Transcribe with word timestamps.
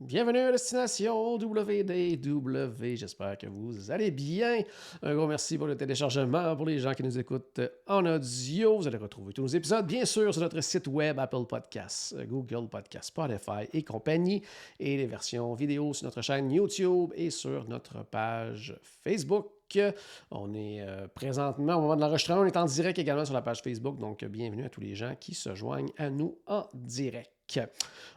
Bienvenue 0.00 0.38
à 0.38 0.52
Destination 0.52 1.34
WDW. 1.34 2.94
J'espère 2.94 3.36
que 3.36 3.48
vous 3.48 3.90
allez 3.90 4.12
bien. 4.12 4.62
Un 5.02 5.16
gros 5.16 5.26
merci 5.26 5.58
pour 5.58 5.66
le 5.66 5.76
téléchargement. 5.76 6.54
Pour 6.54 6.66
les 6.66 6.78
gens 6.78 6.94
qui 6.94 7.02
nous 7.02 7.18
écoutent 7.18 7.60
en 7.84 8.06
audio, 8.06 8.78
vous 8.78 8.86
allez 8.86 8.96
retrouver 8.96 9.32
tous 9.32 9.42
nos 9.42 9.48
épisodes, 9.48 9.84
bien 9.84 10.04
sûr, 10.04 10.32
sur 10.32 10.40
notre 10.40 10.60
site 10.60 10.86
web 10.86 11.18
Apple 11.18 11.46
Podcasts, 11.48 12.14
Google 12.28 12.68
Podcasts, 12.68 13.08
Spotify 13.08 13.68
et 13.72 13.82
compagnie, 13.82 14.40
et 14.78 14.96
les 14.96 15.06
versions 15.06 15.52
vidéo 15.54 15.92
sur 15.92 16.04
notre 16.04 16.22
chaîne 16.22 16.48
YouTube 16.52 17.12
et 17.16 17.30
sur 17.30 17.68
notre 17.68 18.04
page 18.04 18.78
Facebook. 19.02 19.80
On 20.30 20.54
est 20.54 20.80
euh, 20.80 21.08
présentement, 21.08 21.74
au 21.74 21.80
moment 21.80 21.96
de 21.96 22.02
l'enregistrement, 22.02 22.42
on 22.42 22.46
est 22.46 22.56
en 22.56 22.66
direct 22.66 23.00
également 23.00 23.24
sur 23.24 23.34
la 23.34 23.42
page 23.42 23.62
Facebook, 23.62 23.98
donc 23.98 24.22
euh, 24.22 24.28
bienvenue 24.28 24.64
à 24.64 24.68
tous 24.68 24.80
les 24.80 24.94
gens 24.94 25.16
qui 25.18 25.34
se 25.34 25.56
joignent 25.56 25.90
à 25.98 26.08
nous 26.08 26.38
en 26.46 26.68
direct. 26.72 27.37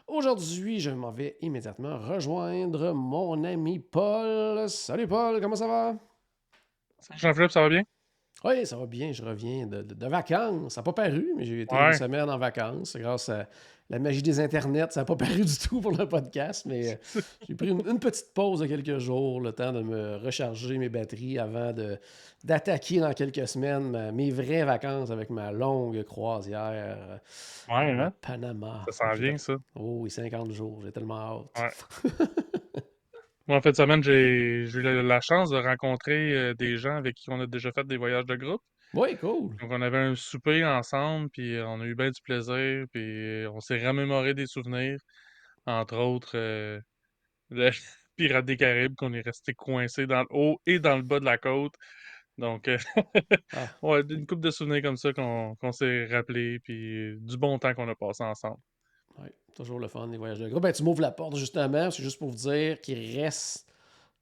Aujourd'hui, 0.08 0.80
je 0.80 0.92
m'en 0.92 1.12
vais 1.12 1.38
immédiatement 1.42 1.98
rejoindre 1.98 2.94
mon 2.94 3.44
ami 3.44 3.80
Paul. 3.80 4.70
Salut 4.70 5.08
Paul, 5.08 5.40
comment 5.40 5.56
ça 5.56 5.68
va? 5.68 5.96
Jean-Philippe, 7.16 7.52
ça 7.52 7.62
va 7.62 7.70
bien? 7.70 7.84
Oui, 8.44 8.66
ça 8.66 8.76
va 8.78 8.86
bien. 8.88 9.12
Je 9.12 9.24
reviens 9.24 9.68
de, 9.68 9.82
de- 9.84 9.94
de 9.94 10.08
vacances. 10.08 10.74
Ça 10.74 10.82
n'a 10.82 10.84
pas 10.86 10.94
paru, 10.94 11.28
mais 11.38 11.46
j'ai 11.46 11.62
été 11.62 11.76
Ouais. 11.76 11.88
une 11.88 11.94
semaine 11.94 12.30
en 12.30 12.38
vacances 12.38 12.96
grâce 12.98 13.30
à 13.30 13.48
la 13.90 14.00
magie 14.00 14.22
des 14.24 14.40
internets. 14.40 14.88
Ça 14.92 15.02
n'a 15.02 15.06
pas 15.06 15.16
paru 15.18 15.42
du 15.46 15.58
tout 15.60 15.80
pour 15.82 15.92
le 15.92 16.08
podcast, 16.08 16.66
mais 16.66 16.94
euh, 16.94 17.22
j'ai 17.48 17.54
pris 17.56 17.70
une, 17.70 17.86
une 17.88 18.00
petite 18.00 18.34
pause 18.34 18.62
de 18.62 18.66
quelques 18.66 18.98
jours, 18.98 19.42
le 19.42 19.52
temps 19.52 19.72
de 19.72 19.82
me 19.84 20.16
recharger 20.18 20.78
mes 20.80 20.90
batteries 20.90 21.38
avant 21.38 21.72
d'attaquer 22.44 23.00
dans 23.00 23.14
quelques 23.14 23.48
semaines 23.48 23.92
ma- 23.92 24.12
mes 24.12 24.32
vraies 24.32 24.64
vacances 24.64 25.12
avec 25.12 25.30
ma 25.30 25.52
longue 25.52 26.02
croisière 26.04 26.72
euh, 26.74 27.18
Ouais, 27.70 27.92
hein? 27.92 28.12
Panama. 28.22 28.86
Ça 28.90 29.14
sent 29.14 29.20
bien, 29.22 29.38
ça. 29.38 29.54
Oh 29.76 29.98
oui, 30.02 30.10
50 30.10 30.52
jours. 30.52 30.80
J'ai 30.84 30.92
tellement 30.92 31.46
hâte. 31.60 32.04
Ouais. 32.04 32.26
Moi, 33.52 33.58
en 33.58 33.62
fait, 33.62 33.76
semaine, 33.76 34.02
j'ai 34.02 34.64
eu 34.64 34.82
la, 34.82 35.20
chance 35.20 35.50
de 35.50 35.58
rencontrer 35.58 36.34
euh, 36.34 36.54
des 36.54 36.78
gens 36.78 36.96
avec 36.96 37.16
qui 37.16 37.30
on 37.32 37.42
a 37.42 37.48
déjà 37.48 37.74
fait 37.74 37.86
des 37.86 37.98
voyages 37.98 38.26
de 38.26 38.38
groupe. 38.38 38.62
Oui, 38.94 39.18
cool. 39.18 39.58
Donc, 39.58 39.70
on 39.70 39.82
avait 39.82 39.98
un 39.98 40.16
souper 40.16 40.64
ensemble, 40.64 41.30
puis 41.32 41.58
euh, 41.58 41.68
on 41.68 41.82
a 41.82 41.86
eu 41.86 41.94
bien 41.94 42.12
du 42.12 42.22
plaisir, 42.22 42.86
puis 42.94 43.04
euh, 43.04 43.52
on 43.52 43.60
s'est 43.60 43.86
remémoré 43.86 44.34
des 44.34 44.48
souvenirs, 44.48 44.98
entre 45.66 45.98
autres 45.98 46.38
euh, 46.38 46.80
le 47.50 47.72
Pirates 48.16 48.46
des 48.46 48.56
Caraïbes, 48.56 48.96
qu'on 48.96 49.12
est 49.12 49.20
resté 49.20 49.54
coincé 49.54 50.08
dans 50.08 50.22
le 50.22 50.28
haut 50.30 50.62
et 50.66 50.80
dans 50.80 50.96
le 50.96 51.04
bas 51.04 51.20
de 51.20 51.26
la 51.26 51.38
côte. 51.38 51.76
Donc, 52.38 52.70
euh, 52.70 52.78
Ah. 53.54 53.68
ouais, 53.82 54.02
une 54.10 54.26
couple 54.28 54.44
de 54.44 54.52
souvenirs 54.52 54.82
comme 54.82 54.96
ça 54.96 55.12
qu'on 55.12 55.72
s'est 55.74 56.06
rappelé, 56.06 56.60
puis 56.60 57.18
du 57.20 57.36
bon 57.38 57.60
temps 57.60 57.74
qu'on 57.74 57.90
a 57.90 57.96
passé 57.96 58.24
ensemble. 58.24 58.62
Oui, 59.20 59.28
toujours 59.56 59.80
le 59.80 59.88
fun 59.88 60.08
des 60.08 60.18
voyages 60.18 60.40
de 60.40 60.50
groupe. 60.50 60.64
Ben, 60.64 60.72
tu 60.72 60.84
m'ouvres 60.84 61.02
la 61.02 61.12
porte 61.12 61.36
justement, 61.36 61.92
c'est 61.92 62.04
juste 62.04 62.20
pour 62.20 62.30
vous 62.30 62.50
dire 62.50 62.80
qu'il 62.82 63.20
reste, 63.20 63.68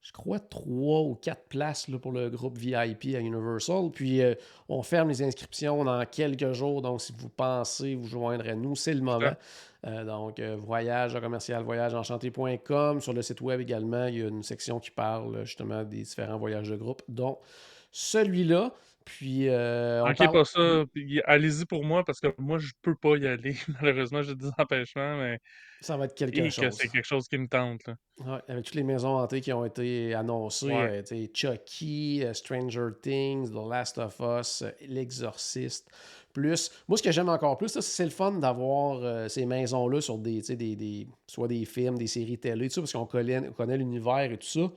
je 0.02 0.12
crois, 0.12 0.40
trois 0.40 1.02
ou 1.02 1.16
quatre 1.16 1.44
places 1.50 1.88
là, 1.88 2.00
pour 2.00 2.12
le 2.12 2.30
groupe 2.30 2.58
VIP 2.58 3.16
à 3.16 3.20
Universal. 3.20 3.92
Puis 3.92 4.22
euh, 4.22 4.36
on 4.68 4.82
ferme 4.82 5.10
les 5.10 5.22
inscriptions 5.22 5.84
dans 5.84 6.06
quelques 6.06 6.54
jours. 6.54 6.82
Donc, 6.82 7.02
si 7.02 7.14
vous 7.18 7.30
pensez 7.30 7.96
vous 7.96 8.08
joindre 8.08 8.48
à 8.48 8.56
nous, 8.56 8.76
c'est 8.76 8.94
le 8.94 9.02
moment. 9.02 9.34
Euh, 9.86 10.04
donc, 10.04 10.40
euh, 10.40 10.58
voyage 10.58 11.20
commercial 11.20 11.64
voyageenchanté.com. 11.64 13.02
Sur 13.02 13.14
le 13.14 13.22
site 13.22 13.42
web 13.42 13.62
également, 13.62 14.08
il 14.08 14.18
y 14.18 14.24
a 14.24 14.28
une 14.28 14.44
section 14.44 14.80
qui 14.80 14.92
parle 14.92 15.46
justement 15.46 15.84
des 15.84 16.04
différents 16.04 16.38
voyages 16.38 16.70
de 16.70 16.76
groupe, 16.76 17.02
dont 17.08 17.38
celui-là. 17.92 18.74
Puis, 19.18 19.48
euh, 19.50 20.04
on 20.04 20.14
parle- 20.14 20.32
pas 20.32 20.46
ça. 20.46 20.84
puis 20.94 21.22
Allez-y 21.26 21.66
pour 21.66 21.84
moi 21.84 22.04
parce 22.06 22.20
que 22.20 22.28
moi, 22.38 22.58
je 22.60 22.72
peux 22.82 22.96
pas 22.96 23.18
y 23.18 23.28
aller. 23.28 23.56
Malheureusement, 23.82 24.22
j'ai 24.22 24.36
des 24.36 24.50
empêchements, 24.58 25.18
mais 25.18 25.40
Ça 25.82 25.98
va 25.98 26.06
être 26.06 26.16
quelque 26.16 26.38
et 26.38 26.44
que 26.44 26.50
chose. 26.50 26.72
c'est 26.72 26.88
quelque 26.90 27.06
chose 27.08 27.28
qui 27.28 27.38
me 27.38 27.48
tente. 27.48 27.82
là. 27.88 27.96
Ouais, 28.20 28.40
avec 28.48 28.66
toutes 28.66 28.76
les 28.76 28.84
maisons 28.84 29.18
hantées 29.18 29.42
qui 29.42 29.52
ont 29.54 29.66
été 29.66 30.14
annoncées, 30.14 30.68
Ouais. 30.68 31.00
euh, 31.00 31.02
tu 31.04 31.16
sais, 31.16 31.32
Chucky, 31.34 32.22
euh, 32.24 32.34
Stranger 32.34 32.88
Things, 33.02 33.50
The 33.50 33.70
Last 33.70 33.98
of 33.98 34.16
Us, 34.20 34.62
euh, 34.62 34.72
L'Exorciste. 34.88 35.90
Plus, 36.34 36.70
moi, 36.88 36.98
ce 36.98 37.04
que 37.04 37.12
j'aime 37.12 37.30
encore 37.30 37.58
plus, 37.58 37.70
ça, 37.70 37.82
c'est 37.82 38.04
le 38.04 38.10
fun 38.12 38.34
d'avoir 38.34 39.00
euh, 39.04 39.28
ces 39.28 39.46
maisons-là 39.46 40.00
sur 40.02 40.18
des, 40.18 40.40
tu 40.40 40.44
sais, 40.46 40.56
des, 40.56 40.76
des- 40.76 41.08
soit 41.28 41.48
des 41.48 41.66
films, 41.66 41.98
des 41.98 42.08
séries 42.08 42.38
télé, 42.38 42.68
tout 42.68 42.76
ça, 42.76 42.82
parce 42.82 42.94
qu'on 42.94 43.06
connaît, 43.06 43.40
on 43.40 43.52
connaît 43.54 43.78
l'univers 43.78 44.32
et 44.32 44.38
tout 44.38 44.48
ça. 44.48 44.70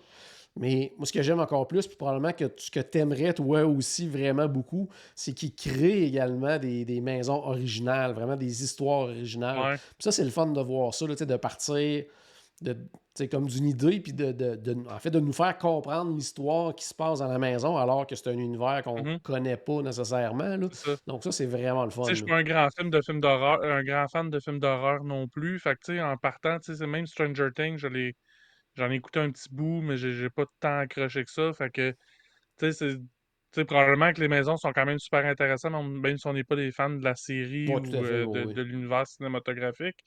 Mais 0.57 0.93
moi, 0.99 1.07
ce 1.07 1.13
que 1.13 1.23
j'aime 1.23 1.41
encore 1.41 1.67
plus, 1.67 1.87
puis 1.87 1.97
probablement 1.97 2.33
que 2.33 2.45
ce 2.59 2.71
que 2.71 2.81
tu 2.81 2.99
aimerais, 2.99 3.33
toi 3.33 3.65
aussi, 3.65 4.07
vraiment 4.09 4.47
beaucoup, 4.47 4.89
c'est 5.15 5.33
qu'ils 5.33 5.55
créent 5.55 6.03
également 6.05 6.59
des, 6.59 6.85
des 6.85 7.01
maisons 7.01 7.43
originales, 7.47 8.13
vraiment 8.13 8.37
des 8.37 8.63
histoires 8.63 9.01
originales. 9.09 9.59
Ouais. 9.59 9.77
Puis 9.77 10.03
ça, 10.05 10.13
c'est 10.13 10.25
le 10.25 10.31
fun 10.31 10.47
de 10.47 10.61
voir 10.61 10.93
ça, 10.93 11.07
là, 11.07 11.15
de 11.15 11.37
partir 11.37 12.05
de, 12.61 12.77
comme 13.31 13.47
d'une 13.47 13.67
idée, 13.67 13.99
puis 14.01 14.13
de, 14.13 14.31
de- 14.31 14.55
de- 14.57 14.89
en 14.89 14.99
fait, 14.99 15.11
de 15.11 15.19
nous 15.21 15.33
faire 15.33 15.57
comprendre 15.59 16.15
l'histoire 16.15 16.75
qui 16.75 16.85
se 16.85 16.95
passe 16.95 17.19
dans 17.19 17.27
la 17.27 17.39
maison, 17.39 17.77
alors 17.77 18.07
que 18.07 18.15
c'est 18.15 18.29
un 18.29 18.39
univers 18.39 18.83
qu'on 18.85 19.03
Mhm. 19.03 19.19
connaît 19.21 19.57
pas 19.57 19.83
nécessairement. 19.83 20.57
là. 20.57 20.69
Ça. 20.71 20.93
Donc 21.07 21.25
ça, 21.25 21.33
c'est 21.33 21.47
vraiment 21.47 21.85
le 21.85 21.91
fun. 21.91 22.03
Je 22.09 22.15
suis 22.15 22.25
pas 22.25 22.37
un 22.37 22.43
grand 22.45 22.69
film 22.77 22.91
de 22.91 23.01
un 23.01 23.83
grand 23.83 24.07
fan 24.09 24.31
de 24.31 24.39
films 24.39 24.61
d'horreur 24.61 25.03
non 25.03 25.27
plus. 25.29 25.59
Fait 25.59 25.77
que, 25.77 26.01
en 26.01 26.17
partant, 26.17 26.59
c'est 26.61 26.87
même 26.87 27.07
Stranger 27.07 27.49
Things, 27.57 27.79
je 27.79 27.89
l'ai, 27.89 28.15
j'en 28.77 28.91
ai 28.91 28.97
écouté 28.97 29.21
un 29.21 29.31
petit 29.31 29.49
bout, 29.51 29.81
mais 29.83 29.97
j'ai 29.97 30.31
pas 30.31 30.45
tant 30.61 30.79
accroché 30.79 31.25
que 31.25 31.31
ça. 31.31 31.53
Fait 31.53 31.71
que, 31.71 31.91
tu 31.93 31.97
sais, 32.61 32.73
c'est, 32.73 32.97
tu 32.99 33.05
sais, 33.53 33.65
probablement 33.65 34.13
que 34.13 34.21
les 34.21 34.29
maisons 34.29 34.57
sont 34.57 34.73
quand 34.73 34.87
même 34.87 34.99
super 34.99 35.25
intéressantes, 35.27 35.73
même 35.87 36.19
si 36.19 36.27
on 36.27 36.33
n'est 36.35 36.45
pas 36.45 36.57
des 36.57 36.73
fans 36.73 36.91
de 36.91 37.05
la 37.05 37.15
série 37.15 37.69
Ouais, 37.69 37.81
ou 37.81 37.85
fait, 37.85 38.03
euh, 38.03 38.27
de, 38.27 38.45
oui. 38.47 38.55
de 38.55 38.63
l'univers 38.63 39.07
cinématographique. 39.07 39.99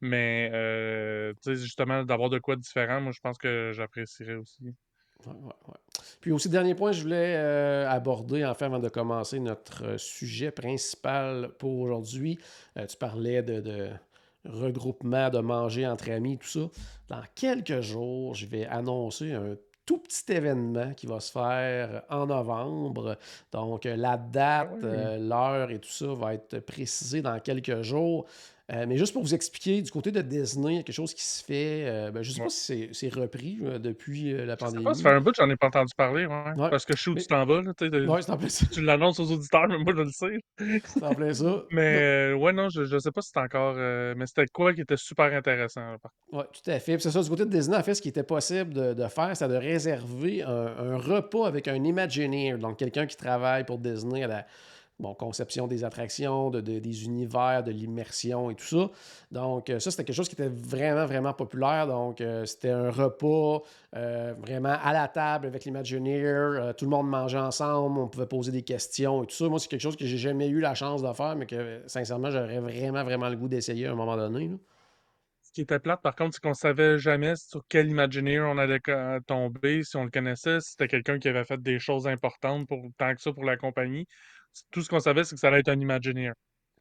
Mais, 0.00 0.50
euh, 0.52 1.32
tu 1.42 1.54
sais, 1.54 1.56
justement, 1.56 2.04
d'avoir 2.04 2.30
de 2.30 2.38
quoi 2.38 2.56
de 2.56 2.60
différent, 2.60 3.00
moi, 3.00 3.12
je 3.12 3.20
pense 3.20 3.38
que 3.38 3.72
j'apprécierais 3.74 4.34
aussi. 4.34 4.74
Ouais, 5.26 5.32
ouais. 5.32 5.74
Puis 6.20 6.30
aussi, 6.30 6.48
dernier 6.48 6.74
point, 6.74 6.92
je 6.92 7.02
voulais 7.02 7.34
euh, 7.36 7.88
aborder, 7.88 8.44
en 8.44 8.54
fait, 8.54 8.66
avant 8.66 8.78
de 8.78 8.88
commencer 8.88 9.40
notre 9.40 9.84
euh, 9.84 9.98
sujet 9.98 10.50
principal 10.50 11.50
pour 11.58 11.78
aujourd'hui. 11.80 12.38
Euh, 12.76 12.86
tu 12.86 12.96
parlais 12.96 13.42
de, 13.42 13.60
de 13.60 13.88
regroupement, 14.50 15.30
de 15.30 15.38
manger 15.38 15.86
entre 15.86 16.10
amis, 16.10 16.38
tout 16.38 16.46
ça. 16.48 16.60
Dans 17.08 17.22
quelques 17.34 17.80
jours, 17.80 18.34
je 18.34 18.46
vais 18.46 18.66
annoncer 18.66 19.32
un 19.32 19.56
tout 19.84 19.98
petit 19.98 20.32
événement 20.32 20.94
qui 20.94 21.06
va 21.06 21.20
se 21.20 21.30
faire 21.30 22.02
en 22.10 22.26
novembre. 22.26 23.16
Donc, 23.52 23.84
la 23.84 24.16
date, 24.16 24.68
Ah 24.72 24.74
oui. 24.74 24.80
euh, 24.84 25.18
l'heure 25.18 25.70
et 25.70 25.78
tout 25.78 25.88
ça 25.90 26.12
va 26.14 26.34
être 26.34 26.58
précisé 26.60 27.22
dans 27.22 27.38
quelques 27.38 27.82
jours. 27.82 28.26
Euh, 28.72 28.84
mais 28.88 28.96
juste 28.96 29.12
pour 29.12 29.22
vous 29.22 29.32
expliquer, 29.32 29.80
du 29.80 29.90
côté 29.92 30.10
de 30.10 30.20
Disney, 30.22 30.72
il 30.72 30.76
y 30.76 30.80
a 30.80 30.82
quelque 30.82 30.92
chose 30.94 31.14
qui 31.14 31.22
se 31.24 31.44
fait. 31.44 31.84
euh, 31.86 32.10
ben, 32.10 32.22
je 32.24 32.30
ne 32.30 32.34
sais 32.34 32.40
Ouais. 32.40 32.46
pas 32.46 32.50
si 32.50 32.88
c'est- 32.92 33.14
repris 33.14 33.58
euh, 33.62 33.78
depuis 33.78 34.32
la 34.32 34.38
Je 34.44 34.50
sais 34.50 34.56
pandémie. 34.56 34.82
pas, 34.84 34.94
ça 34.94 35.02
fait 35.04 35.08
un 35.10 35.20
bout 35.20 35.30
que 35.30 35.36
j'en 35.38 35.48
ai 35.48 35.54
pas 35.56 35.68
entendu 35.68 35.92
parler, 35.96 36.26
ouais. 36.26 36.34
Ouais. 36.56 36.68
Parce 36.70 36.84
que 36.84 36.96
je 36.96 37.02
sais 37.02 37.10
où 37.10 37.14
Mais- 37.14 37.20
tu 37.20 37.28
t'en 37.28 37.46
vas, 37.46 37.62
là. 37.62 37.72
tu 37.78 37.84
Ouais, 37.84 38.82
l'annonces 38.82 39.20
aux 39.20 39.30
auditeurs, 39.30 39.68
mais 39.68 39.78
moi, 39.78 39.92
je 39.96 40.02
le 40.02 40.10
sais. 40.10 40.80
C'est 40.84 41.02
en 41.04 41.14
plein 41.14 41.32
ça. 41.32 41.62
Mais 41.70 41.98
euh, 42.00 42.34
ouais, 42.34 42.52
non, 42.52 42.68
je, 42.68 42.84
je 42.84 42.98
sais 42.98 43.12
pas 43.12 43.22
si 43.22 43.30
c'est 43.32 43.40
encore. 43.40 43.76
mais 43.76 44.26
c'était 44.26 44.46
quoi 44.52 44.74
qui 44.74 44.80
était 44.80 44.96
super 44.96 45.32
intéressant. 45.32 45.94
Oui, 46.32 46.42
tout 46.52 46.68
à 46.70 46.78
fait. 46.80 46.94
Puis 46.94 47.02
c'est 47.02 47.10
ça, 47.12 47.22
du 47.22 47.28
côté 47.30 47.44
de 47.44 47.50
Disney, 47.50 47.76
en 47.76 47.82
fait, 47.84 47.94
ce 47.94 48.02
qui 48.02 48.08
était 48.08 48.22
possible 48.24 48.74
de, 48.74 48.94
de 48.94 49.06
faire, 49.08 49.36
c'est 49.36 49.46
de 49.48 49.54
réserver 49.54 50.42
un, 50.42 50.50
un 50.50 50.96
repas 50.98 51.46
avec 51.46 51.68
un 51.68 51.76
Imagineer, 51.84 52.58
donc 52.58 52.78
quelqu'un 52.78 53.06
qui 53.06 53.16
travaille 53.16 53.64
pour 53.64 53.78
Disney 53.78 54.24
à 54.24 54.26
la 54.26 54.46
bon, 54.98 55.14
conception 55.14 55.66
des 55.66 55.84
attractions, 55.84 56.50
de, 56.50 56.60
de- 56.60 56.78
des 56.78 57.04
univers, 57.04 57.62
de 57.62 57.70
l'immersion 57.70 58.50
et 58.50 58.54
tout 58.54 58.64
ça. 58.64 58.90
Donc, 59.30 59.70
euh, 59.70 59.78
ça, 59.78 59.90
c'était 59.90 60.04
quelque 60.04 60.16
chose 60.16 60.28
qui 60.28 60.34
était 60.34 60.48
vraiment, 60.48 61.06
vraiment 61.06 61.32
populaire. 61.32 61.86
Donc, 61.86 62.20
euh, 62.20 62.44
c'était 62.46 62.70
un 62.70 62.90
repas 62.90 63.62
euh, 63.94 64.34
vraiment 64.38 64.76
à 64.82 64.92
la 64.92 65.08
table 65.08 65.46
avec 65.46 65.64
l'Imagineer. 65.64 66.72
Tout 66.76 66.84
le 66.86 66.90
monde 66.90 67.08
mangeait 67.08 67.38
ensemble, 67.38 67.98
on 67.98 68.08
pouvait 68.08 68.26
poser 68.26 68.52
des 68.52 68.62
questions 68.62 69.22
et 69.22 69.26
tout 69.26 69.34
ça. 69.36 69.48
Moi, 69.48 69.58
c'est 69.58 69.68
quelque 69.68 69.80
chose 69.80 69.96
que 69.96 70.06
j'ai 70.06 70.18
jamais 70.18 70.48
eu 70.48 70.60
la 70.60 70.74
chance 70.74 71.02
de 71.02 71.12
faire, 71.12 71.36
mais 71.36 71.46
que, 71.46 71.82
sincèrement, 71.86 72.30
j'aurais 72.30 72.60
vraiment, 72.60 73.04
vraiment 73.04 73.28
le 73.28 73.36
goût 73.36 73.48
d'essayer 73.48 73.86
à 73.86 73.92
un 73.92 73.94
moment 73.94 74.16
donné. 74.16 74.50
Ce 75.42 75.52
qui 75.52 75.62
était 75.62 75.78
plate, 75.78 76.02
par 76.02 76.14
contre, 76.14 76.34
c'est 76.34 76.42
qu'on 76.42 76.52
savait 76.54 76.98
jamais 76.98 77.34
sur 77.36 77.62
quel 77.68 77.88
Imagineer 77.88 78.40
on 78.40 78.58
allait 78.58 78.80
tomber, 79.26 79.82
si 79.84 79.96
on 79.96 80.04
le 80.04 80.10
connaissait, 80.10 80.60
si 80.60 80.72
c'était 80.72 80.88
quelqu'un 80.88 81.18
qui 81.18 81.28
avait 81.28 81.44
fait 81.44 81.60
des 81.62 81.78
choses 81.78 82.06
importantes 82.06 82.68
pour 82.68 82.82
tant 82.98 83.14
que 83.14 83.22
ça 83.22 83.32
pour 83.32 83.44
la 83.44 83.56
compagnie. 83.56 84.06
Tout 84.70 84.82
ce 84.82 84.88
qu'on 84.88 85.00
savait, 85.00 85.24
c'est 85.24 85.34
que 85.34 85.40
ça 85.40 85.48
allait 85.48 85.60
être 85.60 85.68
un 85.68 85.80
Imagineer. 85.80 86.32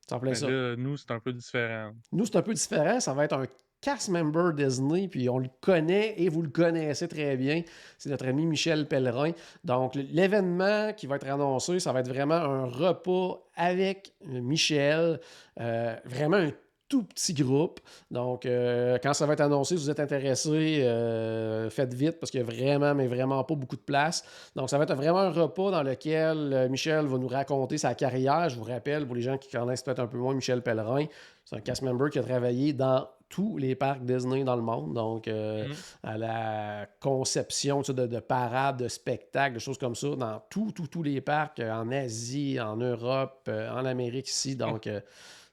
Ça. 0.08 0.20
là, 0.22 0.76
nous, 0.78 0.98
c'est 0.98 1.12
un 1.12 1.20
peu 1.20 1.34
différent. 1.34 1.92
Nous, 2.12 2.26
c'est 2.26 2.36
un 2.36 2.44
peu 2.44 2.54
différent. 2.54 3.00
Ça 3.00 3.14
va 3.14 3.26
être 3.26 3.34
un 3.34 3.46
cast 3.82 4.10
member 4.10 4.54
Disney, 4.54 5.08
puis 5.08 5.30
on 5.30 5.40
le 5.40 5.50
connaît 5.62 6.16
et 6.18 6.30
vous 6.30 6.42
le 6.42 6.50
connaissez 6.50 7.08
très 7.08 7.38
bien. 7.38 7.64
C'est 7.98 8.10
notre 8.10 8.28
ami 8.28 8.46
Michel 8.46 8.88
Pellerin. 8.88 9.32
Donc, 9.64 9.96
l'événement 9.96 10.94
qui 10.94 11.08
va 11.08 11.16
être 11.18 11.28
annoncé, 11.28 11.80
ça 11.80 11.92
va 11.92 12.02
être 12.02 12.08
vraiment 12.08 12.36
un 12.36 12.66
repas 12.66 13.44
avec 13.56 14.14
Michel. 14.26 15.20
Euh, 15.60 15.96
vraiment 16.06 16.38
un 16.38 16.52
tout 16.88 17.04
petit 17.04 17.34
groupe. 17.34 17.80
Donc, 18.12 18.46
euh, 18.46 18.98
quand 19.02 19.14
ça 19.14 19.26
va 19.26 19.34
être 19.34 19.42
annoncé, 19.42 19.76
si 19.76 19.84
vous 19.84 19.90
êtes 19.90 20.00
intéressé, 20.00 20.84
euh, 20.84 21.70
faites 21.70 21.94
vite 21.94 22.20
parce 22.20 22.32
qu'il 22.32 22.44
n'y 22.44 22.50
a 22.50 22.52
vraiment, 22.52 22.94
mais 22.94 23.08
vraiment 23.08 23.44
pas 23.44 23.56
beaucoup 23.56 23.76
de 23.76 23.82
place. 23.82 24.24
Donc, 24.56 24.70
ça 24.70 24.78
va 24.78 24.84
être 24.84 24.96
vraiment 24.96 25.20
un 25.20 25.32
repas 25.32 25.72
dans 25.72 25.84
lequel 25.84 26.54
euh, 26.54 26.70
Michel 26.70 27.06
va 27.06 27.18
nous 27.18 27.28
raconter 27.28 27.78
sa 27.78 27.96
carrière. 27.96 28.50
Je 28.50 28.58
vous 28.58 28.64
rappelle, 28.64 29.06
pour 29.06 29.16
les 29.16 29.22
gens 29.22 29.38
qui 29.38 29.50
connaissent 29.50 29.82
peut-être 29.82 30.00
un 30.00 30.08
peu 30.08 30.18
moins 30.18 30.36
Michel 30.36 30.62
Pellerin, 30.62 31.06
c'est 31.44 31.56
un 31.56 31.62
cast 31.62 31.82
member 31.82 32.10
qui 32.10 32.20
a 32.20 32.24
travaillé 32.24 32.74
dans 32.74 33.08
tous 33.30 33.58
les 33.58 33.76
parcs 33.76 34.04
Disney 34.04 34.44
dans 34.44 34.56
le 34.56 34.62
monde. 34.62 34.94
Donc, 34.94 35.26
mm-hmm. 35.26 35.74
à 36.04 36.18
la 36.18 36.86
conception 37.00 37.82
de, 37.82 38.06
de, 38.06 38.20
parades, 38.20 38.78
de 38.78 38.88
spectacles, 38.88 39.56
de 39.56 39.60
choses 39.60 39.80
comme 39.80 39.96
ça, 39.96 40.16
dans 40.16 40.42
tous, 40.50 40.72
tous, 40.72 40.88
tous 40.88 41.04
les 41.04 41.22
parcs, 41.22 41.60
en 41.60 41.92
Asie, 41.92 42.60
en 42.60 42.78
Europe, 42.78 43.50
en 43.50 43.86
Amérique 43.86 44.30
ici. 44.30 44.56
Donc, 44.56 44.88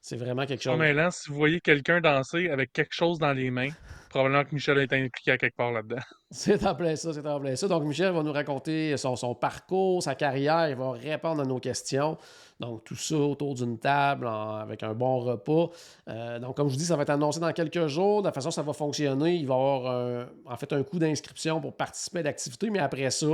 c'est 0.02 0.16
vraiment 0.16 0.44
quelque 0.46 0.62
chose. 0.62 0.78
là, 0.78 1.10
si 1.10 1.30
vous 1.30 1.36
voyez 1.36 1.60
quelqu'un 1.60 2.00
danser 2.00 2.50
avec 2.50 2.72
quelque 2.72 2.92
chose 2.92 3.18
dans 3.18 3.32
les 3.32 3.50
mains, 3.50 3.70
probablement 4.10 4.44
que 4.44 4.54
Michel 4.54 4.78
est 4.78 4.92
impliqué 4.92 5.30
à 5.30 5.38
quelque 5.38 5.56
part 5.56 5.72
là-dedans. 5.72 5.96
C'est 6.34 6.64
en 6.64 6.74
plein 6.74 6.96
ça, 6.96 7.12
c'est 7.12 7.26
en 7.26 7.38
plein 7.38 7.54
ça. 7.56 7.68
Donc, 7.68 7.84
Michel 7.84 8.10
va 8.10 8.22
nous 8.22 8.32
raconter 8.32 8.96
son, 8.96 9.34
parcours, 9.34 10.02
sa 10.02 10.14
carrière, 10.14 10.70
il 10.70 10.76
va 10.76 10.92
répondre 10.92 11.42
à 11.42 11.44
nos 11.44 11.58
questions. 11.58 12.16
Donc, 12.58 12.84
tout 12.84 12.96
ça 12.96 13.16
autour 13.16 13.54
d'une 13.54 13.78
table 13.78 14.26
avec 14.26 14.82
un 14.82 14.94
bon 14.94 15.18
repas. 15.18 15.68
Euh, 16.08 16.38
donc, 16.38 16.56
comme 16.56 16.68
je 16.68 16.72
vous 16.72 16.78
dis, 16.78 16.86
ça 16.86 16.96
va 16.96 17.02
être 17.02 17.10
annoncé 17.10 17.38
dans 17.38 17.52
quelques 17.52 17.86
jours. 17.86 18.22
De 18.22 18.28
la 18.28 18.32
façon 18.32 18.50
ça 18.50 18.62
va 18.62 18.72
fonctionner, 18.72 19.34
il 19.34 19.46
va 19.46 19.54
y 19.54 19.58
avoir 19.58 20.26
en 20.46 20.56
fait 20.56 20.72
un 20.72 20.82
coût 20.82 20.98
d'inscription 20.98 21.60
pour 21.60 21.74
participer 21.74 22.20
à 22.20 22.22
l'activité, 22.22 22.70
mais 22.70 22.78
après 22.78 23.10
ça, 23.10 23.26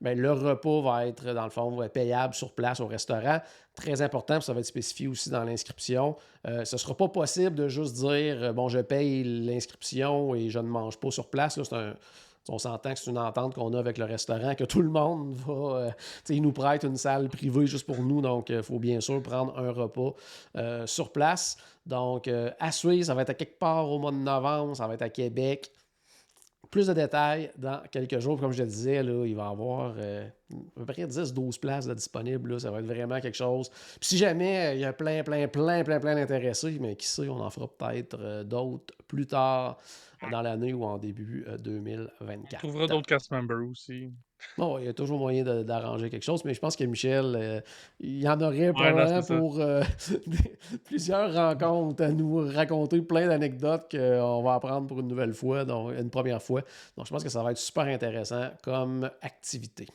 bien, 0.00 0.14
le 0.14 0.32
repas 0.32 0.80
va 0.80 1.06
être, 1.06 1.34
dans 1.34 1.44
le 1.44 1.50
fond, 1.50 1.86
payable 1.92 2.32
sur 2.32 2.52
place 2.52 2.80
au 2.80 2.86
restaurant. 2.86 3.38
Très 3.74 4.00
important, 4.00 4.40
ça 4.40 4.54
va 4.54 4.60
être 4.60 4.66
spécifié 4.66 5.08
aussi 5.08 5.28
dans 5.28 5.44
l'inscription. 5.44 6.16
Euh, 6.46 6.64
ce 6.64 6.76
ne 6.76 6.78
sera 6.78 6.96
pas 6.96 7.08
possible 7.08 7.54
de 7.54 7.68
juste 7.68 7.96
dire, 7.96 8.54
bon, 8.54 8.68
je 8.68 8.78
paye 8.78 9.24
l'inscription 9.24 10.34
et 10.34 10.48
je 10.48 10.58
ne 10.58 10.68
mange 10.68 10.96
pas 10.96 11.10
sur 11.10 11.28
place. 11.28 11.60
C'est 11.62 11.76
un 11.76 11.94
on 12.48 12.58
s'entend 12.58 12.92
que 12.92 12.98
c'est 12.98 13.10
une 13.10 13.18
entente 13.18 13.54
qu'on 13.54 13.72
a 13.74 13.78
avec 13.78 13.98
le 13.98 14.04
restaurant, 14.04 14.54
que 14.54 14.64
tout 14.64 14.82
le 14.82 14.88
monde 14.88 15.34
va. 15.34 15.52
Euh, 15.52 15.90
ils 16.28 16.42
nous 16.42 16.52
prêtent 16.52 16.84
une 16.84 16.96
salle 16.96 17.28
privée 17.28 17.66
juste 17.66 17.86
pour 17.86 18.02
nous, 18.02 18.20
donc 18.20 18.50
il 18.50 18.56
euh, 18.56 18.62
faut 18.62 18.78
bien 18.78 19.00
sûr 19.00 19.22
prendre 19.22 19.58
un 19.58 19.72
repas 19.72 20.14
euh, 20.56 20.86
sur 20.86 21.12
place. 21.12 21.56
Donc, 21.86 22.28
à 22.58 22.72
Suisse, 22.72 23.06
ça 23.06 23.14
va 23.14 23.22
être 23.22 23.30
à 23.30 23.34
quelque 23.34 23.60
part 23.60 23.88
au 23.88 24.00
mois 24.00 24.10
de 24.10 24.16
novembre, 24.16 24.74
ça 24.76 24.88
va 24.88 24.94
être 24.94 25.02
à 25.02 25.08
Québec. 25.08 25.70
Plus 26.68 26.88
de 26.88 26.92
détails 26.92 27.52
dans 27.56 27.80
quelques 27.92 28.18
jours. 28.18 28.40
Comme 28.40 28.50
je 28.50 28.64
le 28.64 28.68
disais, 28.68 29.04
là, 29.04 29.24
il 29.24 29.36
va 29.36 29.44
y 29.44 29.46
avoir 29.46 29.90
à 29.92 30.74
peu 30.74 30.84
près 30.84 31.06
10-12 31.06 31.60
places 31.60 31.86
disponibles. 31.86 32.60
Ça 32.60 32.72
va 32.72 32.80
être 32.80 32.86
vraiment 32.86 33.20
quelque 33.20 33.36
chose. 33.36 33.70
Puis 34.00 34.08
si 34.08 34.18
jamais 34.18 34.74
il 34.74 34.80
y 34.80 34.84
a 34.84 34.92
plein, 34.92 35.22
plein, 35.22 35.46
plein, 35.46 35.84
plein, 35.84 36.00
plein 36.00 36.16
d'intéressés, 36.16 36.76
mais 36.80 36.96
qui 36.96 37.06
sait, 37.06 37.28
on 37.28 37.40
en 37.40 37.50
fera 37.50 37.68
peut-être 37.68 38.42
d'autres 38.42 38.92
plus 39.06 39.28
tard 39.28 39.78
dans 40.30 40.42
l'année 40.42 40.72
ou 40.72 40.84
en 40.84 40.98
début 40.98 41.46
2024. 41.58 42.64
On 42.64 42.68
trouvera 42.68 42.86
d'autres 42.86 43.06
cast 43.06 43.30
members 43.30 43.68
aussi. 43.70 44.10
Bon, 44.58 44.78
il 44.78 44.86
y 44.86 44.88
a 44.88 44.92
toujours 44.92 45.18
moyen 45.18 45.44
d'arranger 45.62 46.08
quelque 46.08 46.24
chose, 46.24 46.44
mais 46.44 46.54
je 46.54 46.60
pense 46.60 46.76
que 46.76 46.84
Michel, 46.84 47.36
euh, 47.36 47.60
il 48.00 48.22
y 48.22 48.28
en 48.28 48.40
aurait 48.40 48.72
probablement 48.72 49.22
pour 49.22 49.60
euh, 49.60 49.82
plusieurs 50.84 51.32
rencontres 51.34 52.02
à 52.02 52.10
nous 52.10 52.36
raconter 52.36 53.02
plein 53.02 53.26
d'anecdotes 53.28 53.90
qu'on 53.90 54.42
va 54.42 54.54
apprendre 54.54 54.86
pour 54.86 55.00
une 55.00 55.08
nouvelle 55.08 55.34
fois, 55.34 55.64
donc 55.64 55.92
une 55.98 56.10
première 56.10 56.42
fois. 56.42 56.62
Donc, 56.96 57.06
je 57.06 57.10
pense 57.10 57.22
que 57.22 57.28
ça 57.28 57.42
va 57.42 57.50
être 57.50 57.58
super 57.58 57.84
intéressant 57.84 58.50
comme 58.62 59.10
activité. 59.20 59.86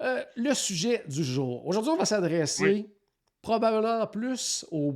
Euh, 0.00 0.22
le 0.36 0.54
sujet 0.54 1.02
du 1.08 1.24
jour. 1.24 1.66
Aujourd'hui, 1.66 1.90
on 1.90 1.96
va 1.96 2.06
s'adresser 2.06 2.88
probablement 3.48 4.06
plus 4.06 4.66
aux, 4.70 4.92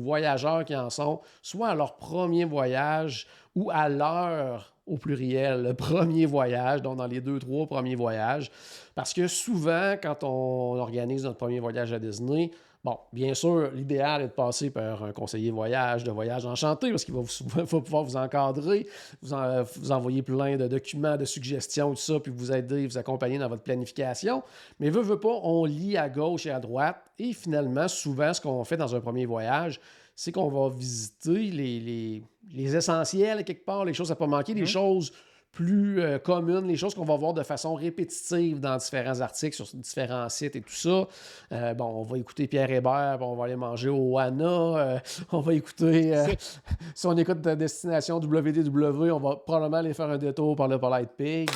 voyageurs 0.00 0.64
qui 0.64 0.76
en 0.76 0.90
sont, 0.90 1.20
soit 1.42 1.70
à 1.70 1.74
leur 1.74 1.96
premier 1.96 2.44
voyage 2.44 3.26
ou 3.56 3.72
à 3.72 3.88
leur, 3.88 4.76
au 4.86 4.96
pluriel, 4.96 5.64
le 5.64 5.74
premier 5.74 6.24
voyage, 6.24 6.82
donc 6.82 6.98
dans 6.98 7.08
les 7.08 7.20
deux, 7.20 7.40
trois 7.40 7.66
premiers 7.66 7.96
voyages. 7.96 8.48
Parce 8.94 9.12
que 9.12 9.26
souvent, 9.26 9.96
quand 10.00 10.22
on 10.22 10.76
organise 10.78 11.24
notre 11.24 11.38
premier 11.38 11.58
voyage 11.58 11.92
à 11.92 11.98
Disney, 11.98 12.52
Bon, 12.86 13.00
bien 13.12 13.34
sûr, 13.34 13.72
l'idéal 13.72 14.22
est 14.22 14.28
de 14.28 14.32
passer 14.32 14.70
par 14.70 15.02
un 15.02 15.10
conseiller 15.10 15.50
voyage, 15.50 16.04
de 16.04 16.12
voyage 16.12 16.46
enchanté, 16.46 16.88
parce 16.90 17.04
qu'il 17.04 17.14
va, 17.14 17.64
pouvoir 17.64 18.04
vous 18.04 18.16
encadrer, 18.16 18.86
vous, 19.20 19.34
vous, 19.74 19.90
envoyer 19.90 20.22
plein 20.22 20.56
de 20.56 20.68
documents, 20.68 21.16
de 21.16 21.24
suggestions, 21.24 21.90
tout 21.90 21.96
ça, 21.96 22.20
puis 22.20 22.30
vous 22.32 22.52
aider, 22.52 22.86
vous 22.86 22.96
accompagner 22.96 23.38
dans 23.38 23.48
votre 23.48 23.64
planification. 23.64 24.40
Mais 24.78 24.88
veut, 24.88 25.02
veut 25.02 25.18
pas, 25.18 25.36
on 25.42 25.64
lit 25.64 25.96
à 25.96 26.08
gauche 26.08 26.46
et 26.46 26.52
à 26.52 26.60
droite. 26.60 26.98
Et 27.18 27.32
finalement, 27.32 27.88
souvent, 27.88 28.32
ce 28.32 28.40
qu'on 28.40 28.62
fait 28.62 28.76
dans 28.76 28.94
un 28.94 29.00
premier 29.00 29.26
voyage, 29.26 29.80
c'est 30.14 30.30
qu'on 30.30 30.48
va 30.48 30.72
visiter 30.72 31.50
les, 31.50 32.22
les, 32.52 32.76
essentiels, 32.76 33.42
quelque 33.42 33.64
part, 33.64 33.84
les 33.84 33.94
choses 33.94 34.12
à 34.12 34.14
ne 34.14 34.18
pas 34.20 34.28
manquer, 34.28 34.54
les 34.54 34.62
mmh. 34.62 34.66
choses 34.66 35.12
plus 35.56 36.02
euh, 36.02 36.18
communes, 36.18 36.68
les 36.68 36.76
choses 36.76 36.94
qu'on 36.94 37.06
va 37.06 37.16
voir 37.16 37.32
de 37.32 37.42
façon 37.42 37.74
répétitive 37.74 38.60
dans 38.60 38.76
différents 38.76 39.22
articles, 39.22 39.56
sur 39.56 39.66
différents 39.72 40.28
sites 40.28 40.54
et 40.54 40.60
tout 40.60 40.74
ça. 40.74 41.08
Euh, 41.50 41.72
bon, 41.72 41.86
on 41.86 42.02
va 42.02 42.18
écouter 42.18 42.46
Pierre 42.46 42.70
Hébert, 42.70 43.18
on 43.22 43.34
va 43.36 43.46
aller 43.46 43.56
manger 43.56 43.88
au 43.88 44.12
WANA, 44.12 44.44
euh, 44.44 44.98
on 45.32 45.40
va 45.40 45.54
écouter, 45.54 46.14
si 46.94 47.06
on 47.06 47.16
écoute 47.16 47.40
Destination 47.40 48.18
WDW, 48.18 49.10
on 49.10 49.18
va 49.18 49.36
probablement 49.36 49.78
aller 49.78 49.94
faire 49.94 50.10
un 50.10 50.18
détour 50.18 50.56
par 50.56 50.68
le 50.68 50.78
Polite 50.78 51.12
Pig. 51.16 51.50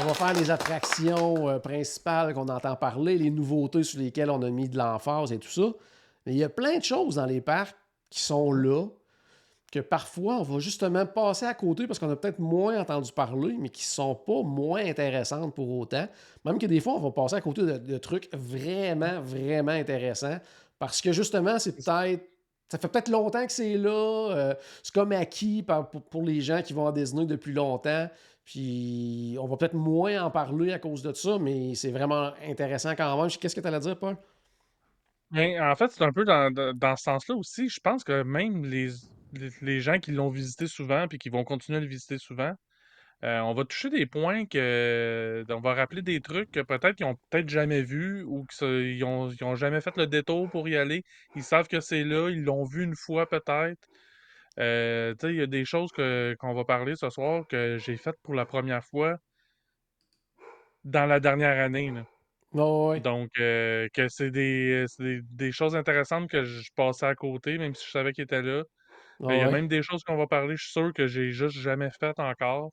On 0.00 0.06
va 0.06 0.14
faire 0.14 0.32
les 0.32 0.50
attractions 0.50 1.60
principales 1.60 2.32
qu'on 2.32 2.48
entend 2.48 2.74
parler, 2.76 3.18
les 3.18 3.30
nouveautés 3.30 3.82
sur 3.82 4.00
lesquelles 4.00 4.30
on 4.30 4.40
a 4.42 4.48
mis 4.48 4.68
de 4.68 4.78
l'emphase 4.78 5.32
et 5.32 5.38
tout 5.38 5.50
ça. 5.50 5.74
Mais 6.24 6.32
il 6.32 6.38
y 6.38 6.44
a 6.44 6.48
plein 6.48 6.78
de 6.78 6.84
choses 6.84 7.16
dans 7.16 7.26
les 7.26 7.42
parcs 7.42 7.76
qui 8.08 8.20
sont 8.20 8.50
là, 8.52 8.86
que 9.70 9.80
parfois 9.80 10.36
on 10.38 10.42
va 10.42 10.58
justement 10.60 11.04
passer 11.04 11.46
à 11.46 11.54
côté 11.54 11.86
parce 11.86 11.98
qu'on 11.98 12.10
a 12.10 12.16
peut-être 12.16 12.38
moins 12.38 12.80
entendu 12.80 13.12
parler, 13.12 13.56
mais 13.58 13.68
qui 13.68 13.82
ne 13.82 13.88
sont 13.88 14.14
pas 14.14 14.42
moins 14.42 14.84
intéressantes 14.84 15.54
pour 15.54 15.70
autant. 15.78 16.08
Même 16.44 16.58
que 16.58 16.66
des 16.66 16.80
fois, 16.80 16.94
on 16.94 17.00
va 17.00 17.10
passer 17.10 17.36
à 17.36 17.40
côté 17.40 17.62
de, 17.62 17.98
trucs 17.98 18.28
vraiment, 18.34 19.20
vraiment 19.20 19.72
intéressants 19.72 20.38
parce 20.78 21.00
que 21.00 21.12
justement, 21.12 21.58
c'est 21.58 21.72
peut-être. 21.72 22.24
Ça 22.70 22.76
fait 22.76 22.88
peut-être 22.88 23.08
longtemps 23.08 23.46
que 23.46 23.52
c'est 23.52 23.78
là. 23.78 24.30
Euh, 24.30 24.54
c'est 24.82 24.94
comme 24.94 25.12
acquis 25.12 25.64
pour, 26.10 26.22
les 26.22 26.42
gens 26.42 26.60
qui 26.60 26.74
vont 26.74 26.86
à 26.86 26.92
Disney 26.92 27.24
depuis 27.24 27.54
longtemps. 27.54 28.10
Puis 28.44 29.38
on 29.40 29.46
va 29.46 29.56
peut-être 29.56 29.74
moins 29.74 30.22
en 30.22 30.30
parler 30.30 30.72
à 30.72 30.78
cause 30.78 31.02
de 31.02 31.12
ça, 31.14 31.38
mais 31.38 31.74
c'est 31.74 31.90
vraiment 31.90 32.32
intéressant 32.46 32.94
quand 32.94 33.18
même. 33.20 33.30
Qu'est-ce 33.30 33.54
que 33.54 33.60
tu 33.60 33.66
allais 33.66 33.80
dire, 33.80 33.98
Paul? 33.98 34.16
Ben, 35.30 35.62
en 35.62 35.74
fait, 35.76 35.90
c'est 35.90 36.04
un 36.04 36.12
peu 36.12 36.24
dans, 36.24 36.52
dans 36.74 36.96
ce 36.96 37.04
sens-là 37.04 37.36
aussi. 37.36 37.70
Je 37.70 37.80
pense 37.80 38.04
que 38.04 38.22
même 38.22 38.66
les, 38.66 38.90
les, 39.62 39.80
gens 39.80 39.98
qui 39.98 40.12
l'ont 40.12 40.30
visité 40.30 40.66
souvent 40.66 41.08
puis 41.08 41.18
qui 41.18 41.28
vont 41.30 41.44
continuer 41.44 41.78
à 41.78 41.80
le 41.80 41.86
visiter 41.86 42.18
souvent, 42.18 42.54
euh, 43.24 43.40
on 43.40 43.52
va 43.52 43.64
toucher 43.64 43.90
des 43.90 44.06
points 44.06 44.46
que. 44.46 45.44
On 45.50 45.60
va 45.60 45.74
rappeler 45.74 46.02
des 46.02 46.20
trucs 46.20 46.50
que 46.52 46.60
peut-être 46.60 46.96
qu'ils 46.96 47.06
ont 47.06 47.16
peut-être 47.30 47.48
jamais 47.48 47.82
vus 47.82 48.22
ou 48.24 48.46
qu'ils 48.46 49.00
n'ont 49.00 49.54
jamais 49.56 49.80
fait 49.80 49.96
le 49.96 50.06
détour 50.06 50.48
pour 50.50 50.68
y 50.68 50.76
aller. 50.76 51.02
Ils 51.34 51.42
savent 51.42 51.68
que 51.68 51.80
c'est 51.80 52.04
là, 52.04 52.28
ils 52.30 52.44
l'ont 52.44 52.64
vu 52.64 52.84
une 52.84 52.94
fois 52.96 53.28
peut-être. 53.28 53.88
Euh, 54.58 55.14
il 55.24 55.34
y 55.36 55.42
a 55.42 55.46
des 55.46 55.64
choses 55.64 55.90
que, 55.92 56.36
qu'on 56.38 56.54
va 56.54 56.64
parler 56.64 56.96
ce 56.96 57.10
soir 57.10 57.46
que 57.48 57.78
j'ai 57.78 57.96
faites 57.96 58.16
pour 58.22 58.34
la 58.34 58.44
première 58.46 58.84
fois 58.84 59.18
dans 60.84 61.06
la 61.06 61.20
dernière 61.20 61.58
année. 61.62 61.92
Donc, 63.00 63.30
euh, 63.38 63.88
que 63.92 64.08
c'est 64.08 64.30
des, 64.30 64.86
des, 64.98 65.52
choses 65.52 65.76
intéressantes 65.76 66.30
que 66.30 66.44
je 66.44 66.70
passais 66.74 67.06
à 67.06 67.14
côté, 67.14 67.58
même 67.58 67.74
si 67.74 67.84
je 67.86 67.90
savais 67.90 68.12
qu'ils 68.12 68.24
étaient 68.24 68.42
là. 68.42 68.64
Il 69.20 69.36
y 69.36 69.40
a 69.40 69.50
même 69.50 69.68
des 69.68 69.82
choses 69.82 70.04
qu'on 70.04 70.16
va 70.16 70.26
parler, 70.26 70.56
je 70.56 70.62
suis 70.62 70.72
sûr 70.72 70.92
que 70.94 71.06
j'ai 71.06 71.32
juste 71.32 71.58
jamais 71.58 71.90
faites 71.98 72.20
encore. 72.20 72.72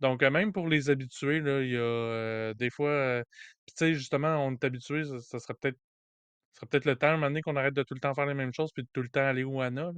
Donc, 0.00 0.22
euh, 0.22 0.30
même 0.30 0.52
pour 0.52 0.66
les 0.68 0.90
habitués, 0.90 1.40
là, 1.40 1.60
il 1.60 1.70
y 1.70 1.76
a 1.76 1.80
euh, 1.80 2.54
des 2.54 2.70
fois. 2.70 2.88
Euh, 2.88 3.22
tu 3.66 3.74
sais, 3.76 3.94
justement, 3.94 4.44
on 4.46 4.52
est 4.52 4.64
habitué, 4.64 5.04
ça, 5.04 5.38
serait 5.38 5.54
peut-être 5.54 5.78
serait 6.52 6.66
peut-être 6.66 6.86
le 6.86 6.96
temps, 6.96 7.08
à 7.08 7.10
un 7.10 7.14
moment 7.14 7.28
donné, 7.28 7.42
qu'on 7.42 7.56
arrête 7.56 7.74
de 7.74 7.82
tout 7.82 7.94
le 7.94 8.00
temps 8.00 8.14
faire 8.14 8.26
les 8.26 8.34
mêmes 8.34 8.52
choses 8.52 8.72
puis 8.72 8.82
de 8.82 8.88
tout 8.92 9.02
le 9.02 9.08
temps 9.08 9.26
aller 9.26 9.44
où 9.44 9.60
Anna. 9.60 9.90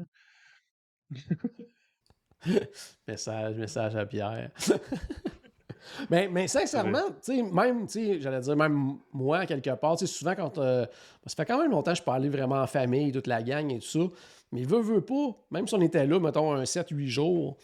message, 3.08 3.56
message 3.56 3.96
à 3.96 4.04
Pierre. 4.04 4.50
mais, 6.10 6.28
mais 6.28 6.48
sincèrement, 6.48 7.10
tu 7.24 7.36
sais, 7.36 7.42
même, 7.42 7.86
j'allais 7.88 8.40
dire, 8.40 8.56
même 8.56 8.98
moi, 9.12 9.46
quelque 9.46 9.70
part, 9.70 9.96
tu 9.96 10.06
sais, 10.06 10.12
souvent 10.12 10.34
quand. 10.34 10.56
ça 10.56 10.88
fait 11.36 11.46
quand 11.46 11.60
même 11.60 11.70
longtemps 11.70 11.94
que 11.94 12.00
je 12.04 12.10
aller 12.10 12.28
vraiment 12.28 12.60
en 12.60 12.66
famille, 12.66 13.12
toute 13.12 13.28
la 13.28 13.42
gang 13.42 13.70
et 13.70 13.78
tout 13.78 13.86
ça. 13.86 14.00
Mais 14.52 14.62
veut, 14.64 14.80
veut 14.80 15.00
pas, 15.00 15.34
même 15.50 15.66
si 15.66 15.74
on 15.74 15.80
était 15.80 16.06
là, 16.06 16.20
mettons, 16.20 16.52
un 16.52 16.64
7-8 16.64 17.06
jours, 17.06 17.56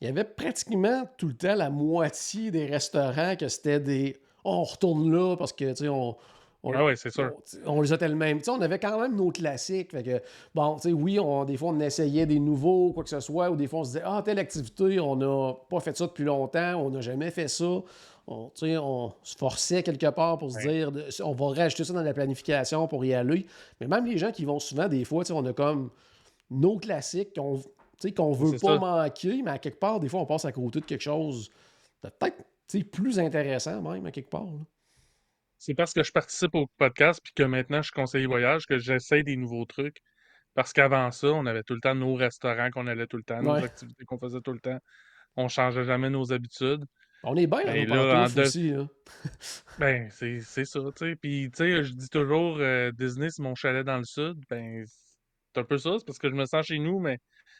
il 0.00 0.06
y 0.06 0.10
avait 0.10 0.24
pratiquement 0.24 1.04
tout 1.16 1.26
le 1.28 1.34
temps 1.34 1.54
la 1.56 1.70
moitié 1.70 2.50
des 2.50 2.66
restaurants 2.66 3.34
que 3.36 3.48
c'était 3.48 3.80
des. 3.80 4.16
on 4.44 4.62
retourne 4.62 5.12
là 5.12 5.36
parce 5.36 5.52
que, 5.52 5.68
tu 5.70 5.76
sais, 5.76 5.88
on, 5.88 6.16
on, 6.62 6.72
Ah 6.72 6.84
ouais, 6.84 6.94
c'est 6.94 7.10
sûr. 7.10 7.32
on, 7.66 7.78
on 7.78 7.80
les 7.82 7.92
a 7.92 7.98
tellement. 7.98 8.24
tu 8.38 8.44
sais, 8.44 8.50
on 8.52 8.60
avait 8.60 8.78
quand 8.78 9.00
même 9.00 9.16
nos 9.16 9.30
classiques. 9.32 9.90
Fait 9.90 10.04
que, 10.04 10.22
bon, 10.54 10.76
tu 10.76 10.82
sais, 10.82 10.92
oui, 10.92 11.18
on, 11.18 11.44
des 11.44 11.56
fois, 11.56 11.70
on 11.70 11.80
essayait 11.80 12.26
des 12.26 12.38
nouveaux, 12.38 12.92
quoi 12.92 13.02
que 13.02 13.10
ce 13.10 13.18
soit, 13.18 13.50
ou 13.50 13.56
des 13.56 13.66
fois, 13.66 13.80
on 13.80 13.84
se 13.84 13.88
disait, 13.90 14.02
ah, 14.04 14.22
telle 14.24 14.38
activité, 14.38 15.00
on 15.00 15.16
n'a 15.16 15.54
pas 15.68 15.80
fait 15.80 15.96
ça 15.96 16.06
depuis 16.06 16.24
longtemps, 16.24 16.76
on 16.76 16.90
n'a 16.90 17.00
jamais 17.00 17.32
fait 17.32 17.48
ça. 17.48 17.82
On, 18.28 18.50
tu 18.54 18.66
sais, 18.66 18.76
on 18.76 19.12
se 19.24 19.36
forçait 19.36 19.82
quelque 19.82 20.10
part 20.10 20.38
pour 20.38 20.52
se 20.52 20.58
Ouais. 20.58 20.68
dire, 20.68 20.92
on 21.24 21.32
va 21.32 21.46
rajouter 21.62 21.82
ça 21.82 21.92
dans 21.94 22.02
la 22.02 22.12
planification 22.14 22.86
pour 22.86 23.04
y 23.04 23.14
aller. 23.14 23.46
Mais 23.80 23.88
même 23.88 24.04
les 24.06 24.18
gens 24.18 24.30
qui 24.30 24.44
vont 24.44 24.60
souvent, 24.60 24.86
des 24.86 25.04
fois, 25.04 25.24
tu 25.24 25.28
sais, 25.28 25.32
on 25.32 25.44
a 25.46 25.52
comme 25.52 25.90
nos 26.50 26.78
classiques 26.78 27.34
qu'on 27.34 27.58
tu 27.58 28.08
sais, 28.08 28.12
qu'on 28.14 28.32
veut 28.32 28.56
C'est 28.58 28.64
pas 28.66 28.74
ça. 28.74 28.78
manquer, 28.78 29.42
mais 29.42 29.50
à 29.50 29.58
quelque 29.58 29.78
part, 29.80 29.98
des 29.98 30.08
fois, 30.08 30.20
on 30.20 30.26
passe 30.26 30.44
à 30.44 30.52
côté 30.52 30.78
de 30.80 30.84
quelque 30.84 31.00
chose 31.02 31.50
de 32.04 32.08
peut-être 32.10 32.36
tu 32.68 32.78
sais, 32.78 32.84
plus 32.84 33.18
intéressant, 33.18 33.80
même, 33.82 34.06
à 34.06 34.10
quelque 34.12 34.30
part. 34.30 34.44
là. 34.44 34.60
C'est 35.58 35.74
parce 35.74 35.92
que 35.92 36.04
je 36.04 36.12
participe 36.12 36.54
au 36.54 36.66
podcast 36.78 37.20
puis 37.24 37.32
que 37.34 37.42
maintenant 37.42 37.78
je 37.78 37.86
suis 37.88 37.92
conseiller 37.92 38.26
voyage 38.26 38.66
que 38.66 38.78
j'essaie 38.78 39.24
des 39.24 39.36
nouveaux 39.36 39.64
trucs. 39.64 39.96
Parce 40.54 40.72
qu'avant 40.72 41.10
ça, 41.10 41.28
on 41.28 41.46
avait 41.46 41.62
tout 41.64 41.74
le 41.74 41.80
temps 41.80 41.94
nos 41.96 42.14
restaurants 42.14 42.70
qu'on 42.70 42.86
allait 42.86 43.06
tout 43.08 43.16
le 43.16 43.22
temps, 43.24 43.42
nos 43.42 43.52
Ouais. 43.54 43.64
activités 43.64 44.04
qu'on 44.04 44.18
faisait 44.18 44.40
tout 44.40 44.52
le 44.52 44.60
temps. 44.60 44.78
On 45.36 45.48
changeait 45.48 45.84
jamais 45.84 46.10
nos 46.10 46.32
habitudes. 46.32 46.84
On 47.24 47.34
est 47.36 47.46
bien 47.48 47.64
Ben 47.64 47.88
là, 47.88 47.96
nos 47.96 48.10
en 48.12 48.28
deux- 48.34 48.42
aussi. 48.42 48.70
Là. 48.70 48.86
Ben, 49.80 50.08
c'est 50.12 50.40
c'est 50.40 50.64
ça, 50.64 50.80
tu 50.96 51.04
sais. 51.10 51.16
Puis, 51.16 51.50
tu 51.50 51.56
sais, 51.56 51.82
je 51.84 51.92
dis 51.92 52.08
toujours, 52.08 52.58
euh, 52.60 52.92
Disney, 52.92 53.28
c'est 53.30 53.42
mon 53.42 53.54
chalet 53.56 53.84
dans 53.84 53.98
le 53.98 54.04
sud. 54.04 54.36
Ben, 54.48 54.84
c'est 55.54 55.60
un 55.60 55.64
peu 55.64 55.78
ça, 55.78 55.90
c'est 55.98 56.04
parce 56.06 56.18
que 56.18 56.28
je 56.30 56.34
me 56.34 56.44
sens 56.46 56.66
chez 56.66 56.78
nous, 56.78 56.98
mais 56.98 57.18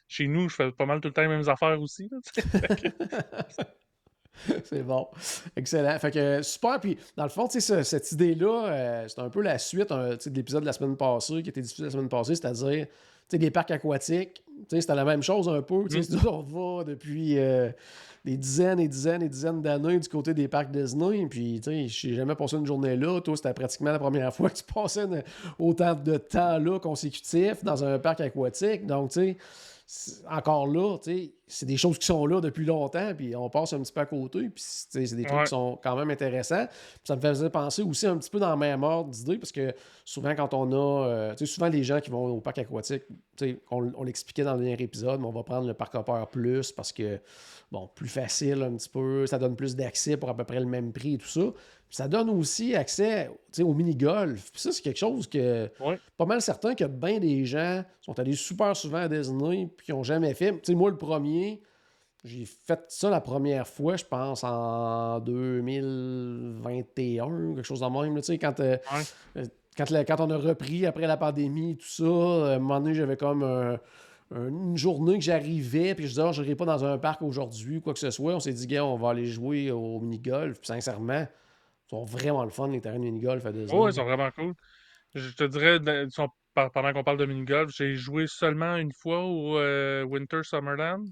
chez 0.08 0.26
nous, 0.26 0.48
je 0.48 0.54
fais 0.54 0.72
pas 0.72 0.86
mal 0.86 1.00
tout 1.00 1.08
le 1.08 1.14
temps 1.14 1.22
les 1.22 1.28
mêmes 1.28 1.48
affaires 1.48 1.80
aussi, 1.80 2.08
là, 2.10 2.18
c'est 4.64 4.82
bon. 4.82 5.08
Excellent. 5.56 5.98
Fait 5.98 6.10
que 6.10 6.42
super. 6.42 6.78
Puis, 6.80 6.96
dans 7.16 7.24
le 7.24 7.28
fond, 7.28 7.48
ce- 7.50 7.82
cette 7.82 8.12
idée-là, 8.12 8.66
euh, 8.66 9.08
c'est 9.08 9.20
un 9.20 9.30
peu 9.30 9.42
la 9.42 9.58
suite 9.58 9.90
de 9.92 10.18
l'épisode 10.30 10.60
de 10.62 10.66
la 10.66 10.72
semaine 10.72 10.96
passée, 10.96 11.42
qui 11.42 11.48
été 11.48 11.60
diffusé 11.60 11.84
la 11.84 11.90
semaine 11.90 12.08
passée, 12.08 12.36
c'est-à-dire, 12.36 12.86
des 13.30 13.50
parcs 13.50 13.70
aquatiques. 13.70 14.42
C'était 14.70 14.94
la 14.94 15.04
même 15.04 15.22
chose 15.22 15.48
un 15.48 15.60
peu. 15.62 15.88
Sais, 15.88 16.00
on 16.26 16.42
va 16.78 16.84
depuis 16.84 17.38
euh, 17.38 17.70
des 18.28 18.36
dizaines 18.36 18.78
et 18.78 18.88
dizaines 18.88 19.22
et 19.22 19.28
dizaines 19.28 19.62
d'années 19.62 19.98
du 19.98 20.08
côté 20.08 20.34
des 20.34 20.48
parcs 20.48 20.70
Disney. 20.70 21.26
Puis, 21.30 21.60
tu 21.62 21.70
sais, 21.70 21.88
j'ai 21.88 22.14
jamais 22.14 22.34
passé 22.34 22.56
une 22.56 22.66
journée 22.66 22.94
là. 22.94 23.20
Toi, 23.22 23.36
c'était 23.36 23.54
pratiquement 23.54 23.92
la 23.92 23.98
première 23.98 24.34
fois 24.34 24.50
que 24.50 24.56
tu 24.56 24.64
passais 24.64 25.06
autant 25.58 25.94
de 25.94 26.18
temps 26.18 26.58
là 26.58 26.78
consécutif 26.78 27.64
dans 27.64 27.82
un 27.84 27.98
parc 27.98 28.20
aquatique. 28.20 28.86
Donc, 28.86 29.12
tu 29.12 29.20
sais, 29.20 29.36
encore 30.30 30.66
là, 30.66 30.98
tu 30.98 31.10
sais, 31.10 31.32
c'est 31.46 31.64
des 31.64 31.78
choses 31.78 31.98
qui 31.98 32.04
sont 32.04 32.26
là 32.26 32.42
depuis 32.42 32.66
longtemps, 32.66 33.14
puis 33.16 33.34
on 33.34 33.48
passe 33.48 33.72
un 33.72 33.80
petit 33.80 33.92
peu 33.92 34.00
à 34.02 34.06
côté, 34.06 34.50
puis 34.50 34.62
c'est 34.62 35.00
des 35.16 35.22
trucs 35.24 35.32
Ouais. 35.38 35.44
qui 35.44 35.48
sont 35.50 35.78
quand 35.82 35.96
même 35.96 36.10
intéressants. 36.10 36.66
Puis 36.66 37.00
ça 37.04 37.16
me 37.16 37.20
faisait 37.22 37.48
penser 37.48 37.82
aussi 37.82 38.06
un 38.06 38.18
petit 38.18 38.28
peu 38.28 38.38
dans 38.38 38.50
le 38.50 38.56
même 38.58 38.82
ordre 38.82 39.10
d'idée, 39.10 39.38
parce 39.38 39.50
que 39.52 39.72
souvent, 40.04 40.34
quand 40.34 40.52
on 40.52 40.70
a, 40.72 41.06
euh, 41.06 41.34
tu 41.34 41.46
sais, 41.46 41.54
souvent 41.54 41.68
les 41.68 41.84
gens 41.84 42.00
qui 42.00 42.10
vont 42.10 42.26
au 42.26 42.40
parc 42.42 42.58
aquatique, 42.58 43.04
on 43.70 44.02
l'expliquait 44.04 44.44
dans 44.44 44.54
le 44.56 44.64
dernier 44.64 44.82
épisode, 44.82 45.20
mais 45.20 45.26
on 45.26 45.32
va 45.32 45.42
prendre 45.42 45.66
le 45.66 45.72
parc 45.74 45.94
Hopper 45.94 46.24
Plus 46.30 46.70
parce 46.72 46.92
que, 46.92 47.18
bon, 47.72 47.88
plus 47.94 48.08
facile 48.08 48.62
un 48.62 48.72
petit 48.76 48.90
peu, 48.90 49.26
ça 49.26 49.38
donne 49.38 49.56
plus 49.56 49.74
d'accès 49.74 50.18
pour 50.18 50.28
à 50.28 50.36
peu 50.36 50.44
près 50.44 50.60
le 50.60 50.66
même 50.66 50.92
prix 50.92 51.14
et 51.14 51.18
tout 51.18 51.28
ça. 51.28 51.40
Ça 51.90 52.06
donne 52.06 52.28
aussi 52.30 52.74
accès 52.74 53.30
au 53.60 53.72
mini-golf. 53.72 54.50
Ça, 54.54 54.72
c'est 54.72 54.82
quelque 54.82 54.98
chose 54.98 55.26
que 55.26 55.70
Ouais. 55.80 55.98
pas 56.18 56.26
mal 56.26 56.42
certain 56.42 56.74
que 56.74 56.84
bien 56.84 57.18
des 57.18 57.46
gens 57.46 57.82
sont 58.02 58.18
allés 58.18 58.34
super 58.34 58.76
souvent 58.76 58.98
à 58.98 59.08
Disney 59.08 59.68
puis 59.76 59.86
qui 59.86 59.92
n'ont 59.92 60.02
jamais 60.02 60.34
fait. 60.34 60.52
Tu 60.52 60.58
sais, 60.64 60.74
moi, 60.74 60.90
le 60.90 60.98
premier, 60.98 61.62
j'ai 62.24 62.44
fait 62.44 62.80
ça 62.88 63.08
la 63.08 63.22
première 63.22 63.66
fois, 63.66 63.96
je 63.96 64.04
pense, 64.04 64.44
en 64.44 65.18
2021, 65.20 67.54
quelque 67.54 67.66
chose 67.66 67.80
de 67.80 67.86
même. 67.86 68.16
là, 68.16 68.22
quand, 68.40 68.60
euh, 68.60 68.76
Ouais. 68.92 69.02
euh, 69.42 69.46
quand, 69.76 69.90
la- 69.90 70.04
quand 70.04 70.20
on 70.20 70.30
a 70.30 70.36
repris 70.36 70.86
après 70.86 71.06
la 71.06 71.16
pandémie, 71.16 71.76
tout 71.76 71.86
ça, 71.88 72.04
euh, 72.04 72.52
à 72.52 72.56
un 72.56 72.58
moment 72.58 72.80
donné, 72.80 72.94
j'avais 72.94 73.16
comme 73.16 73.42
un- 73.42 73.78
un- 74.34 74.48
une 74.48 74.76
journée 74.76 75.18
que 75.18 75.24
j'arrivais, 75.24 75.94
puis 75.94 76.04
je 76.04 76.10
disais, 76.10 76.22
Ah, 76.22 76.32
je 76.32 76.42
n'irai 76.42 76.54
pas 76.54 76.66
dans 76.66 76.84
un 76.84 76.98
parc 76.98 77.22
aujourd'hui, 77.22 77.80
quoi 77.80 77.92
que 77.94 77.98
ce 77.98 78.10
soit. 78.10 78.34
On 78.34 78.40
s'est 78.40 78.52
dit, 78.52 78.66
gars, 78.66 78.84
on 78.84 78.96
va 78.96 79.10
aller 79.10 79.26
jouer 79.26 79.70
au 79.70 80.00
mini-golf. 80.00 80.58
Puis 80.58 80.66
sincèrement, 80.66 81.26
sont 81.90 82.04
vraiment 82.04 82.44
le 82.44 82.50
fun, 82.50 82.68
les 82.68 82.80
terrains 82.80 82.98
de 82.98 83.04
mini-golf 83.04 83.44
à 83.46 83.52
Disney. 83.52 83.72
Ouais, 83.78 83.90
ils 83.90 83.94
sont 83.94 84.04
vraiment 84.04 84.30
cool. 84.30 84.54
Je 85.14 85.30
te 85.34 85.44
dirais, 85.44 85.78
sont- 86.10 86.28
pendant 86.54 86.92
qu'on 86.92 87.04
parle 87.04 87.18
de 87.18 87.24
mini-golf, 87.26 87.70
j'ai 87.74 87.94
joué 87.94 88.26
seulement 88.26 88.76
une 88.76 88.92
fois 88.92 89.24
au 89.24 89.58
euh, 89.58 90.02
Winter 90.04 90.40
Summerland, 90.42 91.06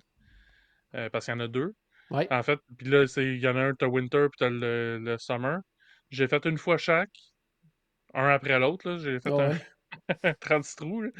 euh, 0.94 1.08
parce 1.10 1.26
qu'il 1.26 1.34
y 1.34 1.36
en 1.36 1.40
a 1.40 1.48
deux. 1.48 1.72
Ouais. 2.10 2.26
En 2.32 2.42
fait, 2.42 2.58
puis 2.78 2.88
là, 2.88 3.04
il 3.16 3.38
y 3.40 3.48
en 3.48 3.56
a 3.56 3.60
un, 3.62 3.74
t'as 3.74 3.86
Winter, 3.86 4.26
puis 4.30 4.38
t'as 4.38 4.50
le, 4.50 4.98
le 4.98 5.18
Summer. 5.18 5.58
J'ai 6.10 6.28
fait 6.28 6.44
une 6.46 6.58
fois 6.58 6.76
chaque, 6.76 7.10
un 8.14 8.28
après 8.28 8.58
l'autre. 8.58 8.96
J'ai 8.98 9.18
fait 9.20 9.32
Ah 9.32 9.50
un, 9.50 9.50
ouais. 9.50 10.34
36 10.40 10.76
trous, 10.76 11.02
là. 11.02 11.10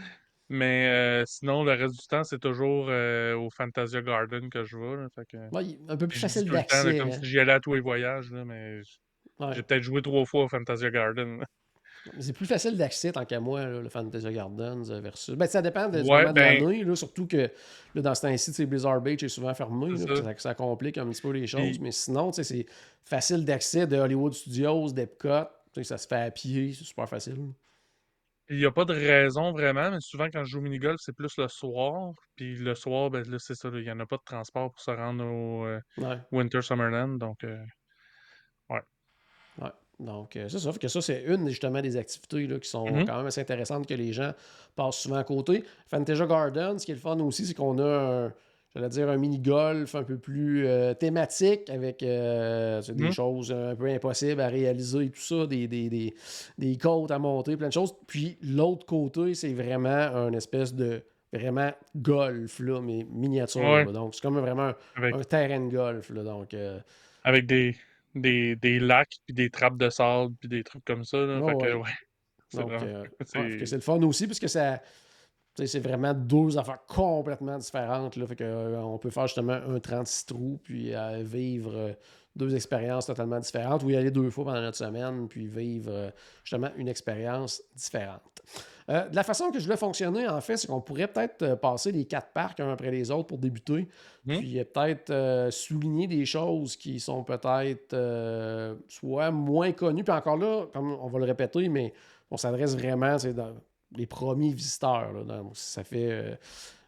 Mais 0.49 0.89
euh, 0.89 1.25
sinon, 1.27 1.65
le 1.65 1.73
reste 1.73 1.99
du 2.01 2.07
temps, 2.07 2.23
c'est 2.23 2.39
toujours 2.39 2.87
euh, 2.89 3.35
au 3.35 3.51
Fantasia 3.51 4.01
Garden 4.01 4.49
que 4.49 4.63
je 4.65 4.77
vais. 4.77 4.97
là. 4.97 5.09
Fait 5.13 5.27
que, 5.27 5.37
Ouais, 5.53 5.77
un 5.89 5.97
peu 5.97 6.07
plus 6.07 6.21
facile 6.21 6.49
d'accès. 6.49 6.97
comme 6.99 7.11
si 7.11 7.25
j'y 7.25 7.41
allais 7.41 7.53
à 7.55 7.59
tous 7.61 7.75
les 7.75 7.81
voyages, 7.81 8.31
là, 8.31 8.45
mais 8.45 8.81
Ouais. 9.39 9.53
j'ai 9.55 9.63
peut-être 9.63 9.83
joué 9.83 10.03
trois 10.03 10.25
fois 10.25 10.45
au 10.45 10.49
Fantasia 10.49 10.91
Garden. 10.91 11.45
C'est 12.21 12.33
plus 12.33 12.47
facile 12.47 12.77
d'accès 12.77 13.11
tant 13.11 13.25
qu'à 13.25 13.41
moi, 13.41 13.67
là, 13.67 13.81
le 13.81 13.89
Fantasy 13.89 14.33
Gardens 14.33 14.89
euh, 14.91 15.01
versus. 15.01 15.35
Ben, 15.35 15.49
ça 15.49 15.61
dépend 15.61 15.89
de, 15.89 16.03
du 16.03 16.09
Ouais, 16.09 16.19
moment 16.21 16.29
de 16.33 16.35
ben- 16.41 16.63
l'année, 16.63 16.85
là, 16.85 16.95
surtout 16.95 17.27
que 17.27 17.51
là, 17.95 18.01
dans 18.03 18.15
ce 18.15 18.23
temps-ci, 18.23 18.65
Blizzard 18.65 19.01
Beach 19.01 19.25
est 19.25 19.29
souvent 19.29 19.53
fermé. 19.55 19.97
Ça. 19.97 20.15
ça. 20.17 20.39
ça 20.39 20.55
complique 20.55 20.99
un 20.99 21.09
petit 21.11 21.21
peu 21.23 21.31
les 21.33 21.49
choses. 21.49 21.81
Mais 21.81 21.91
sinon, 21.91 22.31
c'est 22.31 22.67
facile 23.05 23.45
d'accès 23.45 23.89
de 23.89 23.97
Hollywood 23.97 24.35
Studios, 24.35 24.93
d'Epcot. 24.93 25.49
Ça 25.83 25.99
se 25.99 26.07
fait 26.07 26.15
à 26.15 26.31
pied, 26.31 26.73
c'est 26.73 26.85
super 26.85 27.09
facile. 27.09 27.37
Il 28.49 28.59
n'y 28.59 28.65
a 28.65 28.71
pas 28.71 28.85
de 28.85 28.95
raison 28.95 29.51
vraiment, 29.51 29.91
mais 29.91 29.99
souvent 30.01 30.29
quand 30.33 30.45
je 30.45 30.51
joue 30.53 30.59
au 30.59 30.63
mini-golf, 30.63 30.99
c'est 31.01 31.13
plus 31.15 31.37
le 31.37 31.49
soir. 31.49 32.13
Puis 32.37 32.55
le 32.55 32.77
soir, 32.77 33.11
ben 33.11 33.29
là, 33.29 33.39
c'est 33.41 33.57
ça, 33.57 33.69
il 33.75 33.81
n'y 33.83 33.91
en 33.91 33.99
a 33.99 34.07
pas 34.07 34.17
de 34.17 34.23
transport 34.25 34.71
pour 34.71 34.81
se 34.81 34.93
rendre 34.93 35.25
au 35.25 35.67
euh, 35.67 35.81
Ouais. 35.99 36.19
Winter 36.31 36.63
Summerland. 36.63 37.19
Donc, 37.19 37.43
euh. 37.43 37.59
Donc, 39.99 40.37
euh, 40.37 40.49
c'est 40.49 40.59
ça. 40.59 40.73
Fait 40.73 40.79
que 40.79 40.89
ça, 40.89 41.01
c'est 41.01 41.25
une 41.27 41.49
justement 41.49 41.81
des 41.81 41.97
activités 41.97 42.47
là, 42.47 42.59
qui 42.59 42.69
sont 42.69 42.85
Mhm. 42.87 43.07
quand 43.07 43.17
même 43.17 43.27
assez 43.27 43.41
intéressantes 43.41 43.87
que 43.87 43.95
les 43.95 44.13
gens 44.13 44.33
passent 44.75 44.99
souvent 44.99 45.17
à 45.17 45.25
côté. 45.25 45.65
Fantasia 45.89 46.27
Garden, 46.27 46.79
ce 46.79 46.85
qui 46.85 46.93
est 46.93 46.97
le 46.97 47.01
fun 47.01 47.19
aussi, 47.21 47.47
c'est 47.47 47.55
qu'on 47.55 47.79
a 47.79 48.27
un, 48.27 48.33
j'allais 48.75 48.91
dire, 48.91 49.09
un 49.09 49.17
mini-golf 49.17 49.95
un 49.95 50.03
peu 50.03 50.19
plus 50.19 50.67
euh, 50.67 50.93
thématique 50.93 51.71
avec 51.71 52.03
euh, 52.03 52.83
des 52.83 53.05
Mhm. 53.05 53.13
choses 53.13 53.51
un 53.53 53.75
peu 53.75 53.87
impossibles 53.87 54.43
à 54.43 54.49
réaliser 54.49 55.05
et 55.05 55.09
tout 55.11 55.21
ça, 55.21 55.47
des, 55.47 55.67
des, 55.67 55.89
des, 55.89 56.15
des 56.59 56.77
côtes 56.77 57.11
à 57.11 57.19
monter, 57.19 57.57
plein 57.57 57.69
de 57.69 57.73
choses. 57.73 57.95
Puis 58.07 58.37
l'autre 58.43 58.85
côté, 58.85 59.33
c'est 59.33 59.55
vraiment 59.55 59.89
un 59.89 60.33
espèce 60.35 60.75
de 60.75 61.03
vraiment 61.33 61.71
golf, 61.97 62.61
là, 62.61 62.83
mais 62.83 63.07
miniature. 63.11 63.63
Ouais. 63.63 63.85
là. 63.87 63.93
Donc, 63.93 64.15
c'est 64.15 64.21
comme 64.21 64.39
vraiment 64.41 64.69
un, 64.69 64.75
avec, 64.97 65.15
un 65.15 65.21
terrain 65.23 65.61
de 65.61 65.71
golf. 65.75 66.11
Là. 66.11 66.23
Donc, 66.23 66.55
avec 67.25 67.47
des, 67.47 67.75
des, 68.21 68.57
des 68.57 68.79
lacs, 68.79 69.13
puis 69.27 69.35
des 69.35 69.51
trappes 69.51 69.77
de 69.77 69.91
sable, 69.91 70.35
puis 70.41 70.49
des 70.49 70.65
trucs 70.65 70.85
comme 70.85 71.05
ça. 71.05 71.19
Là, 71.19 71.41
Ouais, 71.41 71.53
fait 71.53 71.67
que, 71.69 71.75
ouais. 71.75 71.91
c'est 72.49 72.59
euh, 72.61 73.03
ouais, 73.03 73.09
c'est- 73.25 73.57
que 73.59 73.67
c'est 73.67 73.77
le 73.77 73.83
fun 73.83 74.03
aussi, 74.03 74.27
parce 74.27 74.39
que 74.41 74.49
ça. 74.49 74.81
C'est 75.65 75.81
vraiment 75.81 76.13
deux 76.13 76.59
affaires 76.59 76.81
complètement 76.87 77.57
différentes. 77.57 78.17
Là, 78.17 78.27
fait 78.27 78.37
que, 78.37 78.45
euh, 78.45 78.79
on 78.83 78.99
peut 78.99 79.09
faire 79.11 79.27
justement 79.27 79.55
un 79.55 79.81
36 79.81 80.27
trous, 80.27 80.61
puis 80.63 80.95
euh, 80.95 81.23
vivre 81.25 81.73
euh, 81.75 81.93
deux 82.35 82.55
expériences 82.55 83.07
totalement 83.07 83.41
différentes, 83.41 83.83
ou 83.83 83.89
y 83.89 83.97
aller 83.97 84.11
deux 84.11 84.29
fois 84.29 84.45
pendant 84.45 84.61
notre 84.61 84.77
semaine, 84.77 85.27
puis 85.29 85.47
vivre 85.47 86.13
justement 86.45 86.69
une 86.77 86.89
expérience 86.89 87.63
différente. 87.75 88.21
De 88.89 89.17
la 89.17 89.23
façon 89.25 89.51
que 89.51 89.59
je 89.59 89.65
voulais 89.65 89.79
fonctionner, 89.79 90.29
en 90.29 90.41
fait, 90.43 90.59
c'est 90.59 90.67
qu'on 90.69 90.83
pourrait 90.83 91.09
peut-être 91.09 91.55
passer 91.55 91.91
les 91.91 92.05
quatre 92.05 92.29
parcs 92.35 92.61
un 92.61 92.71
après 92.71 92.91
les 92.91 93.11
autres 93.11 93.27
pour 93.29 93.39
débuter, 93.39 93.89
Mhm. 94.27 94.39
puis 94.39 94.65
peut-être 94.65 95.51
souligner 95.51 96.07
des 96.07 96.27
choses 96.27 96.77
qui 96.77 97.01
sont 97.01 97.25
peut-être 97.25 97.97
soit 98.87 99.31
moins 99.31 99.73
connues, 99.73 100.05
puis 100.05 100.13
encore 100.15 100.37
là, 100.37 100.67
comme 100.75 100.93
on 100.93 101.09
va 101.09 101.19
le 101.19 101.25
répéter, 101.25 101.71
mais 101.71 101.95
on 102.31 102.37
s'adresse 102.37 102.77
vraiment 102.77 103.19
c'est 103.19 103.33
dans 103.33 103.55
les 103.97 104.07
premiers 104.07 104.53
visiteurs. 104.53 105.13
ça 105.55 105.85
fait 105.85 106.11
euh, 106.11 106.35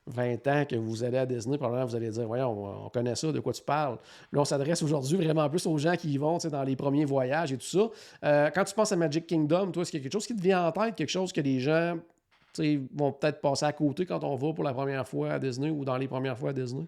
20 0.09 0.47
ans 0.47 0.65
que 0.65 0.77
vous 0.77 1.05
allez 1.05 1.19
à 1.19 1.27
Disney, 1.27 1.59
probablement 1.59 1.87
vous 1.87 1.97
allez 1.97 2.11
dire 2.11 2.27
Voyons, 2.27 2.51
on, 2.51 2.87
on 2.87 2.89
connaît 2.89 3.15
ça, 3.15 3.31
de 3.31 3.41
quoi 3.41 3.53
tu 3.53 3.63
parles. 3.63 3.99
Là, 4.33 4.41
on 4.41 4.45
s'adresse 4.45 4.83
aujourd'hui 4.83 5.17
vraiment 5.19 5.49
plus 5.49 5.67
aux 5.67 5.79
gens 5.79 5.97
qui 5.97 6.13
y 6.13 6.19
vont 6.19 6.39
dans 6.39 6.63
les 6.63 6.77
premiers 6.77 7.05
voyages 7.05 7.53
et 7.53 7.59
tout 7.59 7.67
ça. 7.67 7.91
Euh, 8.25 8.51
quand 8.51 8.65
tu 8.65 8.75
penses 8.75 8.93
à 8.93 8.97
Magic 8.97 9.27
Kingdom, 9.27 9.71
toi, 9.71 9.83
est-ce 9.83 9.91
qu'il 9.91 10.01
y 10.01 10.03
a 10.03 10.05
quelque 10.05 10.13
chose 10.13 10.27
qui 10.27 10.37
te 10.37 10.43
vient 10.43 10.67
en 10.67 10.73
tête, 10.73 10.95
quelque 10.97 11.11
chose 11.11 11.33
que 11.33 11.41
les 11.41 11.61
gens 11.61 11.99
vont 12.95 13.13
peut-être 13.13 13.41
passer 13.41 13.67
à 13.67 13.73
côté 13.73 14.05
quand 14.05 14.25
on 14.25 14.35
va 14.35 14.53
pour 14.53 14.65
la 14.65 14.73
première 14.73 15.07
fois 15.07 15.33
à 15.33 15.39
Disney 15.39 15.71
ou 15.71 15.85
dans 15.85 15.97
les 15.97 16.09
premières 16.09 16.39
fois 16.39 16.51
à 16.51 16.53
Disney? 16.53 16.87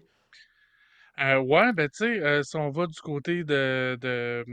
Euh, 1.19 1.39
ouais, 1.39 1.71
ben 1.73 1.87
tu 1.89 1.97
sais, 1.97 2.19
euh, 2.23 2.41
si 2.43 2.55
on 2.55 2.71
va 2.71 2.87
du 2.87 2.99
côté 2.99 3.43
de, 3.43 3.97
de 4.01 4.45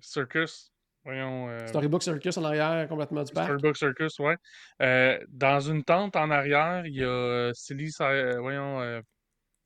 Circus, 0.00 0.70
voyons, 1.06 1.48
euh, 1.48 1.66
Storybook 1.68 2.02
Circus 2.02 2.36
en 2.36 2.44
arrière, 2.44 2.86
complètement 2.88 3.22
du 3.24 3.32
parc. 3.32 3.46
Storybook 3.46 3.76
Circus, 3.78 4.18
ouais. 4.18 4.36
Euh, 4.82 5.18
dans 5.28 5.60
une 5.60 5.82
tente 5.84 6.16
en 6.16 6.30
arrière, 6.30 6.84
il 6.86 6.94
y 6.96 7.02
a 7.02 7.06
euh, 7.08 7.52
Silly, 7.54 7.90
Si- 7.90 8.02
euh, 8.02 8.38
voyons, 8.40 8.80
euh, 8.82 9.00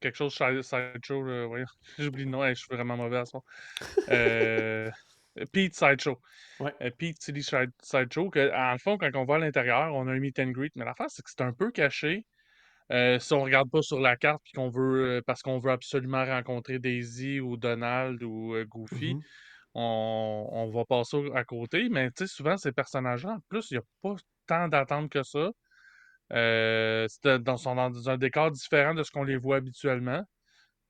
quelque 0.01 0.17
chose 0.17 0.33
Side- 0.35 0.63
Sideshow, 0.63 1.23
voyons, 1.49 1.67
j'oublie 1.99 2.25
le 2.25 2.31
nom, 2.31 2.45
hey, 2.45 2.55
je 2.55 2.61
suis 2.61 2.75
vraiment 2.75 2.97
mauvais 2.97 3.19
à 3.19 3.25
ça. 3.25 3.39
Euh, 4.11 4.91
Pete 5.53 5.75
Sideshow. 5.75 6.21
Ouais. 6.59 6.73
Pete 6.99 7.21
Side- 7.23 7.71
Sideshow, 7.83 8.31
que, 8.31 8.53
en 8.55 8.73
le 8.73 8.79
fond, 8.79 8.99
quand 8.99 9.11
on 9.15 9.25
va 9.25 9.37
à 9.37 9.39
l'intérieur, 9.39 9.95
on 9.95 10.07
a 10.09 10.13
un 10.13 10.19
meet 10.19 10.39
and 10.39 10.51
greet. 10.51 10.73
Mais 10.77 10.85
l'affaire, 10.85 11.07
c'est 11.09 11.23
que 11.23 11.31
c'est 11.31 11.43
un 11.43 11.53
peu 11.53 11.71
caché. 11.71 12.27
Euh, 12.93 13.21
si 13.21 13.33
on 13.35 13.43
regarde 13.43 13.71
pas 13.71 13.83
sur 13.83 14.01
la 14.01 14.17
carte 14.17 14.43
puis 14.43 14.53
qu'on 14.55 14.69
veut 14.69 15.19
euh, 15.19 15.23
parce 15.25 15.43
qu'on 15.43 15.61
veut 15.61 15.71
absolument 15.71 16.25
rencontrer 16.25 16.81
Daisy 16.81 17.39
ou 17.39 17.57
Donald 17.57 18.21
ou 18.25 18.55
euh, 18.57 18.65
Goofy, 18.65 19.15
Mhm. 19.15 19.21
On, 19.75 20.49
on 20.51 20.71
va 20.71 20.85
passer 20.85 21.31
à 21.35 21.45
côté. 21.45 21.89
Mais 21.91 22.11
tu 22.11 22.27
sais, 22.27 22.27
souvent, 22.27 22.57
ces 22.57 22.73
personnages-là, 22.73 23.33
en 23.35 23.41
plus, 23.49 23.71
il 23.71 23.75
n'y 23.75 23.79
a 23.79 23.85
pas 24.03 24.17
tant 24.47 24.69
d'attente 24.69 25.11
que 25.11 25.23
ça. 25.23 25.51
Euh, 26.33 27.07
c'est 27.09 27.43
dans, 27.43 28.09
un 28.09 28.17
décor 28.19 28.51
différent 28.51 28.95
de 28.95 29.03
ce 29.03 29.11
qu'on 29.11 29.25
les 29.25 29.37
voit 29.37 29.57
habituellement. 29.57 30.23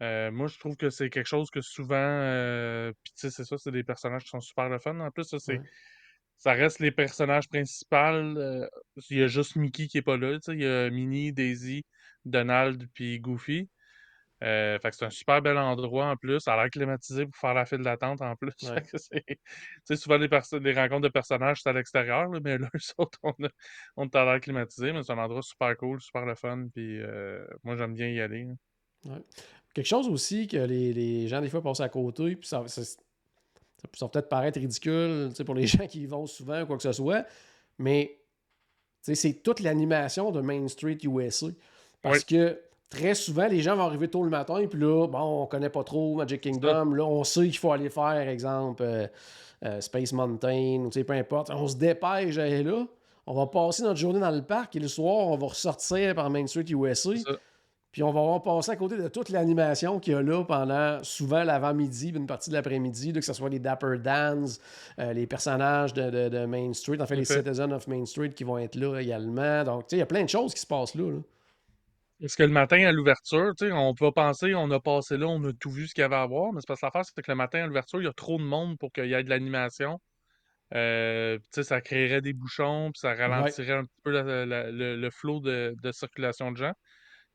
Euh, 0.03 0.31
moi, 0.31 0.47
je 0.47 0.59
trouve 0.59 0.77
que 0.77 0.91
c'est 0.91 1.11
quelque 1.11 1.27
chose 1.27 1.51
que 1.51 1.61
souvent. 1.61 1.97
euh, 1.97 2.93
Puis, 3.03 3.13
tu 3.15 3.21
sais, 3.21 3.31
c'est 3.31 3.45
ça, 3.45 3.59
c'est 3.59 3.73
des 3.73 3.85
personnages 3.85 4.25
qui 4.25 4.31
sont 4.31 4.41
super 4.41 4.69
le 4.69 4.79
fun. 4.79 4.99
En 5.01 5.11
plus, 5.11 5.25
ça, 5.25 5.39
c'est. 5.39 5.59
Ouais. 5.59 5.71
Ça 6.37 6.53
reste 6.53 6.79
les 6.79 6.91
personnages 6.91 7.51
principaux. 7.51 7.97
il 9.11 9.19
y 9.19 9.23
a 9.23 9.27
juste 9.27 9.57
Mickey 9.57 9.89
qui 9.89 9.99
est 9.99 10.03
pas 10.03 10.17
là. 10.17 10.39
Il 10.49 10.61
y 10.61 10.67
a 10.67 10.89
Minnie, 10.89 11.35
Daisy, 11.35 11.85
Donald, 12.25 12.89
puis 12.95 13.21
Goofy. 13.21 13.69
Euh, 14.43 14.79
fait 14.79 14.91
que 14.91 14.97
c'est 14.97 15.05
un 15.05 15.11
super 15.11 15.43
bel 15.43 15.59
endroit 15.59 16.07
en 16.07 16.17
plus. 16.17 16.41
Ça 16.41 16.55
a 16.55 16.57
l'air 16.57 16.71
climatisé 16.71 17.27
pour 17.27 17.37
faire 17.37 17.55
la 17.55 17.67
file 17.67 17.83
d'attente 17.83 18.23
en 18.23 18.37
plus. 18.37 18.53
Ouais. 18.71 18.83
C'est- 18.95 19.25
tu 19.27 19.37
sais, 19.85 19.97
souvent, 19.97 20.17
les, 20.17 20.29
rencontres 20.29 21.01
de 21.01 21.09
personnages, 21.09 21.63
c'est 21.63 21.69
à 21.69 21.73
l'extérieur, 21.73 22.29
mais 22.43 22.59
là, 22.59 22.69
eux 22.75 22.95
autres, 22.99 23.19
on, 23.23 23.33
a, 23.45 23.49
on 23.97 24.05
est 24.05 24.17
à 24.17 24.25
l'air 24.25 24.41
climatisé, 24.41 24.93
mais 24.93 25.03
c'est 25.03 25.13
un 25.13 25.19
endroit 25.19 25.43
super 25.43 25.77
cool, 25.77 26.01
super 26.01 26.25
le 26.25 26.35
fun. 26.35 26.67
Puis 26.73 27.01
euh, 27.01 27.45
moi, 27.65 27.77
j'aime 27.77 27.95
bien 27.95 28.09
y 28.09 28.21
aller. 28.21 28.47
Ouais. 29.05 29.23
Quelque 29.75 29.87
chose 29.87 30.09
aussi 30.09 30.47
que 30.47 30.57
les, 30.57 30.93
les 30.93 31.29
gens, 31.29 31.41
des 31.41 31.49
fois, 31.49 31.63
passent 31.63 31.81
à 31.81 31.89
côté, 31.89 32.37
puis 32.37 32.49
ça, 32.49 32.67
ça, 32.67 32.83
ça 32.85 32.97
peut 33.83 33.97
ça 33.97 34.07
peut 34.07 34.13
peut-être 34.13 34.29
paraître 34.29 34.59
ridicule 34.61 35.31
pour 35.45 35.55
les 35.55 35.67
gens 35.67 35.87
qui 35.87 36.03
y 36.03 36.07
vont 36.07 36.27
souvent 36.27 36.63
ou 36.63 36.67
quoi 36.67 36.77
que 36.77 36.83
ce 36.83 36.93
soit, 36.93 37.27
mais 37.79 38.19
c'est 39.03 39.43
toute 39.43 39.61
l'animation 39.61 40.31
de 40.31 40.41
Main 40.41 40.69
Street 40.69 40.99
USA. 41.05 41.47
Parce 42.03 42.25
que 42.25 42.61
très 42.91 43.15
souvent, 43.15 43.47
les 43.47 43.61
gens 43.63 43.77
vont 43.77 43.85
arriver 43.85 44.09
tôt 44.09 44.23
le 44.25 44.31
matin, 44.31 44.63
puis 44.69 44.79
là, 44.79 45.07
bon, 45.07 45.43
on 45.43 45.47
connaît 45.47 45.71
pas 45.71 45.85
trop 45.85 46.17
Magic 46.17 46.41
Kingdom, 46.41 46.93
là, 46.93 47.05
on 47.05 47.25
sait 47.25 47.43
qu'il 47.47 47.59
faut 47.59 47.73
aller 47.73 47.89
faire, 47.89 48.29
exemple, 48.29 48.83
euh, 48.83 49.07
euh, 49.65 49.81
Space 49.81 50.13
Mountain, 50.13 50.81
ou 50.85 50.89
tu 50.91 50.99
sais, 51.01 51.05
peu 51.05 51.13
importe. 51.15 51.51
On 51.51 51.69
se 51.69 51.77
dépêche 51.77 52.37
d'aller 52.37 52.63
là. 52.65 52.85
On 53.27 53.35
va 53.35 53.47
passer 53.47 53.83
notre 53.85 53.99
journée 54.01 54.19
dans 54.21 54.31
le 54.31 54.43
parc 54.43 54.75
et 54.77 54.81
le 54.81 54.89
soir, 54.89 55.29
on 55.29 55.37
va 55.37 55.47
ressortir 55.49 56.15
par 56.15 56.29
Main 56.31 56.47
Street 56.47 56.65
USA. 56.69 57.11
Puis 57.93 58.03
on 58.05 58.13
va 58.13 58.21
avoir 58.21 58.41
passé 58.43 58.71
à 58.71 58.77
côté 58.77 58.97
de 58.97 59.09
toute 59.09 59.31
l'animation 59.31 59.99
qu'il 59.99 60.13
y 60.13 60.17
a 60.17 60.23
là 60.23 60.45
pendant 60.45 61.03
souvent 61.03 61.43
l'avant-midi, 61.43 62.11
une 62.11 62.27
partie 62.27 62.49
de 62.51 62.55
l'après-midi, 62.55 63.13
que 63.13 63.21
ce 63.21 63.33
soit 63.33 63.49
les 63.49 63.59
Dapper 63.59 63.99
Dans, 64.03 64.47
euh, 65.01 65.13
les 65.13 65.27
personnages 65.27 65.93
de, 65.93 66.09
de- 66.09 66.29
de 66.29 66.45
Main 66.47 66.73
Street, 66.73 67.01
en 67.01 67.07
fait 67.07 67.17
les. 67.17 67.25
Citizens 67.43 67.73
of 67.73 67.89
Main 67.89 68.07
Street 68.07 68.31
qui 68.31 68.45
vont 68.45 68.59
être 68.59 68.77
là 68.77 68.99
également. 69.01 69.65
Donc, 69.65 69.83
tu 69.83 69.91
sais, 69.91 69.97
il 69.97 69.99
y 69.99 70.03
a 70.03 70.07
plein 70.07 70.23
de 70.23 70.29
choses 70.29 70.55
qui 70.55 70.61
se 70.61 70.67
passent 70.69 70.95
là. 70.95 71.05
là. 71.11 71.19
Parce 72.21 72.37
que 72.37 72.43
le 72.43 72.50
matin 72.50 72.85
à 72.87 72.93
l'ouverture, 72.93 73.55
on 73.62 73.95
peut 73.95 74.12
penser, 74.12 74.55
on 74.55 74.71
a 74.71 74.81
passé 74.81 75.17
là, 75.17 75.27
on 75.27 75.43
a 75.45 75.53
tout 75.55 75.71
vu 75.71 75.87
ce 75.89 75.95
qu'il 75.95 76.03
y 76.03 76.05
avait 76.05 76.17
à 76.17 76.27
voir, 76.27 76.53
mais 76.53 76.61
c'est 76.61 76.67
parce 76.69 76.81
que 76.81 76.87
l'affaire, 76.87 77.05
c'est 77.05 77.23
que 77.23 77.31
le 77.31 77.35
matin 77.37 77.65
à 77.65 77.67
l'ouverture, 77.67 78.00
il 78.03 78.05
y 78.05 78.09
a 78.09 78.12
trop 78.12 78.37
de 78.39 78.43
monde 78.43 78.79
pour 78.79 78.93
qu'il 78.93 79.07
y 79.07 79.15
ait 79.15 79.25
de 79.25 79.31
l'animation. 79.31 80.00
Euh, 80.75 81.39
ça 81.53 81.81
créerait 81.83 82.23
des 82.23 82.33
bouchons, 82.35 82.91
puis 82.93 83.00
ça 83.00 83.15
ralentirait 83.15 83.75
un 83.75 83.85
petit 83.85 84.00
peu 84.05 84.11
la- 84.12 84.47
la- 84.47 84.71
le, 84.73 84.97
le 84.97 85.11
flot 85.11 85.41
de, 85.41 85.75
de 85.83 85.93
circulation 85.93 86.53
de 86.53 86.59
gens. 86.59 86.75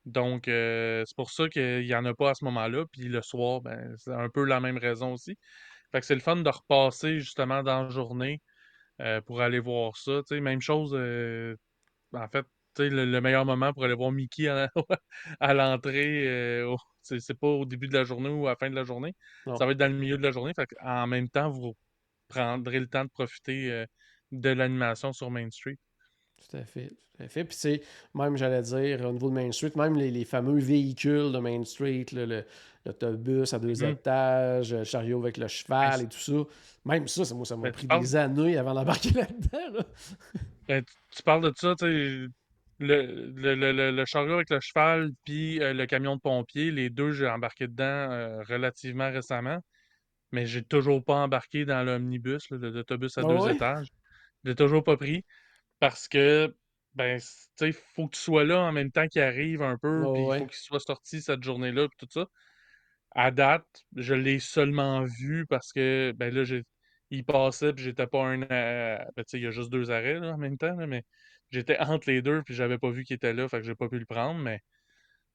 Donc, 0.05 0.47
euh, 0.49 1.03
c'est 1.07 1.15
pour 1.17 1.31
ça 1.31 1.49
qu'il 1.49 1.85
n'y 1.85 1.95
en 1.95 2.05
a 2.05 2.13
pas 2.15 2.31
à 2.31 2.35
ce 2.35 2.45
moment-là. 2.45 2.85
Puis 2.91 3.03
le 3.09 3.21
soir, 3.21 3.61
ben, 3.61 3.95
c'est 3.97 4.13
un 4.13 4.29
peu 4.29 4.45
la 4.45 4.59
même 4.61 4.77
raison 4.77 5.13
aussi. 5.13 5.37
Fait 5.91 6.01
que 6.01 6.05
c'est 6.07 6.15
le 6.15 6.21
fun 6.21 6.37
de 6.37 6.49
repasser 6.49 7.19
justement 7.19 7.63
dans 7.63 7.83
la 7.83 7.89
journée 7.89 8.41
euh, 9.01 9.21
pour 9.21 9.41
aller 9.41 9.59
voir 9.59 9.97
ça. 9.97 10.21
Même 10.31 10.61
chose, 10.61 10.95
en 12.13 12.27
fait, 12.29 12.45
le, 12.79 13.05
le 13.05 13.21
meilleur 13.21 13.45
moment 13.45 13.73
pour 13.73 13.83
aller 13.85 13.93
voir 13.93 14.11
Mickey 14.11 14.47
à, 14.47 14.69
à 15.39 15.53
l'entrée, 15.53 16.27
euh, 16.27 16.75
c'est 17.01 17.33
pas 17.39 17.47
au 17.47 17.65
début 17.65 17.87
de 17.87 17.93
la 17.93 18.03
journée 18.03 18.29
ou 18.29 18.47
à 18.47 18.51
la 18.51 18.55
fin 18.55 18.69
de 18.69 18.75
la 18.75 18.83
journée. 18.83 19.13
Non. 19.45 19.55
Ça 19.57 19.65
va 19.65 19.71
être 19.73 19.77
dans 19.77 19.91
le 19.91 19.97
milieu 19.97 20.17
de 20.17 20.23
la 20.23 20.31
journée. 20.31 20.53
Fait 20.55 20.67
en 20.81 21.07
même 21.07 21.29
temps, 21.29 21.49
vous 21.49 21.75
prendrez 22.27 22.79
le 22.79 22.87
temps 22.87 23.05
de 23.05 23.09
profiter 23.09 23.71
euh, 23.71 23.85
de 24.31 24.49
l'animation 24.49 25.13
sur 25.13 25.29
Main 25.31 25.49
Street. 25.51 25.77
Tout 26.49 26.57
à 26.57 26.63
fait. 26.65 26.89
Tout 26.89 27.23
à 27.23 27.27
fait. 27.29 27.45
Puis, 27.45 27.55
c'est 27.57 27.81
même, 28.13 28.35
j'allais 28.35 28.61
dire, 28.61 29.05
au 29.05 29.11
niveau 29.13 29.29
de 29.29 29.35
Main 29.35 29.51
Street, 29.51 29.71
même 29.75 29.95
les, 29.95 30.11
les 30.11 30.25
fameux 30.25 30.59
véhicules 30.59 31.31
de 31.31 31.37
Main 31.39 31.63
Street, 31.63 32.05
l'autobus 32.85 33.53
à 33.53 33.59
deux 33.59 33.83
Mhm. 33.83 33.91
étages, 33.91 34.73
le 34.73 34.83
chariot 34.83 35.19
avec 35.21 35.37
le 35.37 35.47
cheval 35.47 36.01
et 36.01 36.07
tout 36.07 36.17
ça. 36.19 36.33
Même 36.83 37.07
ça, 37.07 37.23
ça, 37.23 37.33
moi, 37.35 37.45
ça 37.45 37.55
m'a 37.55 37.63
Ben, 37.63 37.71
pris 37.71 37.87
des 37.87 38.15
années 38.15 38.57
avant 38.57 38.73
d'embarquer 38.73 39.11
là-dedans. 39.15 39.77
là. 39.77 39.83
Ben, 40.67 40.83
tu, 40.83 40.93
tu 41.17 41.23
parles 41.23 41.41
de 41.43 41.53
ça, 41.55 41.73
tu 41.75 41.85
sais, 41.85 42.27
le, 42.79 43.31
le, 43.35 43.55
le, 43.55 43.71
le- 43.71 43.91
le 43.91 44.05
chariot 44.05 44.33
avec 44.35 44.49
le 44.49 44.59
cheval, 44.59 45.11
puis 45.23 45.61
euh, 45.61 45.73
le 45.73 45.85
camion 45.85 46.15
de 46.15 46.21
pompier, 46.21 46.71
les 46.71 46.89
deux, 46.89 47.11
j'ai 47.13 47.27
embarqué 47.29 47.67
dedans 47.67 47.83
euh, 47.85 48.43
relativement 48.43 49.11
récemment, 49.11 49.59
mais 50.31 50.45
j'ai 50.45 50.63
toujours 50.63 51.03
pas 51.03 51.15
embarqué 51.17 51.65
dans 51.65 51.83
l'omnibus, 51.83 52.49
l'autobus 52.51 53.17
à 53.17 53.23
Ah 53.23 53.25
deux 53.25 53.47
ouais? 53.47 53.49
étages. 53.49 53.87
Je 54.43 54.49
l'ai 54.51 54.55
toujours 54.55 54.83
pas 54.83 54.97
pris 54.97 55.25
parce 55.79 56.07
que, 56.09 56.55
ben, 56.95 57.19
tu 57.19 57.27
sais, 57.57 57.71
faut 57.73 58.07
que 58.07 58.15
tu 58.17 58.21
sois 58.21 58.43
là 58.45 58.61
en 58.61 58.71
même 58.73 58.91
temps 58.91 59.07
qu'il 59.07 59.21
arrive 59.23 59.61
un 59.63 59.77
peu, 59.77 60.07
Ah 60.07 60.09
puis 60.13 60.29
ouais. 60.29 60.37
faut 60.37 60.47
qu'il 60.47 60.57
soit 60.57 60.79
sorti 60.81 61.21
cette 61.21 61.43
journée-là, 61.43 61.87
puis 61.89 61.97
tout 62.07 62.07
ça. 62.11 62.27
À 63.11 63.31
date, 63.31 63.85
je 63.95 64.13
l'ai 64.13 64.39
seulement 64.39 65.03
vu 65.03 65.45
parce 65.47 65.71
que, 65.73 66.13
ben 66.17 66.33
là, 66.33 66.43
j'ai, 66.43 66.63
il 67.11 67.23
passait, 67.25 67.73
puis 67.73 67.83
j'étais 67.85 68.07
pas 68.07 68.23
un. 68.25 68.41
euh, 68.43 68.97
ben, 69.15 69.23
tu 69.23 69.23
sais, 69.27 69.37
il 69.39 69.43
y 69.43 69.47
a 69.47 69.51
juste 69.51 69.69
deux 69.71 69.89
arrêts, 69.91 70.19
là, 70.19 70.33
en 70.33 70.37
même 70.37 70.57
temps, 70.57 70.75
là, 70.75 70.85
mais 70.87 71.03
j'étais 71.51 71.77
entre 71.79 72.09
les 72.09 72.21
deux, 72.21 72.43
puis 72.43 72.53
j'avais 72.55 72.77
pas 72.77 72.89
vu 72.91 73.03
qu'il 73.03 73.15
était 73.15 73.33
là, 73.33 73.47
fait 73.49 73.59
que 73.59 73.65
j'ai 73.65 73.75
pas 73.75 73.89
pu 73.89 73.99
le 73.99 74.05
prendre, 74.05 74.39
mais 74.39 74.59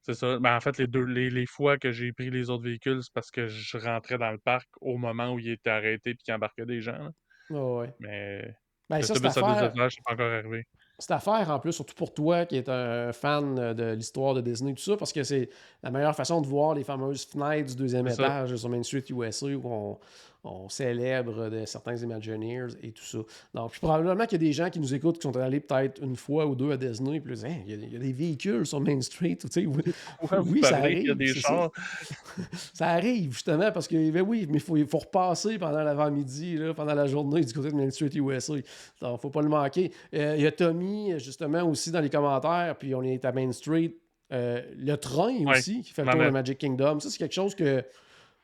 c'est 0.01 0.13
ça. 0.15 0.39
Ben, 0.39 0.55
en 0.55 0.61
fait, 0.61 0.77
les 0.77 0.87
deux, 0.87 1.03
les, 1.05 1.29
les 1.29 1.45
fois 1.45 1.77
que 1.77 1.91
j'ai 1.91 2.11
pris 2.13 2.29
les 2.31 2.49
autres 2.49 2.63
véhicules, 2.63 3.01
c'est 3.03 3.13
parce 3.13 3.31
que 3.31 3.47
je 3.47 3.77
rentrais 3.77 4.17
dans 4.17 4.31
le 4.31 4.39
parc 4.39 4.67
au 4.81 4.97
moment 4.97 5.33
où 5.33 5.39
il 5.39 5.49
était 5.49 5.69
arrêté, 5.69 6.13
puis 6.15 6.23
qu'il 6.23 6.33
embarquait 6.33 6.65
des 6.65 6.81
gens, 6.81 6.97
là. 7.03 7.11
Ouais. 7.49 7.93
Mais 7.99 8.55
Ben, 8.89 9.01
ça, 9.01 9.13
deux 9.13 9.25
affaire, 9.25 9.73
pas 10.05 10.13
encore 10.13 10.31
arrivé. 10.31 10.65
cette 10.99 11.11
affaire, 11.11 11.49
en 11.49 11.59
plus, 11.59 11.73
surtout 11.73 11.95
pour 11.95 12.13
toi 12.13 12.45
qui 12.45 12.57
es 12.57 12.69
un 12.69 13.11
fan 13.13 13.73
de 13.73 13.93
l'histoire 13.93 14.33
de 14.33 14.41
Disney, 14.41 14.73
tout 14.73 14.81
ça, 14.83 14.97
parce 14.97 15.11
que 15.13 15.23
c'est 15.23 15.49
la 15.81 15.91
meilleure 15.91 16.15
façon 16.15 16.41
de 16.41 16.47
voir 16.47 16.75
les 16.75 16.83
fameuses 16.83 17.25
fenêtres 17.25 17.69
du 17.71 17.75
deuxième 17.75 18.07
ça. 18.09 18.13
étage 18.25 18.55
sur 18.55 18.69
Main 18.69 18.83
Street 18.83 19.03
USA 19.09 19.47
où 19.47 19.61
on, 19.65 19.99
on 20.43 20.69
célèbre 20.69 21.49
de 21.49 21.65
certains 21.65 21.95
Imagineers 21.97 22.69
et 22.81 22.91
tout 22.91 23.03
ça. 23.03 23.19
Donc, 23.53 23.71
puis 23.71 23.79
probablement 23.79 24.25
qu'il 24.25 24.41
y 24.41 24.43
a 24.43 24.47
des 24.47 24.53
gens 24.53 24.69
qui 24.69 24.79
nous 24.79 24.93
écoutent 24.93 25.17
qui 25.17 25.23
sont 25.23 25.37
allés 25.37 25.59
peut-être 25.59 26.01
une 26.01 26.15
fois 26.15 26.47
ou 26.47 26.55
deux 26.55 26.71
à 26.71 26.77
Disney, 26.77 27.19
puis 27.19 27.33
ils 27.33 27.35
disent, 27.35 27.45
Hein, 27.45 27.57
il, 27.67 27.93
y 27.93 27.95
a, 27.95 27.99
des 27.99 28.11
véhicules 28.11 28.65
sur 28.65 28.79
Main 28.81 29.01
Street, 29.01 29.37
tu 29.39 29.47
sais, 29.49 29.65
oui, 29.65 29.83
Ouais, 30.31 30.39
vous 30.39 30.53
oui, 30.53 30.61
ça 30.61 30.71
y 30.71 30.73
a 30.73 30.77
arrive, 30.77 31.15
des 31.15 31.33
ça. 32.73 32.87
arrive, 32.87 33.33
justement, 33.33 33.71
parce 33.71 33.87
que, 33.87 34.11
ben 34.11 34.21
oui, 34.21 34.47
mais 34.49 34.59
il 34.75 34.85
faut, 34.87 34.97
repasser 34.97 35.57
pendant 35.57 35.83
l'avant-midi, 35.83 36.59
pendant 36.75 36.93
la 36.93 37.07
journée 37.07 37.43
du 37.43 37.53
côté 37.53 37.71
de 37.71 37.75
Main 37.75 37.89
Street 37.91 38.11
USA. 38.15 38.53
Donc, 39.01 39.21
faut 39.21 39.29
pas 39.29 39.41
le 39.41 39.49
manquer. 39.49 39.91
Euh, 40.13 40.35
Il 40.37 40.43
y 40.43 40.47
a 40.47 40.51
Tommy, 40.51 41.19
justement, 41.19 41.63
aussi 41.63 41.91
dans 41.91 42.01
les 42.01 42.09
commentaires, 42.09 42.75
puis 42.77 42.95
on 42.95 43.03
est 43.03 43.23
à 43.25 43.31
Main 43.31 43.51
Street. 43.51 43.93
Euh, 44.31 44.61
le 44.77 44.95
train 44.95 45.43
Ouais, 45.43 45.57
aussi, 45.57 45.81
qui 45.81 45.91
fait 45.91 46.05
le 46.05 46.11
tour 46.11 46.21
de 46.21 46.29
Magic 46.29 46.57
Kingdom. 46.57 46.99
Ça, 46.99 47.09
c'est 47.09 47.17
quelque 47.17 47.33
chose 47.33 47.53
que 47.53 47.83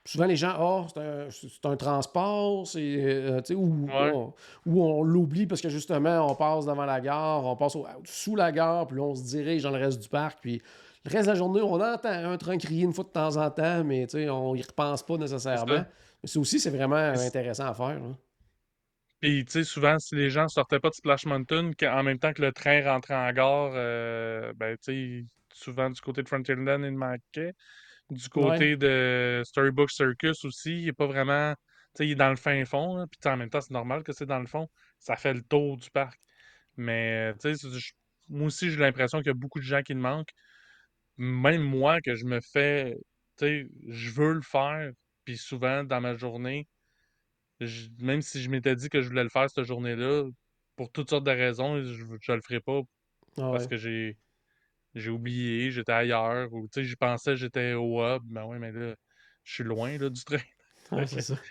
souvent 0.08 0.26
les 0.26 0.36
gens, 0.36 0.54
ah, 0.58 0.88
c'est 1.30 1.66
un, 1.66 1.76
transport, 1.76 2.66
c'est, 2.66 2.80
euh, 2.82 3.42
ou, 3.54 3.88
Ouais. 3.88 4.12
on, 4.14 4.34
on 4.66 5.04
l'oublie 5.04 5.46
parce 5.46 5.62
que 5.62 5.70
justement, 5.70 6.32
on 6.32 6.36
passe 6.36 6.66
devant 6.66 6.86
la 6.86 7.02
gare, 7.02 7.46
on 7.46 7.56
passe 7.56 7.76
au- 7.76 7.86
sous 8.06 8.36
la 8.36 8.52
gare, 8.52 8.88
puis 8.88 8.98
là, 8.98 9.04
on 9.04 9.16
se 9.16 9.24
dirige 9.24 9.64
dans 9.64 9.72
le 9.72 9.78
reste 9.78 10.02
du 10.02 10.10
parc, 10.10 10.40
puis 10.42 10.62
le 11.06 11.12
reste 11.12 11.26
de 11.26 11.32
la 11.32 11.36
journée, 11.38 11.62
on 11.62 11.76
entend 11.80 12.10
un 12.10 12.38
train 12.38 12.58
crier 12.58 12.84
une 12.84 12.94
fois 12.94 13.04
de 13.04 13.10
temps 13.10 13.38
en 13.38 13.50
temps, 13.52 13.84
mais 13.84 14.08
on 14.30 14.56
y 14.56 14.62
repense 14.62 15.04
pas 15.04 15.18
nécessairement. 15.18 15.86
Mais 16.24 16.28
ça 16.28 16.40
aussi, 16.40 16.60
c'est 16.60 16.70
vraiment 16.70 16.96
intéressant 16.96 17.68
à 17.68 17.74
faire. 17.74 18.00
là. 18.00 18.16
Puis, 19.20 19.46
tu 19.46 19.52
sais, 19.52 19.64
souvent, 19.64 19.98
si 20.00 20.16
les 20.16 20.30
gens 20.30 20.48
sortaient 20.48 20.80
pas 20.80 20.90
de 20.90 20.96
Splash 20.96 21.26
Mountain, 21.26 21.72
qu'en- 21.78 22.00
en 22.00 22.04
même 22.04 22.20
temps 22.20 22.34
que 22.34 22.42
le 22.42 22.52
train 22.52 22.84
rentrait 22.84 23.16
en 23.16 23.32
gare, 23.34 23.72
euh, 23.74 24.54
ben, 24.56 24.78
tu 24.78 25.24
sais, 25.24 25.26
souvent 25.54 25.90
du 25.90 26.00
côté 26.02 26.22
de 26.22 26.28
Frontierland 26.28 26.84
de 26.84 26.90
Mackay, 26.90 27.54
du 28.12 28.30
côté 28.30 28.78
de 28.78 29.42
Storybook 29.46 29.92
Circus 29.92 30.46
aussi, 30.46 30.82
il 30.84 30.88
est 30.90 30.94
pas 30.94 31.08
vraiment, 31.08 31.54
tu 31.96 32.00
sais, 32.00 32.08
il 32.08 32.12
est 32.12 32.16
dans 32.16 32.30
le 32.30 32.36
fin 32.38 32.64
fond, 32.66 32.98
là, 32.98 33.06
puis 33.08 33.20
en 33.32 33.38
même 33.38 33.50
temps, 33.50 33.62
c'est 33.62 33.74
normal 33.74 34.04
que 34.04 34.14
c'est 34.14 34.26
dans 34.26 34.40
le 34.40 34.48
fond, 34.48 34.68
ça 35.00 35.16
fait 35.16 35.34
le 35.34 35.42
tour 35.44 35.78
du 35.78 35.90
parc. 35.92 36.20
Mais, 36.78 37.34
tu 37.36 37.42
sais, 37.42 37.56
c'est- 37.56 37.80
je- 37.80 37.94
moi 38.30 38.48
aussi, 38.48 38.72
j'ai 38.72 38.78
l'impression 38.80 39.20
qu'il 39.20 39.28
y 39.28 39.32
a 39.32 39.34
beaucoup 39.36 39.60
de 39.60 39.66
gens 39.66 39.82
qui 39.84 39.94
le 39.94 40.00
manquent. 40.02 40.34
Même 41.18 41.64
moi, 41.64 42.02
que 42.02 42.16
je 42.16 42.26
me 42.26 42.40
fais, 42.42 42.96
tu 43.38 43.46
sais, 43.46 43.68
je 43.88 44.12
veux 44.12 44.34
le 44.34 44.42
faire, 44.42 44.92
puis 45.26 45.38
souvent, 45.38 45.84
dans 45.84 46.02
ma 46.02 46.16
journée, 46.18 46.68
je- 47.60 47.90
même 48.00 48.22
si 48.22 48.42
je 48.42 48.50
m'étais 48.50 48.76
dit 48.76 48.90
que 48.90 49.02
je 49.02 49.08
voulais 49.10 49.24
le 49.24 49.30
faire 49.30 49.50
cette 49.50 49.66
journée-là, 49.66 50.26
pour 50.76 50.92
toutes 50.92 51.10
sortes 51.10 51.26
de 51.26 51.32
raisons, 51.32 51.84
je, 51.84 51.94
je 52.22 52.32
le 52.34 52.42
ferai 52.42 52.60
pas 52.62 52.82
Ah 53.38 53.44
parce 53.52 53.68
que 53.68 53.78
j'ai 53.78 54.18
j'ai 55.00 55.10
oublié, 55.12 55.72
j'étais 55.72 55.92
ailleurs, 55.94 56.52
ou 56.54 56.64
tu 56.68 56.82
sais, 56.82 56.84
je 56.84 56.96
pensais 56.96 57.32
que 57.32 57.38
j'étais 57.38 57.74
au 57.74 58.02
hub, 58.04 58.22
ben 58.26 58.46
ouais, 58.46 58.60
mais 58.60 58.72
là, 58.72 58.96
je 59.44 59.54
suis 59.54 59.64
loin 59.64 59.98
là, 59.98 60.10
du 60.10 60.24
train. 60.24 60.38
Ouais, 60.92 61.06
c'est 61.08 61.22
ça. 61.22 61.36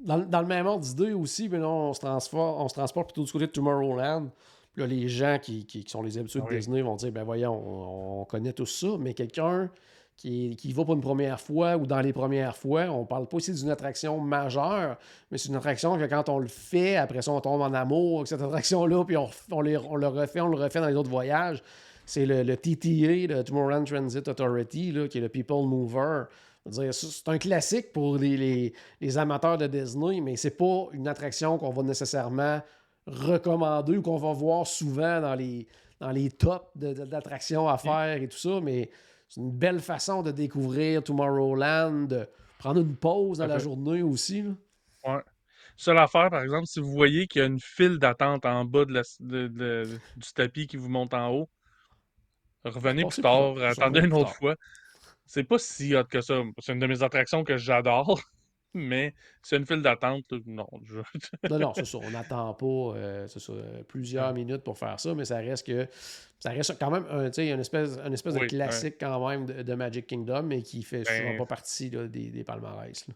Dans, 0.00 0.18
dans 0.18 0.40
le 0.40 0.46
même 0.48 0.66
ordre 0.66 0.84
d'idée 0.84 1.12
aussi, 1.12 1.48
mais 1.48 1.58
non, 1.58 1.90
on 1.90 1.92
se, 1.94 2.00
transforme, 2.00 2.60
on 2.60 2.68
se 2.68 2.74
transporte 2.74 3.08
plutôt 3.08 3.24
du 3.24 3.30
côté 3.30 3.46
de 3.46 3.52
Tomorrowland. 3.52 4.30
Puis 4.72 4.80
là, 4.82 4.86
les 4.88 5.06
gens 5.08 5.38
qui, 5.40 5.64
qui- 5.66 5.84
qui 5.84 5.90
sont 5.90 6.02
les 6.02 6.18
habitués 6.18 6.40
de 6.40 6.46
Oui. 6.46 6.56
Disney 6.56 6.82
vont 6.82 6.96
dire 6.96 7.12
ben 7.12 7.22
voyons, 7.24 7.52
on, 7.54 8.22
on 8.22 8.24
connaît 8.24 8.52
tout 8.52 8.66
ça, 8.66 8.88
mais 8.98 9.14
quelqu'un 9.14 9.70
qui, 10.16 10.56
qui 10.56 10.72
va 10.72 10.84
pour 10.84 10.94
une 10.94 11.00
première 11.00 11.40
fois 11.40 11.76
ou 11.76 11.86
dans 11.86 12.00
les 12.00 12.12
premières 12.12 12.56
fois, 12.56 12.84
on 12.90 13.04
parle 13.04 13.28
pas 13.28 13.36
ici 13.38 13.52
d'une 13.52 13.70
attraction 13.70 14.18
majeure, 14.20 14.96
mais 15.30 15.38
c'est 15.38 15.48
une 15.50 15.56
attraction 15.56 15.96
que 15.98 16.06
quand 16.06 16.28
on 16.28 16.38
le 16.38 16.48
fait, 16.48 16.96
après 16.96 17.22
ça, 17.22 17.30
on 17.32 17.40
tombe 17.40 17.60
en 17.60 17.72
amour 17.72 18.20
avec 18.20 18.28
cette 18.28 18.42
attraction-là, 18.42 19.04
puis 19.04 19.16
on, 19.16 19.26
ref- 19.26 19.44
on, 19.52 19.60
les- 19.60 19.76
on 19.76 19.96
le 19.96 20.08
refait, 20.08 20.40
on 20.40 20.48
le 20.48 20.56
refait 20.56 20.80
dans 20.80 20.88
les 20.88 20.96
autres 20.96 21.10
voyages. 21.10 21.62
C'est 22.04 22.26
le, 22.26 22.42
le 22.42 22.56
TTA, 22.56 23.32
le 23.34 23.42
Tomorrowland 23.44 23.84
Transit 23.84 24.26
Authority, 24.28 24.92
là, 24.92 25.08
qui 25.08 25.18
est 25.18 25.20
le 25.20 25.28
People 25.28 25.66
Mover. 25.66 26.24
C'est 26.70 27.28
un 27.28 27.38
classique 27.38 27.92
pour 27.92 28.18
les, 28.18 28.36
les- 28.36 28.72
les 29.00 29.18
amateurs 29.18 29.58
de 29.58 29.66
Disney, 29.66 30.20
mais 30.20 30.36
c'est 30.36 30.56
pas 30.56 30.86
une 30.92 31.08
attraction 31.08 31.58
qu'on 31.58 31.70
va 31.70 31.82
nécessairement 31.82 32.60
recommander 33.06 33.96
ou 33.98 34.02
qu'on 34.02 34.16
va 34.16 34.32
voir 34.32 34.66
souvent 34.66 35.20
dans 35.20 35.34
les, 35.34 35.66
dans 36.00 36.10
les 36.10 36.30
tops 36.30 36.66
d'attractions 36.76 37.68
à 37.68 37.78
faire 37.78 38.22
et 38.22 38.28
tout 38.28 38.38
ça. 38.38 38.60
Mais 38.62 38.90
c'est 39.28 39.40
une 39.40 39.50
belle 39.50 39.80
façon 39.80 40.22
de 40.22 40.30
découvrir 40.30 41.02
Tomorrowland, 41.02 42.06
de 42.08 42.28
prendre 42.58 42.80
une 42.80 42.94
pause 42.96 43.38
dans 43.38 43.46
la 43.46 43.58
journée 43.58 44.02
aussi. 44.02 44.42
là. 44.42 44.50
Ouais. 45.16 45.22
Seule 45.76 45.98
affaire, 45.98 46.30
par 46.30 46.42
exemple, 46.42 46.66
si 46.66 46.78
vous 46.78 46.92
voyez 46.92 47.26
qu'il 47.26 47.40
y 47.40 47.42
a 47.42 47.46
une 47.48 47.58
file 47.58 47.98
d'attente 47.98 48.44
en 48.46 48.64
bas 48.64 48.84
de 48.84 48.92
la- 48.92 49.02
de- 49.20 49.48
de- 49.48 49.88
du 50.16 50.32
tapis 50.32 50.66
qui 50.68 50.76
vous 50.76 50.88
monte 50.90 51.12
en 51.14 51.30
haut, 51.32 51.48
revenez 52.64 53.04
plus 53.04 53.22
tard, 53.22 53.54
plus 53.54 53.64
attendez 53.64 54.00
une 54.00 54.12
autre 54.12 54.34
fois. 54.34 54.56
C'est 55.26 55.44
pas 55.44 55.58
si 55.58 55.94
hot 55.96 56.04
que 56.04 56.20
ça. 56.20 56.42
C'est 56.58 56.72
une 56.72 56.78
de 56.78 56.86
mes 56.86 57.02
attractions 57.02 57.44
que 57.44 57.56
j'adore, 57.56 58.20
mais 58.74 59.14
c'est 59.42 59.56
une 59.56 59.66
file 59.66 59.82
d'attente. 59.82 60.24
Non, 60.46 60.66
je- 60.84 60.98
Non, 61.48 61.58
non, 61.58 61.72
c'est 61.74 61.84
ça. 61.86 61.98
On 61.98 62.10
n'attend 62.10 62.52
pas 62.54 62.66
euh, 62.66 63.28
ça, 63.28 63.52
plusieurs 63.88 64.28
Ouais. 64.28 64.34
minutes 64.34 64.62
pour 64.64 64.76
faire 64.78 64.98
ça, 65.00 65.14
mais 65.14 65.24
ça 65.24 65.36
reste 65.38 65.66
que 65.66 65.86
ça 66.38 66.50
reste 66.50 66.78
quand 66.78 66.90
même 66.90 67.06
un, 67.08 67.30
une 67.30 67.60
espèce, 67.60 67.98
une 68.04 68.12
espèce 68.12 68.34
de 68.34 68.40
ouais. 68.40 68.46
classique 68.48 68.96
quand 68.98 69.26
même 69.28 69.46
de, 69.46 69.62
de 69.62 69.74
Magic 69.74 70.06
Kingdom, 70.06 70.42
mais 70.42 70.62
qui 70.62 70.82
fait 70.82 71.04
souvent 71.04 71.30
Ben, 71.30 71.38
pas 71.38 71.46
partie 71.46 71.88
là, 71.90 72.06
des, 72.08 72.30
des 72.30 72.44
palmarès. 72.44 73.06
là. 73.08 73.14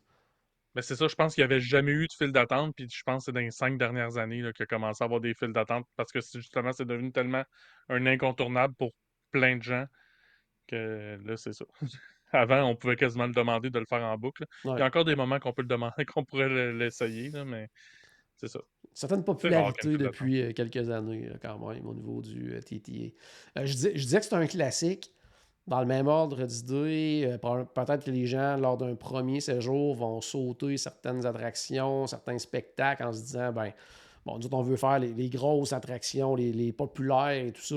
Ben 0.74 0.82
c'est 0.82 0.94
ça, 0.94 1.08
je 1.08 1.14
pense 1.14 1.34
qu'il 1.34 1.40
n'y 1.40 1.46
avait 1.46 1.60
jamais 1.60 1.92
eu 1.92 2.06
de 2.06 2.12
file 2.12 2.32
d'attente, 2.32 2.74
puis 2.76 2.86
je 2.90 3.02
pense 3.02 3.22
que 3.22 3.24
c'est 3.26 3.32
dans 3.32 3.40
les 3.40 3.50
cinq 3.50 3.78
dernières 3.78 4.18
années 4.18 4.42
qu'il 4.54 4.62
a 4.64 4.66
commencé 4.66 5.02
à 5.02 5.06
avoir 5.06 5.22
des 5.22 5.32
files 5.32 5.52
d'attente 5.54 5.86
parce 5.96 6.12
que 6.12 6.20
justement, 6.20 6.70
c'est 6.74 6.84
devenu 6.84 7.10
tellement 7.12 7.42
un 7.88 8.04
incontournable 8.06 8.74
pour 8.74 8.92
plein 9.30 9.56
de 9.56 9.62
gens 9.62 9.86
que 10.66 11.18
là, 11.24 11.36
c'est 11.36 11.52
ça. 11.52 11.64
Avant, 12.32 12.64
on 12.64 12.74
pouvait 12.74 12.96
quasiment 12.96 13.26
le 13.26 13.32
demander 13.32 13.70
de 13.70 13.78
le 13.78 13.86
faire 13.86 14.02
en 14.02 14.18
boucle. 14.18 14.44
Il 14.64 14.70
y 14.78 14.82
a 14.82 14.86
encore 14.86 15.04
des 15.04 15.14
moments 15.14 15.38
qu'on 15.38 15.52
peut 15.52 15.62
le 15.62 15.68
demander, 15.68 16.04
qu'on 16.06 16.24
pourrait 16.24 16.48
le- 16.48 16.76
l'essayer, 16.76 17.30
là, 17.30 17.44
mais 17.44 17.68
c'est 18.36 18.48
ça. 18.48 18.60
certaine 18.92 19.24
C'est 19.24 19.48
rare 19.56 19.72
qu'il 19.72 19.90
y 19.90 19.94
ait 19.94 19.96
popularité 19.96 19.96
une 19.96 19.98
file 19.98 20.06
depuis 20.06 20.42
euh, 20.42 20.52
quelques 20.52 20.90
années, 20.90 21.28
euh, 21.28 21.36
quand 21.40 21.58
même, 21.58 21.86
au 21.86 21.94
niveau 21.94 22.20
du 22.22 22.54
euh, 22.54 22.60
TTA. 22.60 23.64
Je, 23.64 23.72
dis- 23.72 23.90
je 23.94 24.02
disais 24.02 24.18
que 24.18 24.24
c'est 24.26 24.34
un 24.34 24.46
classique. 24.46 25.12
Dans 25.66 25.80
le 25.80 25.86
même 25.86 26.06
ordre 26.06 26.44
d'idée, 26.44 27.38
pe- 27.42 27.64
peut-être 27.74 28.04
que 28.04 28.10
les 28.12 28.26
gens, 28.26 28.56
lors 28.56 28.76
d'un 28.76 28.94
premier 28.94 29.40
séjour, 29.40 29.96
vont 29.96 30.20
sauter 30.20 30.76
certaines 30.76 31.26
attractions, 31.26 32.06
certains 32.06 32.38
spectacles 32.38 33.02
en 33.02 33.12
se 33.12 33.20
disant, 33.22 33.52
ben, 33.52 33.72
bon, 34.24 34.38
nous 34.38 34.48
on 34.52 34.62
veut 34.62 34.76
faire 34.76 35.00
les, 35.00 35.12
les 35.12 35.28
grosses 35.28 35.72
attractions, 35.72 36.36
les, 36.36 36.52
les 36.52 36.72
populaires 36.72 37.30
et 37.46 37.52
tout 37.52 37.62
ça. 37.62 37.74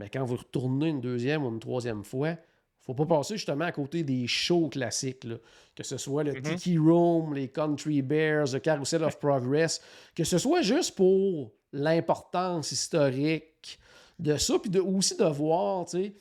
Mais 0.00 0.08
quand 0.08 0.24
vous 0.24 0.36
retournez 0.36 0.88
une 0.88 1.00
deuxième 1.00 1.44
ou 1.44 1.50
une 1.50 1.60
troisième 1.60 2.02
fois, 2.04 2.34
faut 2.80 2.94
pas 2.94 3.04
passer 3.06 3.36
justement 3.36 3.66
à 3.66 3.72
côté 3.72 4.02
des 4.02 4.26
shows 4.26 4.68
classiques, 4.68 5.24
là. 5.24 5.36
que 5.76 5.84
ce 5.84 5.96
soit 5.98 6.24
le 6.24 6.32
Mhm. 6.32 6.42
Tiki 6.42 6.76
Room, 6.78 7.34
les 7.34 7.48
Country 7.48 8.02
Bears, 8.02 8.52
le 8.52 8.58
Carousel 8.58 9.04
of 9.04 9.18
Progress, 9.18 9.80
que 10.14 10.24
ce 10.24 10.36
soit 10.38 10.62
juste 10.62 10.94
pour 10.96 11.52
l'importance 11.72 12.72
historique 12.72 13.78
de 14.18 14.36
ça, 14.36 14.58
puis 14.58 14.70
de, 14.70 14.80
aussi 14.80 15.16
de 15.16 15.24
voir, 15.24 15.84
tu 15.86 15.90
sais, 16.04 16.12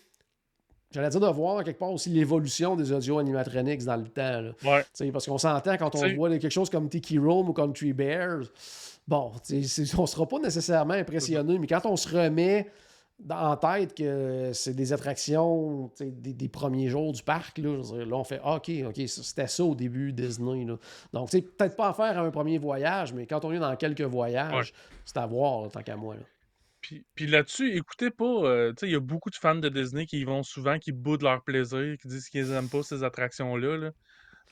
j'allais 0.91 1.09
dire 1.09 1.19
de 1.19 1.27
voir 1.27 1.63
quelque 1.63 1.79
part 1.79 1.91
aussi 1.91 2.09
l'évolution 2.09 2.75
des 2.75 2.91
audio 2.91 3.17
animatronics 3.19 3.83
dans 3.83 3.97
le 3.97 4.07
temps. 4.07 4.41
là. 4.41 4.51
Ouais. 4.63 4.81
Tu 4.83 4.89
sais, 4.93 5.11
parce 5.11 5.25
qu'on 5.25 5.37
s'entend 5.37 5.77
quand 5.77 5.95
on 5.95 6.15
voit 6.15 6.29
quelque 6.37 6.49
chose 6.49 6.69
comme 6.69 6.89
Tiki 6.89 7.17
Room 7.17 7.49
ou 7.49 7.53
Country 7.53 7.93
Bears, 7.93 8.43
bon, 9.07 9.31
tu 9.45 9.63
sais, 9.63 9.85
c'est- 9.85 9.97
on 9.99 10.05
sera 10.05 10.27
pas 10.27 10.39
nécessairement 10.39 10.93
impressionné, 10.93 11.57
mais 11.59 11.67
quand 11.67 11.85
on 11.85 11.95
se 11.95 12.07
remet 12.15 12.69
en 13.29 13.57
tête 13.57 13.95
que 13.95 14.51
c'est 14.53 14.73
des 14.73 14.93
attractions 14.93 15.91
des, 15.99 16.33
des 16.33 16.49
premiers 16.49 16.89
jours 16.89 17.11
du 17.11 17.21
parc, 17.21 17.57
là, 17.57 17.69
on 17.69 18.23
fait 18.23 18.39
ah, 18.43 18.55
OK, 18.55 18.71
OK, 18.85 19.07
c'était 19.07 19.47
ça 19.47 19.63
au 19.63 19.75
début 19.75 20.13
Disney. 20.13 20.65
Là. 20.65 20.77
Donc, 21.13 21.29
sais, 21.29 21.41
peut-être 21.41 21.75
pas 21.75 21.89
à 21.89 21.93
faire 21.93 22.17
à 22.17 22.21
un 22.21 22.31
premier 22.31 22.57
voyage, 22.57 23.13
mais 23.13 23.25
quand 23.25 23.43
on 23.45 23.51
est 23.51 23.59
dans 23.59 23.75
quelques 23.75 24.01
voyages, 24.01 24.73
c'est 25.05 25.17
à 25.17 25.25
voir, 25.25 25.63
là, 25.63 25.69
tant 25.69 25.83
qu'à 25.83 25.95
moi. 25.95 26.15
là. 26.15 26.21
Puis, 26.81 27.05
puis 27.13 27.27
là-dessus, 27.27 27.75
écoutez 27.75 28.09
pas, 28.09 28.23
euh, 28.23 28.69
tu 28.69 28.79
sais, 28.79 28.87
il 28.87 28.93
y 28.93 28.95
a 28.95 29.01
beaucoup 29.01 29.29
de 29.29 29.35
fans 29.35 29.55
de 29.55 29.67
Disney 29.67 30.05
qui 30.05 30.19
y 30.19 30.23
vont 30.23 30.43
souvent, 30.43 30.79
qui 30.79 30.93
boudent 30.93 31.23
leur 31.23 31.43
plaisir, 31.43 31.97
qui 32.01 32.07
disent 32.07 32.29
qu'ils 32.29 32.51
aiment 32.51 32.69
pas 32.69 32.83
ces 32.83 33.03
attractions-là. 33.03 33.77
Là. 33.77 33.91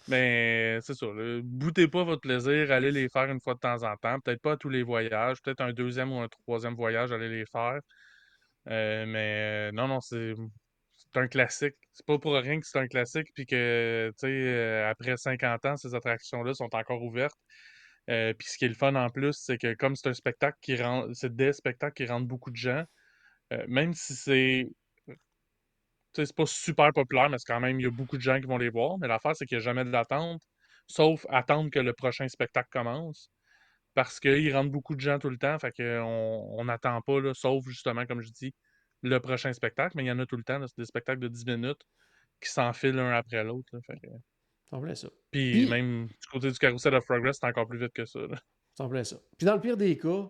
Mais 0.10 0.80
c'est 0.82 0.93
ça, 0.93 1.06
là, 1.06 1.41
boutez 1.43 1.88
pas 1.88 2.03
votre 2.03 2.21
plaisir, 2.21 2.71
allez 2.71 2.91
les 2.91 3.10
faire 3.10 3.30
une 3.30 3.39
fois 3.39 3.53
de 3.53 3.60
temps 3.60 3.84
en 3.84 3.95
temps. 3.97 4.19
Peut-être 4.19 4.41
pas 4.41 4.53
à 4.53 4.58
tous 4.58 4.69
les 4.69 4.84
voyages, 4.84 5.41
peut-être 5.41 5.62
un 5.62 5.73
deuxième 5.73 6.12
ou 6.12 6.19
un 6.19 6.27
troisième 6.27 6.75
voyage, 6.75 7.12
allez 7.12 7.30
les 7.30 7.45
faire. 7.45 7.80
Euh, 8.69 9.06
mais 9.06 9.69
euh, 9.69 9.71
non, 9.71 9.88
non, 9.88 10.01
c'est 10.01 10.36
un 11.15 11.27
classique. 11.27 11.75
C'est 11.93 12.06
pas 12.06 12.19
pour 12.19 12.34
rien 12.36 12.60
que 12.60 12.67
c'est 12.67 12.80
un 12.80 12.88
classique, 12.88 13.30
puis 13.34 13.45
que, 13.45 14.10
tu 14.19 14.19
sais, 14.19 14.27
euh, 14.27 14.89
après 14.89 15.17
50 15.17 15.65
ans, 15.65 15.77
ces 15.77 15.95
attractions-là 15.95 16.53
sont 16.53 16.73
encore 16.75 17.03
ouvertes. 17.03 17.38
Puis 18.08 18.47
ce 18.49 18.58
qui 18.58 18.65
est 18.65 18.69
le 18.69 18.73
fun 18.75 18.95
en 18.95 19.10
plus, 19.10 19.34
c'est 19.34 19.58
que 19.58 19.73
comme 19.75 19.95
c'est 19.95 20.08
un 20.10 20.13
spectacle 20.13 20.58
qui 20.62 20.75
rend, 20.82 21.08
c'est 21.13 21.36
des 21.36 21.53
spectacles 21.53 21.93
qui 22.06 22.06
rendent 22.12 22.27
beaucoup 22.27 22.51
de 22.51 22.56
gens, 22.56 22.84
même 23.67 23.93
si 23.93 24.15
c'est, 24.15 24.67
c'est 26.13 26.36
pas 26.36 26.45
super 26.45 26.91
populaire, 26.93 27.30
mais 27.30 27.38
c'est 27.38 27.51
quand 27.51 27.60
même, 27.60 27.80
il 27.80 27.84
y 27.84 27.88
a 27.88 27.91
beaucoup 27.91 28.17
de 28.17 28.21
gens 28.21 28.39
qui 28.39 28.47
vont 28.47 28.58
les 28.58 28.69
voir. 28.69 28.97
Mais 28.97 29.08
l'affaire, 29.08 29.36
c'est 29.36 29.45
qu'il 29.45 29.58
n'y 29.58 29.62
a 29.63 29.65
jamais 29.65 29.86
d'attente, 29.86 30.41
sauf 30.88 31.25
attendre 31.30 31.69
que 31.69 31.80
le 31.80 31.93
prochain 31.93 32.27
spectacle 32.27 32.69
commence. 32.71 33.30
Parce 33.98 34.20
qu'ils 34.20 34.54
rendent 34.56 34.70
beaucoup 34.70 34.94
de 34.94 35.00
gens 35.02 35.18
tout 35.18 35.32
le 35.32 35.40
temps, 35.40 35.58
fait 35.58 35.72
qu'on 35.72 36.54
on 36.56 36.66
n'attend 36.66 37.02
pas, 37.02 37.20
là, 37.20 37.34
sauf 37.34 37.66
justement, 37.68 38.06
comme 38.06 38.22
je 38.22 38.30
dis, 38.30 38.54
le 39.02 39.20
prochain 39.20 39.52
spectacle, 39.54 39.94
mais 39.98 40.04
il 40.04 40.06
y 40.06 40.12
en 40.12 40.20
a 40.20 40.28
tout 40.28 40.38
le 40.38 40.44
temps, 40.44 40.60
c'est 40.68 40.78
des 40.78 40.86
spectacles 40.86 41.20
de 41.20 41.28
10 41.30 41.48
minutes 41.48 41.82
qui 42.40 42.52
s'enfilent 42.52 42.92
l'un 42.96 43.10
après 43.10 43.44
l'autre. 43.44 43.72
que- 43.72 43.80
ça. 44.94 45.08
Puis 45.32 45.52
Puis- 45.52 45.68
même 45.68 46.06
du 46.06 46.28
côté 46.32 46.52
du 46.52 46.60
Carousel 46.60 46.94
of 46.94 47.06
Progress, 47.08 47.40
c'est 47.42 47.48
encore 47.48 47.66
plus 47.68 47.80
vite 47.80 47.92
que 47.92 48.06
ça. 48.06 48.20
là. 48.20 48.36
C'est 48.76 48.84
en 48.84 48.88
plein 48.90 49.04
ça. 49.04 49.16
Puis 49.36 49.46
dans 49.48 49.56
le 49.56 49.62
pire 49.62 49.76
des 49.78 49.98
cas, 49.98 50.30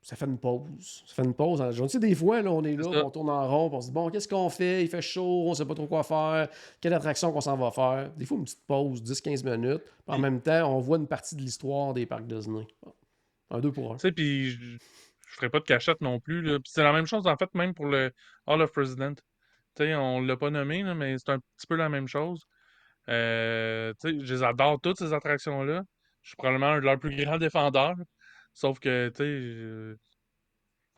ça 0.00 0.14
fait 0.14 0.26
une 0.26 0.38
pause. 0.38 1.02
Ça 1.08 1.14
fait 1.16 1.24
une 1.24 1.34
pause 1.34 1.58
dans 1.58 1.64
la 1.66 1.72
journée. 1.72 1.88
Tu 1.90 1.94
sais, 1.94 1.98
des 1.98 2.14
fois, 2.14 2.40
là, 2.40 2.52
on 2.52 2.62
est 2.62 2.76
là, 2.76 2.84
on 3.04 3.10
tourne 3.10 3.30
en 3.30 3.48
rond, 3.48 3.68
on 3.72 3.80
se 3.80 3.88
dit, 3.88 3.92
bon, 3.92 4.10
qu'est-ce 4.10 4.28
qu'on 4.28 4.48
fait? 4.48 4.84
Il 4.84 4.88
fait 4.88 5.02
chaud, 5.02 5.48
on 5.48 5.54
sait 5.54 5.66
pas 5.66 5.74
trop 5.74 5.88
quoi 5.88 6.04
faire. 6.04 6.48
Quelle 6.80 6.94
attraction 6.94 7.32
qu'on 7.32 7.40
s'en 7.40 7.56
va 7.56 7.72
faire? 7.72 8.12
Des 8.12 8.24
fois, 8.26 8.36
une 8.38 8.44
petite 8.44 8.64
pause, 8.64 9.02
10-15 9.02 9.42
minutes. 9.42 9.82
Puis 9.82 9.92
en 10.06 10.18
même 10.20 10.40
temps, 10.40 10.72
on 10.72 10.78
voit 10.78 10.98
une 10.98 11.08
partie 11.08 11.34
de 11.34 11.40
l'histoire 11.40 11.92
des 11.94 12.06
parcs 12.06 12.28
Disney. 12.28 12.64
Un 13.50 13.60
deux 13.60 13.72
pour 13.72 13.92
un. 13.92 13.96
Tu 13.96 14.02
sais, 14.02 14.12
puis 14.12 14.50
je 14.50 14.78
je 15.28 15.34
ferai 15.36 15.50
pas 15.50 15.60
de 15.60 15.64
cachette 15.64 16.00
non 16.00 16.20
plus. 16.20 16.58
c'est 16.64 16.82
la 16.82 16.92
même 16.92 17.06
chose, 17.06 17.26
en 17.26 17.36
fait, 17.36 17.54
même 17.54 17.74
pour 17.74 17.86
le 17.86 18.12
Hall 18.46 18.62
of 18.62 18.72
President. 18.72 19.14
Tu 19.76 19.84
sais, 19.84 19.94
on 19.94 20.20
l'a 20.20 20.36
pas 20.36 20.50
nommé, 20.50 20.82
là, 20.82 20.94
mais 20.94 21.16
c'est 21.18 21.30
un 21.30 21.38
petit 21.38 21.66
peu 21.68 21.76
la 21.76 21.88
même 21.88 22.08
chose. 22.08 22.46
Euh, 23.08 23.92
tu 24.00 24.10
sais, 24.10 24.24
je 24.24 24.34
les 24.34 24.42
adore 24.42 24.80
toutes 24.80 24.98
ces 24.98 25.12
attractions-là. 25.12 25.82
Je 26.22 26.30
suis 26.30 26.36
probablement 26.36 26.72
un 26.72 26.80
de 26.80 26.84
leurs 26.84 26.98
plus 26.98 27.14
grands 27.16 27.38
défendeurs. 27.38 27.96
Sauf 28.54 28.80
que, 28.80 29.10
tu 29.10 29.16
sais, 29.18 29.40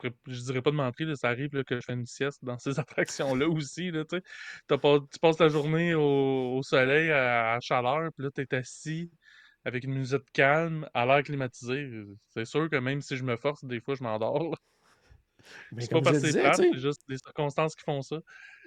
je, 0.03 0.09
je 0.27 0.41
dirais 0.41 0.61
pas 0.61 0.71
de 0.71 0.75
mentir, 0.75 1.15
ça 1.17 1.29
arrive 1.29 1.63
que 1.63 1.75
je 1.75 1.81
fais 1.85 1.93
une 1.93 2.05
sieste 2.05 2.43
dans 2.43 2.57
ces 2.57 2.79
attractions-là 2.79 3.47
aussi. 3.47 3.91
Là, 3.91 4.03
tu 4.05 5.19
passes 5.21 5.39
la 5.39 5.49
journée 5.49 5.93
au, 5.93 6.57
au 6.57 6.63
soleil, 6.63 7.11
à, 7.11 7.59
chaleur, 7.61 8.11
puis 8.15 8.25
là, 8.25 8.31
tu 8.33 8.41
es 8.41 8.55
assis 8.55 9.11
avec 9.65 9.83
une 9.83 9.93
musique 9.93 10.31
calme, 10.33 10.87
à 10.93 11.05
l'air 11.05 11.23
climatisé. 11.23 11.89
C'est 12.29 12.45
sûr 12.45 12.69
que 12.69 12.77
même 12.77 13.01
si 13.01 13.17
je 13.17 13.23
me 13.23 13.35
force, 13.35 13.63
des 13.63 13.79
fois, 13.79 13.95
je 13.95 14.03
m'endors. 14.03 14.55
Mais 15.71 15.81
C'est 15.81 15.91
pas 15.91 16.01
parce 16.01 16.19
que 16.19 16.31
c'est 16.31 16.53
c'est 16.53 16.77
juste 16.77 17.01
des 17.07 17.17
circonstances 17.17 17.75
qui 17.75 17.83
font 17.83 18.01
ça. 18.01 18.17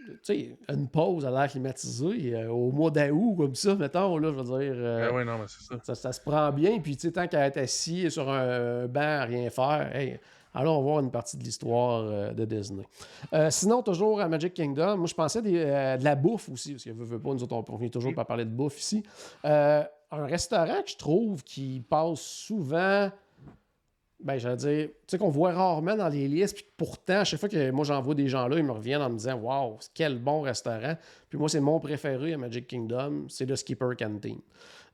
tu 0.06 0.18
sais, 0.22 0.58
une 0.68 0.88
pause 0.88 1.24
à 1.24 1.30
l'air 1.30 1.48
climatisé 1.48 2.34
euh, 2.34 2.48
au 2.48 2.72
mois 2.72 2.90
d'août, 2.90 3.36
comme 3.36 3.54
ça, 3.54 3.74
mettons, 3.74 4.18
là, 4.18 4.32
je 4.32 4.36
veux 4.36 4.42
dire. 4.42 4.74
euh, 4.76 5.12
ouais, 5.12 5.24
non, 5.24 5.38
mais 5.38 5.46
c'est 5.46 5.62
ça. 5.62 5.80
Ça, 5.82 5.94
ça 5.94 6.12
se 6.12 6.20
prend 6.20 6.50
bien, 6.52 6.80
puis 6.80 6.96
tu 6.96 7.02
sais, 7.02 7.12
tant 7.12 7.28
qu'à 7.28 7.46
être 7.46 7.58
assis 7.58 8.10
sur 8.10 8.28
un, 8.28 8.86
banc 8.86 9.00
à 9.00 9.24
rien 9.24 9.50
faire, 9.50 9.94
hey, 9.94 10.18
allons 10.54 10.80
voir 10.82 11.00
une 11.00 11.10
partie 11.10 11.36
de 11.36 11.44
l'histoire 11.44 12.04
euh, 12.04 12.32
de 12.32 12.44
Disney. 12.44 12.84
Euh, 13.32 13.50
sinon, 13.50 13.82
toujours 13.82 14.20
à 14.20 14.28
Magic 14.28 14.54
Kingdom, 14.54 14.96
moi 14.96 15.06
je 15.06 15.14
pensais 15.14 15.42
des, 15.42 15.56
euh, 15.58 15.96
de 15.96 16.04
la 16.04 16.14
bouffe 16.14 16.48
aussi, 16.48 16.72
parce 16.72 16.84
que 16.84 16.90
veut, 16.90 17.04
veut 17.04 17.20
pas, 17.20 17.30
nous 17.30 17.42
autres, 17.42 17.54
on, 17.54 17.64
on 17.68 17.78
finit 17.78 17.90
toujours 17.90 18.14
par 18.14 18.26
parler 18.26 18.44
de 18.44 18.50
bouffe 18.50 18.80
ici. 18.80 19.02
Un 20.14 20.26
restaurant 20.26 20.82
que 20.82 20.90
je 20.90 20.96
trouve 20.96 21.42
qui 21.44 21.80
passe 21.88 22.20
souvent, 22.20 23.10
ben 24.20 24.38
j'allais 24.38 24.56
dire, 24.56 24.88
tu 24.88 24.94
sais, 25.08 25.18
qu'on 25.18 25.28
voit 25.28 25.52
rarement 25.52 25.96
dans 25.96 26.08
les 26.08 26.28
listes, 26.28 26.54
puis 26.56 26.64
pourtant, 26.76 27.20
à 27.20 27.24
chaque 27.24 27.40
fois 27.40 27.48
que 27.48 27.70
moi 27.70 27.84
j'en 27.84 28.00
vois 28.00 28.14
des 28.14 28.28
gens 28.28 28.48
là, 28.48 28.56
ils 28.56 28.64
me 28.64 28.72
reviennent 28.72 29.02
en 29.02 29.10
me 29.10 29.16
disant 29.18 29.34
Waouh, 29.36 29.78
quel 29.92 30.18
bon 30.18 30.40
restaurant. 30.40 30.96
Puis 31.28 31.38
moi, 31.38 31.48
c'est 31.48 31.60
mon 31.60 31.78
préféré 31.80 32.32
à 32.34 32.38
Magic 32.38 32.66
Kingdom, 32.66 33.26
c'est 33.28 33.44
le 33.46 33.56
Skipper 33.56 33.90
Canteen. 33.98 34.40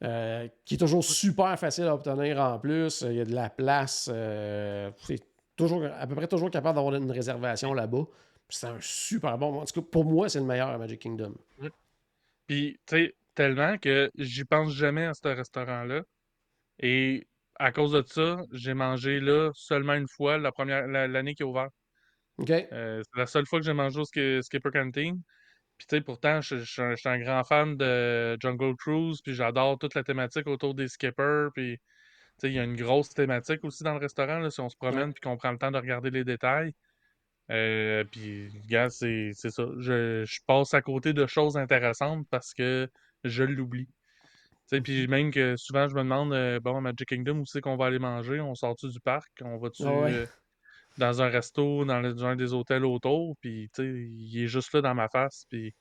euh, 0.02 0.48
qui 0.64 0.74
est 0.74 0.78
toujours 0.78 1.04
super 1.04 1.58
facile 1.58 1.84
à 1.84 1.94
obtenir 1.94 2.40
en 2.40 2.58
plus. 2.58 3.02
Il 3.02 3.14
y 3.16 3.20
a 3.20 3.24
de 3.24 3.34
la 3.34 3.50
place. 3.50 4.08
euh, 4.12 4.90
c'est 5.06 5.20
toujours, 5.56 5.84
à 5.84 6.06
peu 6.06 6.14
près 6.14 6.26
toujours 6.28 6.50
capable 6.50 6.76
d'avoir 6.76 6.94
une 6.94 7.10
réservation 7.10 7.74
là-bas. 7.74 8.04
C'est 8.48 8.66
un 8.66 8.78
super 8.80 9.38
bon. 9.38 9.60
En 9.60 9.64
tout 9.66 9.80
cas, 9.82 9.86
pour 9.92 10.04
moi, 10.06 10.28
c'est 10.28 10.40
le 10.40 10.46
meilleur 10.46 10.68
à 10.70 10.78
Magic 10.78 11.00
Kingdom. 11.00 11.34
Puis, 12.46 12.78
tu 12.86 12.96
sais, 12.96 13.14
tellement 13.40 13.78
que 13.78 14.10
j'y 14.18 14.44
pense 14.44 14.74
jamais 14.74 15.06
à 15.06 15.14
ce 15.14 15.26
restaurant-là. 15.26 16.02
Et 16.78 17.26
à 17.58 17.72
cause 17.72 17.92
de 17.92 18.02
ça, 18.06 18.36
j'ai 18.52 18.74
mangé 18.74 19.18
là 19.18 19.50
seulement 19.54 19.94
une 19.94 20.08
fois 20.08 20.36
la 20.36 20.52
première 20.52 20.86
la- 20.86 21.08
l'année 21.08 21.34
qui 21.34 21.42
est 21.42 21.46
ouvert. 21.46 21.70
OK? 22.36 22.50
Euh, 22.50 23.02
c'est 23.02 23.18
la 23.18 23.26
seule 23.26 23.46
fois 23.46 23.58
que 23.58 23.64
j'ai 23.64 23.72
mangé 23.72 23.98
au 23.98 24.02
Sk- 24.02 24.42
Skipper 24.42 24.70
Canteen. 24.70 25.22
Puis, 25.78 25.86
tu 25.88 25.96
sais, 25.96 26.02
pourtant, 26.02 26.42
je 26.42 26.56
suis 26.56 26.82
un, 26.82 27.18
grand 27.18 27.42
fan 27.44 27.78
de 27.78 28.36
Jungle 28.42 28.76
Cruise, 28.76 29.22
puis 29.22 29.32
j'adore 29.32 29.78
toute 29.78 29.94
la 29.94 30.04
thématique 30.04 30.46
autour 30.46 30.74
des 30.74 30.88
skippers. 30.88 31.48
Puis, 31.54 31.78
tu 31.78 31.82
sais, 32.36 32.48
il 32.48 32.54
y 32.54 32.58
a 32.58 32.64
une 32.64 32.76
grosse 32.76 33.08
thématique 33.08 33.64
aussi 33.64 33.84
dans 33.84 33.94
le 33.94 34.00
restaurant, 34.00 34.40
là, 34.40 34.50
si 34.50 34.60
on 34.60 34.68
se 34.68 34.76
promène 34.76 35.14
puis 35.14 35.22
qu'on 35.22 35.38
prend 35.38 35.50
le 35.52 35.56
temps 35.56 35.70
de 35.70 35.78
regarder 35.78 36.10
les 36.10 36.24
détails. 36.24 36.74
Euh, 37.50 38.04
puis, 38.04 38.50
gars, 38.68 38.90
c'est 38.90 39.30
c'est 39.32 39.50
ça. 39.50 39.64
Je, 39.78 40.24
je 40.26 40.40
passe 40.46 40.74
à 40.74 40.82
côté 40.82 41.14
de 41.14 41.26
choses 41.26 41.56
intéressantes 41.56 42.26
parce 42.30 42.52
que 42.52 42.86
je 43.24 43.44
l'oublie. 43.44 43.88
Puis 44.84 45.08
même 45.08 45.32
que 45.32 45.56
souvent, 45.56 45.88
je 45.88 45.94
me 45.94 46.02
demande, 46.02 46.32
euh, 46.32 46.60
bon, 46.60 46.76
à 46.76 46.80
Magic 46.80 47.08
Kingdom, 47.08 47.38
où 47.38 47.46
c'est 47.46 47.60
qu'on 47.60 47.76
va 47.76 47.86
aller 47.86 47.98
manger? 47.98 48.40
On 48.40 48.54
sort-tu 48.54 48.88
du 48.88 49.00
parc? 49.00 49.28
On 49.42 49.58
va-tu 49.58 49.82
Ah 49.84 49.92
ouais. 49.92 50.12
euh, 50.12 50.26
dans 50.96 51.22
un 51.22 51.28
resto, 51.28 51.84
dans, 51.84 52.00
le- 52.00 52.14
dans 52.14 52.26
un 52.26 52.36
des 52.36 52.52
hôtels 52.52 52.84
autour? 52.84 53.36
Puis, 53.40 53.68
tu 53.74 53.82
sais, 53.82 53.88
il 53.88 54.44
est 54.44 54.46
juste 54.46 54.72
là 54.72 54.80
dans 54.80 54.94
ma 54.94 55.08
face. 55.08 55.44
Puis, 55.50 55.74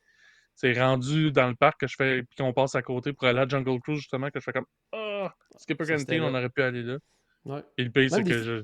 c'est 0.55 0.73
rendu 0.73 1.31
dans 1.31 1.47
le 1.47 1.55
parc 1.55 1.81
que 1.81 1.87
je 1.87 1.95
fais, 1.95 2.23
puis 2.23 2.35
qu'on 2.37 2.51
passe 2.53 2.75
à 2.75 2.81
côté 2.81 3.13
pour 3.13 3.27
aller 3.27 3.39
à 3.39 3.47
Jungle 3.47 3.79
Cruise, 3.79 3.99
justement, 3.99 4.29
que 4.29 4.39
je 4.39 4.43
fais 4.43 4.53
comme, 4.53 4.65
ah, 4.91 5.33
Skipper 5.57 5.85
Ça, 5.85 5.97
c'était 5.97 6.17
Canteen, 6.17 6.33
on 6.33 6.37
aurait 6.37 6.49
pu 6.49 6.61
aller 6.63 6.83
là. 6.83 6.97
Ouais. 7.45 7.63
Et 7.77 7.83
le 7.83 7.91
Même 7.95 8.09
c'est 8.09 8.23
que 8.23 8.41
je. 8.41 8.63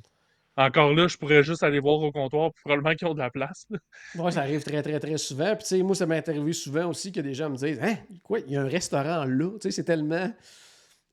Encore 0.57 0.93
là, 0.93 1.07
je 1.07 1.17
pourrais 1.17 1.43
juste 1.43 1.63
aller 1.63 1.79
voir 1.79 1.99
au 2.01 2.11
comptoir, 2.11 2.51
puis 2.53 2.61
probablement 2.63 2.95
qu'ils 2.95 3.07
ont 3.07 3.13
de 3.13 3.19
la 3.19 3.29
place. 3.29 3.67
Ouais, 4.15 4.31
ça 4.31 4.41
arrive 4.41 4.63
très, 4.63 4.81
très, 4.81 4.99
très 4.99 5.17
souvent. 5.17 5.53
Puis, 5.55 5.63
tu 5.63 5.65
sais, 5.77 5.83
moi, 5.83 5.95
ça 5.95 6.05
m'est 6.05 6.27
arrivé 6.29 6.53
souvent 6.53 6.87
aussi 6.87 7.11
que 7.11 7.19
des 7.19 7.33
gens 7.33 7.49
me 7.49 7.57
disent 7.57 7.79
Hein, 7.81 7.95
quoi, 8.23 8.39
il 8.39 8.51
y 8.51 8.55
a 8.55 8.61
un 8.61 8.67
restaurant 8.67 9.25
là? 9.25 9.49
Tu 9.53 9.57
sais, 9.63 9.71
c'est 9.71 9.83
tellement. 9.83 10.31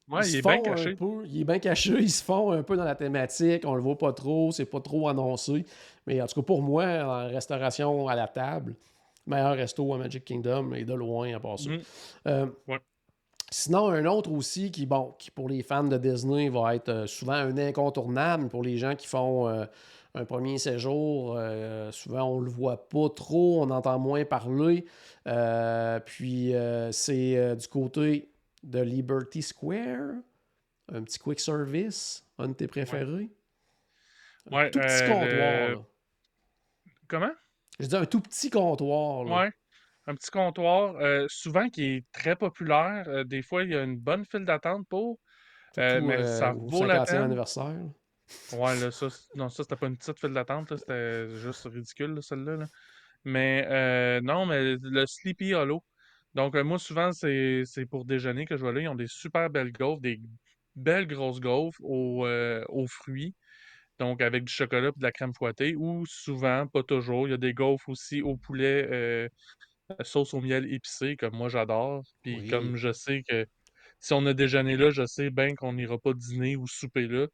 Ouais, 0.09 0.29
il 0.29 0.37
est 0.37 0.43
bien 0.43 0.59
caché. 0.61 0.95
peu- 0.95 1.25
il 1.27 1.41
est 1.41 1.45
bien 1.45 1.59
caché, 1.59 1.95
ils 1.99 2.11
se 2.11 2.23
font 2.23 2.51
un 2.53 2.63
peu 2.63 2.77
dans 2.77 2.85
la 2.85 2.95
thématique, 2.95 3.63
on 3.65 3.75
le 3.75 3.81
voit 3.81 3.97
pas 3.99 4.13
trop, 4.13 4.51
c'est 4.53 4.67
pas 4.67 4.81
trop 4.81 5.09
annoncé. 5.09 5.65
Mais 6.07 6.21
en 6.21 6.27
tout 6.27 6.41
cas, 6.41 6.45
pour 6.47 6.63
moi, 6.63 6.85
en 6.85 7.29
restauration 7.29 8.09
à 8.09 8.15
la 8.15 8.29
table, 8.29 8.75
meilleur 9.27 9.55
resto 9.57 9.95
à 9.95 9.99
Magic 9.99 10.25
Kingdom 10.25 10.75
et 10.75 10.85
de 10.85 10.93
loin 10.95 11.35
à 11.35 11.41
part 11.41 11.59
ça. 11.59 11.71
Euh, 12.27 12.47
Ouais. 12.69 12.79
Sinon, 13.53 13.91
un 13.91 14.07
autre 14.07 14.33
aussi 14.33 14.71
qui, 14.71 14.87
bon, 14.87 15.15
qui 15.19 15.31
pour 15.31 15.47
les 15.49 15.63
fans 15.63 15.85
de 15.85 15.99
Disney 15.99 16.49
va 16.49 16.75
être 16.75 16.89
euh, 16.89 17.07
souvent 17.07 17.35
un 17.35 17.59
incontournable 17.59 18.49
pour 18.49 18.63
les 18.63 18.79
gens 18.79 18.97
qui 18.97 19.07
font 19.07 19.47
euh, 19.47 19.67
un 20.15 20.25
premier 20.25 20.57
séjour. 20.57 21.37
euh, 21.37 21.93
souvent, 21.93 22.25
on 22.25 22.41
le 22.41 22.51
voit 22.51 22.89
pas 22.89 23.11
trop, 23.11 23.63
on 23.63 23.69
entend 23.71 23.99
moins 23.99 24.25
parler. 24.25 24.87
Euh, 25.27 26.01
puis, 26.01 26.55
c'est 26.93 27.57
du 27.57 27.69
côté 27.69 28.31
de 28.63 28.81
Liberty 28.81 29.43
Square, 29.43 30.15
un 30.91 31.03
petit 31.03 31.19
quick 31.19 31.39
service, 31.39 32.25
un 32.39 32.49
de 32.49 32.55
tes 32.55 32.67
préférés. 32.69 33.31
Un 34.51 34.57
Ouais, 34.57 34.71
tout 34.71 34.81
petit 34.81 35.07
comptoir. 35.07 35.85
Comment? 37.07 37.33
Je 37.79 37.87
dis 37.87 37.97
un 37.97 38.07
tout 38.07 38.21
petit 38.21 38.49
comptoir. 38.49 39.25
là. 39.25 39.37
Ouais. 39.43 39.53
Un 40.07 40.15
petit 40.15 40.31
comptoir, 40.31 40.97
euh, 40.97 41.27
souvent 41.29 41.69
qui 41.69 41.85
est 41.85 42.05
très 42.13 42.35
populaire. 42.37 43.05
euh, 43.09 43.25
des 43.25 43.43
fois, 43.43 43.63
il 43.63 43.71
y 43.71 43.77
a 43.77 43.83
une 43.85 43.97
bonne 43.97 44.25
file 44.25 44.45
d'attente 44.45 44.87
pour. 44.89 45.19
euh, 45.79 46.01
Surtout 46.01 46.07
mais 46.07 46.25
ça 46.25 46.53
au 46.55 46.69
vaut 46.69 46.85
la 46.85 46.99
50e 46.99 47.07
peine. 47.07 47.23
anniversaire. 47.23 47.77
Ouais, 48.53 48.79
là, 48.81 48.91
ça, 48.91 49.09
non, 49.37 49.49
ça, 49.49 49.63
c'était 49.63 49.77
pas 49.77 49.87
une 49.87 49.97
petite 49.97 50.19
file 50.19 50.33
d'attente, 50.33 50.77
c'était 50.77 51.29
juste 51.37 51.65
ridicule, 51.65 52.15
là, 52.15 52.23
celle-là. 52.23 52.57
là. 52.57 52.67
Mais 53.25 54.21
non, 54.23 54.47
mais 54.47 54.77
le 54.81 55.07
Sleepy 55.07 55.55
Hollow. 55.55 55.83
Donc, 56.35 56.55
moi, 56.57 56.79
souvent, 56.79 57.13
c'est 57.13 57.65
pour 57.91 58.05
déjeuner 58.05 58.45
que 58.47 58.57
je 58.57 58.65
vais 58.65 58.73
là. 58.73 58.81
Ils 58.81 58.89
ont 58.89 58.95
des 58.95 59.07
super 59.07 59.51
belles 59.51 59.73
gaufres, 59.73 60.01
des 60.01 60.21
belles 60.75 61.07
grosses 61.07 61.41
gaufres 61.41 61.79
aux, 61.83 62.27
aux 62.27 62.87
fruits. 62.89 63.35
Donc, 63.99 64.21
avec 64.23 64.45
du 64.45 64.53
chocolat 64.53 64.89
et 64.89 64.93
de 64.99 65.03
la 65.03 65.13
crème 65.13 65.33
fouettée. 65.35 65.75
Ou 65.77 66.05
souvent, 66.07 66.67
pas 66.67 66.83
toujours, 66.83 67.29
il 67.29 67.33
y 67.33 67.35
a 67.35 67.37
des 67.37 67.55
gaufres 67.55 67.89
aussi 67.89 68.21
au 68.23 68.37
poulet, 68.37 68.89
euh, 68.91 69.29
sauce 70.05 70.35
au 70.35 70.41
miel 70.41 70.73
épicé, 70.73 71.17
comme 71.17 71.35
moi, 71.37 71.49
j'adore. 71.49 72.03
Puis, 72.23 72.39
Oui. 72.41 72.49
comme 72.51 72.77
je 72.77 72.93
sais 72.93 73.23
que 73.29 73.47
si 74.01 74.15
on 74.15 74.27
a 74.27 74.35
déjeuné 74.35 74.77
là, 74.77 74.91
je 74.91 75.07
sais 75.07 75.31
bien 75.31 75.55
qu'on 75.55 75.75
n'ira 75.75 75.99
pas 75.99 76.15
dîner 76.15 76.57
ou 76.57 76.67
souper 76.69 77.09
là. 77.09 77.27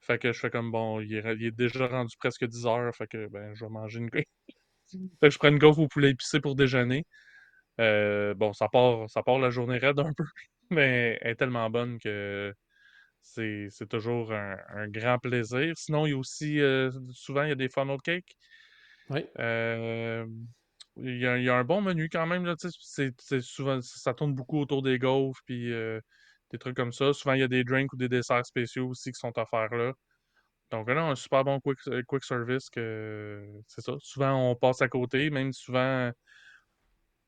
Fait 0.00 0.18
que 0.18 0.32
je 0.32 0.40
fais 0.40 0.50
comme 0.50 0.70
bon, 0.72 1.00
il 1.00 1.14
est, 1.14 1.36
il 1.36 1.46
est 1.46 1.52
déjà 1.56 1.88
rendu 1.88 2.16
presque 2.18 2.46
10 2.46 2.66
heures. 2.66 2.94
Fait 2.96 3.08
que 3.08 3.28
ben, 3.28 3.54
je 3.54 3.64
vais 3.64 3.70
manger 3.70 4.00
une. 4.00 4.10
fait 4.10 4.26
que 5.20 5.30
je 5.30 5.38
prends 5.38 5.48
une 5.48 5.58
gaufre 5.58 5.80
au 5.80 5.88
poulet 5.88 6.10
épicé 6.10 6.40
pour 6.40 6.54
déjeuner. 6.56 7.04
Euh, 7.80 8.34
bon, 8.34 8.52
ça 8.52 8.68
part, 8.68 9.08
ça 9.10 9.22
part 9.22 9.38
la 9.38 9.50
journée 9.50 9.78
raide 9.78 10.00
un 10.00 10.12
peu, 10.14 10.24
mais 10.70 11.18
elle 11.22 11.32
est 11.32 11.36
tellement 11.36 11.70
bonne 11.70 11.98
que 12.00 12.52
c'est 13.22 13.68
c'est 13.70 13.88
toujours 13.88 14.32
un, 14.32 14.56
un 14.70 14.88
grand 14.88 15.18
plaisir. 15.18 15.74
Sinon, 15.76 16.06
il 16.06 16.10
y 16.10 16.14
a 16.14 16.18
aussi, 16.18 16.60
euh, 16.60 16.90
souvent, 17.12 17.44
il 17.44 17.50
y 17.50 17.52
a 17.52 17.56
des 17.56 17.68
funnel 17.68 17.98
cakes. 18.02 18.36
Oui. 19.10 19.24
Euh, 19.38 20.26
il 21.00 21.18
y 21.18 21.26
a, 21.26 21.56
un 21.56 21.64
bon 21.64 21.80
menu 21.80 22.08
quand 22.08 22.26
même, 22.26 22.52
c'est 22.80 23.40
souvent, 23.40 23.80
ça 23.80 24.14
tourne 24.14 24.34
beaucoup 24.34 24.58
autour 24.60 24.82
des 24.82 24.98
gaufres, 24.98 25.40
puis 25.44 25.72
euh, 25.72 26.00
des 26.50 26.58
trucs 26.58 26.76
comme 26.76 26.92
ça. 26.92 27.12
Souvent, 27.12 27.34
il 27.34 27.40
y 27.40 27.42
a 27.42 27.48
des 27.48 27.64
drinks 27.64 27.92
ou 27.92 27.96
des 27.96 28.08
desserts 28.08 28.46
spéciaux 28.46 28.88
aussi 28.88 29.12
qui 29.12 29.18
sont 29.18 29.32
offerts 29.38 29.74
là. 29.74 29.92
Donc 30.70 30.88
là, 30.88 31.02
un 31.02 31.14
super 31.14 31.44
bon 31.44 31.60
quick, 31.60 31.78
euh, 31.88 32.02
quick 32.06 32.24
service 32.24 32.68
que 32.70 33.44
c'est 33.68 33.82
ça. 33.82 33.94
Souvent, 34.00 34.50
on 34.50 34.54
passe 34.56 34.82
à 34.82 34.88
côté, 34.88 35.30
même 35.30 35.52
souvent, 35.52 36.10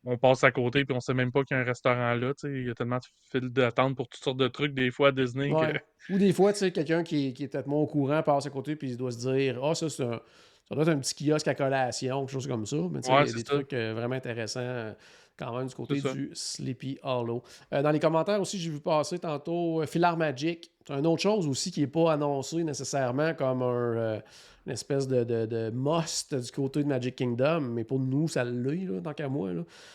on 0.04 0.16
passe 0.18 0.44
à 0.44 0.50
côté 0.50 0.84
puis 0.84 0.96
on 0.96 1.00
sait 1.00 1.14
même 1.14 1.30
pas 1.32 1.44
qu'il 1.44 1.56
y 1.56 1.60
a 1.60 1.62
un 1.62 1.66
restaurant 1.66 2.14
là. 2.14 2.32
tu 2.34 2.48
sais. 2.48 2.52
Il 2.52 2.66
y 2.66 2.70
a 2.70 2.74
tellement 2.74 2.96
de 2.98 3.04
files 3.30 3.50
d'attente 3.50 3.96
pour 3.96 4.08
toutes 4.08 4.22
sortes 4.22 4.38
de 4.38 4.48
trucs 4.48 4.74
des 4.74 4.90
fois 4.90 5.08
à 5.08 5.12
Disney 5.12 5.50
que. 5.50 6.12
Ou 6.14 6.18
des 6.18 6.32
fois, 6.32 6.52
tu 6.52 6.60
sais, 6.60 6.72
quelqu'un 6.72 7.02
qui, 7.02 7.32
qui 7.34 7.44
est 7.44 7.48
peut-être 7.48 7.66
moins 7.66 7.80
au 7.80 7.86
courant 7.86 8.22
passe 8.22 8.46
à 8.46 8.50
côté 8.50 8.76
puis 8.76 8.90
il 8.90 8.96
doit 8.96 9.12
se 9.12 9.18
dire 9.18 9.62
Ah, 9.62 9.74
ça, 9.74 9.88
c'est 9.90 10.02
un. 10.04 10.20
Ça 10.68 10.74
doit 10.76 10.84
être 10.84 10.90
un 10.90 10.98
petit 11.00 11.26
kiosque 11.28 11.48
à 11.48 11.54
collation, 11.56 12.20
quelque 12.20 12.32
chose 12.32 12.46
comme 12.46 12.64
ça. 12.64 12.76
Mais 12.92 13.00
tu 13.00 13.08
sais, 13.08 13.12
Ouais, 13.12 13.22
il 13.24 13.26
y 13.26 13.28
a 13.28 13.32
c'est 13.32 13.36
des 13.38 13.44
ça. 13.44 13.54
trucs 13.54 13.72
euh, 13.72 13.92
vraiment 13.92 14.14
intéressants 14.14 14.60
euh, 14.62 14.92
quand 15.40 15.56
même 15.56 15.66
du 15.66 15.74
côté 15.74 16.00
du 16.00 16.30
Sleepy 16.34 16.98
Hollow. 17.02 17.42
Euh, 17.72 17.82
dans 17.82 17.90
les 17.90 17.98
commentaires 18.00 18.40
aussi, 18.40 18.58
j'ai 18.58 18.70
vu 18.70 18.80
passer 18.80 19.18
tantôt 19.18 19.80
euh, 19.82 19.86
Filar 19.86 20.16
Magic. 20.16 20.70
C'est 20.86 20.94
une 20.94 21.06
autre 21.06 21.22
chose 21.22 21.46
aussi 21.48 21.70
qui 21.70 21.80
n'est 21.80 21.86
pas 21.86 22.12
annoncée 22.12 22.62
nécessairement 22.62 23.34
comme 23.34 23.62
un, 23.62 23.66
euh, 23.96 24.20
une 24.66 24.72
espèce 24.72 25.08
de, 25.08 25.24
de, 25.24 25.46
de 25.46 25.70
must 25.74 26.34
du 26.34 26.50
côté 26.52 26.82
de 26.82 26.88
Magic 26.88 27.16
Kingdom, 27.16 27.60
mais 27.60 27.84
pour 27.84 27.98
nous, 27.98 28.28
ça 28.28 28.44
l'est, 28.44 28.86
tant 29.02 29.14
qu'à 29.14 29.28
moi. 29.28 29.50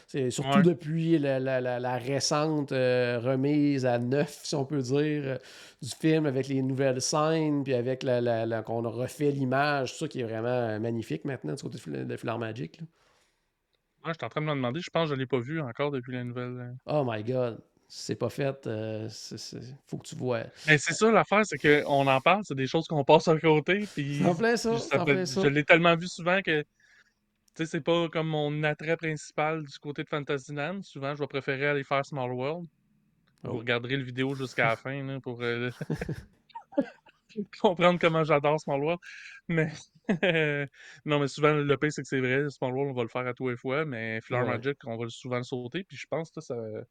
C'est 0.07 0.31
surtout 0.31 0.57
Ouais. 0.57 0.63
depuis 0.63 1.19
la, 1.19 1.39
la- 1.39 1.61
la- 1.61 1.79
la 1.79 1.97
récente 1.97 2.71
euh, 2.71 3.19
remise 3.23 3.85
à 3.85 3.99
neuf, 3.99 4.39
si 4.43 4.55
on 4.55 4.65
peut 4.65 4.81
dire, 4.81 5.21
euh, 5.25 5.37
du 5.81 5.89
film 5.89 6.25
avec 6.25 6.47
les 6.47 6.61
nouvelles 6.63 7.01
scènes, 7.01 7.63
puis 7.63 7.73
avec 7.75 8.01
la, 8.03 8.61
qu'on 8.63 8.83
a 8.85 8.89
refait 8.89 9.31
l'image, 9.31 9.91
tout 9.93 9.99
ça 9.99 10.07
qui 10.07 10.21
est 10.21 10.23
vraiment 10.23 10.47
euh, 10.47 10.79
magnifique 10.79 11.25
maintenant 11.25 11.53
du 11.53 11.61
côté 11.61 11.75
de 11.77 11.81
Fil- 11.81 12.07
de 12.07 12.17
Filar 12.17 12.39
Magic. 12.39 12.79
là. 12.79 12.87
Moi, 14.05 14.13
je 14.13 14.17
suis 14.19 14.25
en 14.25 14.29
train 14.29 14.41
de 14.41 14.45
me 14.45 14.51
demander, 14.53 14.81
je 14.81 14.89
pense 14.91 15.09
que 15.09 15.15
je 15.15 15.19
l'ai 15.19 15.25
pas 15.25 15.39
vu 15.39 15.59
encore 15.59 15.89
depuis 15.89 16.13
la 16.13 16.23
nouvelle. 16.23 16.57
euh. 16.59 16.71
Oh 16.85 17.03
my 17.09 17.23
god, 17.23 17.59
c'est 17.87 18.15
pas 18.15 18.29
fait, 18.29 18.67
euh, 18.67 19.09
c'est- 19.09 19.37
c'est- 19.39 19.75
faut 19.87 19.97
que 19.97 20.05
tu 20.07 20.15
vois. 20.15 20.43
Mais 20.67 20.77
c'est 20.77 20.93
ça 20.93 21.11
l'affaire, 21.11 21.41
c'est 21.43 21.57
qu'on 21.57 22.05
en 22.05 22.21
parle, 22.21 22.43
c'est 22.45 22.53
des 22.53 22.67
choses 22.67 22.85
qu'on 22.87 23.03
passe 23.03 23.27
à 23.27 23.39
côté, 23.39 23.87
puis 23.95 24.19
Ça 24.21 24.29
en 24.29 24.35
plaît 24.35 24.57
ça, 24.57 24.77
ça 24.77 25.01
en 25.01 25.05
je 25.07 25.47
l'ai 25.47 25.63
tellement 25.63 25.95
vu 25.95 26.07
souvent 26.07 26.39
que 26.43 26.61
tu 26.61 26.67
sais, 27.55 27.65
c'est 27.65 27.81
pas 27.81 28.09
comme 28.09 28.27
mon 28.27 28.63
attrait 28.63 28.95
principal 28.97 29.63
du 29.63 29.79
côté 29.79 30.03
de 30.03 30.09
Fantasyland. 30.09 30.81
Souvent, 30.83 31.15
je 31.15 31.21
vais 31.21 31.27
préférer 31.27 31.67
aller 31.67 31.83
faire 31.83 32.05
Small 32.05 32.31
World. 32.31 32.67
Vous 33.43 33.51
Oh. 33.55 33.57
regarderez 33.59 33.97
le 33.97 34.03
vidéo 34.03 34.35
jusqu'à 34.35 34.65
la 34.69 34.75
fin 34.75 35.03
là, 35.03 35.19
pour 35.19 35.41
euh, 35.41 35.71
comprendre 37.61 37.99
comment 37.99 38.23
j'adore 38.23 38.59
Small 38.59 38.81
World. 38.83 38.99
Mais 39.47 39.71
non, 41.05 41.19
mais 41.19 41.27
souvent, 41.27 41.53
le 41.53 41.77
pire, 41.77 41.91
c'est 41.91 42.01
que 42.03 42.07
c'est 42.07 42.19
vrai, 42.19 42.49
Small 42.49 42.73
World, 42.73 42.91
on 42.91 42.95
va 42.95 43.03
le 43.03 43.09
faire 43.09 43.27
à 43.27 43.33
tous 43.33 43.49
les 43.49 43.57
fois, 43.57 43.85
mais 43.85 44.21
Flower 44.21 44.43
Ouais. 44.43 44.45
Magic, 44.45 44.77
on 44.85 44.97
va 44.97 45.09
souvent 45.09 45.37
le 45.37 45.43
sauter. 45.43 45.83
Puis 45.83 45.97
je 45.97 46.07
pense 46.07 46.31
que 46.31 46.41
ça, 46.41 46.55
le 46.55 46.85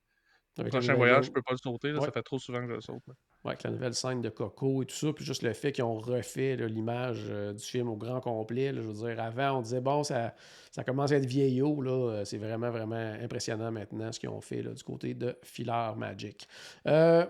Avec 0.59 0.69
prochain 0.69 0.95
nouvelle 0.95 0.97
voyage, 0.97 1.25
ligne. 1.25 1.27
je 1.27 1.33
peux 1.33 1.43
pas 1.43 1.53
le 1.53 1.59
sauter. 1.59 1.93
là, 1.93 2.01
Ouais. 2.01 2.07
Ça 2.07 2.13
fait 2.13 2.23
trop 2.23 2.39
souvent 2.39 2.61
que 2.63 2.69
je 2.69 2.75
le 2.75 2.81
saute. 2.81 3.03
là. 3.09 3.15
Ouais, 3.45 3.51
avec 3.51 3.63
la 3.65 3.71
nouvelle 3.73 3.95
scène 3.95 4.23
de 4.23 4.31
Coco 4.31 4.83
et 4.83 4.87
tout 4.87 4.95
ça, 4.95 5.13
puis 5.13 5.25
juste 5.25 5.43
le 5.43 5.53
fait 5.53 5.71
qu'ils 5.73 5.85
ont 5.85 5.97
refait 5.99 6.57
l'image 6.57 7.25
euh, 7.29 7.53
du 7.53 7.63
film 7.65 7.89
au 7.91 7.97
grand 7.97 8.21
complet. 8.21 8.73
là, 8.73 8.81
je 8.81 8.87
veux 8.87 8.95
dire, 9.09 9.23
avant, 9.23 9.59
on 9.59 9.63
disait, 9.63 9.83
bon, 9.83 10.03
ça, 10.03 10.35
ça 10.71 10.83
commence 10.83 11.13
à 11.13 11.17
être 11.17 11.27
vieillot. 11.27 11.83
Là, 11.83 11.91
euh, 11.91 12.25
c'est 12.25 12.39
vraiment, 12.39 12.71
vraiment 12.71 12.97
impressionnant 13.21 13.71
maintenant 13.71 14.13
ce 14.13 14.21
qu'ils 14.21 14.31
ont 14.31 14.41
fait 14.41 14.63
là, 14.63 14.73
du 14.73 14.83
côté 14.83 15.13
de 15.15 15.37
Filar 15.43 15.97
Magic. 15.97 16.49
Euh, 16.87 17.27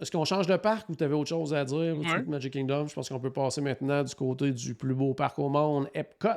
est-ce 0.00 0.10
qu'on 0.10 0.24
change 0.24 0.46
de 0.46 0.56
parc 0.56 0.88
ou 0.88 0.96
tu 0.96 1.04
avais 1.04 1.14
autre 1.14 1.28
chose 1.28 1.54
à 1.54 1.64
dire? 1.64 1.96
Ouais. 1.96 2.22
Magic 2.26 2.52
Kingdom? 2.52 2.88
Je 2.88 2.94
pense 2.94 3.08
qu'on 3.08 3.20
peut 3.20 3.32
passer 3.32 3.60
maintenant 3.60 4.02
du 4.02 4.14
côté 4.14 4.50
du 4.50 4.74
plus 4.74 4.94
beau 4.94 5.14
parc 5.14 5.38
au 5.38 5.48
monde, 5.48 5.88
Epcot. 5.94 6.28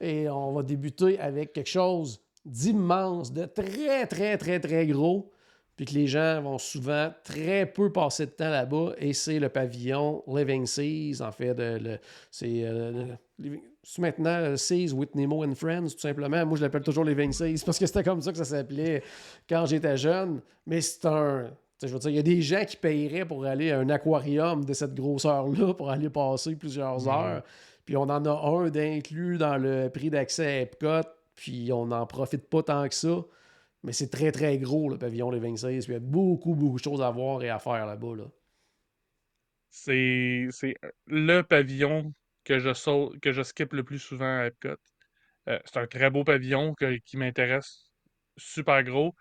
Et 0.00 0.28
on 0.28 0.52
va 0.52 0.62
débuter 0.62 1.18
avec 1.18 1.52
quelque 1.52 1.70
chose 1.70 2.20
d'immense, 2.44 3.32
de 3.32 3.44
très, 3.44 4.06
très, 4.06 4.36
très, 4.36 4.60
très 4.60 4.86
gros. 4.86 5.30
puis 5.76 5.84
que 5.84 5.92
les 5.92 6.06
gens 6.06 6.40
vont 6.40 6.58
souvent 6.58 7.12
très 7.22 7.66
peu 7.66 7.92
passer 7.92 8.24
de 8.24 8.30
temps 8.30 8.48
là-bas, 8.48 8.94
et 8.98 9.12
c'est 9.12 9.38
le 9.38 9.50
pavillon 9.50 10.22
Living 10.26 10.64
Seas, 10.64 11.20
en 11.20 11.30
fait, 11.30 11.54
c'est 12.30 12.62
euh, 12.64 13.04
maintenant 13.98 14.56
Seas 14.56 14.92
with 14.94 15.14
Nemo 15.14 15.44
and 15.44 15.54
Friends, 15.54 15.90
tout 15.90 16.00
simplement. 16.00 16.46
Moi, 16.46 16.56
je 16.56 16.62
l'appelle 16.62 16.82
toujours 16.82 17.04
Living 17.04 17.30
Seas, 17.30 17.62
parce 17.64 17.78
que 17.78 17.84
c'était 17.84 18.02
comme 18.02 18.22
ça 18.22 18.32
que 18.32 18.38
ça 18.38 18.46
s'appelait 18.46 19.02
quand 19.48 19.66
j'étais 19.66 19.98
jeune, 19.98 20.40
mais 20.66 20.80
c'est 20.80 21.04
un... 21.04 21.50
Je 21.82 21.88
veux 21.88 21.98
dire, 21.98 22.10
il 22.10 22.16
y 22.16 22.18
a 22.18 22.22
des 22.22 22.40
gens 22.42 22.64
qui 22.64 22.76
paieraient 22.76 23.26
pour 23.26 23.44
aller 23.44 23.70
à 23.70 23.78
un 23.78 23.88
aquarium 23.90 24.64
de 24.64 24.72
cette 24.72 24.94
grosseur-là, 24.94 25.74
pour 25.74 25.90
aller 25.90 26.08
passer 26.10 26.56
plusieurs 26.56 27.06
heures. 27.08 27.42
Puis 27.84 27.96
on 27.96 28.02
en 28.04 28.24
a 28.24 28.30
un 28.30 28.70
d'inclus 28.70 29.36
dans 29.38 29.58
le 29.58 29.90
prix 29.90 30.10
d'accès 30.10 30.46
à 30.46 30.60
Epcot, 30.62 31.08
puis 31.34 31.72
on 31.72 31.86
n'en 31.86 32.06
profite 32.06 32.48
pas 32.48 32.62
tant 32.62 32.88
que 32.88 32.94
ça. 32.94 33.24
Mais 33.82 33.92
c'est 33.92 34.08
très, 34.08 34.32
très 34.32 34.58
gros, 34.58 34.88
le 34.88 34.98
pavillon 34.98 35.30
Les 35.30 35.38
26. 35.38 35.84
Puis 35.84 35.92
il 35.92 35.92
y 35.92 35.96
a 35.96 36.00
beaucoup, 36.00 36.54
beaucoup 36.54 36.78
de 36.78 36.82
choses 36.82 37.02
à 37.02 37.10
voir 37.10 37.42
et 37.44 37.50
à 37.50 37.58
faire 37.58 37.86
là-bas. 37.86 38.16
Là. 38.16 38.24
C'est 39.70 40.48
c'est 40.50 40.76
le 41.06 41.42
pavillon 41.42 42.14
que 42.44 42.58
je 42.58 42.72
saute, 42.72 43.20
que 43.20 43.32
je 43.32 43.42
skip 43.42 43.72
le 43.74 43.84
plus 43.84 43.98
souvent 43.98 44.40
à 44.40 44.46
Epcot. 44.46 44.76
Euh, 45.48 45.58
c'est 45.64 45.76
un 45.78 45.86
très 45.86 46.10
beau 46.10 46.24
pavillon 46.24 46.74
que- 46.74 46.96
qui 47.04 47.16
m'intéresse, 47.16 47.90
super 48.36 48.82
gros. 48.82 49.14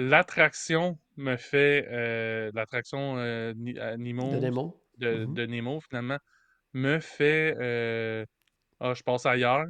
L'attraction 0.00 0.98
me 1.16 1.36
fait 1.36 1.86
euh, 1.90 2.50
l'attraction 2.54 3.18
euh, 3.18 3.52
Ni- 3.54 3.78
à 3.78 3.96
Nemo 3.98 4.30
De 4.30 4.36
Nemo. 4.38 4.82
de, 4.98 5.24
Mhm. 5.26 5.34
de 5.34 5.46
Nemo 5.46 5.80
finalement 5.80 6.18
me 6.72 7.00
fait 7.00 7.54
euh, 7.60 8.24
ah 8.80 8.94
je 8.94 9.02
passe 9.02 9.26
ailleurs. 9.26 9.66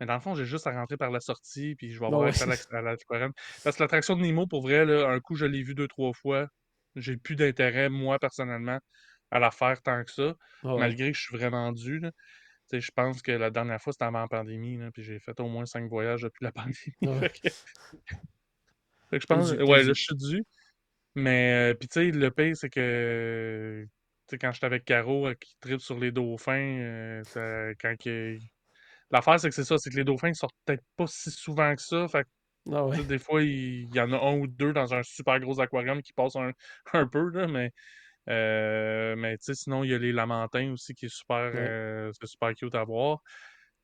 Mais 0.00 0.06
dans 0.06 0.14
le 0.14 0.20
fond, 0.20 0.34
j'ai 0.34 0.46
juste 0.46 0.66
à 0.66 0.72
rentrer 0.72 0.96
par 0.96 1.10
la 1.10 1.20
sortie, 1.20 1.74
puis 1.76 1.92
je 1.92 2.00
vais 2.00 2.06
avoir 2.06 2.22
Ouais. 2.22 2.28
accès 2.30 2.44
à 2.44 2.46
la- 2.46 2.78
à 2.78 2.82
l'aquarium. 2.82 3.32
Parce 3.62 3.76
que 3.76 3.82
l'attraction 3.82 4.16
de 4.16 4.22
Nemo, 4.22 4.46
pour 4.46 4.62
vrai, 4.62 4.84
là, 4.86 5.08
un 5.08 5.20
coup, 5.20 5.34
je 5.36 5.44
l'ai 5.44 5.62
vu 5.62 5.74
deux, 5.74 5.86
trois 5.88 6.12
fois. 6.14 6.48
J'ai 6.96 7.16
plus 7.18 7.36
d'intérêt, 7.36 7.90
moi, 7.90 8.18
personnellement, 8.18 8.78
à 9.30 9.38
la 9.38 9.50
faire 9.50 9.80
tant 9.82 10.02
que 10.02 10.10
ça, 10.10 10.34
Ah 10.64 10.74
ouais. 10.74 10.80
malgré 10.80 11.12
que 11.12 11.16
je 11.18 11.22
suis 11.22 11.36
vraiment 11.36 11.70
dû. 11.72 12.00
là. 12.00 12.10
Je 12.72 12.90
pense 12.94 13.20
que 13.22 13.32
la 13.32 13.50
dernière 13.50 13.80
fois, 13.80 13.92
c'était 13.92 14.06
avant 14.06 14.20
la 14.20 14.28
pandémie, 14.28 14.78
là, 14.78 14.90
puis 14.90 15.02
j'ai 15.04 15.18
fait 15.20 15.38
au 15.40 15.48
moins 15.48 15.66
cinq 15.66 15.88
voyages 15.88 16.22
depuis 16.22 16.44
la 16.44 16.52
pandémie. 16.74 16.94
Ouais. 17.02 17.30
Fait 19.10 19.18
que, 19.18 19.22
je 19.22 19.26
pense, 19.26 19.50
ouais, 19.52 19.84
là, 19.84 19.92
je 19.94 20.02
suis 20.02 20.16
dû. 20.16 20.44
Mais, 21.16 21.72
euh, 21.72 21.74
puis 21.74 21.88
tu 21.88 21.94
sais, 21.94 22.10
le 22.12 22.30
pire, 22.30 22.56
c'est 22.56 22.70
que, 22.70 23.84
tu 24.28 24.34
sais, 24.36 24.38
quand 24.38 24.52
j'étais 24.52 24.66
avec 24.66 24.84
Caro, 24.84 25.28
euh, 25.28 25.34
qui 25.34 25.56
tripe 25.60 25.80
sur 25.80 25.98
les 25.98 26.12
dauphins, 26.12 26.52
euh, 26.80 27.24
ça- 27.24 27.74
quand 27.80 27.96
que... 27.98 28.38
L'affaire, 29.10 29.40
c'est 29.40 29.48
que 29.50 29.54
c'est 29.56 29.64
ça, 29.64 29.78
c'est 29.78 29.90
que 29.90 29.96
les 29.96 30.04
dauphins, 30.04 30.28
ils 30.30 30.34
sortent 30.36 30.56
peut-être 30.66 30.84
pas 30.96 31.06
si 31.08 31.30
souvent 31.30 31.74
que 31.76 31.82
ça. 31.82 32.08
Fait 32.08 32.24
que, 32.24 32.28
Ah 32.72 32.84
tu 32.94 33.00
ouais. 33.00 33.00
sais, 33.00 33.04
des 33.04 33.18
fois, 33.18 33.42
il, 33.42 33.84
il 33.86 33.94
y 33.94 34.00
en 34.00 34.12
a 34.12 34.18
un 34.18 34.38
ou 34.38 34.46
deux 34.48 34.72
dans 34.74 34.94
un 34.94 35.02
super 35.04 35.40
gros 35.40 35.60
aquarium 35.60 36.02
qui 36.02 36.12
passent 36.14 36.36
un, 36.36 36.52
un 36.94 37.06
peu, 37.08 37.30
là, 37.30 37.46
mais, 37.48 37.72
euh, 38.30 39.16
mais 39.16 39.38
tu 39.38 39.46
sais, 39.46 39.54
sinon, 39.54 39.84
il 39.84 39.90
y 39.90 39.94
a 39.94 39.98
les 39.98 40.12
lamantins 40.12 40.72
aussi 40.72 40.94
qui 40.94 41.06
est 41.06 41.14
super, 41.14 41.52
Ouais. 41.52 41.70
euh, 41.70 42.12
c'est 42.20 42.26
super 42.28 42.54
cute 42.54 42.74
à 42.76 42.84
voir. 42.84 43.20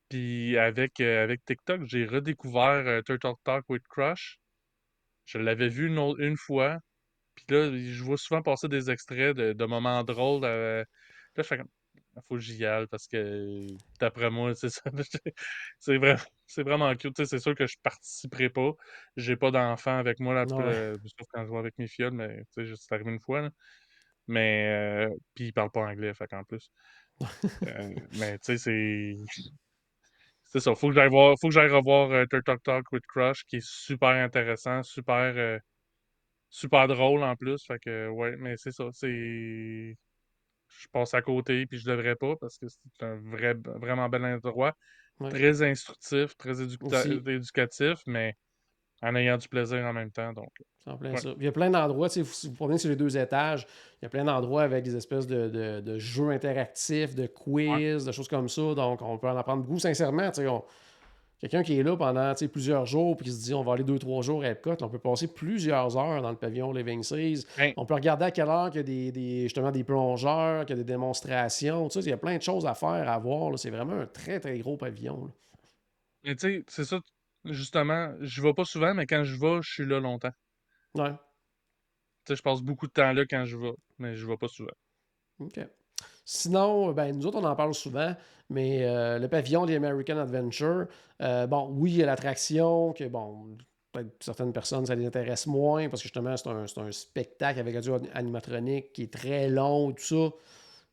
Puis 0.09 0.57
avec, 0.59 1.01
euh, 1.01 1.23
avec 1.25 1.45
TikTok, 1.45 1.83
j'ai 1.85 2.07
redécouvert 2.07 2.87
euh, 2.87 3.03
Turtle 3.03 3.35
Talk 3.45 3.65
with 3.69 3.87
Crush. 3.89 4.39
Je 5.27 5.39
l'avais 5.39 5.69
vu 5.69 5.89
une, 5.89 5.99
autre- 5.99 6.21
une 6.23 6.37
fois. 6.39 6.81
Puis 7.37 7.47
là, 7.51 7.71
je 7.77 8.03
vois 8.05 8.19
souvent 8.19 8.43
passer 8.43 8.69
des 8.69 8.91
extraits 8.91 9.37
de, 9.37 9.53
de 9.55 9.65
moments 9.67 10.05
drôles. 10.05 10.45
euh, 10.45 10.85
Là, 11.37 11.43
je 11.43 11.49
fais 11.49 11.59
comme, 11.59 11.69
il 12.17 12.23
faut 12.29 12.35
que 12.37 12.41
j'y 12.41 12.65
aille 12.67 12.87
parce 12.89 13.07
que, 13.09 13.67
d'après 14.01 14.31
moi, 14.31 14.55
c'est 14.55 14.71
ça. 14.71 14.83
C'est 15.81 15.99
vrai, 15.99 16.17
c'est 16.47 16.63
vraiment 16.65 16.95
cute. 16.97 17.25
C'est 17.27 17.39
sûr 17.41 17.55
que 17.55 17.67
je 17.67 17.77
participerai 17.83 18.51
pas. 18.51 18.73
J'ai 19.17 19.37
pas 19.37 19.51
d'enfant 19.51 19.99
avec 19.99 20.19
moi, 20.21 20.35
là, 20.35 20.47
Ah 20.51 20.57
euh, 20.61 20.99
sauf 21.19 21.27
quand 21.33 21.47
je 21.47 21.51
vais 21.53 21.59
avec 21.59 21.79
mes 21.79 21.89
filles, 21.89 22.11
mais 22.13 22.43
c'est 22.55 22.65
arrivé 22.93 23.13
une 23.13 23.21
fois. 23.21 23.43
là. 23.43 23.51
Mais, 24.29 25.07
euh, 25.09 25.15
puis 25.35 25.47
ils 25.49 25.53
parlent 25.53 25.71
pas 25.73 25.83
anglais, 25.89 26.15
fait 26.15 26.27
qu'en 26.29 26.45
plus. 26.45 26.71
Euh, 27.67 27.95
mais 28.13 28.39
tu 28.39 28.57
sais, 28.57 28.59
c'est. 28.59 29.15
C'est 30.47 30.61
ça. 30.61 30.75
Faut 30.75 30.89
que 30.89 30.95
j'aille 30.95 31.11
voir, 31.11 31.37
faut 31.41 31.49
que 31.49 31.55
j'aille 31.55 31.71
revoir 31.71 32.11
euh, 32.13 32.25
Turtle 32.31 32.59
Talk 32.63 32.93
with 32.93 33.05
Crush, 33.07 33.45
qui 33.45 33.57
est 33.57 33.67
super 33.67 34.11
intéressant, 34.11 34.83
super, 34.83 35.35
euh, 35.37 35.59
super 36.51 36.87
drôle 36.89 37.23
en 37.23 37.37
plus. 37.37 37.65
Fait 37.67 37.79
que, 37.79 38.09
ouais, 38.09 38.37
mais 38.39 38.57
c'est 38.57 38.73
ça. 38.73 38.85
C'est. 38.93 39.97
Je 40.79 40.89
passe 40.93 41.15
à 41.15 41.23
côté, 41.23 41.67
puis 41.67 41.79
je 41.79 41.89
devrais 41.89 42.17
pas, 42.17 42.35
parce 42.41 42.59
que 42.59 42.67
c'est 42.69 43.05
un 43.05 43.17
vrai, 43.17 43.55
vraiment 43.65 44.09
bel 44.09 44.25
endroit. 44.25 44.75
Ouais. 45.21 45.31
Très 45.31 45.63
instructif, 45.63 46.37
très 46.37 46.61
éducatif, 46.61 47.99
mais 48.07 48.35
en 49.03 49.15
ayant 49.15 49.37
du 49.37 49.49
plaisir 49.49 49.85
en 49.85 49.93
même 49.93 50.11
temps. 50.11 50.33
Donc, 50.33 50.51
Ouais. 51.01 51.17
ça. 51.17 51.31
Il 51.39 51.45
y 51.45 51.49
a 51.49 51.53
plein 51.53 51.69
d'endroits, 51.71 52.09
si 52.09 52.23
vous 52.23 52.53
promenez 52.55 52.79
sur 52.79 52.89
les 52.89 52.97
deux 52.97 53.17
étages, 53.19 53.67
il 54.01 54.05
y 54.05 54.07
a 54.07 54.09
plein 54.09 54.25
d'endroits 54.25 54.63
avec 54.63 54.85
des 54.85 54.95
espèces 54.95 55.27
de, 55.27 55.49
de- 55.49 55.81
de 55.81 55.99
jeux 55.99 56.31
interactifs, 56.31 57.15
de 57.15 57.27
quiz, 57.27 58.05
de 58.05 58.13
choses 58.13 58.29
comme 58.29 58.49
ça. 58.49 58.75
Donc, 58.75 59.03
on 59.03 59.19
peut 59.19 59.29
en 59.29 59.37
apprendre 59.37 59.63
beaucoup. 59.65 59.81
Sincèrement, 59.81 60.31
on- 60.39 60.63
quelqu'un 61.41 61.63
qui 61.65 61.79
est 61.79 61.83
là 61.83 61.97
pendant 61.97 62.33
plusieurs 62.51 62.87
jours 62.87 63.17
puis 63.17 63.27
qui 63.27 63.33
se 63.33 63.43
dit 63.45 63.53
on 63.53 63.63
va 63.65 63.73
aller 63.75 63.83
deux, 63.85 63.99
trois 63.99 64.23
jours 64.23 64.43
à 64.45 64.51
Epcot, 64.51 64.77
on 64.81 64.89
peut 64.89 64.99
passer 65.01 65.27
plusieurs 65.27 65.97
heures 65.99 66.23
dans 66.23 66.31
le 66.31 66.37
pavillon 66.37 66.73
Living 66.73 67.03
Seas. 67.03 67.45
Ben- 67.59 67.73
On 67.77 67.85
peut 67.85 67.95
regarder 67.95 68.25
à 68.27 68.31
quelle 68.31 68.49
heure 68.49 68.71
qu'il 68.71 68.79
y 68.79 68.81
a 68.81 68.83
des, 68.85 69.13
des- 69.13 69.43
justement 69.43 69.73
des 69.73 69.83
plongeurs, 69.85 70.65
qu'il 70.67 70.77
y 70.77 70.81
a 70.81 70.83
des 70.85 70.93
démonstrations. 70.93 71.89
Il 71.89 72.09
y 72.09 72.13
a 72.13 72.17
plein 72.17 72.37
de 72.39 72.43
choses 72.43 72.65
à 72.65 72.75
faire, 72.75 73.09
à 73.11 73.19
voir. 73.19 73.59
C'est 73.59 73.71
vraiment 73.71 74.01
un 74.01 74.07
très, 74.07 74.39
très 74.41 74.57
gros 74.61 74.77
pavillon. 74.77 75.27
là. 75.27 75.33
mais 76.25 76.35
tu 76.37 76.49
sais, 76.59 76.65
c'est 76.69 76.85
ça, 76.85 77.01
justement, 77.53 78.13
je 78.21 78.43
vais 78.43 78.55
pas 78.55 78.65
souvent, 78.65 78.95
mais 78.95 79.07
quand 79.07 79.25
je 79.25 79.37
vais, 79.39 79.63
je 79.63 79.73
suis 79.73 79.87
là 79.87 80.01
longtemps. 80.01 80.33
Ouais. 80.95 81.13
Tu 82.25 82.33
sais, 82.33 82.37
je 82.37 82.43
passe 82.43 82.61
beaucoup 82.61 82.87
de 82.87 82.93
temps 82.93 83.13
là 83.13 83.25
quand 83.29 83.45
je 83.45 83.57
vais, 83.57 83.75
mais 83.99 84.17
je 84.17 84.27
vais 84.27 84.37
pas 84.37 84.49
souvent. 84.49 84.73
OK. 85.41 85.61
Sinon, 86.25 86.93
ben, 86.93 87.17
nous 87.17 87.27
autres, 87.27 87.39
on 87.39 87.45
en 87.45 87.55
parle 87.55 87.75
souvent, 87.75 88.15
mais 88.51 88.85
euh, 88.85 89.19
le 89.19 89.29
pavillon 89.29 89.65
des 89.65 89.77
American 89.77 90.19
Adventure, 90.19 90.87
euh, 91.23 91.47
bon, 91.47 91.69
oui, 91.71 91.93
il 91.93 91.97
y 91.99 92.03
a 92.03 92.07
l'attraction, 92.07 92.93
que 92.93 93.05
bon, 93.05 93.57
peut-être 93.93 94.23
certaines 94.23 94.53
personnes, 94.53 94.87
ça 94.87 94.95
les 94.95 95.07
intéresse 95.07 95.47
moins, 95.47 95.89
parce 95.89 96.03
que 96.03 96.09
justement, 96.09 96.37
c'est 96.37 96.49
un, 96.49 96.67
c'est 96.67 96.81
un 96.81 96.91
spectacle 96.91 97.61
avec 97.61 97.77
un 97.77 97.81
duo 97.81 97.99
animatronique 98.13 98.93
qui 98.93 99.05
est 99.05 99.13
très 99.13 99.49
long, 99.49 99.93
tout 99.93 100.03
ça, 100.03 100.37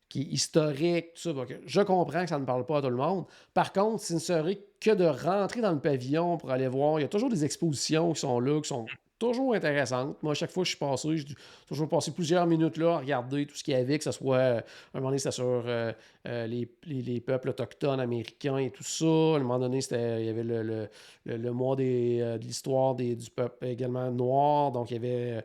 qui 0.08 0.22
est 0.22 0.26
historique, 0.26 1.14
tout 1.14 1.22
ça. 1.22 1.32
Donc, 1.32 1.52
je 1.66 1.80
comprends 1.80 2.22
que 2.22 2.30
ça 2.30 2.38
ne 2.38 2.44
parle 2.44 2.64
pas 2.64 2.78
à 2.78 2.82
tout 2.82 2.90
le 2.90 2.96
monde. 2.96 3.26
Par 3.54 3.72
contre, 3.72 4.02
ce 4.02 4.14
ne 4.14 4.18
serait 4.20 4.60
que 4.84 4.90
de 4.90 5.06
rentrer 5.06 5.62
dans 5.62 5.72
le 5.72 5.80
pavillon 5.80 6.36
pour 6.36 6.50
aller 6.50 6.68
voir. 6.68 6.98
Il 6.98 7.02
y 7.02 7.04
a 7.06 7.08
toujours 7.08 7.30
des 7.30 7.44
expositions 7.44 8.12
qui 8.12 8.20
sont 8.20 8.38
là, 8.38 8.60
qui 8.60 8.68
sont 8.68 8.86
toujours 9.32 9.54
intéressantes. 9.54 10.16
Moi, 10.22 10.32
à 10.32 10.34
chaque 10.34 10.50
fois 10.50 10.62
que 10.62 10.66
je 10.66 10.70
suis 10.76 10.78
passé, 10.78 11.16
j'ai 11.16 11.24
toujours 11.66 11.88
passé 11.88 12.10
plusieurs 12.12 12.46
minutes 12.46 12.76
là 12.76 12.94
à 12.94 12.98
regarder 12.98 13.46
tout 13.46 13.56
ce 13.56 13.64
qu'il 13.64 13.74
y 13.74 13.76
avait, 13.76 13.98
que 13.98 14.04
ce 14.04 14.12
soit, 14.12 14.36
euh, 14.36 14.60
un 14.94 14.98
moment 14.98 15.08
donné, 15.10 15.18
c'était 15.18 15.32
sur 15.32 15.44
euh, 15.66 15.92
euh, 16.26 16.46
les, 16.46 16.68
les- 16.86 17.02
les 17.02 17.20
peuples 17.20 17.50
autochtones 17.50 18.00
américains 18.00 18.58
et 18.58 18.70
tout 18.70 18.82
ça. 18.84 19.04
À 19.04 19.08
un 19.36 19.38
moment 19.40 19.58
donné, 19.58 19.80
c'était, 19.80 20.20
il 20.22 20.26
y 20.26 20.30
avait 20.30 20.42
le, 20.44 20.62
le- 20.62 20.88
le- 21.26 21.36
le 21.36 21.52
mois 21.52 21.76
des, 21.76 22.18
de 22.18 22.44
l'histoire 22.44 22.94
des- 22.94 23.14
du 23.16 23.30
peuple 23.30 23.66
également 23.66 24.10
noir. 24.10 24.72
Donc, 24.72 24.90
il 24.90 24.94
y 24.94 24.96
avait 24.96 25.44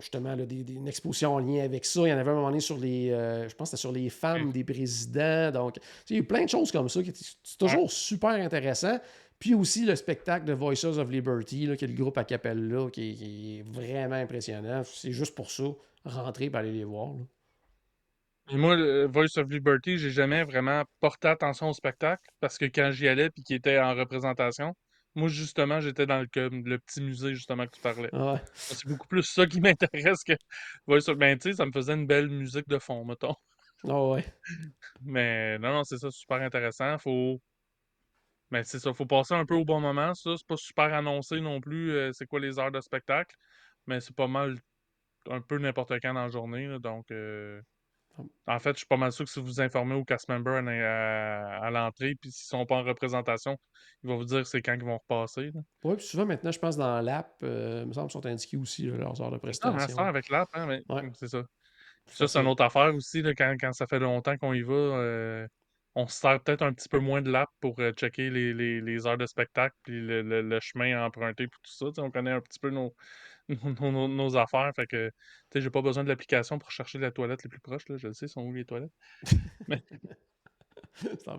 justement 0.00 0.34
là, 0.34 0.44
des- 0.46 0.64
des- 0.64 0.74
une 0.74 0.88
exposition 0.88 1.34
en 1.34 1.38
lien 1.38 1.64
avec 1.64 1.84
ça. 1.84 2.00
Il 2.02 2.08
y 2.08 2.12
en 2.12 2.18
avait 2.18 2.30
un 2.30 2.34
moment 2.34 2.48
donné 2.48 2.60
sur 2.60 2.78
les, 2.78 3.08
je 3.10 3.54
pense 3.54 3.70
que 3.70 3.76
c'était 3.76 3.80
sur 3.80 3.92
les 3.92 4.08
femmes 4.10 4.52
des 4.52 4.64
présidents. 4.64 5.50
Donc, 5.52 5.78
il 6.08 6.12
y 6.14 6.16
a 6.18 6.22
eu 6.22 6.24
plein 6.24 6.44
de 6.44 6.48
choses 6.48 6.72
comme 6.72 6.88
ça 6.88 7.02
qui 7.02 7.10
étaient 7.10 7.18
c'est 7.42 7.58
toujours 7.58 7.90
super 7.90 8.30
intéressant. 8.30 8.98
Puis 9.38 9.54
aussi 9.54 9.84
le 9.84 9.94
spectacle 9.94 10.44
de 10.44 10.52
Voices 10.52 10.84
of 10.84 11.10
Liberty, 11.10 11.66
là, 11.66 11.76
qui 11.76 11.84
est 11.84 11.88
le 11.88 11.94
groupe 11.94 12.18
à 12.18 12.24
Capella, 12.24 12.90
qui, 12.92 13.10
est- 13.10 13.14
qui 13.14 13.58
est 13.58 13.62
vraiment 13.62 14.16
impressionnant. 14.16 14.82
C'est 14.84 15.12
juste 15.12 15.34
pour 15.34 15.50
ça, 15.50 15.64
rentrer 16.04 16.46
et 16.46 16.56
aller 16.56 16.72
les 16.72 16.84
voir. 16.84 17.12
là. 17.14 17.24
Et 18.50 18.56
moi, 18.56 18.76
le 18.76 19.06
Voice 19.06 19.36
of 19.36 19.48
Liberty, 19.50 19.98
j'ai 19.98 20.10
jamais 20.10 20.42
vraiment 20.42 20.82
porté 21.00 21.28
attention 21.28 21.68
au 21.68 21.74
spectacle 21.74 22.22
parce 22.40 22.56
que 22.56 22.64
quand 22.64 22.90
j'y 22.90 23.06
allais 23.06 23.28
puis 23.30 23.42
qu'il 23.42 23.56
était 23.56 23.78
en 23.78 23.94
représentation, 23.94 24.74
moi, 25.14 25.28
justement, 25.28 25.80
j'étais 25.80 26.06
dans 26.06 26.20
le, 26.20 26.78
petit 26.78 27.02
musée, 27.02 27.34
justement, 27.34 27.66
que 27.66 27.72
tu 27.72 27.80
parlais. 27.80 28.08
Ah 28.12 28.34
ouais. 28.34 28.40
C'est 28.54 28.86
beaucoup 28.86 29.06
plus 29.06 29.22
ça 29.22 29.46
qui 29.46 29.60
m'intéresse 29.60 30.24
que 30.24 30.32
Voice 30.86 31.08
of... 31.08 31.18
Ben, 31.18 31.38
ça 31.40 31.66
me 31.66 31.72
faisait 31.72 31.94
une 31.94 32.06
belle 32.06 32.28
musique 32.28 32.68
de 32.68 32.78
fond, 32.78 33.04
mettons. 33.04 33.34
Ah 33.86 34.02
ouais. 34.06 34.24
Mais 35.02 35.58
non, 35.58 35.72
non, 35.72 35.84
c'est 35.84 35.98
ça, 35.98 36.10
super 36.10 36.40
intéressant. 36.40 36.98
Faut... 36.98 37.40
Mais 38.50 38.64
c'est 38.64 38.78
ça, 38.80 38.94
faut 38.94 39.06
passer 39.06 39.34
un 39.34 39.44
peu 39.46 39.54
au 39.54 39.64
bon 39.64 39.80
moment, 39.80 40.14
ça. 40.14 40.36
C'est 40.36 40.46
pas 40.46 40.56
super 40.56 40.92
annoncé 40.94 41.40
non 41.40 41.60
plus, 41.60 41.92
euh, 41.92 42.12
c'est 42.12 42.26
quoi 42.26 42.40
les 42.40 42.58
heures 42.58 42.72
de 42.72 42.80
spectacle. 42.80 43.36
Mais 43.86 44.00
c'est 44.00 44.14
pas 44.16 44.28
mal 44.28 44.56
un 45.30 45.40
peu 45.42 45.58
n'importe 45.58 45.92
quand 46.02 46.14
dans 46.14 46.22
la 46.24 46.30
journée, 46.30 46.66
là, 46.68 46.78
donc... 46.80 47.10
euh, 47.12 47.62
En 48.46 48.58
fait, 48.60 48.72
je 48.74 48.78
suis 48.78 48.86
pas 48.86 48.96
mal 48.96 49.12
sûr 49.12 49.24
que 49.26 49.30
si 49.30 49.40
vous 49.40 49.60
informez 49.60 49.94
au 49.94 50.04
cast 50.04 50.28
member 50.28 50.56
à, 50.56 50.60
à- 51.60 51.66
à 51.66 51.70
l'entrée, 51.70 52.14
puis 52.20 52.32
s'ils 52.32 52.48
sont 52.48 52.66
pas 52.66 52.76
en 52.76 52.82
représentation, 52.84 53.56
il 54.02 54.10
va 54.10 54.16
vous 54.16 54.24
dire 54.24 54.46
c'est 54.46 54.62
quand 54.62 54.74
ils 54.74 54.84
vont 54.84 54.98
repasser. 54.98 55.50
Oui, 55.84 55.94
puis 55.96 56.04
souvent 56.06 56.26
maintenant, 56.26 56.50
je 56.50 56.58
pense 56.58 56.76
dans 56.76 57.00
l'app, 57.00 57.36
euh, 57.44 57.82
il 57.82 57.88
me 57.88 57.92
semble 57.92 58.08
qu'ils 58.10 58.20
sont 58.20 58.26
indiqués 58.26 58.56
aussi 58.56 58.86
là, 58.86 58.96
leurs 58.96 59.20
heures 59.22 59.30
de 59.30 59.36
Ah, 59.62 59.68
à 59.68 59.72
prestation. 59.72 59.98
avec 60.08 60.28
l'app, 60.28 60.48
hein, 60.54 60.66
mais 60.66 60.82
Ouais. 60.88 61.02
c'est 61.14 61.28
ça. 61.28 61.42
Ça, 62.06 62.28
c'est 62.28 62.40
une 62.40 62.48
autre 62.48 62.64
affaire 62.64 62.94
aussi, 62.94 63.22
là, 63.22 63.34
quand, 63.34 63.56
quand 63.60 63.72
ça 63.72 63.86
fait 63.86 63.98
longtemps 64.00 64.36
qu'on 64.38 64.54
y 64.54 64.62
va, 64.62 64.74
euh, 64.74 65.48
on 65.98 66.06
se 66.06 66.20
sert 66.20 66.40
peut-être 66.40 66.62
un 66.62 66.72
petit 66.72 66.88
peu 66.88 67.00
moins 67.00 67.22
de 67.22 67.30
l'app 67.30 67.50
pour 67.60 67.80
euh, 67.80 67.90
checker 67.90 68.30
les, 68.30 68.54
les- 68.54 68.80
les 68.80 69.06
heures 69.08 69.18
de 69.18 69.26
spectacle, 69.26 69.74
puis 69.82 70.00
le, 70.00 70.22
le- 70.22 70.42
le 70.42 70.60
chemin 70.60 70.96
à 70.96 71.04
emprunter, 71.06 71.48
puis 71.48 71.58
tout 71.60 71.72
ça. 71.92 72.02
On 72.02 72.10
connaît 72.12 72.30
un 72.30 72.40
petit 72.40 72.60
peu 72.60 72.70
nos, 72.70 72.94
nos, 73.48 73.90
nos- 73.90 74.08
nos 74.08 74.36
affaires. 74.36 74.70
Fait 74.76 74.86
que, 74.86 75.08
tu 75.08 75.14
sais, 75.54 75.60
j'ai 75.60 75.70
pas 75.70 75.82
besoin 75.82 76.04
de 76.04 76.08
l'application 76.08 76.58
pour 76.60 76.70
chercher 76.70 76.98
la 77.00 77.10
toilette 77.10 77.42
les 77.42 77.48
plus 77.50 77.58
proches. 77.60 77.88
Là. 77.88 77.96
Je 77.96 78.06
le 78.06 78.12
sais, 78.12 78.28
sont 78.28 78.42
où 78.42 78.52
les 78.52 78.64
toilettes? 78.64 78.92
Mais 79.68 79.82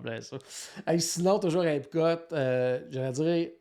plein 0.03 0.21
ça. 0.21 0.37
Hey, 0.85 0.99
sinon, 0.99 1.39
toujours 1.39 1.61
à 1.61 1.73
Epcot, 1.73 2.33
euh, 2.33 2.85
j'allais 2.89 3.11
dire 3.11 3.51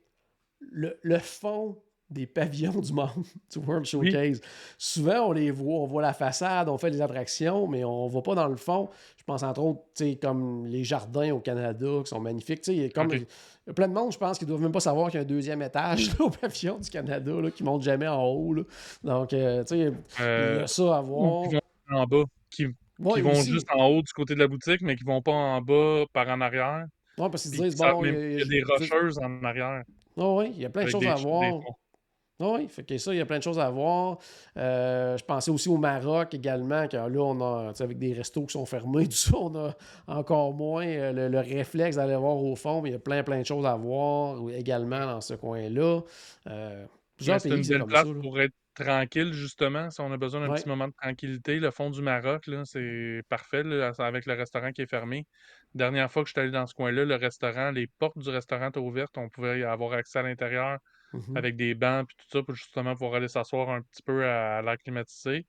le, 0.60 0.98
le 1.02 1.18
fond 1.20 1.80
des 2.10 2.26
pavillons 2.26 2.80
du 2.80 2.92
monde, 2.92 3.24
du 3.52 3.58
World 3.58 3.86
oui, 3.94 4.10
Showcase. 4.10 4.40
Souvent, 4.78 5.28
on 5.28 5.32
les 5.32 5.50
voit, 5.50 5.80
on 5.80 5.86
voit 5.86 6.02
la 6.02 6.12
façade, 6.14 6.68
on 6.68 6.78
fait 6.78 6.90
les 6.90 7.00
attractions, 7.00 7.66
mais 7.66 7.84
on 7.84 8.06
ne 8.06 8.12
va 8.12 8.22
pas 8.22 8.34
dans 8.34 8.48
le 8.48 8.56
fond. 8.56 8.88
Je 9.16 9.24
pense 9.24 9.42
entre 9.42 9.60
autres, 9.62 9.80
tu 9.94 10.04
sais, 10.04 10.16
comme 10.16 10.66
les 10.66 10.84
jardins 10.84 11.32
au 11.32 11.40
Canada 11.40 11.86
qui 12.02 12.08
sont 12.08 12.20
magnifiques. 12.20 12.66
Il 12.68 12.74
y 12.74 12.84
a 12.84 12.88
comme, 12.88 13.10
il 13.12 13.22
ok. 13.22 13.28
y 13.66 13.70
a 13.70 13.72
plein 13.74 13.88
de 13.88 13.92
monde, 13.92 14.12
je 14.12 14.18
pense, 14.18 14.38
qui 14.38 14.44
ne 14.44 14.48
doivent 14.48 14.62
même 14.62 14.72
pas 14.72 14.80
savoir 14.80 15.10
qu'il 15.10 15.18
y 15.18 15.22
a 15.22 15.24
un 15.24 15.28
deuxième 15.28 15.60
étage 15.62 16.08
là, 16.18 16.24
au 16.24 16.30
pavillon 16.30 16.78
du 16.78 16.88
Canada 16.88 17.32
là, 17.40 17.50
qui 17.50 17.62
monte 17.62 17.82
jamais 17.82 18.08
en 18.08 18.24
haut. 18.24 18.54
là. 18.54 18.62
Donc, 19.04 19.32
euh, 19.32 19.62
tu 19.64 19.68
sais, 19.68 19.78
il 19.78 19.88
y 19.88 20.22
Euh, 20.22 20.64
a 20.64 20.66
ça 20.66 20.96
à 20.96 21.00
voir. 21.02 21.44
en 21.90 22.06
bas, 22.06 22.24
qui, 22.50 22.66
vont 22.98 23.12
aussi. 23.30 23.50
juste 23.52 23.68
en 23.74 23.86
haut 23.86 24.02
du 24.02 24.12
côté 24.12 24.34
de 24.34 24.38
la 24.40 24.48
boutique, 24.48 24.80
mais 24.82 24.96
qui 24.96 25.04
vont 25.04 25.20
pas 25.22 25.32
en 25.32 25.60
bas 25.60 26.04
par 26.12 26.28
en 26.28 26.40
arrière. 26.40 26.86
Ouais, 27.18 27.28
parce 27.30 27.42
qu'ils 27.48 27.60
disent, 27.60 27.76
bon, 27.76 28.04
il 28.04 28.38
y 28.38 28.42
a, 28.42 28.44
des 28.44 28.62
rocheuses 28.62 29.18
en 29.18 29.42
arrière 29.44 29.82
Ah 30.16 30.32
oui, 30.34 30.52
il 30.54 30.62
y 30.62 30.64
a 30.64 30.70
plein 30.70 30.84
de 30.84 30.90
choses 30.90 31.00
des, 31.00 31.06
à 31.08 31.16
voir. 31.16 31.60
Ah 32.40 32.52
oui, 32.52 32.68
fait 32.68 32.84
que 32.84 32.96
ça, 32.98 33.12
il 33.12 33.16
y 33.18 33.20
a 33.20 33.26
plein 33.26 33.38
de 33.38 33.42
choses 33.42 33.58
à 33.58 33.68
voir. 33.68 34.18
Euh, 34.56 35.16
je 35.16 35.24
pensais 35.24 35.50
aussi 35.50 35.68
au 35.68 35.76
Maroc 35.76 36.34
également, 36.34 36.86
car 36.86 37.08
là, 37.08 37.20
on 37.20 37.40
a, 37.40 37.72
avec 37.80 37.98
des 37.98 38.12
restos 38.12 38.46
qui 38.46 38.52
sont 38.52 38.64
fermés, 38.64 39.06
tout 39.08 39.16
ça, 39.16 39.36
on 39.36 39.56
a 39.56 39.74
encore 40.06 40.54
moins 40.54 40.86
euh, 40.86 41.12
le, 41.12 41.28
le 41.28 41.40
réflexe 41.40 41.96
d'aller 41.96 42.14
voir 42.14 42.36
au 42.36 42.54
fond, 42.54 42.80
mais 42.80 42.90
il 42.90 42.92
y 42.92 42.96
a 42.96 43.00
plein, 43.00 43.24
plein 43.24 43.40
de 43.40 43.44
choses 43.46 43.66
à 43.66 43.74
voir 43.74 44.48
également 44.50 45.04
dans 45.04 45.20
ce 45.20 45.34
coin-là. 45.34 46.02
Euh, 46.46 46.86
c'est 47.38 47.50
pays, 47.50 47.56
une 47.56 47.66
belle 47.66 47.84
ça, 47.84 47.84
place 47.84 48.08
pour 48.20 48.40
être 48.40 48.54
tranquille, 48.74 49.32
justement. 49.32 49.90
Si 49.90 50.00
on 50.00 50.12
a 50.12 50.16
besoin 50.16 50.40
d'un 50.40 50.50
Ouais. 50.50 50.52
petit 50.52 50.68
moment 50.68 50.88
de 50.88 50.92
tranquillité, 50.94 51.58
le 51.58 51.70
fond 51.70 51.90
du 51.90 52.00
Maroc, 52.02 52.44
c'est 52.64 53.22
parfait 53.28 53.62
là, 53.64 53.92
avec 53.98 54.26
le 54.26 54.34
restaurant 54.34 54.72
qui 54.72 54.82
est 54.82 54.86
fermé. 54.86 55.26
Dernière 55.74 56.10
fois 56.10 56.22
que 56.22 56.28
je 56.28 56.32
suis 56.32 56.40
allé 56.40 56.50
dans 56.52 56.66
ce 56.66 56.74
coin-là, 56.74 57.04
le 57.04 57.14
restaurant, 57.16 57.70
les 57.72 57.86
portes 57.98 58.18
du 58.18 58.28
restaurant 58.30 58.68
étaient 58.68 58.78
ouvertes. 58.80 59.18
On 59.18 59.28
pouvait 59.28 59.62
avoir 59.64 59.92
accès 59.94 60.18
à 60.20 60.22
l'intérieur 60.22 60.78
Mhm. 61.12 61.34
avec 61.34 61.56
des 61.56 61.74
bancs 61.74 62.08
puis 62.08 62.16
tout 62.18 62.26
ça 62.38 62.42
pour 62.42 62.54
justement 62.54 62.94
pouvoir 62.94 63.14
aller 63.14 63.28
s'asseoir 63.28 63.70
un 63.70 63.82
petit 63.82 64.02
peu 64.02 64.24
à, 64.26 64.58
à 64.58 64.62
l'air 64.62 64.78
climatisé. 64.78 65.46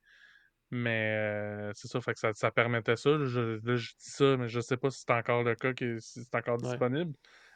Mais 0.71 1.15
euh, 1.17 1.71
c'est 1.73 1.87
ça, 1.87 1.99
fait 2.01 2.13
que 2.13 2.19
ça, 2.19 2.33
ça 2.33 2.51
permettait 2.51 2.95
ça. 2.95 3.09
Là, 3.11 3.25
je, 3.25 3.59
là, 3.65 3.75
je 3.75 3.89
dis 3.91 3.95
ça, 3.99 4.37
mais 4.37 4.47
je 4.49 4.59
sais 4.59 4.77
pas 4.77 4.91
si 4.91 4.99
c'est 5.01 5.13
encore 5.13 5.43
le 5.43 5.55
cas, 5.55 5.73
que, 5.73 5.99
si 5.99 6.23
c'est 6.23 6.35
encore 6.35 6.57
Ouais. 6.61 6.79
disponible. 6.79 7.13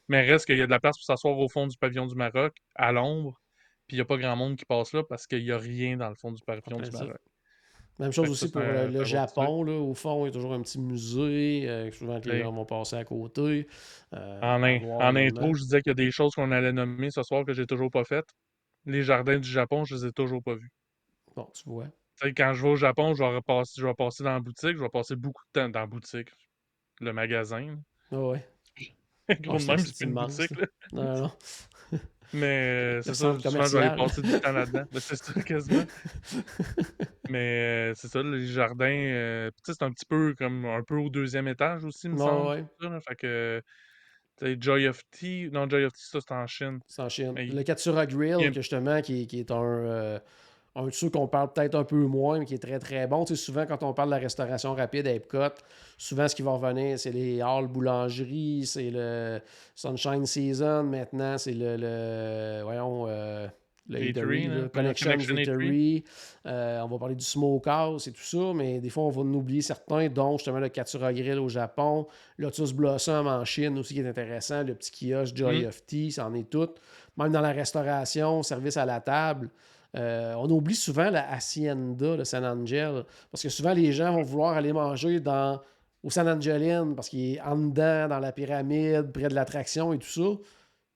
Mais 0.09 0.21
reste 0.23 0.45
qu'il 0.47 0.57
y 0.57 0.61
a 0.61 0.65
de 0.65 0.71
la 0.71 0.79
place 0.79 0.97
pour 0.97 1.05
s'asseoir 1.05 1.37
au 1.37 1.47
fond 1.49 1.67
du 1.67 1.77
pavillon 1.77 2.07
du 2.07 2.15
Maroc, 2.15 2.57
à 2.75 2.91
l'ombre. 2.91 3.39
Puis 3.87 3.97
il 3.97 3.99
n'y 3.99 4.01
a 4.01 4.05
pas 4.05 4.17
grand 4.17 4.35
monde 4.35 4.55
qui 4.57 4.65
passe 4.65 4.93
là 4.93 5.03
parce 5.03 5.27
qu'il 5.27 5.43
n'y 5.43 5.51
a 5.51 5.57
rien 5.57 5.97
dans 5.97 6.09
le 6.09 6.15
fond 6.15 6.31
du 6.31 6.41
pavillon 6.43 6.63
plein 6.75 6.81
du 6.81 6.91
ça. 6.91 7.05
Maroc. 7.05 7.19
Même 7.99 8.11
chose 8.11 8.29
ça, 8.29 8.31
aussi 8.31 8.49
pour 8.49 8.61
le, 8.61 8.87
un. 8.87 9.03
Japon, 9.03 9.63
là, 9.63 9.73
au 9.73 9.93
fond, 9.93 10.25
il 10.25 10.29
y 10.29 10.31
a 10.31 10.33
toujours 10.33 10.53
un 10.53 10.61
petit 10.61 10.79
musée, 10.79 11.69
euh, 11.69 11.91
souvent 11.91 12.19
que 12.19 12.29
les 12.29 12.39
gens 12.39 12.51
vont 12.51 12.65
passer 12.65 12.95
à 12.95 13.03
côté, 13.03 13.67
euh, 14.13 14.41
en, 14.41 14.63
in- 14.63 14.79
intro, 15.15 15.53
je 15.55 15.61
disais 15.63 15.81
qu'il 15.81 15.89
y 15.89 15.91
a 15.91 15.95
des 15.95 16.11
choses 16.11 16.33
qu'on 16.35 16.51
allait 16.51 16.71
nommer 16.73 17.09
ce 17.11 17.23
soir 17.23 17.45
que 17.45 17.53
j'ai 17.53 17.65
toujours 17.65 17.89
pas 17.91 18.03
faites. 18.03 18.29
Les 18.85 19.03
jardins 19.03 19.39
du 19.39 19.49
Japon, 19.49 19.85
je 19.85 19.95
les 19.95 20.05
ai 20.07 20.11
toujours 20.11 20.43
pas 20.43 20.55
vus. 20.55 20.69
Bon, 21.35 21.49
tu 21.53 21.63
vois. 21.69 21.87
Quand 22.21 22.53
je 22.53 22.63
vais 22.63 22.69
au 22.69 22.75
Japon, 22.75 23.13
je 23.13 23.23
vais, 23.23 23.35
repasser, 23.35 23.79
je 23.81 23.85
vais 23.85 23.93
passer 23.93 24.23
dans 24.23 24.31
la 24.33 24.39
boutique, 24.39 24.77
je 24.77 24.81
vais 24.83 24.89
passer 24.89 25.15
beaucoup 25.15 25.43
de 25.53 25.59
temps 25.61 25.69
dans 25.69 25.79
la 25.81 25.85
boutique, 25.87 26.29
le 27.01 27.13
magasin. 27.13 27.77
Ah 28.11 28.19
ouais. 28.19 28.45
Gros 29.41 29.57
de 29.59 29.63
c'est 29.63 30.01
même, 30.01 30.03
une 30.05 30.13
boutique. 30.15 30.55
Là. 30.55 30.67
Non, 30.91 31.21
non. 31.21 31.31
Mais 32.33 32.97
euh, 32.97 33.01
c'est 33.03 33.13
ça, 33.13 33.37
je 33.37 33.43
vais 33.43 33.47
aller 33.47 33.69
commercial. 33.69 33.95
passer 33.95 34.21
du 34.21 34.41
temps 34.41 34.51
là-dedans. 34.51 34.83
Ben, 34.91 34.99
c'est 34.99 35.15
ça, 35.15 35.41
quasiment. 35.41 35.83
Mais 37.29 37.91
euh, 37.91 37.93
c'est 37.95 38.07
ça, 38.07 38.23
les 38.23 38.47
jardins, 38.47 38.85
euh, 38.85 39.51
c'est 39.63 39.83
un 39.83 39.91
petit 39.91 40.05
peu 40.05 40.33
comme 40.37 40.65
un 40.65 40.81
peu 40.83 40.97
au 40.97 41.09
deuxième 41.09 41.47
étage 41.47 41.85
aussi, 41.85 42.09
me 42.09 42.17
semble. 42.17 42.47
ouais. 42.47 42.61
tout 42.61 42.69
ça, 42.81 42.89
là. 42.89 42.99
Fait 43.01 43.15
que, 43.15 43.61
Joy 44.59 44.87
of 44.87 45.01
Tea, 45.11 45.49
non, 45.51 45.69
Joy 45.69 45.85
of 45.85 45.93
Tea, 45.93 46.03
ça, 46.03 46.19
c'est 46.21 46.33
en 46.33 46.47
Chine. 46.47 46.79
C'est 46.87 47.01
en 47.01 47.09
Chine. 47.09 47.33
Mais 47.35 47.45
Le 47.45 47.63
Katsura 47.63 48.05
Grill, 48.05 48.37
il 48.39 48.47
que 48.49 48.55
justement, 48.55 49.01
qui, 49.01 49.27
qui 49.27 49.39
est 49.39 49.51
un, 49.51 49.63
euh, 49.63 50.19
un 50.75 50.85
de 50.85 50.89
ceux 50.91 51.09
qu'on 51.09 51.27
parle 51.27 51.53
peut-être 51.53 51.75
un 51.75 51.83
peu 51.83 51.95
moins, 52.05 52.39
mais 52.39 52.45
qui 52.45 52.55
est 52.55 52.57
très 52.61 52.79
très 52.79 53.05
bon. 53.05 53.25
Tu 53.25 53.35
sais, 53.35 53.43
souvent, 53.43 53.65
quand 53.67 53.83
on 53.83 53.93
parle 53.93 54.09
de 54.09 54.15
la 54.15 54.19
restauration 54.21 54.73
rapide 54.73 55.05
à 55.07 55.13
Epcot, 55.13 55.53
souvent 55.97 56.27
ce 56.27 56.33
qui 56.35 56.41
va 56.41 56.51
revenir, 56.51 56.97
c'est 56.97 57.11
les 57.11 57.41
halls 57.41 57.67
boulangerie, 57.67 58.65
c'est 58.65 58.89
le 58.91 59.39
Sunshine 59.75 60.25
Season. 60.25 60.83
Maintenant, 60.83 61.37
c'est 61.37 61.53
le, 61.53 61.77
le- 61.77 62.61
Voyons. 62.63 63.05
euh, 63.07 63.47
le 63.89 64.01
Eatery, 64.01 64.47
là. 64.47 64.69
Connection 64.73 65.11
Eatery. 65.11 66.05
Euh, 66.45 66.79
on 66.83 66.87
va 66.87 66.97
parler 66.97 67.15
du 67.15 67.23
Smokehouse 67.25 68.07
et 68.07 68.13
tout 68.13 68.21
ça, 68.23 68.53
mais 68.55 68.79
des 68.79 68.89
fois, 68.89 69.03
on 69.03 69.09
va 69.09 69.21
en 69.23 69.33
oublier 69.33 69.61
certains, 69.61 70.07
dont 70.07 70.37
justement 70.37 70.59
le 70.59 70.69
Katsura 70.69 71.11
Grill 71.13 71.37
au 71.37 71.49
Japon, 71.49 72.07
Lotus 72.37 72.71
Blossom 72.71 73.27
en 73.27 73.43
Chine 73.43 73.77
aussi 73.77 73.93
qui 73.93 73.99
est 73.99 74.07
intéressant, 74.07 74.63
le 74.63 74.73
petit 74.73 75.09
kiosque 75.11 75.35
Joy 75.35 75.63
Mm. 75.65 75.67
of 75.67 75.85
Tea, 75.85 76.11
ça 76.13 76.25
en 76.25 76.33
est 76.33 76.49
tout. 76.49 76.69
Même 77.17 77.33
dans 77.33 77.41
la 77.41 77.51
restauration, 77.51 78.41
service 78.41 78.77
à 78.77 78.85
la 78.85 79.01
table. 79.01 79.49
Euh, 79.95 80.33
on 80.37 80.49
oublie 80.49 80.75
souvent 80.75 81.09
la 81.09 81.29
Hacienda 81.31 82.17
de 82.17 82.23
San 82.23 82.43
Angel, 82.45 83.03
parce 83.31 83.43
que 83.43 83.49
souvent 83.49 83.73
les 83.73 83.91
gens 83.93 84.13
vont 84.13 84.23
vouloir 84.23 84.53
aller 84.57 84.73
manger 84.73 85.19
dans, 85.19 85.61
au 86.03 86.09
San 86.09 86.27
Angelin, 86.27 86.93
parce 86.95 87.09
qu'il 87.09 87.35
est 87.35 87.41
en 87.41 87.57
dedans, 87.57 88.07
dans 88.07 88.19
la 88.19 88.31
pyramide, 88.31 89.11
près 89.11 89.27
de 89.29 89.35
l'attraction 89.35 89.93
et 89.93 89.99
tout 89.99 90.07
ça. 90.07 90.39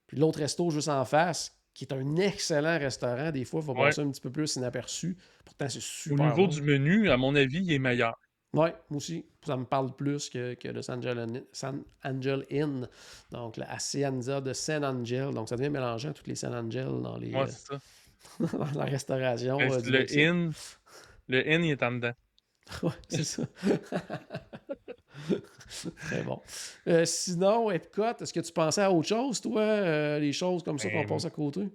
Puis 0.08 0.18
l'autre 0.18 0.40
resto 0.40 0.70
juste 0.70 0.88
en 0.90 1.04
face, 1.06 1.54
qui 1.74 1.84
est 1.86 1.94
un 1.94 2.16
excellent 2.16 2.80
restaurant, 2.80 3.32
des 3.32 3.46
fois, 3.46 3.60
il 3.62 3.68
va 3.68 3.74
Ouais. 3.74 3.80
passer 3.90 4.02
un 4.02 4.10
petit 4.10 4.22
peu 4.22 4.32
plus 4.32 4.56
inaperçu. 4.56 5.16
Pourtant, 5.46 5.70
c'est 5.70 5.78
Au 5.78 5.82
super 5.82 6.26
niveau 6.26 6.48
bon. 6.48 6.48
du 6.48 6.62
menu, 6.64 7.10
à 7.12 7.18
mon 7.18 7.36
avis, 7.36 7.60
il 7.64 7.72
est 7.72 7.80
meilleur. 7.80 8.18
Oui, 8.54 8.70
moi 8.90 8.98
aussi. 8.98 9.26
Ça 9.46 9.56
me 9.58 9.66
parle 9.66 9.94
plus 9.96 10.30
que, 10.30 10.56
que 10.56 10.70
le 10.70 10.82
San 10.82 10.98
Angel, 11.00 11.44
San 11.52 11.84
Angel 12.04 12.46
Inn. 12.50 12.88
Donc, 13.32 13.58
la 13.58 13.72
Hacienda 13.72 14.42
de 14.42 14.54
San 14.54 14.84
Angel. 14.84 15.32
Donc, 15.34 15.50
ça 15.50 15.56
devient 15.58 15.70
mélangeant, 15.70 16.14
toutes 16.14 16.28
les 16.28 16.36
San 16.36 16.56
Angel 16.56 16.88
dans, 17.04 17.18
les, 17.18 17.34
Ouais, 17.36 17.46
c'est 17.48 17.74
ça. 17.74 17.80
la 18.76 18.86
restauration. 18.86 19.60
Ben, 19.60 19.72
euh, 19.72 19.82
du 19.82 19.92
le 19.92 19.94
Mexique. 19.94 20.18
in, 20.18 20.52
le 21.28 21.40
in, 21.48 21.62
il 21.64 21.72
est 21.72 21.84
en 21.84 21.92
dedans. 21.94 22.14
Ouais, 22.84 22.92
c'est 23.08 23.24
ça. 23.24 23.44
Très 26.02 26.24
bon. 26.24 26.42
Euh, 26.88 27.06
sinon, 27.06 27.70
Epcot, 27.72 28.18
est-ce 28.22 28.34
que 28.34 28.40
tu 28.40 28.52
pensais 28.52 28.82
à 28.82 28.92
autre 28.92 29.08
chose, 29.08 29.42
toi? 29.42 29.62
euh, 29.62 30.20
les 30.20 30.34
choses 30.34 30.64
comme 30.64 30.80
ça 30.80 30.90
qu'on 30.90 31.00
Ben, 31.00 31.06
passe 31.06 31.26
à 31.26 31.30
côté? 31.30 31.70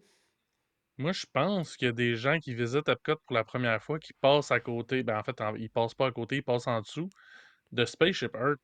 Moi, 0.96 1.12
je 1.12 1.26
pense 1.30 1.76
qu'il 1.76 1.84
y 1.84 1.88
a 1.90 1.92
des 1.92 2.16
gens 2.16 2.38
qui 2.40 2.54
visitent 2.54 2.88
Epcot 2.88 3.16
pour 3.26 3.34
la 3.34 3.44
première 3.44 3.82
fois 3.82 3.98
qui 3.98 4.14
passent 4.14 4.50
à 4.50 4.58
côté. 4.58 5.02
Ben, 5.02 5.18
en 5.18 5.22
fait, 5.22 5.38
en- 5.42 5.54
ils 5.54 5.68
passent 5.68 5.92
pas 5.94 6.06
à 6.06 6.12
côté, 6.12 6.36
ils 6.36 6.42
passent 6.42 6.66
en 6.66 6.80
dessous 6.80 7.10
de 7.72 7.84
Spaceship 7.84 8.34
Earth. 8.36 8.58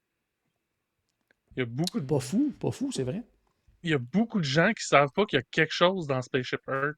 Il 1.57 1.59
y 1.59 1.63
a 1.63 1.67
beaucoup 1.67 2.01
de, 2.01 2.07
Pas 2.07 2.19
fou, 2.19 2.55
pas 2.59 2.71
fou, 2.73 2.91
c'est 2.93 3.05
vrai. 3.05 3.23
il 3.83 3.91
y 3.91 3.95
a 3.95 3.99
beaucoup 3.99 4.39
de 4.39 4.45
gens 4.45 4.73
qui 4.73 4.85
savent 4.85 5.13
pas 5.13 5.27
qu'il 5.27 5.39
y 5.39 5.41
a 5.41 5.45
quelque 5.51 5.73
chose 5.73 6.07
dans 6.07 6.23
Spaceship 6.23 6.61
Earth. 6.69 6.97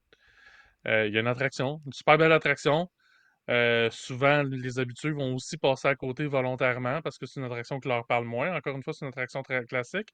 Euh, 0.87 1.07
il 1.07 1.13
y 1.13 1.17
a 1.17 1.21
une 1.21 1.27
attraction, 1.27 1.81
une 1.85 1.93
super 1.93 2.17
belle 2.17 2.31
attraction. 2.31 2.89
Euh, 3.49 3.89
souvent, 3.91 4.43
les 4.43 4.79
habitués 4.79 5.11
vont 5.11 5.35
aussi 5.35 5.57
passer 5.57 5.87
à 5.87 5.95
côté 5.95 6.25
volontairement 6.25 7.01
parce 7.01 7.17
que 7.17 7.25
c'est 7.25 7.39
une 7.39 7.45
attraction 7.45 7.79
qui 7.79 7.87
leur 7.87 8.05
parle 8.05 8.25
moins. 8.25 8.55
Encore 8.55 8.75
une 8.75 8.83
fois, 8.83 8.93
c'est 8.93 9.05
une 9.05 9.09
attraction 9.09 9.41
très 9.41 9.65
classique. 9.65 10.09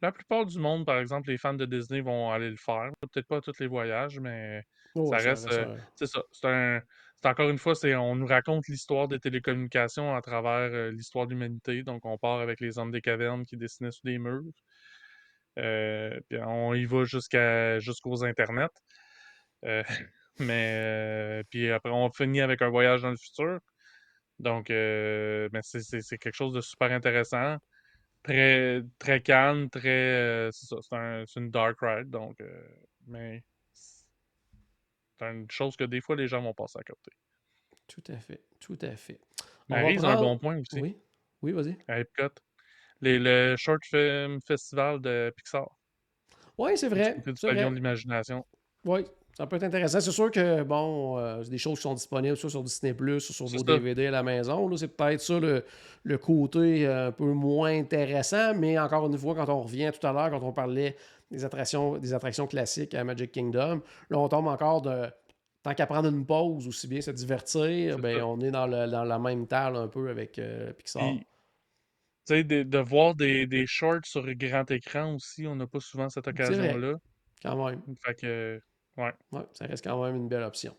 La 0.00 0.10
plupart 0.10 0.46
du 0.46 0.58
monde, 0.58 0.84
par 0.84 0.98
exemple, 0.98 1.30
les 1.30 1.38
fans 1.38 1.54
de 1.54 1.64
Disney 1.64 2.00
vont 2.00 2.30
aller 2.32 2.50
le 2.50 2.56
faire. 2.56 2.90
Peut-être 3.00 3.28
pas 3.28 3.36
à 3.36 3.40
tous 3.40 3.58
les 3.60 3.68
voyages, 3.68 4.18
mais 4.18 4.64
Oh, 4.94 5.06
ça 5.06 5.18
reste. 5.18 5.50
euh, 5.52 5.76
c'est 5.94 6.06
ça. 6.06 6.22
C'est 6.32 6.48
un. 6.48 6.80
Encore 7.24 7.50
une 7.50 7.58
fois, 7.58 7.74
on 7.84 8.16
nous 8.16 8.26
raconte 8.26 8.66
l'histoire 8.66 9.06
des 9.06 9.20
télécommunications 9.20 10.16
à 10.16 10.20
travers 10.20 10.72
euh, 10.74 10.90
l'histoire 10.90 11.26
de 11.26 11.34
l'humanité. 11.34 11.84
Donc, 11.84 12.04
on 12.04 12.18
part 12.18 12.40
avec 12.40 12.60
les 12.60 12.78
hommes 12.78 12.90
des 12.90 13.00
cavernes 13.00 13.44
qui 13.44 13.56
dessinaient 13.56 13.92
sur 13.92 14.02
des 14.04 14.18
murs. 14.18 14.42
Puis 15.54 16.38
on 16.44 16.74
y 16.74 16.84
va 16.84 17.04
jusqu'à 17.04 17.78
jusqu'aux 17.78 18.24
internets. 18.24 18.68
Euh, 19.64 19.82
mais 20.38 20.72
euh, 21.40 21.42
puis 21.50 21.70
après, 21.70 21.90
on 21.90 22.10
finit 22.12 22.40
avec 22.40 22.62
un 22.62 22.70
voyage 22.70 23.02
dans 23.02 23.10
le 23.10 23.16
futur. 23.16 23.60
Donc, 24.38 24.70
euh, 24.70 25.48
mais 25.52 25.60
c'est 25.62 26.18
quelque 26.18 26.34
chose 26.34 26.54
de 26.54 26.60
super 26.60 26.92
intéressant. 26.92 27.56
Très, 28.24 28.82
très 28.98 29.22
calme, 29.22 29.70
très. 29.70 30.50
c'est 30.52 30.66
ça, 30.66 30.76
c'est 30.82 30.96
un- 30.96 31.24
c'est 31.26 31.40
une 31.40 31.50
dark 31.50 31.78
ride. 31.82 32.10
Donc, 32.10 32.38
mais 33.06 33.42
c'est 35.18 35.26
une 35.26 35.50
chose 35.50 35.74
que 35.74 35.84
des 35.84 36.02
fois 36.02 36.16
les 36.16 36.28
gens 36.28 36.42
vont 36.42 36.52
passer 36.52 36.78
à 36.78 36.82
côté. 36.82 37.12
Tout 37.86 38.02
à 38.08 38.16
fait, 38.16 38.42
tout 38.58 38.78
à 38.82 38.96
fait. 38.96 39.20
On 39.70 39.74
Maryse 39.74 40.04
a 40.04 40.08
un 40.10 40.16
prendre... 40.16 40.20
bon 40.20 40.38
point 40.38 40.58
aussi 40.60 40.80
Oui, 40.80 40.96
oui, 41.42 41.52
vas-y. 41.52 41.76
à 41.88 42.00
Epcot. 42.00 42.34
Les- 43.02 43.18
le 43.20 43.56
Short 43.58 43.84
Film 43.84 44.40
Festival 44.46 45.00
de 45.00 45.32
Pixar. 45.36 45.68
Oui, 46.58 46.76
c'est 46.76 46.88
vrai, 46.88 47.16
du 47.24 47.34
c'est 47.34 47.46
pavillon 47.46 47.70
de 47.70 47.76
l'imagination? 47.76 48.46
Oui, 48.84 49.04
ça 49.34 49.46
peut 49.46 49.56
être 49.56 49.62
intéressant. 49.62 50.00
C'est 50.00 50.10
sûr 50.10 50.30
que, 50.30 50.62
bon, 50.62 51.18
euh, 51.18 51.42
c'est 51.42 51.50
des 51.50 51.58
choses 51.58 51.78
qui 51.78 51.82
sont 51.82 51.94
disponibles 51.94 52.36
soit 52.36 52.50
sur 52.50 52.62
Disney+, 52.62 52.92
ou 52.92 53.20
sur 53.20 53.46
vos. 53.46 53.62
DVD 53.62 54.06
à 54.06 54.10
la 54.10 54.22
maison. 54.22 54.68
là. 54.68 54.76
C'est 54.76 54.88
peut-être 54.88 55.20
ça 55.20 55.40
le, 55.40 55.64
le 56.02 56.18
côté 56.18 56.86
euh, 56.86 57.08
un 57.08 57.12
peu 57.12 57.32
moins 57.32 57.72
intéressant, 57.78 58.54
mais 58.54 58.78
encore 58.78 59.06
une 59.06 59.16
fois, 59.16 59.34
quand 59.34 59.48
on 59.48 59.62
revient 59.62 59.90
tout 59.98 60.06
à 60.06 60.12
l'heure, 60.12 60.30
quand 60.30 60.46
on 60.46 60.52
parlait 60.52 60.96
des 61.30 61.44
attractions, 61.44 61.96
des 61.96 62.12
attractions 62.12 62.46
classiques 62.46 62.94
à 62.94 63.04
Magic 63.04 63.32
Kingdom, 63.32 63.80
là, 64.10 64.18
on 64.18 64.28
tombe 64.28 64.48
encore 64.48 64.82
de 64.82 65.06
tant 65.62 65.74
qu'à 65.74 65.86
prendre 65.86 66.08
une 66.08 66.26
pause, 66.26 66.66
aussi 66.68 66.88
bien 66.88 67.00
se 67.00 67.10
divertir, 67.12 67.98
ben, 67.98 68.22
on 68.22 68.40
est 68.40 68.50
dans, 68.50 68.66
le, 68.66 68.86
dans 68.90 69.04
la 69.04 69.18
même 69.18 69.46
table 69.46 69.76
un 69.76 69.88
peu 69.88 70.10
avec 70.10 70.38
euh, 70.38 70.72
Pixar. 70.72 71.14
Tu 71.14 71.24
sais, 72.24 72.44
de, 72.44 72.62
de, 72.64 72.78
voir 72.78 73.14
des, 73.14 73.46
des 73.46 73.66
shorts 73.66 74.04
sur 74.04 74.26
grand 74.34 74.70
écran 74.70 75.14
aussi, 75.14 75.46
on 75.46 75.56
n'a 75.56 75.66
pas 75.66 75.80
souvent 75.80 76.08
cette 76.08 76.28
occasion-là. 76.28 76.94
Quand 77.42 77.64
même. 77.64 77.80
Fait 78.04 78.14
que, 78.14 78.60
ouais. 78.96 79.12
ouais. 79.32 79.42
Ça 79.52 79.66
reste 79.66 79.84
quand 79.84 80.02
même 80.02 80.16
une 80.16 80.28
belle 80.28 80.42
option. 80.42 80.76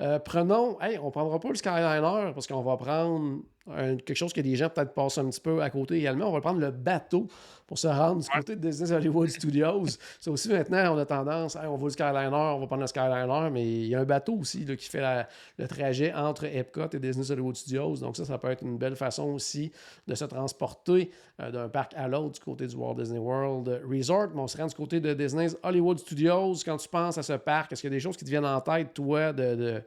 Euh, 0.00 0.18
prenons, 0.18 0.80
hey, 0.80 0.98
on 0.98 1.10
prendra 1.10 1.38
pas 1.38 1.48
le 1.48 1.54
Skyliner 1.54 2.32
parce 2.34 2.46
qu'on 2.46 2.62
va 2.62 2.76
prendre 2.76 3.42
quelque 3.66 4.14
chose 4.14 4.32
que 4.32 4.40
des 4.40 4.56
gens 4.56 4.68
peut-être 4.68 4.92
passent 4.92 5.18
un 5.18 5.26
petit 5.26 5.40
peu 5.40 5.62
à 5.62 5.70
côté 5.70 5.96
également. 5.96 6.28
On 6.28 6.32
va 6.32 6.40
prendre 6.40 6.58
le 6.58 6.70
bateau 6.70 7.28
pour 7.72 7.78
se 7.78 7.86
rendre 7.86 8.20
du 8.20 8.28
côté 8.28 8.56
de 8.56 8.60
Disney 8.60 8.92
Hollywood 8.92 9.28
Studios. 9.30 9.86
Ça 10.20 10.30
aussi, 10.30 10.50
maintenant, 10.50 10.94
on 10.94 10.98
a 10.98 11.06
tendance, 11.06 11.56
on 11.56 11.76
va 11.76 11.84
au 11.84 11.88
Skyliner, 11.88 12.28
on 12.30 12.60
va 12.60 12.66
prendre 12.66 12.82
le 12.82 12.86
Skyliner, 12.86 13.48
mais 13.50 13.64
il 13.64 13.86
y 13.86 13.94
a 13.94 14.00
un 14.00 14.04
bateau 14.04 14.34
aussi 14.34 14.64
qui 14.64 14.88
fait 14.88 15.24
le 15.56 15.68
trajet 15.68 16.12
entre 16.12 16.44
Epcot 16.44 16.90
et 16.92 16.98
Disney 16.98 17.30
Hollywood 17.30 17.56
Studios. 17.56 17.96
Donc 17.96 18.16
ça, 18.16 18.26
ça 18.26 18.36
peut 18.36 18.50
être 18.50 18.62
une 18.62 18.76
belle 18.76 18.96
façon 18.96 19.24
aussi 19.30 19.72
de 20.06 20.14
se 20.14 20.24
transporter 20.24 21.10
euh, 21.40 21.50
d'un 21.50 21.70
parc 21.70 21.94
à 21.96 22.08
l'autre 22.08 22.34
du 22.34 22.40
côté 22.40 22.66
du 22.66 22.76
Walt 22.76 22.94
Disney 22.94 23.18
World 23.18 23.80
Resort. 23.90 24.28
Mais 24.34 24.42
on 24.42 24.48
se 24.48 24.58
rend 24.58 24.66
du 24.66 24.74
côté 24.74 25.00
de 25.00 25.14
Disney 25.14 25.46
Hollywood 25.62 25.98
Studios. 25.98 26.56
Quand 26.64 26.76
tu 26.76 26.90
penses 26.90 27.16
à 27.16 27.22
ce 27.22 27.32
parc, 27.32 27.72
est-ce 27.72 27.80
qu'il 27.80 27.90
y 27.90 27.94
a 27.94 27.96
des 27.96 28.00
choses 28.00 28.18
qui 28.18 28.24
te 28.24 28.30
viennent 28.30 28.44
en 28.44 28.60
tête, 28.60 28.92
toi, 28.92 29.32
de, 29.32 29.51
de 29.56 29.82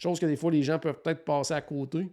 choses 0.00 0.20
que 0.20 0.26
des 0.26 0.36
fois 0.36 0.50
les 0.50 0.62
gens 0.62 0.78
peuvent 0.78 1.00
peut-être 1.02 1.24
passer 1.24 1.54
à 1.54 1.60
côté? 1.60 2.08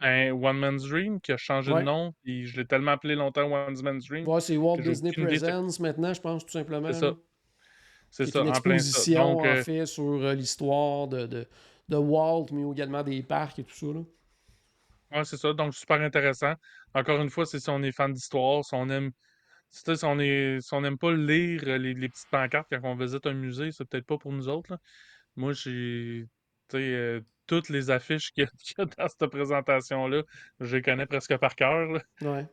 un 0.00 0.32
One 0.32 0.58
Man's 0.58 0.88
Dream 0.88 1.20
qui 1.20 1.32
a 1.32 1.36
changé 1.36 1.72
de 1.72 1.80
nom. 1.80 2.14
Et 2.24 2.46
je 2.46 2.56
l'ai 2.56 2.66
tellement 2.66 2.92
appelé 2.92 3.14
longtemps 3.14 3.50
One 3.52 3.80
Man's 3.82 4.06
Dream. 4.06 4.26
Ouais, 4.26 4.40
c'est 4.40 4.56
Walt 4.56 4.78
Disney 4.78 5.12
Presents 5.12 5.80
maintenant, 5.80 6.14
je 6.14 6.20
pense, 6.20 6.44
tout 6.44 6.52
simplement. 6.52 6.92
C'est 6.92 7.00
ça. 7.00 7.16
C'est 8.12 8.26
ça, 8.26 8.40
une 8.40 8.48
exposition, 8.48 9.38
en 9.38 9.44
euh, 9.44 9.62
fait, 9.62 9.86
sur 9.86 10.02
euh, 10.02 10.34
l'histoire 10.34 11.06
de, 11.06 11.26
de, 11.26 11.46
de, 11.88 11.96
Walt, 11.96 12.46
mais 12.50 12.68
également 12.68 13.04
des 13.04 13.22
parcs 13.22 13.60
et 13.60 13.62
tout 13.62 13.74
ça. 13.74 13.86
Là. 13.86 14.00
Ouais, 15.12 15.24
c'est 15.24 15.36
ça. 15.36 15.52
Donc, 15.52 15.74
super 15.74 16.00
intéressant. 16.00 16.54
Encore 16.92 17.20
une 17.20 17.30
fois, 17.30 17.46
c'est 17.46 17.60
si 17.60 17.70
on 17.70 17.80
est 17.84 17.92
fan 17.92 18.12
d'histoire, 18.12 18.64
si 18.64 18.74
on 18.74 18.88
aime. 18.88 19.12
Si 19.72 19.84
on 20.02 20.18
est, 20.18 20.58
si 20.60 20.74
n'aime 20.80 20.98
pas 20.98 21.12
lire 21.12 21.64
les, 21.64 21.94
les, 21.94 22.08
petites 22.08 22.28
pancartes 22.28 22.66
quand 22.70 22.80
on 22.82 22.96
visite 22.96 23.24
un 23.28 23.34
musée, 23.34 23.70
c'est 23.70 23.84
peut-être 23.84 24.06
pas 24.06 24.18
pour 24.18 24.32
nous 24.32 24.48
autres. 24.48 24.72
Là. 24.72 24.80
Moi, 25.36 25.52
j'ai. 25.52 26.26
Tu 26.68 26.76
sais, 26.76 26.82
euh, 26.82 27.20
toutes 27.46 27.68
les 27.68 27.90
affiches 27.90 28.30
qu'il 28.34 28.44
y, 28.44 28.80
a 28.80 28.84
dans 28.84 29.08
cette 29.08 29.26
présentation-là, 29.26 30.22
je 30.60 30.76
les 30.76 30.82
connais 30.82 31.06
presque 31.06 31.36
par 31.38 31.56
cœur. 31.56 32.00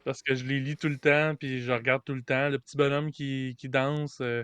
Parce 0.04 0.24
que 0.24 0.34
je 0.34 0.46
les 0.46 0.60
lis 0.60 0.76
tout 0.76 0.90
le 0.90 0.98
temps, 0.98 1.36
puis 1.36 1.62
je 1.62 1.72
regarde 1.72 2.04
tout 2.04 2.16
le 2.16 2.24
temps. 2.24 2.50
Le 2.50 2.58
petit 2.58 2.78
bonhomme 2.78 3.12
qui, 3.12 3.56
danse, 3.66 4.20
euh, 4.22 4.44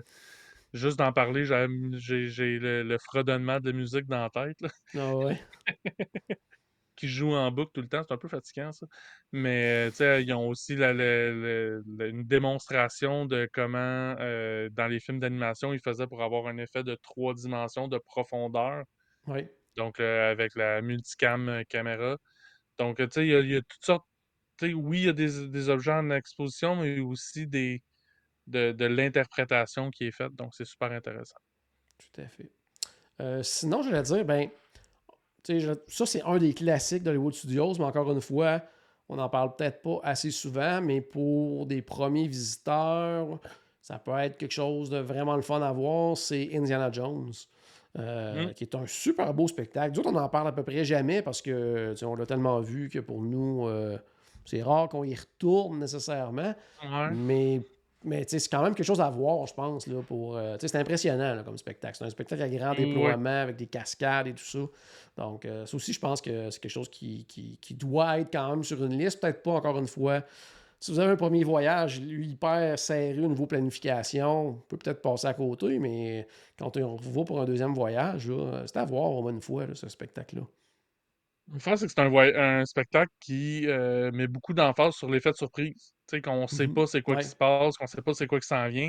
juste 0.72 0.98
d'en 0.98 1.12
parler, 1.12 1.44
j'ai 1.44 2.58
le, 2.58 2.98
fredonnement 2.98 3.58
de 3.58 3.72
musique 3.72 4.06
dans 4.06 4.22
la 4.22 4.30
tête. 4.30 4.64
Ah 4.96 5.16
ouais. 5.16 5.40
qui 6.96 7.08
joue 7.08 7.34
en 7.34 7.50
boucle 7.50 7.72
tout 7.74 7.80
le 7.82 7.88
temps. 7.88 8.02
C'est 8.06 8.14
un 8.14 8.18
peu 8.18 8.28
fatigant, 8.28 8.72
ça. 8.72 8.86
Mais, 9.32 9.90
tu 9.90 9.96
sais, 9.96 10.22
ils 10.22 10.32
ont 10.32 10.48
aussi 10.48 10.74
une 10.74 12.24
démonstration 12.24 13.26
de 13.26 13.48
comment, 13.52 14.16
euh, 14.20 14.68
dans 14.72 14.86
les 14.86 15.00
films 15.00 15.20
d'animation, 15.20 15.72
ils 15.72 15.80
faisaient 15.80 16.06
pour 16.06 16.22
avoir 16.22 16.46
un 16.46 16.58
effet 16.58 16.84
de 16.84 16.94
trois 16.96 17.34
dimensions 17.34 17.88
de 17.88 17.98
profondeur. 17.98 18.84
Oui 19.26 19.46
donc 19.76 20.00
avec 20.00 20.54
la 20.54 20.80
multicam 20.82 21.48
euh, 21.48 21.64
caméra. 21.64 22.18
Donc, 22.78 22.96
tu 22.96 23.08
sais, 23.10 23.26
il 23.26 23.50
y, 23.50 23.56
a 23.56 23.62
toutes 23.62 23.84
sortes. 23.84 24.06
oui, 24.62 25.00
il 25.00 25.04
y 25.04 25.08
a 25.08 25.12
des, 25.12 25.68
objets 25.68 25.92
en 25.92 26.10
exposition, 26.10 26.76
mais 26.76 26.98
aussi 26.98 27.46
des, 27.46 27.82
de, 28.48 28.84
l'interprétation 28.84 29.90
qui 29.90 30.06
est 30.06 30.10
faite. 30.10 30.34
Donc, 30.34 30.54
c'est 30.54 30.64
super 30.64 30.90
intéressant. 30.90 31.38
Tout 31.98 32.20
à 32.20 32.28
fait. 32.28 32.50
Euh, 33.20 33.44
sinon, 33.44 33.82
je 33.82 33.90
voulais 33.90 34.02
dire, 34.02 34.24
ben, 34.24 34.50
ça, 35.46 36.06
c'est 36.06 36.22
un 36.22 36.38
des 36.38 36.54
classiques 36.54 37.02
d'Hollywood 37.02 37.34
Studios, 37.34 37.74
mais 37.78 37.84
encore 37.84 38.10
une 38.10 38.20
fois, 38.20 38.62
on 39.08 39.16
n'en 39.16 39.28
parle 39.28 39.54
peut-être 39.56 39.82
pas 39.82 40.00
assez 40.02 40.30
souvent, 40.30 40.80
mais 40.80 41.00
pour 41.00 41.66
des 41.66 41.82
premiers 41.82 42.26
visiteurs, 42.26 43.38
ça 43.80 43.98
peut 43.98 44.16
être 44.18 44.38
quelque 44.38 44.52
chose 44.52 44.88
de 44.90 44.98
vraiment 44.98 45.36
le 45.36 45.42
fun 45.42 45.60
à 45.60 45.72
voir, 45.72 46.16
c'est 46.16 46.50
Indiana 46.54 46.90
Jones. 46.90 47.32
Euh, 47.96 48.46
mm. 48.46 48.54
qui 48.54 48.64
est 48.64 48.74
un 48.74 48.86
super 48.88 49.32
beau 49.32 49.46
spectacle. 49.46 49.94
D'autres, 49.94 50.08
on 50.08 50.14
n'en 50.14 50.28
parle 50.28 50.48
à 50.48 50.52
peu 50.52 50.64
près 50.64 50.84
jamais 50.84 51.22
parce 51.22 51.40
que 51.40 51.94
on 52.02 52.16
l'a 52.16 52.26
tellement 52.26 52.58
vu 52.58 52.88
que 52.88 52.98
pour 52.98 53.22
nous, 53.22 53.68
euh, 53.68 53.96
c'est 54.44 54.64
rare 54.64 54.88
qu'on 54.88 55.04
y 55.04 55.14
retourne 55.14 55.78
nécessairement. 55.78 56.54
Mais, 57.12 57.62
mais 58.04 58.24
c'est 58.26 58.48
quand 58.48 58.62
même 58.62 58.74
quelque 58.74 58.86
chose 58.86 59.00
à 59.00 59.10
voir, 59.10 59.46
je 59.46 59.54
pense. 59.54 59.86
Là, 59.86 60.02
pour, 60.02 60.36
euh, 60.36 60.56
c'est 60.60 60.76
impressionnant 60.76 61.42
comme 61.44 61.58
spectacle. 61.58 61.96
C'est 61.98 62.04
un 62.04 62.10
spectacle 62.10 62.42
à 62.42 62.48
grand 62.48 62.74
déploiement 62.74 63.42
avec 63.42 63.56
des 63.56 63.66
cascades 63.66 64.26
et 64.26 64.34
tout 64.34 64.44
ça. 64.44 64.60
Donc, 65.16 65.46
ça 65.66 65.76
aussi, 65.76 65.92
je 65.92 66.00
pense 66.00 66.20
que 66.20 66.50
c'est 66.50 66.60
quelque 66.60 66.72
chose 66.72 66.88
qui, 66.88 67.24
qui, 67.26 67.58
qui, 67.60 67.74
doit 67.74 68.20
être 68.20 68.32
quand 68.32 68.50
même 68.50 68.64
sur 68.64 68.84
une 68.84 68.98
liste. 68.98 69.20
Peut-être 69.20 69.42
pas 69.42 69.52
encore 69.52 69.78
une 69.78 69.86
fois 69.86 70.22
si 70.84 70.90
vous 70.90 70.98
avez 70.98 71.12
un 71.12 71.16
premier 71.16 71.44
voyage, 71.44 71.96
hyper 71.96 72.78
serré 72.78 73.18
au 73.18 73.28
niveau 73.28 73.46
planification, 73.46 74.48
on 74.48 74.52
peut 74.52 74.76
peut-être 74.76 75.00
passer 75.00 75.26
à 75.26 75.32
côté, 75.32 75.78
mais 75.78 76.28
quand 76.58 76.76
on 76.76 76.96
va 76.96 77.24
pour 77.24 77.40
un 77.40 77.46
deuxième 77.46 77.72
voyage, 77.72 78.30
c'est 78.66 78.76
à 78.76 78.84
voir 78.84 79.10
au 79.12 79.22
moins 79.22 79.32
une 79.32 79.40
fois, 79.40 79.64
ce 79.72 79.88
spectacle-là. 79.88 80.42
Le 81.50 81.58
fait, 81.58 81.78
c'est 81.78 81.86
que 81.86 81.92
c'est 81.96 82.36
un, 82.36 82.66
spectacle 82.66 83.10
qui 83.18 83.66
euh, 83.66 84.12
met 84.12 84.26
beaucoup 84.26 84.52
d'emphase 84.52 84.94
sur 84.94 85.10
l'effet 85.10 85.30
de 85.30 85.36
surprise. 85.36 85.93
Tu 86.08 86.16
sais, 86.16 86.22
qu'on 86.22 86.42
ne 86.42 86.46
sait 86.46 86.66
mhm. 86.66 86.74
pas 86.74 86.86
c'est 86.86 87.02
quoi 87.02 87.16
qui 87.16 87.28
se 87.28 87.36
passe, 87.36 87.76
qu'on 87.76 87.84
ne 87.84 87.88
sait 87.88 88.02
pas 88.02 88.14
c'est 88.14 88.26
quoi 88.26 88.40
qui 88.40 88.46
s'en 88.46 88.68
vient. 88.68 88.88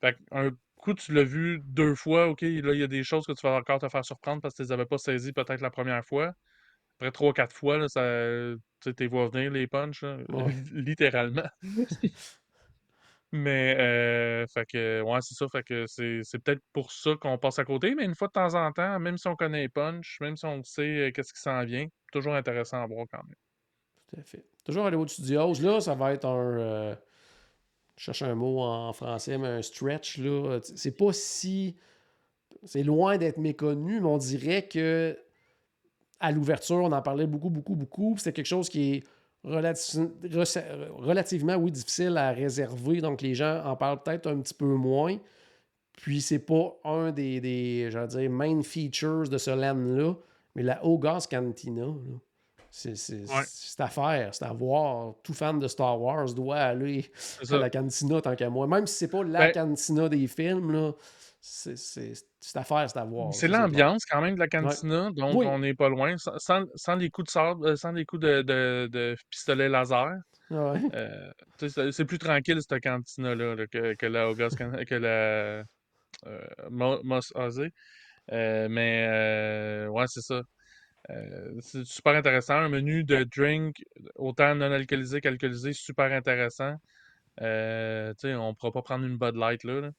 Fait 0.00 0.16
un 0.30 0.50
coup, 0.76 0.94
tu 0.94 1.12
l'as 1.12 1.24
vu 1.24 1.60
deux 1.64 1.94
fois, 1.94 2.28
OK, 2.28 2.40
là, 2.42 2.72
il 2.72 2.80
y 2.80 2.82
a 2.82 2.86
des 2.86 3.04
choses 3.04 3.26
que 3.26 3.32
tu 3.32 3.46
vas 3.46 3.54
encore 3.54 3.78
te 3.78 3.88
faire 3.88 4.04
surprendre 4.04 4.40
parce 4.40 4.54
que 4.54 4.62
tu 4.62 4.66
les 4.68 4.72
avais 4.72 4.86
pas 4.86 4.98
saisies 4.98 5.32
peut-être 5.32 5.60
la 5.60 5.70
première 5.70 6.04
fois 6.04 6.34
après 7.00 7.12
trois, 7.12 7.32
quatre 7.32 7.56
fois, 7.56 7.78
là, 7.78 7.88
ça, 7.88 8.02
tu 8.82 8.94
t'es 8.94 9.06
vois 9.06 9.28
venir 9.28 9.50
les 9.50 9.66
punchs, 9.66 10.04
littéralement. 10.72 11.48
mais, 13.32 13.74
euh, 13.78 14.46
fait 14.46 14.66
que, 14.66 15.00
ouais, 15.00 15.18
c'est 15.22 15.34
ça. 15.34 15.48
Fait 15.48 15.62
que 15.62 15.86
c'est, 15.86 16.38
peut-être 16.44 16.62
pour 16.74 16.92
ça 16.92 17.12
qu'on 17.18 17.38
passe 17.38 17.58
à 17.58 17.64
côté, 17.64 17.94
mais 17.94 18.04
une 18.04 18.14
fois 18.14 18.28
de 18.28 18.32
temps 18.32 18.54
en 18.54 18.70
temps, 18.72 19.00
même 19.00 19.16
si 19.16 19.28
on 19.28 19.34
connaît 19.34 19.62
les 19.62 19.68
punch, 19.70 20.18
même 20.20 20.36
si 20.36 20.44
on 20.44 20.62
sait 20.62 21.08
euh, 21.08 21.10
qu'est-ce 21.10 21.32
qui 21.32 21.40
s'en 21.40 21.64
vient, 21.64 21.86
toujours 22.12 22.34
intéressant 22.34 22.82
à 22.82 22.86
voir 22.86 23.06
quand 23.10 23.22
même. 23.22 23.34
Tout 24.10 24.20
à 24.20 24.22
fait. 24.22 24.44
Toujours 24.64 25.08
Studios, 25.08 25.54
là, 25.60 25.80
ça 25.80 25.94
va 25.94 26.12
être 26.12 26.26
un. 26.26 26.58
Euh, 26.58 26.94
je 27.96 28.04
cherche 28.04 28.22
un 28.22 28.34
mot 28.34 28.60
en 28.60 28.92
français, 28.92 29.38
mais 29.38 29.48
un 29.48 29.62
stretch, 29.62 30.18
là. 30.18 30.60
C'est 30.62 30.96
pas 30.96 31.12
si. 31.12 31.76
C'est 32.64 32.82
loin 32.82 33.16
d'être 33.16 33.38
méconnu, 33.38 34.00
mais 34.00 34.08
on 34.08 34.18
dirait 34.18 34.66
que 34.66 35.16
à 36.20 36.32
l'ouverture, 36.32 36.76
on 36.76 36.92
en 36.92 37.02
parlait 37.02 37.26
beaucoup, 37.26 37.48
beaucoup, 37.48 37.74
beaucoup. 37.74 38.14
C'est 38.18 38.32
quelque 38.32 38.46
chose 38.46 38.68
qui 38.68 38.94
est 38.94 39.04
relativement, 39.42 41.56
oui, 41.56 41.72
difficile 41.72 42.16
à 42.18 42.32
réserver. 42.32 43.00
Donc, 43.00 43.22
les 43.22 43.34
gens 43.34 43.62
en 43.64 43.74
parlent 43.74 44.02
peut-être 44.02 44.26
un 44.26 44.38
petit 44.40 44.54
peu 44.54 44.66
moins. 44.66 45.16
Puis, 45.96 46.20
c'est 46.20 46.38
pas 46.38 46.78
un 46.84 47.10
des, 47.10 47.40
des 47.40 47.90
dire, 48.08 48.30
main 48.30 48.62
features 48.62 49.28
de 49.28 49.38
ce 49.38 49.50
land-là. 49.50 50.14
Mais 50.54 50.62
la 50.62 50.84
Hogarth 50.84 51.30
Cantina, 51.30 51.86
c'est 52.70 53.80
à 53.80 53.88
faire, 53.88 54.34
c'est 54.34 54.44
à 54.44 54.52
voir. 54.52 55.14
Tout 55.22 55.34
fan 55.34 55.58
de 55.58 55.68
Star 55.68 56.00
Wars 56.00 56.32
doit 56.34 56.56
aller 56.56 57.10
à 57.50 57.56
la 57.56 57.70
cantina 57.70 58.20
tant 58.20 58.36
qu'à 58.36 58.50
moi. 58.50 58.66
Même 58.66 58.86
si 58.86 58.96
c'est 58.96 59.08
pas 59.08 59.22
la 59.22 59.46
ben 59.46 59.52
cantina 59.52 60.08
des 60.08 60.26
films, 60.26 60.70
là, 60.72 60.92
c'est 61.40 62.56
à 62.56 62.64
faire, 62.64 62.88
c'est 62.88 62.98
à 62.98 63.04
voir. 63.04 63.34
C'est 63.34 63.48
l'ambiance 63.48 64.04
quand 64.04 64.20
même 64.20 64.34
de 64.34 64.40
la 64.40 64.48
cantina, 64.48 65.10
donc 65.10 65.34
on 65.34 65.58
n'est 65.58 65.74
pas 65.74 65.88
loin. 65.88 66.16
Sans, 66.16 66.64
sans, 66.74 66.96
les 66.96 67.10
coups 67.10 67.26
de 67.26 67.30
sable, 67.30 67.66
euh, 67.66 67.76
sans 67.76 67.92
les 67.92 68.04
coups 68.04 68.22
de, 68.22 68.42
de, 68.42 68.88
de 68.90 69.16
pistolet 69.30 69.68
laser. 69.68 70.16
Euh, 70.52 71.32
c'est 71.58 72.04
plus 72.04 72.18
tranquille 72.18 72.58
cette 72.60 72.82
cantina-là 72.82 73.66
que, 73.70 73.94
que, 73.94 74.06
la 74.06 74.32
que 74.84 74.94
la 74.94 75.64
euh, 76.26 76.46
Moss 76.70 77.32
euh, 78.32 78.68
mais 78.68 79.86
ouais, 79.88 80.04
c'est 80.08 80.22
ça. 80.22 80.42
C'est 81.60 81.84
super 81.84 82.14
intéressant. 82.14 82.54
Un 82.54 82.68
menu 82.68 83.04
de 83.04 83.24
drink, 83.24 83.84
autant 84.16 84.54
non 84.54 84.72
alcoolisé 84.72 85.20
qu'alcoolisé, 85.20 85.72
super 85.72 86.12
intéressant. 86.12 86.76
on 87.38 87.44
ne 87.44 88.52
pourra 88.54 88.72
pas 88.72 88.82
prendre 88.82 89.04
une 89.04 89.16
Bud 89.16 89.36
Light 89.36 89.64
là. 89.64 89.80
là. 89.80 89.90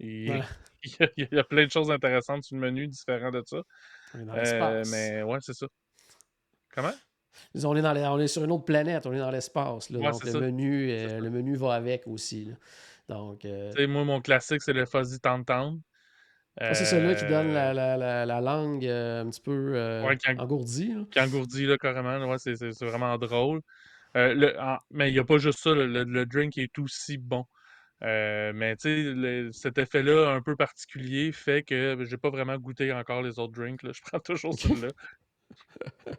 Il, 0.82 1.28
y 1.30 1.38
a, 1.38 1.44
plein 1.44 1.66
de 1.66 1.70
choses 1.70 1.90
intéressantes 1.90 2.44
sur 2.44 2.56
le 2.56 2.62
menu, 2.62 2.86
différent 2.88 3.30
de 3.30 3.42
ça. 3.44 3.58
Euh, 4.14 4.82
mais 4.90 5.22
ouais, 5.22 5.38
c'est 5.40 5.52
ça. 5.52 5.66
Comment? 6.74 6.92
On 7.62 7.76
est, 7.76 7.82
dans 7.82 8.14
on 8.14 8.18
est 8.18 8.28
sur 8.28 8.44
une 8.44 8.50
autre 8.50 8.64
planète, 8.64 9.06
on 9.06 9.12
est 9.12 9.18
dans 9.18 9.30
l'espace. 9.30 9.90
donc 9.90 10.24
le 10.24 10.40
menu, 10.40 10.90
euh, 10.90 11.20
le 11.20 11.30
menu 11.30 11.56
va 11.56 11.74
avec 11.74 12.06
aussi. 12.06 12.50
Donc, 13.08 13.44
euh... 13.44 13.72
moi, 13.88 14.04
mon 14.04 14.20
classique, 14.20 14.62
c'est 14.62 14.72
le 14.72 14.86
Fuzzy 14.86 15.20
Tam. 15.20 15.44
Ah, 16.58 16.74
c'est 16.74 16.84
celui-là 16.84 17.14
qui 17.14 17.26
donne 17.26 17.52
la, 17.52 17.72
la, 17.72 17.96
la, 17.96 18.26
la 18.26 18.40
langue 18.40 18.84
euh, 18.84 19.22
un 19.22 19.30
petit 19.30 19.40
peu 19.40 20.02
ouais, 20.04 20.16
qui 20.16 20.30
engourdie. 20.30 20.94
Qui 21.10 21.20
engourdit 21.20 21.66
là, 21.66 21.78
carrément. 21.78 22.18
Ouais, 22.26 22.38
c'est 22.38 22.84
vraiment 22.84 23.16
drôle. 23.18 23.60
Le, 24.14 24.54
mais 24.90 25.10
il 25.10 25.12
n'y 25.12 25.18
a 25.20 25.24
pas 25.24 25.38
juste 25.38 25.60
ça. 25.60 25.72
Le, 25.74 25.86
le, 25.86 26.26
drink 26.26 26.58
est 26.58 26.78
aussi 26.78 27.18
bon. 27.18 27.46
Euh, 28.02 28.52
mais 28.54 28.76
tu 28.76 29.14
sais, 29.14 29.48
cet 29.52 29.78
effet-là 29.78 30.30
un 30.30 30.40
peu 30.40 30.56
particulier 30.56 31.32
fait 31.32 31.62
que 31.62 32.02
j'ai 32.08 32.16
pas 32.16 32.30
vraiment 32.30 32.56
goûté 32.56 32.92
encore 32.92 33.22
les 33.22 33.38
autres 33.38 33.52
drinks. 33.52 33.82
là. 33.82 33.92
Je 33.94 34.00
prends 34.02 34.20
toujours 34.20 34.54
celui-là. 34.58 34.88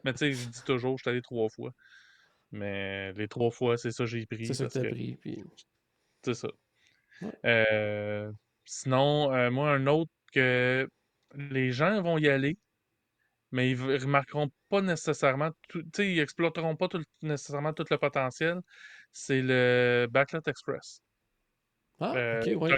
Mais 0.04 0.14
tu 0.14 0.20
sais, 0.20 0.34
je 0.34 0.50
dis 0.50 0.64
toujours, 0.64 0.98
je 0.98 1.04
suis 1.04 1.10
allé 1.10 1.22
trois 1.22 1.50
fois. 1.50 1.74
Mais 2.52 3.14
les 3.14 3.28
trois 3.28 3.50
fois, 3.50 3.78
c'est 3.78 3.92
ça 3.92 4.04
que 4.04 4.10
j'ai 4.10 4.26
pris. 4.26 4.46
C'est 4.46 4.54
ça 4.54 4.66
que 4.68 4.74
t'as 4.74 4.90
pris. 4.90 5.18
Puis... 5.22 5.44
c'est 6.24 6.34
ça. 6.34 6.50
Ouais. 7.22 7.32
Euh, 7.46 8.32
sinon, 8.66 9.34
euh, 9.34 9.50
moi, 9.50 9.72
un 9.72 9.88
autre 9.88 10.12
que 10.32 10.88
les 11.36 11.72
gens 11.72 12.02
vont 12.02 12.18
y 12.18 12.28
aller, 12.30 12.58
mais 13.52 13.72
ils 13.72 13.76
v- 13.78 13.98
remarqueront 13.98 14.50
pas 14.70 14.82
nécessairement, 14.82 15.52
tout, 15.70 15.84
ils 16.02 16.20
exploiteront 16.20 16.76
pas 16.78 16.88
tout- 16.90 17.04
nécessairement 17.22 17.74
tout 17.74 17.86
le 17.90 17.98
potentiel, 17.98 18.62
c'est 19.14 19.42
le 19.42 20.08
Backlot 20.12 20.42
Express. 20.48 21.02
Ah, 22.00 22.16
Euh, 22.16 22.46
ok, 22.46 22.50
ouais. 22.58 22.78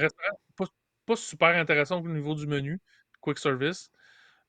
pas, 0.57 0.65
pas 1.05 1.15
super 1.15 1.49
intéressant 1.57 2.01
au 2.03 2.07
niveau 2.09 2.35
du 2.35 2.47
menu, 2.47 2.79
quick 3.21 3.39
service, 3.39 3.89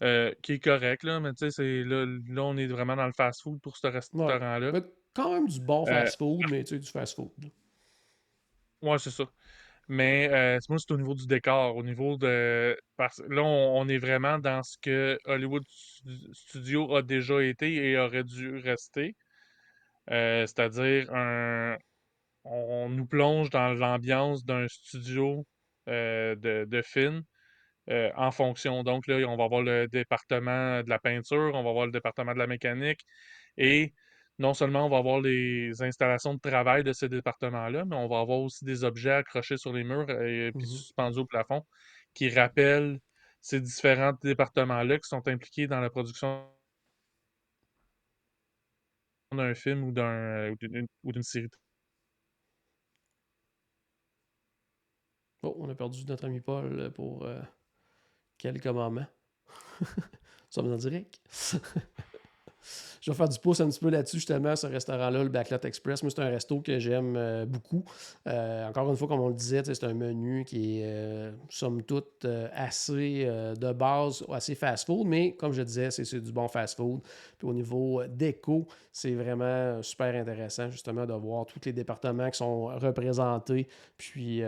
euh, 0.02 0.32
qui 0.42 0.54
est 0.54 0.60
correct, 0.60 1.04
là, 1.04 1.20
mais 1.20 1.34
tu 1.34 1.50
sais, 1.50 1.84
là, 1.84 2.06
là, 2.06 2.44
on 2.44 2.56
est 2.56 2.66
vraiment 2.68 2.96
dans 2.96 3.06
le 3.06 3.12
fast-food 3.16 3.60
pour 3.62 3.76
ce 3.76 3.86
Ouais. 4.14 4.40
restaurant-là. 4.42 4.72
Mais 4.72 4.82
quand 5.14 5.32
même 5.34 5.46
du 5.46 5.60
bon 5.60 5.84
Euh, 5.86 5.90
fast-food, 5.90 6.46
mais 6.48 6.64
tu 6.64 6.70
sais, 6.76 6.78
du 6.80 6.88
fast-food. 6.90 7.30
Ouais, 8.82 8.98
c'est 8.98 9.10
ça. 9.10 9.24
Mais 9.88 10.28
euh, 10.32 10.58
moi, 10.68 10.78
c'est 10.78 10.92
au 10.92 10.96
niveau 10.96 11.14
du 11.14 11.26
décor, 11.26 11.76
au 11.76 11.82
niveau 11.82 12.16
de... 12.16 12.76
Parce... 12.96 13.22
Là, 13.28 13.42
on, 13.42 13.88
est 13.88 13.98
vraiment 13.98 14.38
dans 14.38 14.62
ce 14.62 14.78
que 14.78 15.18
Hollywood 15.26 15.64
Stu- 15.68 16.32
Studio 16.32 16.96
a 16.96 17.02
déjà 17.02 17.42
été 17.42 17.74
et 17.90 17.98
aurait 17.98 18.24
dû 18.24 18.56
rester. 18.58 19.16
Euh, 20.10 20.46
c'est-à-dire, 20.46 21.12
un... 21.14 21.76
on 22.44 22.88
nous 22.90 23.06
plonge 23.06 23.50
dans 23.50 23.74
l'ambiance 23.74 24.44
d'un 24.44 24.68
studio 24.68 25.46
euh, 25.88 26.34
de, 26.36 26.66
de 26.68 26.82
film 26.82 27.22
euh, 27.90 28.10
en 28.16 28.30
fonction. 28.30 28.82
Donc, 28.84 29.06
là, 29.06 29.16
on 29.28 29.36
va 29.36 29.44
avoir 29.44 29.62
le 29.62 29.88
département 29.88 30.82
de 30.82 30.88
la 30.90 30.98
peinture, 30.98 31.52
on 31.54 31.62
va 31.62 31.70
avoir 31.70 31.86
le 31.86 31.92
département 31.92 32.34
de 32.34 32.38
la 32.38 32.46
mécanique 32.46 33.00
et 33.56 33.94
non 34.38 34.54
seulement 34.54 34.86
on 34.86 34.88
va 34.90 34.98
avoir 34.98 35.20
les 35.20 35.82
installations 35.82 36.34
de 36.34 36.40
travail 36.40 36.84
de 36.84 36.92
ces 36.92 37.08
départements-là, 37.08 37.84
mais 37.84 37.96
on 37.96 38.08
va 38.08 38.20
avoir 38.20 38.40
aussi 38.40 38.64
des 38.64 38.84
objets 38.84 39.12
accrochés 39.12 39.56
sur 39.56 39.72
les 39.72 39.84
murs 39.84 40.10
et 40.10 40.52
puis 40.56 40.66
Mhm. 40.66 40.66
suspendus 40.66 41.18
au 41.20 41.26
plafond 41.26 41.64
qui 42.14 42.28
rappellent 42.30 42.98
ces 43.40 43.60
différents 43.60 44.12
départements-là 44.22 44.98
qui 44.98 45.08
sont 45.08 45.26
impliqués 45.28 45.66
dans 45.68 45.80
la 45.80 45.90
production 45.90 46.46
d'un 49.32 49.54
film 49.54 49.84
ou 49.84 49.92
d'un 49.92 50.54
ou 51.02 51.12
d'une 51.12 51.22
série. 51.22 51.48
Oh, 55.42 55.54
on 55.58 55.68
a 55.68 55.74
perdu 55.74 56.04
notre 56.06 56.24
ami 56.24 56.40
Paul 56.40 56.80
euh, 56.80 56.90
pour 56.90 57.24
euh, 57.24 57.40
quelques 58.38 58.66
moments. 58.66 59.06
Nous 59.80 59.86
sommes 60.50 60.72
en 60.72 60.76
direct. 60.76 61.20
Je 63.00 63.10
vais 63.10 63.16
faire 63.16 63.28
du 63.28 63.38
pouce 63.38 63.60
un 63.60 63.68
petit 63.68 63.80
peu 63.80 63.90
là-dessus, 63.90 64.16
justement, 64.16 64.56
ce 64.56 64.66
restaurant-là, 64.66 65.22
le 65.22 65.28
Backlot 65.28 65.58
Express. 65.64 66.02
Moi, 66.02 66.10
c'est 66.10 66.22
un 66.22 66.28
resto 66.30 66.60
que 66.60 66.78
j'aime 66.78 67.16
euh, 67.16 67.44
beaucoup. 67.44 67.84
Euh, 68.26 68.66
encore 68.68 68.88
une 68.90 68.96
fois, 68.96 69.08
comme 69.08 69.20
on 69.20 69.28
le 69.28 69.34
disait, 69.34 69.62
c'est 69.64 69.84
un 69.84 69.94
menu 69.94 70.44
qui 70.44 70.80
est, 70.80 70.84
euh, 70.86 71.32
somme 71.50 71.82
toute, 71.82 72.26
assez 72.54 73.26
de 73.26 73.72
base, 73.72 74.24
assez 74.32 74.54
fast-food, 74.54 75.06
mais 75.06 75.32
comme 75.32 75.52
je 75.52 75.62
disais, 75.62 75.90
c'est 75.90 76.20
du 76.20 76.32
bon 76.32 76.48
fast-food. 76.48 77.00
Puis 77.38 77.48
au 77.48 77.52
niveau 77.52 78.02
déco, 78.08 78.66
c'est 78.92 79.12
vraiment 79.12 79.82
super 79.82 80.14
intéressant, 80.14 80.70
justement, 80.70 81.04
de 81.04 81.12
voir 81.12 81.46
tous 81.46 81.60
les 81.64 81.72
départements 81.72 82.30
qui 82.30 82.38
sont 82.38 82.66
représentés. 82.66 83.68
Puis, 83.98 84.42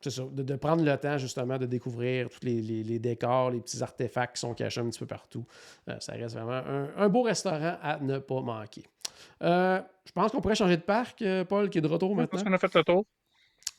c'est 0.00 0.34
de, 0.34 0.56
prendre 0.56 0.84
le 0.84 0.96
temps, 0.96 1.18
justement, 1.18 1.58
de 1.58 1.66
découvrir 1.66 2.28
tous 2.28 2.44
les, 2.44 2.98
décors, 2.98 3.50
les 3.50 3.60
petits 3.60 3.82
artefacts 3.82 4.34
qui 4.34 4.40
sont 4.40 4.54
cachés 4.54 4.80
un 4.80 4.88
petit 4.88 4.98
peu 4.98 5.06
partout. 5.06 5.44
Ça 6.00 6.12
reste 6.12 6.34
vraiment 6.34 6.62
un 6.96 7.05
beau 7.08 7.22
restaurant 7.22 7.76
à 7.82 7.98
ne 8.00 8.18
pas 8.18 8.40
manquer. 8.40 8.82
Euh, 9.42 9.80
je 10.04 10.12
pense 10.12 10.32
qu'on 10.32 10.40
pourrait 10.40 10.54
changer 10.54 10.76
de 10.76 10.82
parc, 10.82 11.20
euh, 11.22 11.44
Paul, 11.44 11.68
qui 11.68 11.78
est 11.78 11.80
de 11.82 11.86
retour 11.88 12.10
Je 12.10 12.14
pense 12.14 12.32
maintenant. 12.32 12.50
qu'on 12.50 12.54
a 12.54 12.58
fait 12.58 12.74
le 12.74 12.84
tour. 12.84 13.04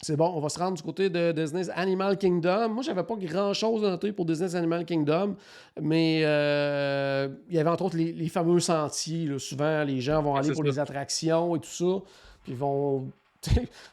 C'est 0.03 0.15
bon, 0.15 0.32
on 0.36 0.39
va 0.39 0.49
se 0.49 0.59
rendre 0.59 0.78
du 0.78 0.84
côté 0.84 1.09
de 1.09 1.32
Disney's 1.32 1.69
Animal 1.73 2.17
Kingdom. 2.19 2.69
Moi, 2.69 2.84
j'avais 2.84 3.01
pas 3.03 3.15
grand-chose 3.15 3.84
à 3.84 3.89
noter 3.89 4.11
pour 4.11 4.25
Disney's 4.25 4.53
Animal 4.53 4.86
Kingdom, 4.86 5.36
mais 5.82 6.21
euh, 6.23 7.30
il 7.49 7.55
y 7.55 7.59
avait 7.59 7.69
entre 7.71 7.86
autres 7.86 7.97
les, 7.97 8.13
les 8.13 8.30
fameux 8.30 8.59
sentiers. 8.59 9.25
là. 9.25 9.39
Souvent, 9.39 9.84
les 9.84 9.99
gens 9.99 10.21
vont 10.21 10.36
aller 10.36 10.51
pour 10.51 10.61
ça. 10.63 10.69
les 10.69 10.78
attractions 10.80 11.55
et 11.55 11.59
tout 11.59 11.69
ça, 11.69 12.03
puis 12.43 12.53
vont... 12.53 13.11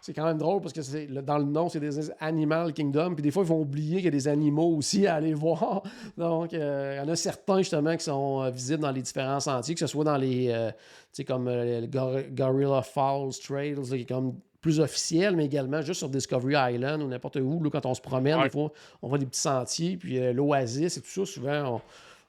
c'est 0.00 0.12
quand 0.12 0.24
même 0.24 0.38
drôle 0.38 0.60
parce 0.60 0.72
que 0.72 0.82
c'est 0.82 1.06
dans 1.06 1.38
le 1.38 1.44
nom, 1.44 1.68
c'est 1.68 1.80
Disney's 1.80 2.12
Animal 2.20 2.72
Kingdom, 2.72 3.14
puis 3.14 3.22
des 3.22 3.30
fois, 3.30 3.42
ils 3.42 3.48
vont 3.48 3.60
oublier 3.60 3.96
qu'il 3.96 4.04
y 4.06 4.08
a 4.08 4.10
des 4.10 4.28
animaux 4.28 4.76
aussi 4.76 5.06
à 5.06 5.14
aller 5.16 5.34
voir. 5.34 5.82
Donc, 6.18 6.52
euh, 6.54 6.94
il 6.96 7.04
y 7.04 7.08
en 7.08 7.12
a 7.12 7.16
certains, 7.16 7.58
justement, 7.58 7.96
qui 7.96 8.04
sont 8.04 8.42
euh, 8.42 8.50
visibles 8.50 8.82
dans 8.82 8.90
les 8.92 9.02
différents 9.02 9.40
sentiers, 9.40 9.74
que 9.74 9.80
ce 9.80 9.86
soit 9.86 10.04
dans 10.04 10.16
les... 10.16 10.48
euh, 10.50 10.70
tu 10.70 10.76
sais, 11.12 11.24
comme 11.24 11.46
le 11.48 11.86
Gor- 11.86 12.22
Gorilla 12.34 12.82
Falls 12.82 13.30
Trails, 13.46 13.76
qui 13.88 13.94
est 13.94 14.04
comme 14.08 14.34
plus 14.60 14.80
officiel, 14.80 15.36
mais 15.36 15.44
également 15.44 15.82
juste 15.82 15.98
sur 15.98 16.08
Discovery 16.08 16.54
Island 16.74 17.02
ou 17.02 17.06
n'importe 17.06 17.36
où, 17.36 17.62
là, 17.62 17.70
quand 17.70 17.84
on 17.86 17.94
se 17.94 18.00
promène, 18.00 18.36
Ouais. 18.38 18.44
des 18.44 18.50
fois, 18.50 18.72
on 19.02 19.08
voit 19.08 19.18
des 19.18 19.26
petits 19.26 19.40
sentiers, 19.40 19.96
puis 19.98 20.18
l'oasis 20.32 20.96
et 20.96 21.00
tout 21.02 21.08
ça, 21.08 21.26
souvent, 21.26 21.74
on- 21.76 21.80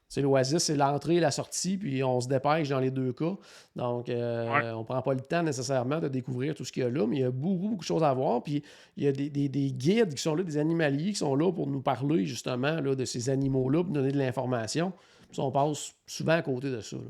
sais, 0.10 0.22
l'oasis, 0.22 0.60
c'est 0.64 0.76
l'entrée 0.76 1.16
et 1.16 1.20
la 1.20 1.32
sortie, 1.32 1.78
puis 1.78 2.04
on 2.04 2.22
se 2.22 2.28
dépêche 2.28 2.70
dans 2.70 2.80
les 2.80 2.92
deux 2.92 3.12
cas. 3.14 3.36
Donc, 3.76 4.08
euh, 4.10 4.50
Ouais. 4.54 4.70
on 4.72 4.84
prend 4.86 5.02
pas 5.02 5.14
le 5.14 5.22
temps 5.22 5.44
nécessairement 5.44 6.00
de 6.00 6.08
découvrir 6.08 6.54
tout 6.56 6.64
ce 6.64 6.72
qu'il 6.72 6.84
y 6.84 6.86
a 6.86 6.90
là, 6.90 7.06
mais 7.08 7.18
il 7.18 7.22
y 7.22 7.26
a 7.26 7.32
beaucoup, 7.32 7.70
beaucoup 7.70 7.82
de 7.84 7.88
choses 7.88 8.04
à 8.04 8.14
voir. 8.14 8.44
Puis, 8.44 8.64
il 8.98 9.04
y 9.04 9.08
a 9.08 9.12
des, 9.12 9.30
des- 9.30 9.50
des 9.50 9.72
guides 9.72 10.14
qui 10.14 10.22
sont 10.22 10.36
là, 10.36 10.44
des 10.44 10.58
animaliers 10.58 11.10
qui 11.12 11.16
sont 11.16 11.36
là 11.36 11.52
pour 11.52 11.68
nous 11.68 11.82
parler, 11.82 12.26
justement, 12.26 12.80
là, 12.82 12.96
de 12.96 13.06
ces 13.06 13.30
animaux-là, 13.30 13.80
pour 13.84 13.88
nous 13.94 14.00
donner 14.02 14.12
de 14.12 14.18
l'information. 14.18 14.94
Puis, 15.32 15.40
on 15.42 15.52
passe 15.52 15.96
souvent 16.06 16.34
à 16.34 16.42
côté 16.42 16.70
de 16.72 16.82
ça. 16.82 16.98
là. 16.98 17.04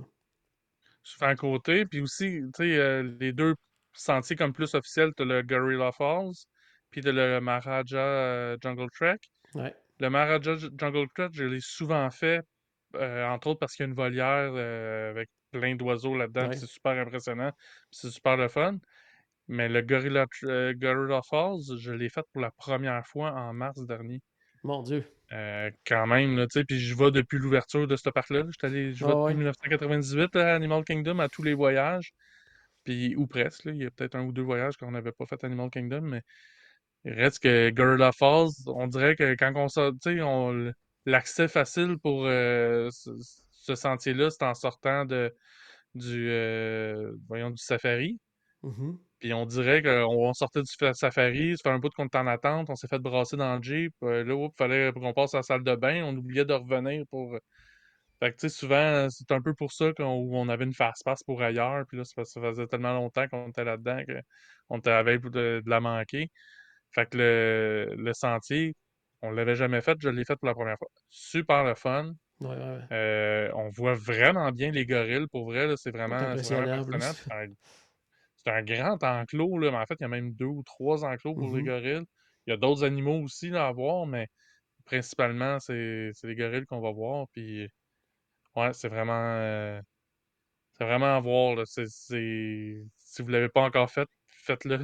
souvent 1.03 1.27
à 1.27 1.35
côté. 1.35 1.85
Puis 1.85 2.01
aussi, 2.01 2.41
tu 2.45 2.49
sais, 2.57 2.77
euh, 2.77 3.03
les 3.19 3.31
deux 3.31 3.53
sentiers 3.93 4.35
comme 4.35 4.53
plus 4.53 4.73
officiels, 4.73 5.11
tu 5.15 5.23
le 5.23 5.41
Gorilla 5.43 5.91
Falls, 5.91 6.31
puis 6.89 7.01
le 7.01 7.39
Maharaja 7.39 7.97
euh, 7.97 8.57
Jungle 8.61 8.89
Trek. 8.91 9.17
Ouais. 9.53 9.75
Le 9.99 10.09
Maharaja 10.09 10.55
Jungle 10.77 11.07
Trek, 11.13 11.29
je 11.33 11.43
l'ai 11.43 11.59
souvent 11.61 12.09
fait, 12.09 12.41
euh, 12.95 13.25
entre 13.27 13.47
autres 13.47 13.59
parce 13.59 13.75
qu'il 13.75 13.83
y 13.83 13.87
a 13.87 13.89
une 13.89 13.95
volière 13.95 14.51
euh, 14.55 15.11
avec 15.11 15.29
plein 15.51 15.75
d'oiseaux 15.75 16.15
là-dedans, 16.17 16.49
Ouais. 16.49 16.55
c'est 16.57 16.65
super 16.67 16.93
impressionnant, 16.93 17.51
c'est 17.91 18.09
super 18.09 18.37
le 18.37 18.47
fun. 18.47 18.77
Mais 19.47 19.69
le 19.69 19.81
Gorilla, 19.81 20.25
euh, 20.43 20.73
Gorilla 20.75 21.21
Falls, 21.29 21.77
je 21.77 21.91
l'ai 21.91 22.09
fait 22.09 22.23
pour 22.33 22.41
la 22.41 22.51
première 22.51 23.05
fois 23.05 23.31
en 23.31 23.53
mars 23.53 23.85
dernier. 23.85 24.21
Mon 24.63 24.81
Dieu. 24.81 25.03
Euh, 25.33 25.69
quand 25.85 26.07
même, 26.07 26.35
là, 26.37 26.47
tu 26.47 26.59
sais, 26.59 26.65
puis 26.65 26.79
je 26.79 26.95
vais 26.95 27.11
depuis 27.11 27.37
l'ouverture 27.37 27.87
de 27.87 27.95
ce 27.95 28.09
parc-là. 28.09 28.43
allé- 28.63 28.93
Je 28.93 29.05
vais 29.05 29.11
Ah 29.11 29.15
depuis 29.15 29.25
ouais. 29.25 29.33
1998 29.35 30.35
à 30.35 30.55
Animal 30.55 30.83
Kingdom 30.83 31.19
à 31.19 31.29
tous 31.29 31.43
les 31.43 31.53
voyages. 31.53 32.13
Puis, 32.83 33.15
ou 33.15 33.27
presque, 33.27 33.65
là. 33.65 33.71
Il 33.73 33.81
y 33.81 33.85
a 33.85 33.91
peut-être 33.91 34.15
un 34.15 34.23
ou 34.23 34.31
deux 34.31 34.41
voyages 34.43 34.77
qu'on 34.77 34.91
n'avait 34.91 35.11
pas 35.11 35.25
fait 35.27 35.43
à 35.43 35.47
Animal 35.47 35.69
Kingdom, 35.69 36.01
mais 36.01 36.21
il 37.03 37.13
reste 37.13 37.39
que 37.43 37.69
Gorilla 37.69 38.11
Falls, 38.11 38.49
on 38.67 38.87
dirait 38.87 39.15
que 39.15 39.35
quand 39.35 39.53
on 39.55 39.67
sort, 39.67 39.91
tu 39.93 40.15
sais, 40.15 40.21
on, 40.21 40.71
l'accès 41.05 41.47
facile 41.47 41.97
pour 42.01 42.25
euh, 42.25 42.89
ce, 42.91 43.11
ce 43.51 43.75
sentier-là, 43.75 44.29
c'est 44.29 44.43
en 44.43 44.53
sortant 44.53 45.05
de, 45.05 45.35
du, 45.95 46.29
euh, 46.29 47.13
voyons, 47.27 47.51
du 47.51 47.57
safari. 47.63 48.19
Mhm. 48.63 48.99
Puis 49.19 49.33
on 49.33 49.45
dirait 49.45 49.81
qu'on 49.81 50.33
sortait 50.33 50.61
du 50.61 50.71
fa- 50.77 50.93
safari, 50.93 51.55
ça 51.57 51.63
fait 51.63 51.75
un 51.75 51.79
bout 51.79 51.89
qu'on 51.95 52.05
était 52.05 52.17
en 52.17 52.27
attente, 52.27 52.69
on 52.69 52.75
s'est 52.75 52.87
fait 52.87 52.99
brasser 52.99 53.37
dans 53.37 53.55
le 53.55 53.63
Jeep. 53.63 53.93
euh, 54.03 54.23
là, 54.23 54.35
il 54.35 54.49
fallait 54.57 54.91
qu'on 54.93 55.13
passe 55.13 55.33
à 55.33 55.37
la 55.37 55.43
salle 55.43 55.63
de 55.63 55.75
bain, 55.75 56.03
on 56.03 56.15
oubliait 56.15 56.45
de 56.45 56.53
revenir 56.53 57.03
pour. 57.09 57.37
Fait 58.19 58.31
que, 58.31 58.37
tu 58.37 58.49
sais, 58.49 58.49
souvent, 58.49 59.07
c'est 59.09 59.31
un 59.31 59.41
peu 59.41 59.53
pour 59.53 59.71
ça 59.73 59.91
qu'on 59.93 60.05
on 60.05 60.49
avait 60.49 60.63
une 60.65 60.73
fast-pass 60.73 61.23
pour 61.23 61.41
ailleurs. 61.41 61.85
Puis 61.87 61.97
là, 61.97 62.03
que 62.03 62.23
ça 62.23 62.41
faisait 62.41 62.67
tellement 62.67 62.93
longtemps 62.93 63.27
qu'on 63.27 63.49
était 63.49 63.63
là-dedans 63.65 64.01
qu'on 64.69 64.79
était 64.79 64.89
à 64.91 64.95
la 64.97 65.03
veille 65.03 65.19
de, 65.19 65.29
de 65.29 65.69
la 65.69 65.79
manquer. 65.81 66.31
Fait 66.91 67.07
que 67.09 67.17
le, 67.17 67.95
le 67.97 68.13
sentier, 68.13 68.75
on 69.21 69.31
l'avait 69.31 69.55
jamais 69.55 69.81
fait, 69.81 69.97
je 70.01 70.09
l'ai 70.09 70.25
fait 70.25 70.35
pour 70.37 70.47
la 70.47 70.53
première 70.55 70.77
fois. 70.77 70.89
Super 71.09 71.63
le 71.65 71.75
fun. 71.75 72.13
Ouais, 72.41 72.47
ouais, 72.49 72.57
ouais. 72.57 72.89
Euh, 72.91 73.51
on 73.55 73.69
voit 73.69 73.95
vraiment 73.95 74.51
bien 74.51 74.71
les 74.71 74.85
gorilles. 74.85 75.27
Pour 75.31 75.45
vrai, 75.45 75.73
c'est 75.77 75.91
vraiment, 75.91 76.35
c'est 76.37 76.55
impressionnant, 76.55 77.13
un- 77.29 77.47
grand 78.63 79.03
enclos, 79.03 79.57
là, 79.59 79.71
mais 79.71 79.77
en 79.77 79.85
fait, 79.85 79.95
il 79.99 80.03
y 80.03 80.05
a 80.05 80.09
même 80.09 80.33
deux 80.33 80.45
ou 80.45 80.63
trois 80.63 81.03
enclos 81.05 81.35
pour 81.35 81.55
les 81.55 81.63
Mhm. 81.63 81.63
gorilles. 81.63 82.03
Il 82.47 82.51
y 82.51 82.53
a 82.53 82.57
d'autres 82.57 82.83
animaux 82.83 83.19
aussi 83.23 83.49
là, 83.49 83.67
à 83.67 83.71
voir, 83.71 84.05
mais 84.05 84.27
principalement, 84.85 85.59
c'est 85.59 86.11
les 86.23 86.35
gorilles 86.35 86.65
qu'on 86.67 86.81
va 86.81 86.91
voir. 86.91 87.27
Puis, 87.33 87.69
ouais, 88.55 88.73
c'est 88.73 88.89
vraiment, 88.89 89.13
euh, 89.15 89.81
c'est 90.73 90.85
vraiment 90.85 91.15
à 91.17 91.19
voir. 91.21 91.55
là. 91.55 91.63
Si 91.67 93.21
vous 93.23 93.29
l'avez 93.29 93.49
pas 93.49 93.61
encore 93.63 93.91
fait, 93.91 94.09
faites-le. 94.29 94.79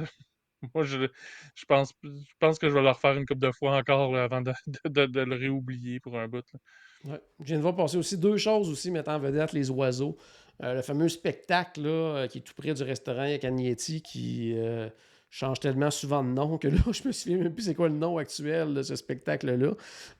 Moi, 0.74 0.84
je, 0.84 1.08
je 1.54 1.64
pense, 1.66 1.92
je 2.02 2.34
pense 2.38 2.58
que 2.58 2.68
je 2.68 2.74
vais 2.74 2.82
le 2.82 2.88
refaire 2.90 3.14
une 3.16 3.26
couple 3.26 3.40
de 3.40 3.52
fois 3.52 3.76
encore 3.76 4.16
avant 4.16 4.42
de, 4.42 4.52
de- 4.86 5.20
le 5.20 5.36
réoublier 5.36 6.00
pour 6.00 6.18
un 6.18 6.28
bout. 6.28 6.44
là. 6.52 6.60
Ouais. 7.04 7.20
Je 7.40 7.44
viens 7.46 7.56
de 7.56 7.62
voir 7.62 7.74
passer 7.74 7.96
aussi 7.96 8.16
deux 8.16 8.36
choses 8.36 8.68
aussi 8.70 8.90
mettant 8.90 9.14
en 9.14 9.18
vedette 9.18 9.52
les 9.52 9.70
oiseaux. 9.70 10.16
Euh, 10.62 10.74
le 10.74 10.82
fameux 10.82 11.08
spectacle 11.08 11.82
là, 11.82 11.88
euh, 11.88 12.26
qui 12.28 12.38
est 12.38 12.40
tout 12.42 12.54
près 12.54 12.74
du 12.74 12.82
restaurant 12.82 13.24
Yakanieti 13.24 14.02
qui, 14.02 14.52
euh, 14.56 14.88
change 15.32 15.60
tellement 15.60 15.90
souvent 15.90 16.22
de 16.22 16.28
nom 16.28 16.58
que 16.58 16.68
là, 16.68 16.78
je 16.92 17.08
me 17.08 17.12
souviens 17.12 17.38
même 17.38 17.54
plus 17.54 17.64
c'est 17.64 17.74
quoi 17.74 17.88
le 17.88 17.94
nom 17.94 18.18
actuel 18.18 18.74
de 18.74 18.82
ce 18.82 18.94
spectacle-là. 18.94 19.70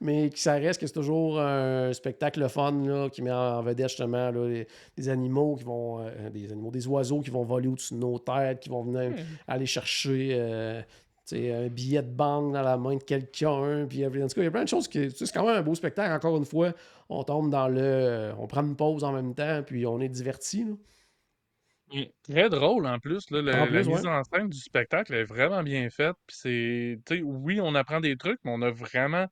Mais 0.01 0.31
que 0.31 0.39
ça 0.39 0.53
reste 0.53 0.81
que 0.81 0.87
c'est 0.87 0.93
toujours 0.93 1.39
un 1.39 1.93
spectacle 1.93 2.49
fun 2.49 2.71
là, 2.83 3.09
qui 3.09 3.21
met 3.21 3.31
en 3.31 3.61
vedette 3.61 3.89
justement 3.89 4.31
là, 4.31 4.65
des, 4.97 5.09
animaux 5.09 5.55
qui 5.55 5.63
vont. 5.63 5.99
Euh, 5.99 6.29
des 6.31 6.51
animaux, 6.51 6.71
des 6.71 6.87
oiseaux 6.87 7.21
qui 7.21 7.29
vont 7.29 7.43
voler 7.43 7.67
au-dessus 7.67 7.93
de 7.93 7.99
nos 7.99 8.17
têtes, 8.17 8.59
qui 8.59 8.69
vont 8.69 8.83
venir 8.83 9.13
aller 9.47 9.67
chercher. 9.67 10.29
Euh, 10.33 10.81
un 11.31 11.67
billet 11.67 12.01
de 12.01 12.11
banque 12.11 12.53
dans 12.53 12.61
la 12.61 12.77
main 12.77 12.95
de 12.95 13.03
quelqu'un. 13.03 13.85
Puis, 13.87 14.05
en 14.05 14.09
tout 14.09 14.17
cas, 14.17 14.27
il 14.37 14.43
y 14.43 14.47
a 14.47 14.51
plein 14.51 14.63
de 14.63 14.69
choses 14.69 14.87
qui. 14.87 15.09
C'est 15.09 15.31
quand 15.31 15.45
même 15.45 15.55
un 15.55 15.61
beau 15.61 15.73
spectacle. 15.73 16.13
Encore 16.13 16.35
une 16.37 16.45
fois, 16.45 16.73
on 17.09 17.23
tombe 17.23 17.49
dans 17.49 17.67
le. 17.69 18.33
On 18.37 18.45
prend 18.45 18.61
une 18.61 18.75
pause 18.75 19.03
en 19.03 19.13
même 19.13 19.33
temps, 19.33 19.63
puis 19.65 19.85
on 19.87 19.99
est 20.01 20.09
diverti. 20.09 20.65
Très 22.23 22.49
drôle 22.49 22.85
en 22.87 22.99
plus. 22.99 23.29
Là, 23.29 23.41
la, 23.41 23.65
mise 23.67 24.05
en 24.05 24.23
scène 24.23 24.49
du 24.49 24.57
spectacle 24.57 25.13
est 25.13 25.23
vraiment 25.23 25.63
bien 25.63 25.89
faite. 25.89 26.15
C'est. 26.27 26.99
Oui, 27.23 27.59
on 27.61 27.75
apprend 27.75 27.99
des 27.99 28.17
trucs, 28.17 28.39
mais 28.43 28.51
on 28.51 28.61
a 28.61 28.71
vraiment 28.71 29.27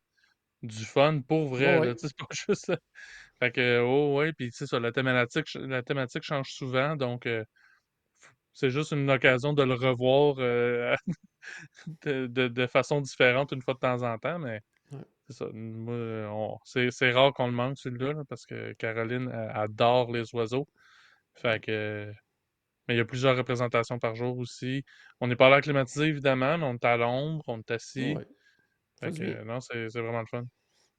du 0.62 0.86
fun 0.86 1.22
pour 1.22 1.48
vrai. 1.48 1.94
C'est 1.98 2.16
pas 2.16 2.28
juste. 2.48 2.72
Fait 3.40 3.52
que, 3.52 3.80
oh, 3.80 4.18
ouais, 4.18 4.34
puis 4.34 4.52
ça, 4.52 4.80
la 4.80 4.92
thématique, 4.92 5.54
la 5.56 5.82
thématique 5.82 6.24
change 6.24 6.52
souvent, 6.52 6.96
donc 6.96 7.26
euh, 7.26 7.44
c'est 8.54 8.70
juste 8.70 8.92
une 8.92 9.10
occasion 9.10 9.54
de 9.54 9.64
le 9.64 9.74
revoir 9.74 10.36
euh, 10.38 10.96
de, 12.06 12.68
façon 12.68 13.02
différente 13.02 13.52
une 13.52 13.64
fois 13.64 13.74
de 13.74 13.80
temps 13.80 14.04
en 14.04 14.20
temps, 14.20 14.38
mais 14.38 14.62
c'est 15.28 15.34
ça. 15.34 16.92
c'est, 16.92 17.12
rare 17.12 17.34
qu'on 17.34 17.48
le 17.48 17.54
manque, 17.54 17.80
celui-là, 17.80 18.14
parce 18.30 18.46
que 18.46 18.74
Caroline 18.74 19.30
adore 19.32 20.12
les 20.12 20.36
oiseaux. 20.36 20.68
Fait 21.34 21.64
que 21.64 22.14
mais 22.92 22.96
il 22.96 22.98
y 22.98 23.02
a 23.02 23.06
plusieurs 23.06 23.38
représentations 23.38 24.00
par 24.00 24.16
jour 24.16 24.38
aussi. 24.38 24.84
On 25.22 25.28
n'est 25.28 25.38
pas 25.38 25.50
là 25.50 25.62
climatisé, 25.62 26.08
évidemment, 26.08 26.58
mais 26.58 26.66
on 26.66 26.74
est 26.74 26.86
à 26.86 26.98
l'ombre, 26.98 27.46
on 27.48 27.60
est 27.60 27.72
assis. 27.72 28.16
non, 29.46 29.60
c'est 29.62 29.88
vraiment 29.88 30.20
le 30.20 30.26
fun. 30.26 30.44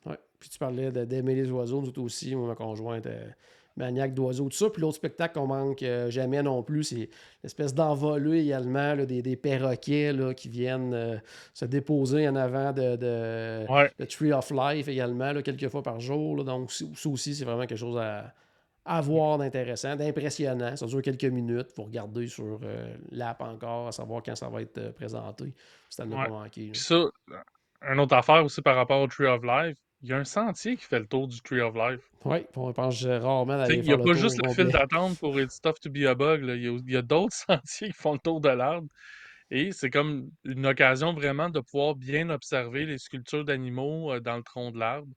Ouais. 0.07 0.18
Puis 0.40 0.49
tu 0.49 0.59
parlais 0.59 0.90
d'aimer 0.90 1.34
les 1.34 1.51
oiseaux, 1.51 1.82
nous 1.82 2.03
aussi. 2.03 2.34
Moi, 2.34 2.49
ma 2.49 2.55
conjointe 2.55 3.05
est 3.05 3.36
maniaque 3.76 4.14
d'oiseaux, 4.14 4.49
tout 4.49 4.57
ça. 4.57 4.70
Puis 4.70 4.80
l'autre 4.80 4.97
spectacle 4.97 5.34
qu'on 5.34 5.47
manque 5.47 5.82
euh, 5.82 6.11
jamais 6.11 6.43
non 6.43 6.62
plus, 6.62 6.84
c'est 6.84 7.11
l'espèce 7.43 7.74
d'envolée 7.74 8.40
également 8.40 8.97
des, 8.97 9.36
perroquets 9.36 10.14
qui 10.34 10.49
viennent 10.49 10.95
euh, 10.95 11.18
se 11.53 11.66
déposer 11.66 12.26
en 12.26 12.36
avant 12.36 12.72
de, 12.72 12.97
de, 12.97 14.05
Tree 14.07 14.32
of 14.32 14.51
Life 14.51 14.88
également, 14.88 15.34
quelques 15.43 15.68
fois 15.68 15.82
par 15.82 16.01
jour. 16.01 16.43
Donc, 16.43 16.72
ça 16.72 17.09
aussi, 17.09 17.34
c'est 17.34 17.45
vraiment 17.45 17.66
quelque 17.66 17.78
chose 17.78 17.99
à, 17.99 18.34
avoir 18.85 19.39
d'intéressant, 19.39 19.97
d'impressionnant. 19.97 20.76
Ça 20.76 20.87
dure 20.87 21.03
quelques 21.03 21.24
minutes. 21.24 21.68
Il 21.70 21.74
faut 21.74 21.85
regarder 21.85 22.26
sur 22.26 22.61
euh, 22.62 22.95
l'app 23.11 23.41
encore, 23.41 23.89
à 23.89 23.93
savoir 23.93 24.22
quand 24.22 24.35
ça 24.35 24.49
va 24.49 24.62
être 24.62 24.78
euh, 24.78 24.93
présenté. 24.93 25.55
C'est 25.89 26.03
à 26.03 26.07
ne 26.07 26.14
pas 26.14 26.28
manquer. 26.28 26.70
Puis 26.72 26.80
ça, 26.80 27.05
une 27.83 28.01
autre 28.01 28.14
affaire 28.14 28.45
aussi 28.45 28.62
par 28.62 28.76
rapport 28.76 29.01
au 29.01 29.07
Tree 29.07 29.26
of 29.26 29.43
Life, 29.45 29.76
il 30.03 30.09
y 30.09 30.12
a 30.12 30.16
un 30.16 30.24
sentier 30.24 30.76
qui 30.76 30.85
fait 30.85 30.99
le 30.99 31.07
tour 31.07 31.28
du 31.28 31.41
Tree 31.43 31.61
of 31.61 31.74
Life. 31.76 32.01
Oui, 32.24 32.39
on 32.57 32.72
pense 32.72 33.05
rarement 33.05 33.57
d'aller 33.57 33.76
Il 33.76 33.83
n'y 33.83 33.93
a 33.93 33.99
pas 33.99 34.14
juste 34.14 34.45
le 34.45 34.53
fil 34.53 34.66
d'attente 34.66 35.18
pour 35.18 35.39
It's 35.39 35.61
Tough 35.61 35.74
to 35.80 35.91
be 35.91 36.05
a 36.07 36.14
Bug. 36.14 36.43
Il 36.45 36.91
y 36.91 36.97
a, 36.97 37.03
d'autres 37.03 37.35
sentiers 37.49 37.89
qui 37.89 37.95
font 37.95 38.14
le 38.14 38.18
tour 38.18 38.41
de 38.41 38.49
l'arbre. 38.49 38.89
Et 39.51 39.70
c'est 39.70 39.91
comme 39.91 40.30
une 40.45 40.66
occasion 40.66 41.12
vraiment 41.12 41.51
de 41.51 41.61
pouvoir 41.61 41.95
bien 41.95 42.30
observer 42.30 42.87
les 42.87 42.99
sculptures 42.99 43.45
d'animaux 43.45 44.12
euh, 44.12 44.18
dans 44.18 44.37
le 44.37 44.43
tronc 44.43 44.72
de 44.72 44.78
l'arbre. 44.78 45.09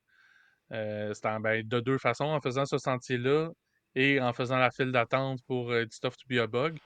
Euh, 0.72 1.14
c'était 1.14 1.40
ben, 1.40 1.68
de 1.68 1.80
deux 1.80 1.98
façons, 1.98 2.26
en 2.26 2.42
faisant 2.42 2.66
ce 2.66 2.78
sentier-là 2.78 3.52
et 3.96 4.20
en 4.20 4.34
faisant 4.34 4.58
la 4.58 4.72
file 4.72 4.92
d'attente 4.92 5.40
pour 5.48 5.72
euh, 5.72 5.86
Stuff 5.90 6.18
to 6.18 6.26
be 6.28 6.40
a 6.40 6.48
Bug. 6.48 6.78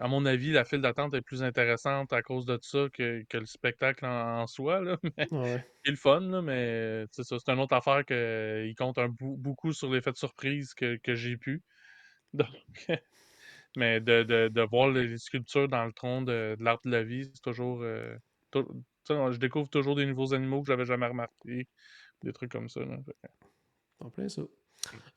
À 0.00 0.08
mon 0.08 0.26
avis, 0.26 0.50
la 0.50 0.64
file 0.64 0.80
d'attente 0.80 1.14
est 1.14 1.22
plus 1.22 1.44
intéressante 1.44 2.12
à 2.12 2.20
cause 2.20 2.46
de 2.46 2.58
ça 2.60 2.88
que, 2.92 3.24
le 3.32 3.46
spectacle 3.46 4.04
en, 4.04 4.46
soi. 4.48 4.80
Là. 4.80 4.98
C'est 5.84 5.90
le 5.90 5.96
fun, 5.96 6.42
mais 6.42 7.04
c'est 7.12 7.22
ça. 7.22 7.36
C'est 7.38 7.52
une 7.52 7.60
autre 7.60 7.76
affaire 7.76 8.04
qu'il 8.04 8.74
compte 8.76 8.98
beaucoup 9.20 9.72
sur 9.72 9.92
l'effet 9.92 10.10
de 10.10 10.16
surprise 10.16 10.74
que, 10.74 10.98
j'ai 11.06 11.36
pu. 11.36 11.62
mais 13.76 14.00
de, 14.00 14.68
voir 14.68 14.88
les 14.88 15.16
sculptures 15.18 15.68
dans 15.68 15.84
le 15.84 15.92
tronc 15.92 16.22
de, 16.22 16.56
l'arbre 16.58 16.82
de 16.84 16.90
la 16.90 17.04
vie, 17.04 17.30
c'est 17.32 17.42
toujours. 17.42 17.82
Euh, 17.82 18.16
je 18.52 19.36
découvre 19.36 19.68
toujours 19.68 19.94
des 19.94 20.06
nouveaux 20.06 20.34
animaux 20.34 20.62
que 20.62 20.68
j'avais 20.68 20.86
jamais 20.86 21.06
remarqués 21.06 21.68
des 22.24 22.32
trucs 22.32 22.52
comme 22.52 22.68
ça. 22.68 22.80
En 24.00 24.10
plein 24.10 24.28
ça. 24.28 24.42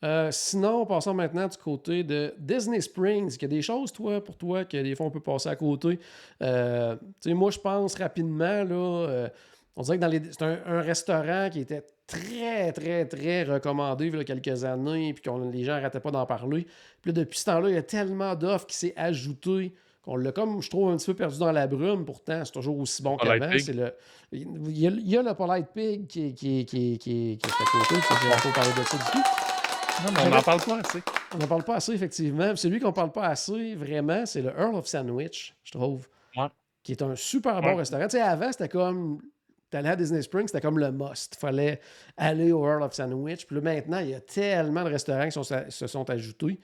Euh, 0.03 0.29
sinon, 0.31 0.85
passons 0.85 1.13
maintenant 1.13 1.47
du 1.47 1.57
côté 1.57 2.03
de 2.03 2.33
Disney 2.37 2.81
Springs. 2.81 3.35
Il 3.35 3.41
y 3.41 3.45
a 3.45 3.47
des 3.47 3.61
choses, 3.61 3.91
toi, 3.91 4.23
pour 4.23 4.37
toi, 4.37 4.65
que 4.65 4.77
des 4.81 4.95
fois 4.95 5.07
on 5.07 5.11
peut 5.11 5.19
passer 5.19 5.49
à 5.49 5.55
côté. 5.55 5.99
Euh, 6.41 6.95
moi, 7.25 7.51
je 7.51 7.59
pense 7.59 7.95
rapidement, 7.95 8.63
là, 8.63 9.07
euh, 9.07 9.29
on 9.75 9.81
dirait 9.81 9.97
que 9.97 10.01
dans 10.01 10.07
les, 10.07 10.21
c'est 10.31 10.43
un, 10.43 10.81
restaurant 10.81 11.49
qui 11.51 11.59
était 11.59 11.83
très, 12.05 12.71
très, 12.71 13.05
très 13.05 13.43
recommandé 13.43 14.07
il 14.07 14.15
y 14.15 14.19
a 14.19 14.23
quelques 14.23 14.63
années, 14.63 15.13
puis 15.13 15.21
que 15.21 15.51
les 15.51 15.63
gens 15.63 15.73
n'arrêtaient 15.73 15.99
pas 15.99 16.11
d'en 16.11 16.25
parler. 16.25 16.65
Puis 17.01 17.13
depuis 17.13 17.39
ce 17.39 17.45
temps-là, 17.45 17.69
il 17.69 17.75
y 17.75 17.77
a 17.77 17.83
tellement 17.83 18.35
d'offres 18.35 18.67
qui 18.67 18.75
s'est 18.75 18.93
ajouté 18.95 19.73
on 20.07 20.15
l'a 20.15 20.31
comme, 20.31 20.61
je 20.61 20.69
trouve, 20.69 20.89
un 20.89 20.97
petit 20.97 21.07
peu 21.07 21.15
perdu 21.15 21.37
dans 21.37 21.51
la 21.51 21.67
brume. 21.67 22.05
Pourtant, 22.05 22.43
c'est 22.45 22.53
toujours 22.53 22.79
aussi 22.79 23.03
bon 23.03 23.17
qu'avant. 23.17 23.49
Le... 23.49 23.93
Il, 24.31 24.79
y 24.79 24.87
a, 24.87 24.89
il 24.89 25.07
y 25.07 25.17
a 25.17 25.21
le 25.21 25.33
Polite 25.33 25.67
Pig 25.73 26.07
qui, 26.07 26.33
qui, 26.33 26.65
qui, 26.65 26.97
qui, 26.97 27.31
est 27.33 27.45
à 27.45 27.65
côté. 27.71 27.95
Je 28.01 28.53
parler 28.53 28.71
de 28.71 28.83
ça 28.87 28.97
du 28.97 29.03
tout. 29.11 30.05
Non, 30.05 30.11
mais 30.13 30.27
on 30.27 30.29
n'en 30.29 30.41
parle 30.41 30.61
pas 30.61 30.79
assez. 30.79 31.03
On 31.33 31.37
n'en 31.37 31.47
parle 31.47 31.63
pas 31.63 31.75
assez, 31.75 31.91
effectivement. 31.91 32.55
Celui 32.55 32.79
qu'on 32.79 32.87
ne 32.87 32.93
parle 32.93 33.11
pas 33.11 33.27
assez, 33.27 33.75
vraiment, 33.75 34.25
c'est 34.25 34.41
le 34.41 34.49
Earl 34.57 34.75
of 34.75 34.87
Sandwich, 34.87 35.53
je 35.63 35.71
trouve. 35.71 36.07
Ouais. 36.37 36.47
Qui 36.83 36.93
est 36.93 37.01
un 37.01 37.15
super 37.15 37.61
bon 37.61 37.75
restaurant. 37.75 38.05
Tu 38.05 38.11
sais, 38.11 38.21
avant, 38.21 38.51
c'était 38.51 38.69
comme. 38.69 39.21
T'allais 39.69 39.89
à 39.89 39.95
Disney 39.97 40.21
Springs, 40.21 40.47
c'était 40.47 40.61
comme 40.61 40.79
le 40.79 40.89
must. 40.93 41.35
Il 41.35 41.39
fallait 41.39 41.81
aller 42.15 42.53
au 42.53 42.65
Earl 42.65 42.83
of 42.83 42.93
Sandwich. 42.93 43.45
Puis 43.45 43.57
là, 43.57 43.61
maintenant, 43.61 43.99
il 43.99 44.11
y 44.11 44.15
a 44.15 44.21
tellement 44.21 44.85
de 44.85 44.89
restaurants 44.89 45.27
qui 45.27 45.37
se 45.69 45.87
sont 45.87 46.09
ajoutés. 46.09 46.57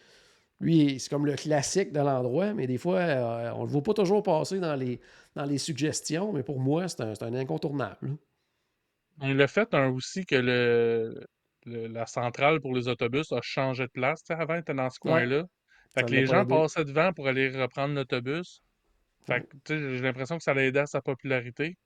Lui, 0.60 1.00
c'est 1.00 1.10
comme 1.10 1.26
le 1.26 1.36
classique 1.36 1.92
de 1.92 2.00
l'endroit, 2.00 2.54
mais 2.54 2.68
des 2.68 2.78
fois, 2.78 3.00
euh, 3.00 3.52
on 3.56 3.62
ne 3.62 3.66
le 3.66 3.72
voit 3.72 3.84
pas 3.84 3.94
toujours 3.94 4.24
passer 4.24 4.60
dans 4.60 4.76
les, 4.76 5.00
dans 5.36 5.46
les 5.46 5.58
suggestions, 5.58 6.32
mais 6.32 6.44
pour 6.44 6.60
moi, 6.60 6.88
c'est 6.88 7.02
un, 7.02 7.34
incontournable. 7.34 8.18
Le 9.22 9.48
fait 9.48 9.74
hein, 9.74 9.90
aussi 9.90 10.26
que 10.26 10.36
le, 10.36 11.28
la 11.66 12.06
centrale 12.06 12.62
pour 12.62 12.74
les 12.74 12.88
autobus 12.88 13.32
a 13.32 13.42
changé 13.42 13.84
de 13.84 13.92
place. 13.92 14.22
avant, 14.30 14.56
il 14.56 14.60
était 14.60 14.74
dans 14.74 14.90
ce 14.90 15.00
coin-là. 15.00 15.44
Fait 15.94 16.04
que 16.04 16.12
les 16.12 16.26
gens 16.26 16.46
passaient 16.46 16.86
devant 16.86 17.14
pour 17.14 17.28
aller 17.28 17.50
reprendre 17.50 17.94
l'autobus. 17.94 18.62
Fait 19.26 19.46
j'ai 19.68 20.02
l'impression 20.02 20.38
que 20.38 20.44
ça 20.44 20.52
a 20.52 20.56
aidé 20.56 20.80
à 20.80 20.86
sa 20.86 21.02
popularité. 21.02 21.78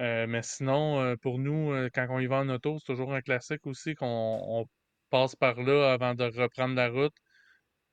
Euh, 0.00 0.26
mais 0.26 0.42
sinon, 0.42 1.00
euh, 1.00 1.16
pour 1.16 1.38
nous, 1.38 1.74
quand 1.92 2.06
on 2.10 2.20
y 2.20 2.26
va 2.26 2.36
en 2.36 2.48
auto, 2.48 2.78
c'est 2.78 2.86
toujours 2.86 3.12
un 3.12 3.20
classique 3.20 3.66
aussi 3.66 3.94
qu'on 3.94 4.66
passe 5.10 5.36
par 5.36 5.60
là 5.60 5.92
avant 5.92 6.14
de 6.14 6.24
reprendre 6.24 6.74
la 6.74 6.88
route 6.88 7.14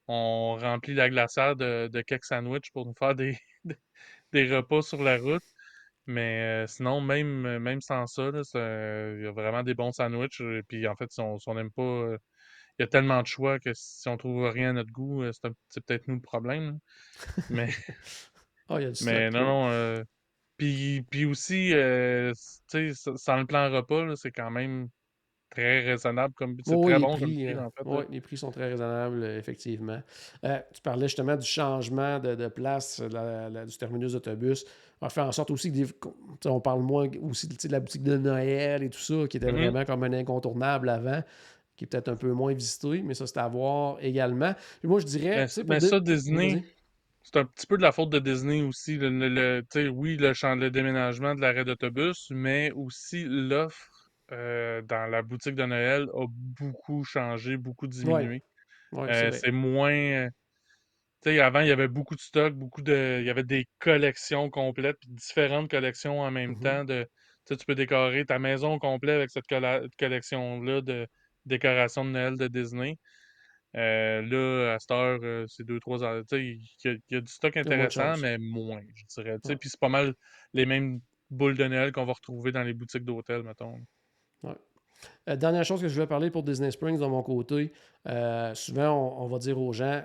on 0.08 0.58
remplit 0.60 0.94
la 0.94 1.10
glacière 1.10 1.56
de, 1.56 1.88
de 1.92 2.02
quelques 2.02 2.26
sandwichs 2.26 2.72
pour 2.72 2.86
nous 2.86 2.94
faire 2.98 3.16
des, 3.16 3.38
des 4.34 4.56
repas 4.56 4.82
sur 4.82 5.04
la 5.04 5.18
route. 5.18 5.44
Mais 6.08 6.64
euh, 6.64 6.68
sinon, 6.68 7.02
même, 7.02 7.60
même 7.60 7.82
sans 7.82 8.08
ça, 8.08 8.30
il 8.34 9.22
y 9.24 9.28
a 9.28 9.32
vraiment 9.32 9.64
des 9.64 9.74
bons 9.74 9.92
sandwichs. 9.92 10.40
Et 10.40 10.64
puis 10.64 10.88
en 10.88 10.96
fait, 10.96 11.12
si 11.12 11.20
on 11.20 11.54
n'aime 11.54 11.72
pas, 11.72 11.82
euh, 11.82 12.18
il 12.80 12.84
y 12.84 12.86
a 12.86 12.88
tellement 12.88 13.22
de 13.22 13.28
choix 13.28 13.60
que 13.60 13.72
si 13.74 14.08
on 14.08 14.16
trouve 14.16 14.48
rien 14.50 14.70
à 14.70 14.74
notre 14.74 14.92
goût, 14.92 15.24
euh, 15.24 15.32
c'est 15.70 15.86
peut-être 15.86 16.08
nous 16.08 16.16
le 16.16 16.22
problème. 16.22 16.80
Mais, 17.50 17.70
oh, 18.70 18.80
mais 19.04 19.30
non, 19.32 19.70
non. 19.70 20.04
puis, 20.56 21.02
puis 21.12 21.26
aussi, 21.26 21.74
tu 22.70 22.96
sais, 22.96 23.14
sans 23.16 23.38
le 23.38 23.46
plan 23.46 23.70
repas, 23.70 24.16
c'est 24.16 24.32
quand 24.32 24.52
même 24.52 24.88
très 25.58 25.82
raisonnable. 25.82 26.34
Comme, 26.36 26.58
c'est 26.64 26.80
très 26.80 27.00
bon 27.00 27.18
prix, 27.18 27.48
euh, 27.48 27.56
Oui, 27.86 28.04
les 28.10 28.22
prix 28.22 28.38
sont 28.38 28.52
très 28.52 28.70
raisonnables, 28.70 29.24
effectivement. 29.24 30.02
Euh, 30.44 30.60
tu 30.74 30.82
parlais 30.82 31.08
justement 31.08 31.36
du 31.36 31.46
changement 31.46 32.20
de, 32.20 32.48
place 32.48 33.02
du 33.02 33.78
terminus 33.78 34.14
d'autobus. 34.14 34.66
On 35.02 35.10
fait 35.10 35.22
en 35.22 35.32
sorte 35.32 35.52
aussi 35.52 35.72
que 35.72 36.10
on 36.46 36.60
parle 36.60 36.82
moins 36.82 37.08
aussi 37.22 37.48
de 37.48 37.56
la 37.72 37.80
boutique 37.80 38.04
de 38.04 38.18
Noël 38.18 38.84
et 38.84 38.90
tout 38.90 39.00
ça, 39.00 39.28
qui 39.28 39.38
était 39.38 39.52
mm-hmm. 39.52 39.70
vraiment 39.70 39.86
comme 39.86 40.04
un 40.04 40.14
incontournable 40.14 40.90
avant, 40.90 41.22
qui 41.76 41.86
est 41.86 41.88
peut-être 41.88 42.10
un 42.10 42.16
peu 42.16 42.32
moins 42.32 42.54
visité, 42.54 43.02
mais 43.04 43.14
ça, 43.14 43.28
c'est 43.28 43.38
à 43.38 43.48
voir 43.48 43.98
également. 44.02 44.54
moi, 44.84 45.00
je 45.00 45.06
dirais. 45.06 45.48
Mais, 45.58 45.64
mais 45.68 45.80
ça, 45.80 46.00
Disney. 46.00 46.64
C'est 47.24 47.40
un 47.40 47.44
petit 47.44 47.68
peu 47.68 47.76
de 47.76 47.82
la 47.82 47.92
faute 47.92 48.10
de 48.10 48.20
Disney 48.20 48.62
aussi. 48.62 48.96
Le, 48.96 49.62
oui, 49.90 50.16
le, 50.16 50.56
le 50.56 50.70
déménagement 50.70 51.36
de 51.36 51.42
l'arrêt 51.42 51.66
d'autobus, 51.66 52.30
mais 52.32 52.72
aussi 52.72 53.26
l'offre 53.28 53.97
euh, 54.32 54.82
dans 54.82 55.06
la 55.10 55.22
boutique 55.22 55.56
de 55.56 55.66
Noël 55.66 56.08
a 56.14 56.26
beaucoup 56.30 57.04
changé, 57.04 57.58
beaucoup 57.58 57.88
diminué. 57.88 58.42
Euh, 58.94 59.32
c'est 59.32 59.52
moins. 59.52 59.92
Euh, 59.92 60.30
tu 61.24 61.32
sais, 61.32 61.40
avant, 61.40 61.62
il 61.62 61.68
y 61.68 61.72
avait 61.72 61.88
beaucoup 61.88 62.16
de 62.16 62.22
stock, 62.22 62.54
beaucoup 62.54 62.82
de. 62.82 63.18
Il 63.20 63.26
y 63.26 63.30
avait 63.30 63.44
des 63.44 63.68
collections 63.80 64.50
complètes, 64.50 64.98
puis 65.00 65.10
différentes 65.10 65.70
collections 65.70 66.22
en 66.22 66.32
même 66.32 66.54
mm-hmm. 66.54 66.64
temps. 66.64 66.86
De, 66.86 67.08
tu 67.46 67.66
peux 67.66 67.76
décorer 67.76 68.26
ta 68.26 68.40
maison 68.40 68.78
complète 68.80 69.16
avec 69.16 69.30
cette 69.30 69.48
collection-là 69.48 70.82
de 70.82 71.08
décoration 71.46 72.06
de 72.06 72.10
Noël 72.12 72.38
de 72.38 72.48
Disney. 72.48 72.98
Euh, 73.76 74.22
là, 74.22 74.74
à 74.74 74.80
cette 74.80 74.92
heure, 74.92 75.20
euh, 75.24 75.46
c'est 75.48 75.66
deux, 75.66 75.80
trois 75.80 76.04
ans. 76.04 76.22
Tu 76.22 76.28
sais, 76.28 76.46
il 76.46 77.02
y, 77.10 77.14
y 77.14 77.18
a 77.18 77.22
du 77.22 77.32
stock 77.32 77.56
intéressant, 77.58 78.18
mais 78.18 78.38
moins, 78.38 78.82
je 78.96 79.04
dirais. 79.08 79.38
Puis 79.44 79.70
c'est 79.70 79.80
pas 79.80 79.90
mal 79.90 80.14
les 80.54 80.66
mêmes 80.66 81.00
boules 81.30 81.58
de 81.58 81.66
Noël 81.66 81.92
qu'on 81.92 82.06
va 82.06 82.14
retrouver 82.14 82.52
dans 82.52 82.64
les 82.64 82.74
boutiques 82.74 83.06
d'hôtel, 83.06 83.44
mettons. 83.44 83.78
Euh, 85.30 85.36
dernière 85.36 85.64
chose 85.64 85.82
que 85.82 85.88
je 85.88 85.94
voulais 85.94 86.08
parler 86.08 86.32
pour 86.32 86.44
Disney 86.44 86.72
Springs 86.72 87.00
de 87.00 87.06
mon 87.06 87.22
côté, 87.22 87.72
euh, 88.08 88.54
souvent 88.56 89.16
on 89.20 89.28
va 89.28 89.38
dire 89.38 89.60
aux 89.60 89.74
gens 89.74 90.04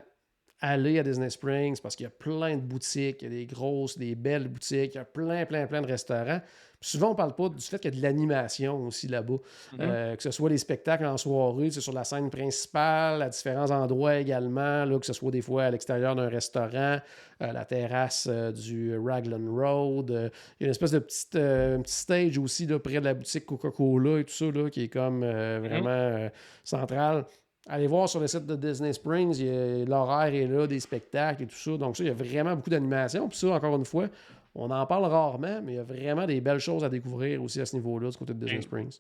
allez 0.62 0.98
à 0.98 1.02
Disney 1.02 1.28
Springs 1.28 1.80
parce 1.80 1.96
qu'il 1.96 2.04
y 2.04 2.06
a 2.06 2.10
plein 2.10 2.56
de 2.56 2.62
boutiques, 2.62 3.20
il 3.20 3.24
y 3.24 3.26
a 3.26 3.38
des 3.40 3.46
grosses, 3.46 3.98
des 3.98 4.14
belles 4.14 4.48
boutiques, 4.48 4.94
il 4.94 4.98
y 4.98 5.00
a 5.00 5.04
plein, 5.04 5.44
plein, 5.44 5.66
plein 5.66 5.82
de 5.82 5.86
restaurants. 5.86 6.40
Puis 6.80 6.90
souvent, 6.90 7.08
on 7.08 7.10
ne 7.10 7.16
parle 7.16 7.34
pas 7.36 7.48
du 7.48 7.60
fait 7.60 7.78
qu'il 7.78 7.94
y 7.94 7.96
a 7.96 7.96
de 7.96 8.02
l'animation 8.02 8.86
aussi 8.86 9.06
là-bas. 9.06 9.36
Mhm. 9.72 9.78
Euh, 9.80 10.16
que 10.16 10.22
ce 10.22 10.32
soit 10.32 10.50
les 10.50 10.58
spectacles 10.58 11.04
en 11.04 11.16
soirée, 11.16 11.70
sur 11.70 11.92
la 11.92 12.02
scène 12.02 12.28
principale, 12.28 13.22
à 13.22 13.28
différents 13.28 13.70
endroits 13.70 14.16
également, 14.16 14.84
là, 14.84 14.98
que 14.98 15.06
ce 15.06 15.12
soit 15.12 15.30
des 15.30 15.42
fois 15.42 15.64
à 15.64 15.70
l'extérieur 15.70 16.16
d'un 16.16 16.28
restaurant, 16.28 16.98
euh, 17.40 17.52
la 17.52 17.64
terrasse 17.64 18.26
euh, 18.28 18.50
du 18.50 18.98
Raglan 18.98 19.54
Road. 19.54 20.10
euh, 20.10 20.28
il 20.58 20.64
y 20.64 20.64
a 20.64 20.66
une 20.66 20.70
espèce 20.72 20.90
de 20.90 20.98
petite, 20.98 21.30
petit 21.30 21.94
stage 21.94 22.38
aussi 22.38 22.66
là, 22.66 22.80
près 22.80 22.98
de 22.98 23.04
la 23.04 23.14
boutique 23.14 23.46
Coca-Cola 23.46 24.18
et 24.18 24.24
tout 24.24 24.34
ça, 24.34 24.46
là, 24.46 24.68
qui 24.68 24.82
est 24.82 24.88
comme 24.88 25.22
euh, 25.22 25.60
vraiment 25.62 25.88
euh, 25.90 26.28
central. 26.64 27.26
Allez 27.68 27.86
voir 27.86 28.08
sur 28.08 28.18
le 28.18 28.26
site 28.26 28.44
de 28.44 28.56
Disney 28.56 28.92
Springs, 28.92 29.40
l'horaire 29.86 30.34
est 30.34 30.46
là, 30.46 30.66
des 30.66 30.80
spectacles 30.80 31.44
et 31.44 31.46
tout 31.46 31.54
ça. 31.54 31.76
Donc 31.76 31.96
ça, 31.96 32.02
il 32.02 32.08
y 32.08 32.10
a 32.10 32.14
vraiment 32.14 32.56
beaucoup 32.56 32.70
d'animation. 32.70 33.28
Puis 33.28 33.38
ça, 33.38 33.48
encore 33.48 33.76
une 33.76 33.84
fois, 33.84 34.08
on 34.54 34.70
en 34.70 34.84
parle 34.86 35.04
rarement, 35.04 35.62
mais 35.62 35.74
il 35.74 35.76
y 35.76 35.78
a 35.78 35.84
vraiment 35.84 36.26
des 36.26 36.40
belles 36.40 36.58
choses 36.58 36.82
à 36.84 36.88
découvrir 36.88 37.42
aussi 37.42 37.60
à 37.60 37.66
ce 37.66 37.76
niveau-là, 37.76 38.10
du 38.10 38.16
côté 38.16 38.34
de 38.34 38.38
Disney 38.38 38.62
Springs. 38.62 38.98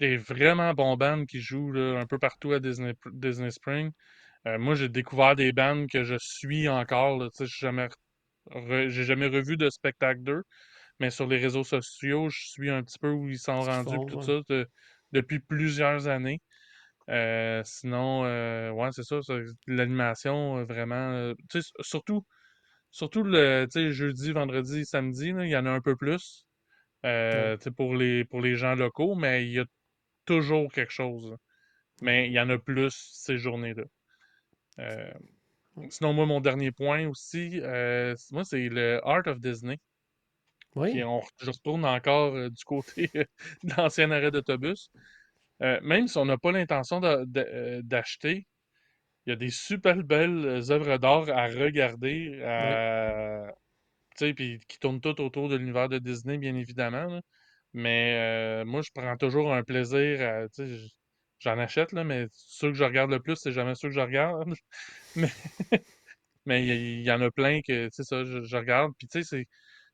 Des 0.00 0.16
vraiment 0.16 0.74
bons 0.74 0.96
bands 0.96 1.24
qui 1.26 1.40
jouent 1.40 1.72
là, 1.72 2.00
un 2.00 2.06
peu 2.06 2.18
partout 2.18 2.52
à 2.52 2.58
Disney, 2.58 2.94
Disney 3.12 3.50
Spring. 3.50 3.90
Euh, 4.46 4.58
moi, 4.58 4.74
j'ai 4.74 4.88
découvert 4.88 5.36
des 5.36 5.52
bands 5.52 5.86
que 5.86 6.04
je 6.04 6.16
suis 6.18 6.68
encore. 6.68 7.22
sais, 7.34 7.46
j'ai 7.46 7.66
jamais, 7.66 7.88
re- 8.50 8.88
j'ai 8.88 9.04
jamais 9.04 9.26
revu 9.26 9.56
de 9.56 9.68
spectacle 9.70 10.22
d'eux, 10.22 10.42
mais 10.98 11.10
sur 11.10 11.26
les 11.26 11.38
réseaux 11.38 11.64
sociaux, 11.64 12.30
je 12.30 12.48
suis 12.48 12.70
un 12.70 12.82
petit 12.82 12.98
peu 12.98 13.10
où 13.10 13.28
ils 13.28 13.38
sont 13.38 13.60
rendus, 13.60 13.98
tout 14.08 14.16
ouais. 14.16 14.24
ça, 14.24 14.40
de- 14.48 14.68
depuis 15.12 15.38
plusieurs 15.38 16.08
années. 16.08 16.40
Euh, 17.08 17.62
sinon, 17.64 18.24
euh, 18.24 18.70
ouais, 18.70 18.90
c'est 18.92 19.02
ça, 19.02 19.20
ça, 19.22 19.34
l'animation, 19.66 20.58
euh, 20.58 20.64
vraiment. 20.64 21.34
tu 21.34 21.44
sais, 21.52 21.58
s- 21.60 21.72
surtout, 21.80 22.24
surtout 22.90 23.24
le 23.24 23.66
jeudi, 23.90 24.32
vendredi, 24.32 24.86
samedi, 24.86 25.32
là, 25.32 25.44
il 25.46 25.50
y 25.50 25.56
en 25.56 25.66
a 25.66 25.70
un 25.70 25.80
peu 25.82 25.96
plus 25.96 26.46
pour 27.76 27.94
les, 27.94 28.24
pour 28.24 28.40
les 28.40 28.56
gens 28.56 28.74
locaux, 28.74 29.14
mais 29.14 29.44
il 29.46 29.52
y 29.52 29.58
a 29.58 29.64
toujours 30.26 30.72
quelque 30.72 30.92
chose. 30.92 31.36
Mais 32.02 32.28
il 32.28 32.32
y 32.34 32.40
en 32.40 32.50
a 32.50 32.58
plus 32.58 32.92
ces 33.14 33.38
journées-là. 33.38 33.84
Sinon, 35.90 36.14
moi, 36.14 36.24
mon 36.26 36.40
dernier 36.40 36.72
point 36.72 37.06
aussi, 37.08 37.60
moi, 38.32 38.44
c'est 38.44 38.68
le 38.70 39.00
Art 39.06 39.26
of 39.26 39.40
Disney. 39.40 39.78
Oui, 40.74 40.90
Puis 40.90 41.04
on, 41.04 41.22
je 41.40 41.50
retourne 41.50 41.84
encore 41.84 42.50
du 42.50 42.64
côté 42.64 43.10
de 43.62 43.74
l'ancien 43.76 44.10
arrêt 44.10 44.30
d'autobus. 44.30 44.90
Euh, 45.62 45.78
même 45.82 46.08
si 46.08 46.18
on 46.18 46.24
n'a 46.24 46.38
pas 46.38 46.52
l'intention 46.52 47.02
euh, 47.04 47.82
d'acheter, 47.82 48.46
il 49.26 49.30
y 49.30 49.32
a 49.32 49.36
des 49.36 49.50
super 49.50 49.96
belles 50.04 50.46
euh, 50.46 50.70
œuvres 50.70 50.98
d'art 50.98 51.28
à 51.30 51.46
regarder, 51.48 52.42
à- 52.44 53.52
puis 54.36 54.58
qui 54.68 54.78
tournent 54.78 55.00
tout 55.00 55.20
autour 55.20 55.48
de 55.48 55.56
l'univers 55.56 55.88
de 55.88 55.98
Disney, 55.98 56.38
bien 56.38 56.54
évidemment. 56.54 57.06
là. 57.06 57.20
Mais 57.74 58.16
euh, 58.62 58.64
moi, 58.64 58.82
je 58.82 58.90
prends 58.94 59.16
toujours 59.16 59.54
un 59.54 59.62
plaisir 59.64 60.20
à, 60.22 60.46
j'en 61.40 61.58
achète, 61.58 61.92
là, 61.92 62.04
mais 62.04 62.26
ceux 62.32 62.68
que 62.70 62.74
je 62.78 62.84
regarde 62.84 63.10
le 63.10 63.20
plus, 63.20 63.36
c'est 63.36 63.52
jamais 63.52 63.74
ceux 63.74 63.88
que 63.88 63.94
je 63.94 64.00
regarde. 64.00 64.52
Mais 65.16 65.30
mais 66.46 66.66
il 66.66 67.02
y, 67.02 67.10
en 67.12 67.20
a 67.20 67.30
plein 67.30 67.60
que, 67.62 67.88
ça, 67.92 68.24
je, 68.24 68.42
je 68.42 68.56
regarde. 68.56 68.92
Puis, 68.98 69.06
tu 69.08 69.22
sais, 69.22 69.28
c'est 69.28 69.46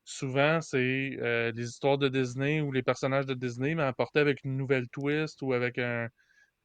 souvent, 0.07 0.61
c'est 0.61 1.17
euh, 1.19 1.51
les 1.51 1.67
histoires 1.67 1.97
de 1.97 2.07
Disney 2.07 2.61
ou 2.61 2.71
les 2.71 2.81
personnages 2.81 3.25
de 3.25 3.33
Disney, 3.33 3.75
mais 3.75 3.83
apportés 3.83 4.19
avec 4.19 4.43
une 4.45 4.55
nouvelle 4.55 4.87
twist 4.87 5.41
ou 5.41 5.51
avec 5.51 5.77
un. 5.77 6.07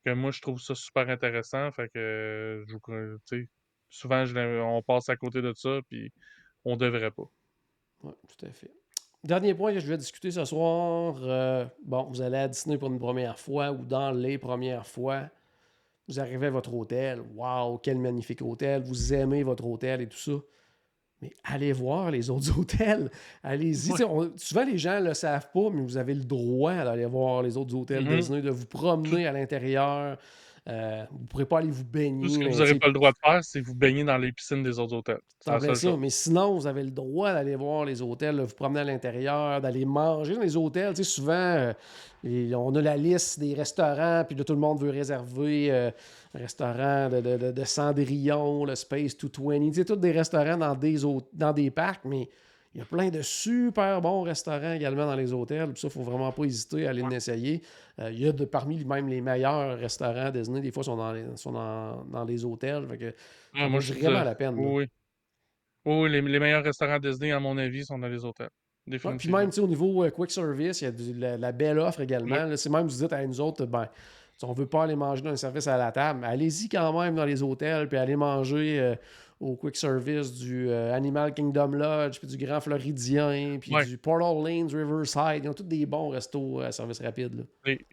que 0.05 0.12
moi, 0.12 0.30
je 0.30 0.40
trouve 0.40 0.61
ça 0.61 0.76
super 0.76 1.09
intéressant. 1.09 1.72
Fait 1.72 1.88
que, 1.88 1.99
euh, 1.99 2.64
je, 2.68 3.45
souvent, 3.90 4.24
on 4.36 4.82
passe 4.82 5.09
à 5.09 5.16
côté 5.16 5.43
de 5.43 5.53
ça, 5.55 5.80
puis 5.88 6.12
on 6.64 6.76
devrait 6.76 7.11
pas. 7.11 7.28
Oui, 8.05 8.12
tout 8.28 8.47
à 8.47 8.51
fait. 8.51 8.70
Dernier 9.24 9.55
point 9.55 9.72
que 9.72 9.80
je 9.80 9.88
vais 9.88 9.99
discuter 9.99 10.30
ce 10.30 10.45
soir. 10.45 11.16
euh, 11.22 11.66
bon, 11.84 12.05
vous 12.05 12.22
allez 12.22 12.38
à 12.38 12.49
Disney 12.49 12.78
pour 12.78 12.90
une 12.93 13.01
première 13.01 13.40
fois 13.40 13.72
ou 13.72 13.84
dans 13.84 14.12
les 14.12 14.38
premières 14.38 14.86
fois. 14.86 15.28
Vous 16.07 16.20
arrivez 16.20 16.47
à 16.47 16.51
votre 16.51 16.72
hôtel. 16.74 17.20
Waouh, 17.34 17.78
quel 17.78 17.99
magnifique 17.99 18.40
hôtel. 18.40 18.82
Vous 18.84 19.12
aimez 19.12 19.43
votre 19.43 19.66
hôtel 19.66 20.01
et 20.01 20.09
tout 20.09 20.18
ça. 20.18 20.32
Mais 21.22 21.30
allez 21.44 21.72
voir 21.72 22.10
les 22.10 22.28
autres 22.30 22.50
hôtels. 22.58 23.08
Allez-y. 23.44 23.92
Ouais. 23.92 24.04
On- 24.04 24.30
Souvent, 24.36 24.64
les 24.64 24.76
gens 24.76 25.00
ne 25.00 25.06
le 25.08 25.14
savent 25.14 25.48
pas, 25.54 25.70
mais 25.72 25.80
vous 25.80 25.96
avez 25.96 26.14
le 26.14 26.24
droit 26.24 26.74
d'aller 26.74 27.06
voir 27.06 27.42
les 27.42 27.56
autres 27.56 27.74
hôtels 27.76 28.04
Mhm. 28.04 28.16
Disney, 28.16 28.42
de 28.42 28.50
vous 28.50 28.66
promener 28.66 29.26
à 29.28 29.32
l'intérieur. 29.32 30.18
Euh, 30.68 31.04
vous 31.10 31.18
ne 31.22 31.26
pourrez 31.26 31.44
pas 31.44 31.58
aller 31.58 31.72
vous 31.72 31.84
baigner. 31.84 32.22
Tout 32.22 32.28
ce 32.34 32.38
que 32.38 32.44
vous 32.44 32.58
n'aurez 32.58 32.78
pas 32.78 32.86
le 32.86 32.92
droit 32.92 33.10
de 33.10 33.16
faire, 33.24 33.42
c'est 33.42 33.60
vous 33.60 33.74
baigner 33.74 34.04
dans 34.04 34.16
les 34.16 34.30
piscines 34.30 34.62
des 34.62 34.78
autres 34.78 34.94
hôtels. 34.94 35.18
Ça. 35.40 35.58
chose. 35.90 35.98
Mais 35.98 36.08
sinon, 36.08 36.54
vous 36.54 36.68
avez 36.68 36.84
le 36.84 36.92
droit 36.92 37.32
d'aller 37.32 37.56
voir 37.56 37.84
les 37.84 38.00
hôtels, 38.00 38.36
de 38.36 38.42
vous 38.42 38.54
promener 38.54 38.78
à 38.80 38.84
l'intérieur, 38.84 39.60
d'aller 39.60 39.84
manger 39.84 40.36
dans 40.36 40.42
les 40.42 40.56
hôtels. 40.56 40.94
Tu 40.94 41.02
sais, 41.02 41.10
souvent, 41.10 41.32
euh, 41.32 41.72
on 42.54 42.72
a 42.76 42.80
la 42.80 42.96
liste 42.96 43.40
des 43.40 43.54
restaurants, 43.54 44.24
puis 44.24 44.36
là, 44.36 44.44
tout 44.44 44.52
le 44.52 44.60
monde 44.60 44.80
veut 44.80 44.90
réserver 44.90 45.72
euh, 45.72 45.90
un 46.34 46.38
restaurant 46.38 47.08
de, 47.08 47.20
de, 47.20 47.36
de- 47.38 47.50
de 47.50 47.64
Cendrillon, 47.64 48.64
le 48.64 48.76
Space 48.76 49.16
220. 49.16 49.58
Tu 49.70 49.74
sais, 49.74 49.84
tous 49.84 49.96
des 49.96 50.12
restaurants 50.12 50.56
dans 50.58 50.76
des, 50.76 50.96
dans 51.32 51.52
des 51.52 51.72
parcs, 51.72 52.04
mais 52.04 52.28
il 52.74 52.78
y 52.78 52.80
a 52.80 52.84
plein 52.84 53.10
de 53.10 53.20
super 53.20 54.00
bons 54.00 54.22
restaurants 54.22 54.72
également 54.72 55.06
dans 55.06 55.14
les 55.14 55.32
hôtels. 55.32 55.72
Puis 55.72 55.80
ça, 55.80 55.88
il 55.88 55.98
ne 55.98 56.04
faut 56.04 56.10
vraiment 56.10 56.32
pas 56.32 56.44
hésiter 56.44 56.86
à 56.86 56.90
aller 56.90 57.02
l'essayer. 57.02 57.62
Euh, 57.98 58.10
il 58.10 58.20
y 58.20 58.26
a 58.26 58.32
de, 58.32 58.44
parmi 58.46 58.82
même 58.84 59.08
les 59.08 59.20
meilleurs 59.20 59.78
restaurants 59.78 60.30
Disney, 60.30 60.60
des 60.60 60.72
fois, 60.72 60.82
sont 60.82 60.96
dans 60.96 61.12
les, 61.12 61.24
sont 61.36 61.52
dans, 61.52 62.04
dans 62.04 62.24
les 62.24 62.44
hôtels. 62.44 62.86
Fait 62.88 62.98
que, 62.98 63.14
Ah, 63.54 63.60
ça 63.60 63.68
moi, 63.68 63.80
je 63.80 63.92
vraiment 63.92 64.24
la 64.24 64.34
peine. 64.34 64.54
Oui, 64.56 64.86
oui. 65.84 66.10
Les, 66.10 66.22
les 66.22 66.40
meilleurs 66.40 66.64
restaurants 66.64 66.98
Disney, 66.98 67.30
à 67.30 67.40
mon 67.40 67.58
avis, 67.58 67.84
sont 67.84 67.98
dans 67.98 68.08
les 68.08 68.24
hôtels. 68.24 68.50
Ouais, 68.88 68.98
puis 69.16 69.30
même 69.30 69.50
au 69.58 69.66
niveau 69.68 70.02
euh, 70.02 70.10
quick 70.10 70.30
service, 70.30 70.80
il 70.80 70.84
y 70.84 70.88
a 70.88 70.92
la, 71.18 71.36
la 71.36 71.52
belle 71.52 71.78
offre 71.78 72.00
également. 72.00 72.34
Là. 72.34 72.56
C'est 72.56 72.70
même, 72.70 72.88
vous 72.88 72.96
dites 72.98 73.12
à 73.12 73.24
nous 73.24 73.40
autres, 73.40 73.64
ben, 73.64 73.88
si 74.36 74.44
on 74.44 74.52
veut 74.52 74.66
pas 74.66 74.84
aller 74.84 74.96
manger 74.96 75.22
dans 75.22 75.30
un 75.30 75.36
service 75.36 75.68
à 75.68 75.76
la 75.76 75.92
table, 75.92 76.24
allez-y 76.24 76.68
quand 76.68 77.00
même 77.00 77.14
dans 77.14 77.24
les 77.24 77.44
hôtels, 77.44 77.86
puis 77.88 77.96
allez 77.96 78.16
manger 78.16 78.80
euh, 78.80 78.96
au 79.43 79.57
quick 79.57 79.76
service 79.76 80.32
du 80.32 80.68
euh, 80.70 80.95
Animal 80.95 81.34
Kingdom 81.34 81.72
Lodge, 81.72 82.18
puis 82.18 82.28
du 82.28 82.36
Grand 82.36 82.61
Floridien, 82.61 83.59
puis 83.61 83.74
Ouais. 83.74 83.84
du 83.84 83.99
Portal 83.99 84.43
Lanes, 84.45 84.68
Riverside. 84.72 85.45
Ils 85.45 85.49
ont 85.49 85.55
tous 85.55 85.64
des 85.64 85.84
bons 85.84 86.11
restos 86.11 86.61
à 86.61 86.70
service 86.72 87.01
rapide. 87.01 87.34
Là. 87.34 87.45
Les, 87.64 87.86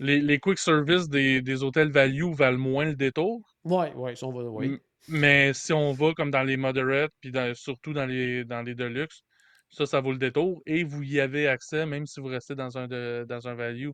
les, 0.00 0.20
les 0.20 0.38
quick 0.38 0.58
service 0.58 1.08
des, 1.08 1.40
des 1.40 1.62
hôtels 1.62 1.90
value 1.90 2.32
valent 2.32 2.58
moins 2.58 2.84
le 2.86 2.94
détour. 2.96 3.40
Ouais, 3.64 3.92
ouais, 3.94 4.16
ça, 4.16 4.26
on 4.26 4.32
va. 4.32 4.42
ouais. 4.42 4.80
Mais 5.08 5.52
si 5.54 5.72
on 5.72 5.92
va 5.92 6.12
comme 6.14 6.30
dans 6.30 6.42
les 6.42 6.56
moderates, 6.56 7.12
puis 7.20 7.30
dans- 7.30 7.54
surtout 7.54 7.92
dans 7.92 8.04
les, 8.06 8.44
dans 8.44 8.62
les 8.62 8.74
deluxe, 8.74 9.22
ça, 9.70 9.86
ça 9.86 10.00
vaut 10.00 10.12
le 10.12 10.18
détour. 10.18 10.62
Et 10.66 10.82
vous 10.84 11.02
y 11.02 11.20
avez 11.20 11.46
accès, 11.48 11.86
même 11.86 12.06
si 12.06 12.20
vous 12.20 12.26
restez 12.26 12.54
dans 12.54 12.76
un, 12.76 12.88
de, 12.88 13.24
dans 13.28 13.46
un 13.48 13.54
value. 13.54 13.90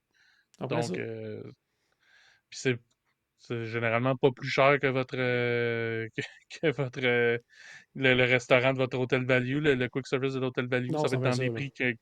Après. 0.58 0.80
Donc, 0.80 0.98
euh, 0.98 1.42
c'est 2.50 2.78
c'est 3.46 3.64
généralement 3.66 4.16
pas 4.16 4.30
plus 4.32 4.48
cher 4.48 4.78
que 4.80 4.86
votre 4.86 5.16
euh, 5.18 6.08
que, 6.16 6.22
que 6.60 6.72
votre 6.76 7.00
euh, 7.04 7.38
le, 7.94 8.14
le 8.14 8.24
restaurant 8.24 8.72
de 8.72 8.78
votre 8.78 8.98
hôtel 8.98 9.24
value, 9.24 9.58
le, 9.58 9.74
le 9.74 9.88
quick 9.88 10.06
service 10.06 10.34
de 10.34 10.40
l'hôtel 10.40 10.66
value, 10.68 10.90
Non, 10.90 10.98
ça 10.98 11.08
va 11.08 11.28
être 11.28 11.36
dans 11.36 11.42
des 11.42 11.50
prix 11.54 11.72
que- 11.72 11.94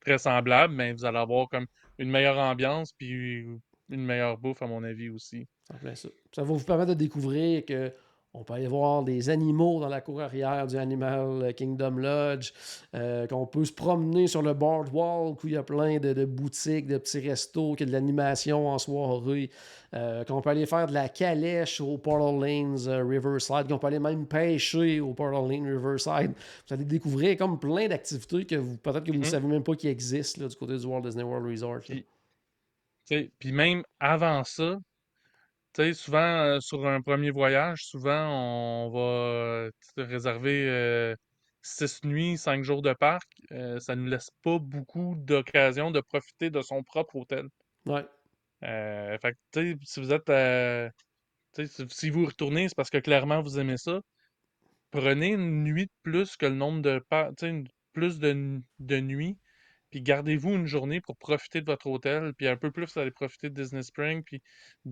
très 0.00 0.18
semblables, 0.18 0.74
mais 0.74 0.92
vous 0.92 1.04
allez 1.04 1.18
avoir 1.18 1.48
comme 1.48 1.66
une 1.98 2.10
meilleure 2.10 2.38
ambiance 2.38 2.92
puis 2.92 3.46
une 3.88 4.04
meilleure 4.04 4.38
bouffe 4.38 4.62
à 4.62 4.66
mon 4.66 4.82
avis 4.84 5.08
aussi. 5.10 5.46
Ça. 5.68 6.08
Ça 6.34 6.42
va 6.42 6.52
vous 6.52 6.64
permettre 6.64 6.90
de 6.90 6.94
découvrir 6.94 7.64
que 7.64 7.92
on 8.38 8.44
peut 8.44 8.52
aller 8.54 8.66
voir 8.66 9.02
des 9.02 9.30
animaux 9.30 9.80
dans 9.80 9.88
la 9.88 10.00
cour 10.02 10.20
arrière 10.20 10.66
du 10.66 10.76
Animal 10.76 11.54
Kingdom 11.54 11.96
Lodge, 11.96 12.52
euh, 12.94 13.26
qu'on 13.26 13.46
peut 13.46 13.64
se 13.64 13.72
promener 13.72 14.26
sur 14.26 14.42
le 14.42 14.52
boardwalk 14.52 15.42
où 15.42 15.46
il 15.46 15.54
y 15.54 15.56
a 15.56 15.62
plein 15.62 15.98
de, 15.98 16.12
de 16.12 16.24
boutiques, 16.26 16.86
de 16.86 16.98
petits 16.98 17.20
restos, 17.26 17.74
qu'il 17.74 17.86
y 17.86 17.88
a 17.88 17.92
de 17.92 17.92
l'animation 17.92 18.68
en 18.68 18.78
soirée, 18.78 19.50
euh, 19.94 20.22
qu'on 20.24 20.42
peut 20.42 20.50
aller 20.50 20.66
faire 20.66 20.86
de 20.86 20.92
la 20.92 21.08
calèche 21.08 21.80
au 21.80 21.96
Portal 21.96 22.38
Lanes 22.40 22.86
euh, 22.88 23.02
Riverside, 23.04 23.68
qu'on 23.68 23.78
peut 23.78 23.86
aller 23.86 23.98
même 23.98 24.26
pêcher 24.26 25.00
au 25.00 25.14
Portal 25.14 25.48
Lane 25.50 25.66
Riverside. 25.66 26.32
Vous 26.68 26.74
allez 26.74 26.84
découvrir 26.84 27.36
comme 27.38 27.58
plein 27.58 27.88
d'activités 27.88 28.44
que 28.44 28.56
vous 28.56 28.76
peut-être 28.76 29.04
que 29.04 29.12
vous 29.12 29.18
ne 29.18 29.24
Mhm. 29.24 29.30
savez 29.30 29.46
même 29.48 29.62
pas 29.62 29.74
qui 29.76 29.88
existent 29.88 30.42
là, 30.42 30.48
du 30.48 30.56
côté 30.56 30.76
du 30.76 30.84
Walt 30.84 31.00
Disney 31.00 31.24
World 31.24 31.46
Resort. 31.50 31.80
Puis 33.38 33.52
même 33.52 33.82
avant 33.98 34.44
ça, 34.44 34.78
tu 35.76 35.82
sais, 35.82 35.94
souvent 35.94 36.18
euh, 36.20 36.60
sur 36.60 36.86
un 36.86 37.02
premier 37.02 37.30
voyage, 37.30 37.84
souvent 37.84 38.28
on 38.86 38.90
va 38.90 39.00
euh, 39.00 39.70
tu 39.82 39.88
sais, 39.96 40.04
réserver 40.04 40.68
euh, 40.68 41.14
six 41.62 42.02
nuits, 42.04 42.38
cinq 42.38 42.64
jours 42.64 42.82
de 42.82 42.92
parc. 42.94 43.28
Euh, 43.52 43.78
ça 43.80 43.96
nous 43.96 44.06
laisse 44.06 44.30
pas 44.42 44.58
beaucoup 44.58 45.14
d'occasion 45.18 45.90
de 45.90 46.00
profiter 46.00 46.50
de 46.50 46.62
son 46.62 46.82
propre 46.82 47.16
hôtel. 47.16 47.46
Ouais. 47.86 48.06
Euh, 48.64 49.18
fait 49.18 49.32
que, 49.32 49.38
tu 49.52 49.72
sais, 49.72 49.78
si 49.84 50.00
vous 50.00 50.12
êtes, 50.12 50.24
tu 50.26 50.92
Tu 51.54 51.66
sais, 51.68 51.86
si 51.88 51.96
si 51.98 52.10
vous 52.10 52.26
retournez, 52.26 52.68
c'est 52.68 52.76
parce 52.76 52.90
que 52.90 52.98
clairement 52.98 53.42
vous 53.42 53.58
aimez 53.58 53.78
ça. 53.78 54.00
Prenez 54.90 55.28
une 55.34 55.64
nuit 55.64 55.86
de 55.86 55.92
plus 56.02 56.36
que 56.36 56.46
le 56.46 56.54
nombre 56.56 56.82
de 56.82 57.00
pa 57.10 57.30
tu 57.38 57.46
sais, 57.46 57.50
une 57.50 57.68
plus 57.92 58.18
de 58.18 58.28
n 58.30 58.62
de 58.80 59.00
nuits, 59.00 59.38
puis 59.90 60.02
gardez-vous 60.02 60.50
une 60.50 60.66
journée 60.66 61.00
pour 61.00 61.16
profiter 61.16 61.60
de 61.60 61.66
votre 61.66 61.86
hôtel, 61.86 62.32
puis 62.34 62.48
un 62.48 62.56
peu 62.56 62.70
plus 62.70 62.96
aller 62.96 63.10
profiter 63.10 63.50
de 63.50 63.54
Disney 63.54 63.82
Springs, 63.82 64.22
puis 64.24 64.42
vous 64.84 64.90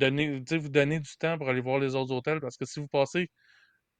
donner 0.68 1.00
du 1.00 1.16
temps 1.18 1.36
pour 1.38 1.48
aller 1.48 1.60
voir 1.60 1.78
les 1.78 1.94
autres 1.94 2.14
hôtels. 2.14 2.40
Parce 2.40 2.56
que 2.56 2.64
si 2.64 2.80
vous 2.80 2.88
passez 2.88 3.30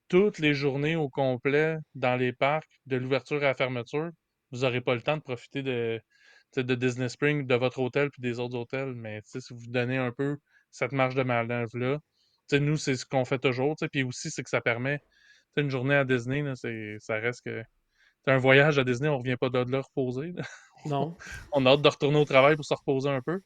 toutes 0.09 0.39
les 0.39 0.55
journées 0.55 0.97
au 0.97 1.09
complet 1.09 1.79
dans 1.95 2.17
les 2.17 2.33
parcs, 2.33 2.81
de 2.87 2.97
l'ouverture 2.97 3.39
à 3.39 3.47
la 3.47 3.55
fermeture, 3.55 4.11
vous 4.53 4.65
aurez 4.65 4.81
pas 4.81 4.95
le 4.95 5.03
temps 5.03 5.17
de 5.17 5.23
profiter 5.23 5.63
de 5.63 6.01
Disney 6.57 7.09
Springs, 7.09 7.47
de 7.47 7.55
votre 7.55 7.81
hôtel 7.81 8.11
puis 8.11 8.23
des 8.23 8.39
autres 8.39 8.57
hôtels. 8.57 8.95
Mais 8.95 9.21
si 9.25 9.39
vous 9.51 9.67
donnez 9.69 9.97
un 9.97 10.13
peu 10.13 10.37
cette 10.71 10.93
marge 10.93 11.15
de 11.15 11.23
manœuvre-là, 11.23 11.99
nous, 12.53 12.77
c'est 12.77 12.97
ce 12.97 13.07
qu'on 13.07 13.25
fait 13.25 13.39
toujours, 13.39 13.75
puis 13.91 14.03
aussi, 14.05 14.31
c'est 14.31 14.43
que 14.43 14.51
ça 14.51 14.61
permet 14.61 15.01
une 15.57 15.71
journée 15.71 15.95
à 15.95 16.05
Disney, 16.05 16.45
ça 17.01 17.15
reste 17.19 17.43
que 17.45 17.63
un 18.27 18.39
voyage 18.39 18.79
à 18.79 18.85
Disney, 18.85 19.09
on 19.09 19.19
revient 19.19 19.37
pas 19.37 19.51
de 19.51 19.71
là 19.71 19.81
reposer. 19.81 20.33
Non. 20.87 21.17
On 21.53 21.67
a 21.67 21.71
hâte 21.71 21.83
de 21.83 21.89
retourner 21.89 22.19
au 22.19 22.25
travail 22.25 22.57
pour 22.57 22.65
se 22.65 22.75
reposer 22.75 23.09
un 23.11 23.21
peu. 23.23 23.41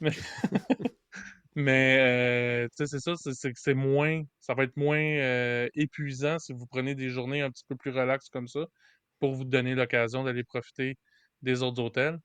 Mais 0.00 0.10
mais 1.56 2.68
sais, 2.74 2.86
c'est 2.86 3.00
ça, 3.00 3.14
c'est 3.16 3.52
que 3.52 3.58
c'est 3.60 3.74
moins 3.74 4.22
ça 4.40 4.54
va 4.54 4.64
être 4.64 4.76
moins, 4.76 4.98
heu, 5.00 5.70
épuisant 5.74 6.38
si 6.38 6.52
vous 6.52 6.66
prenez 6.66 6.94
des 6.94 7.08
journées 7.10 7.42
un 7.42 7.50
petit 7.50 7.64
peu 7.68 7.76
plus 7.76 7.90
relax 7.90 8.28
comme 8.28 8.48
ça, 8.48 8.66
pour 9.20 9.34
vous 9.34 9.44
donner 9.44 9.74
l'occasion 9.74 10.24
d'aller 10.24 10.44
profiter 10.44 10.96
des 11.42 11.62
autres 11.62 11.82
hôtels. 11.82 12.18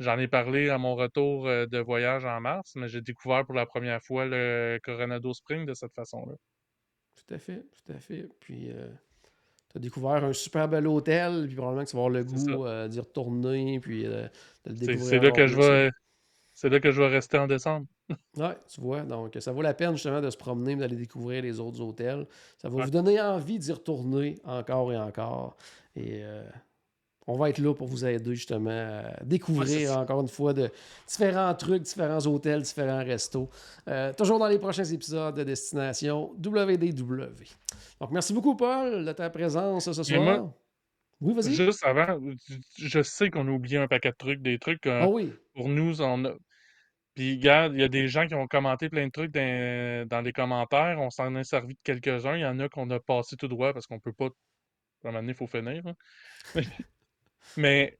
J'en 0.00 0.18
ai 0.18 0.28
parlé 0.28 0.70
à 0.70 0.78
mon 0.78 0.94
retour, 0.96 1.48
heu, 1.48 1.66
de 1.68 1.78
voyage 1.78 2.24
en 2.24 2.40
mars, 2.40 2.72
mais 2.76 2.88
j'ai 2.88 3.02
découvert 3.02 3.44
pour 3.46 3.54
la 3.54 3.66
première 3.66 4.02
fois 4.02 4.26
le 4.26 4.78
Coronado 4.84 5.34
Springs 5.34 5.66
de 5.66 5.74
cette 5.74 5.94
façon-là. 5.94 6.34
Tout 7.16 7.34
à 7.34 7.38
fait, 7.38 7.62
tout 7.64 7.92
à 7.92 7.98
fait. 7.98 8.28
Puis, 8.40 8.70
euh, 8.70 8.88
tu 9.70 9.78
as 9.78 9.80
découvert 9.80 10.24
un 10.24 10.32
super 10.32 10.68
bel 10.68 10.86
hôtel, 10.86 11.46
puis 11.46 11.56
probablement 11.56 11.84
que 11.84 11.90
tu 11.90 11.96
vas 11.96 12.00
avoir 12.04 12.10
le 12.10 12.24
goût 12.24 12.64
euh, 12.66 12.88
d'y 12.88 13.00
retourner, 13.00 13.80
puis 13.80 14.06
euh, 14.06 14.28
de 14.64 14.70
le 14.70 14.76
C'est 14.80 14.86
découvrir 14.86 15.06
c'est 15.08 15.18
là 15.20 15.30
que 15.30 15.46
je 15.46 15.56
vais 15.56 15.90
c'est 16.54 16.68
là 16.70 16.80
que 16.80 16.90
je 16.92 17.00
vais 17.02 17.08
rester 17.08 17.38
en 17.38 17.46
décembre. 17.48 17.86
Ouais, 18.36 18.56
tu 18.72 18.80
vois, 18.80 19.02
donc 19.02 19.36
ça 19.40 19.52
vaut 19.52 19.62
la 19.62 19.74
peine 19.74 19.92
justement 19.94 20.20
de 20.20 20.30
se 20.30 20.36
promener, 20.36 20.76
d'aller 20.76 20.96
découvrir 20.96 21.42
les 21.42 21.58
autres 21.60 21.80
hôtels. 21.80 22.26
Ça 22.58 22.68
va 22.68 22.76
Ouais. 22.76 22.84
vous 22.84 22.90
donner 22.90 23.20
envie 23.20 23.58
d'y 23.58 23.72
retourner 23.72 24.38
encore 24.44 24.92
et 24.92 24.96
encore. 24.98 25.56
Et 25.96 26.22
euh, 26.22 26.42
on 27.28 27.36
va 27.36 27.50
être 27.50 27.58
là 27.58 27.74
pour 27.74 27.86
vous 27.86 28.06
aider 28.06 28.34
justement 28.34 28.70
à 28.70 29.22
découvrir 29.22 29.98
encore 29.98 30.22
une 30.22 30.28
fois 30.28 30.54
de 30.54 30.70
différents 31.06 31.54
trucs, 31.54 31.82
différents 31.82 32.26
hôtels, 32.26 32.62
différents 32.62 33.04
restos. 33.04 33.50
Euh, 33.86 34.14
toujours 34.14 34.38
dans 34.38 34.48
les 34.48 34.58
prochains 34.58 34.84
épisodes 34.84 35.34
de 35.36 35.44
Destination 35.44 36.32
WDW. 36.42 37.44
Donc 38.00 38.10
merci 38.10 38.32
beaucoup 38.32 38.56
Paul 38.56 39.04
de 39.04 39.12
ta 39.12 39.28
présence 39.28 39.92
ce 39.92 40.14
moi? 40.14 40.36
soir. 40.36 40.52
Oui, 41.20 41.34
vas-y. 41.34 41.54
Juste 41.54 41.84
avant, 41.84 42.18
je 42.78 43.02
sais 43.02 43.28
qu'on 43.28 43.46
a 43.46 43.50
oublié 43.50 43.76
un 43.76 43.88
paquet 43.88 44.10
de 44.10 44.16
trucs, 44.16 44.40
des 44.40 44.58
trucs 44.58 44.80
que 44.80 44.88
Ah 44.88 45.08
oui, 45.08 45.30
pour 45.54 45.68
nous, 45.68 46.00
on 46.00 46.24
a 46.24 46.32
puis 47.14 47.34
regarde, 47.34 47.74
il 47.74 47.80
y 47.80 47.82
a 47.82 47.88
des 47.88 48.06
gens 48.06 48.28
qui 48.28 48.36
ont 48.36 48.46
commenté 48.46 48.88
plein 48.88 49.04
de 49.08 49.10
trucs 49.10 49.32
dans 49.32 50.06
dans 50.08 50.20
les 50.20 50.32
commentaires, 50.32 50.98
on 51.00 51.10
s'en 51.10 51.34
a 51.34 51.42
servi 51.42 51.74
de 51.74 51.80
quelques-uns, 51.82 52.36
il 52.36 52.42
y 52.42 52.46
en 52.46 52.60
a 52.60 52.68
qu'on 52.68 52.88
a 52.90 53.00
passé 53.00 53.36
tout 53.36 53.48
droit 53.48 53.72
parce 53.72 53.88
qu'on 53.88 53.98
peut 53.98 54.12
pas 54.12 54.26
à 55.04 55.08
un 55.08 55.10
moment 55.10 55.18
donné, 55.20 55.32
il 55.32 55.36
faut 55.36 55.46
finir, 55.46 55.82
là. 55.84 55.94
Mais 57.56 57.96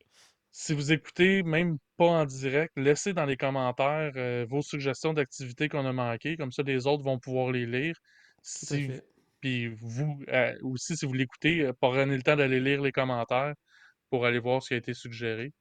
si 0.50 0.74
vous 0.74 0.92
écoutez 0.92 1.42
même 1.42 1.78
pas 1.96 2.06
en 2.06 2.24
direct, 2.24 2.72
laissez 2.76 3.12
dans 3.12 3.24
les 3.24 3.36
commentaires, 3.36 4.12
heu, 4.16 4.44
vos 4.48 4.62
suggestions 4.62 5.12
d'activités 5.14 5.68
qu'on 5.68 5.86
a 5.86 5.92
manquées, 5.92 6.36
comme 6.36 6.52
ça 6.52 6.62
les 6.62 6.86
autres 6.86 7.04
vont 7.04 7.18
pouvoir 7.18 7.52
les 7.52 7.66
lire. 7.66 7.96
Si 8.42 8.90
puis 9.40 9.68
vous, 9.68 10.20
heu, 10.28 10.58
aussi 10.62 10.96
si 10.96 11.06
vous 11.06 11.12
l'écoutez, 11.14 11.62
heu, 11.62 11.72
prenez 11.80 12.16
le 12.16 12.22
temps 12.22 12.36
d'aller 12.36 12.60
lire 12.60 12.82
les 12.82 12.92
commentaires 12.92 13.54
pour 14.10 14.26
aller 14.26 14.38
voir 14.40 14.62
ce 14.62 14.68
qui 14.68 14.74
a 14.74 14.78
été 14.78 14.94
suggéré, 14.94 15.52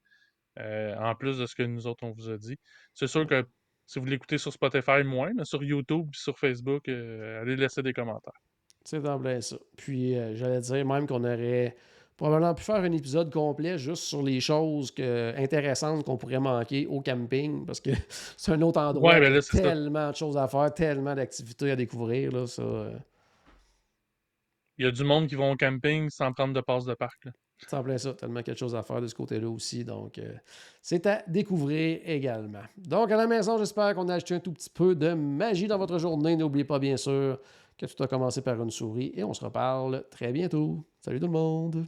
en 0.58 1.16
plus 1.16 1.38
de 1.38 1.46
ce 1.46 1.56
que 1.56 1.64
nous 1.64 1.86
autres 1.88 2.04
on 2.04 2.12
vous 2.12 2.30
a 2.30 2.38
dit. 2.38 2.58
C'est 2.94 3.08
sûr 3.08 3.28
que 3.28 3.46
si 3.86 4.00
vous 4.00 4.06
l'écoutez 4.06 4.38
sur 4.38 4.52
Spotify, 4.52 5.04
moins, 5.04 5.32
mais 5.36 5.46
sur 5.46 5.64
YouTube 5.64 6.08
puis 6.12 6.20
sur 6.20 6.40
Facebook, 6.40 6.88
allez 6.88 7.56
laisser 7.56 7.84
des 7.84 7.94
commentaires. 7.94 8.40
C'est 8.88 9.02
plein 9.02 9.42
ça. 9.42 9.58
Puis 9.76 10.18
euh, 10.18 10.34
j'allais 10.34 10.62
dire 10.62 10.86
même 10.86 11.08
qu'on 11.08 11.26
aurait 11.26 11.76
probablement 12.18 12.54
pu 12.56 12.64
faire 12.64 12.78
un 12.78 12.92
épisode 12.92 13.32
complet 13.32 13.78
juste 13.78 14.04
sur 14.04 14.24
les 14.24 14.40
choses 14.42 14.92
que, 14.92 15.34
intéressantes 15.38 16.04
qu'on 16.06 16.18
pourrait 16.18 16.40
manquer 16.40 16.88
au 16.88 17.02
camping, 17.02 17.66
parce 17.66 17.80
que 17.80 17.92
c'est 18.38 18.52
un 18.52 18.62
autre 18.62 18.80
endroit 18.82 19.14
Ouais, 19.14 19.20
ben 19.20 19.22
qui 19.22 19.26
a 19.28 19.30
là, 19.36 19.42
ça. 19.42 19.60
tellement 19.62 20.10
de 20.12 20.16
choses 20.16 20.38
à 20.38 20.48
faire, 20.48 20.74
tellement 20.74 21.16
d'activités 21.16 21.72
à 21.72 21.76
découvrir. 21.76 22.32
Là, 22.32 22.48
ça, 22.48 22.62
euh, 22.64 22.98
Il 24.78 24.86
y 24.86 24.88
a 24.88 24.92
du 24.92 25.04
monde 25.04 25.28
qui 25.28 25.36
vont 25.36 25.52
au 25.52 25.56
camping 25.56 26.10
sans 26.10 26.34
prendre 26.34 26.54
de 26.54 26.62
passe 26.62 26.86
de 26.86 26.94
parc, 26.96 27.26
là. 27.26 27.32
en 27.72 27.84
plein 27.84 27.98
ça, 27.98 28.14
tellement 28.14 28.44
quelque 28.44 28.60
chose 28.60 28.76
à 28.76 28.84
faire 28.84 29.02
de 29.02 29.08
ce 29.08 29.16
côté-là 29.16 29.50
aussi. 29.50 29.84
Donc, 29.86 30.18
euh, 30.18 30.34
c'est 30.82 31.06
à 31.08 31.24
découvrir 31.28 32.00
également. 32.06 32.64
Donc, 32.78 33.12
à 33.12 33.18
la 33.18 33.28
maison, 33.28 33.58
j'espère 33.58 33.94
qu'on 33.96 34.10
a 34.10 34.16
acheté 34.16 34.36
un 34.36 34.40
tout 34.40 34.54
petit 34.54 34.70
peu 34.70 34.96
de 34.96 35.14
magie 35.14 35.68
dans 35.68 35.78
votre 35.78 35.98
journée. 36.00 36.36
N'oubliez 36.36 36.66
pas, 36.66 36.80
bien 36.80 36.98
sûr, 36.98 37.40
que 37.78 37.86
tout 37.86 38.02
a 38.04 38.08
commencé 38.08 38.42
par 38.42 38.62
une 38.62 38.72
souris 38.72 39.12
et 39.16 39.24
on 39.24 39.34
se 39.34 39.44
reparle 39.46 40.04
très 40.12 40.32
bientôt. 40.32 40.84
Salut 41.02 41.20
tout 41.20 41.28
le 41.28 41.32
monde! 41.32 41.88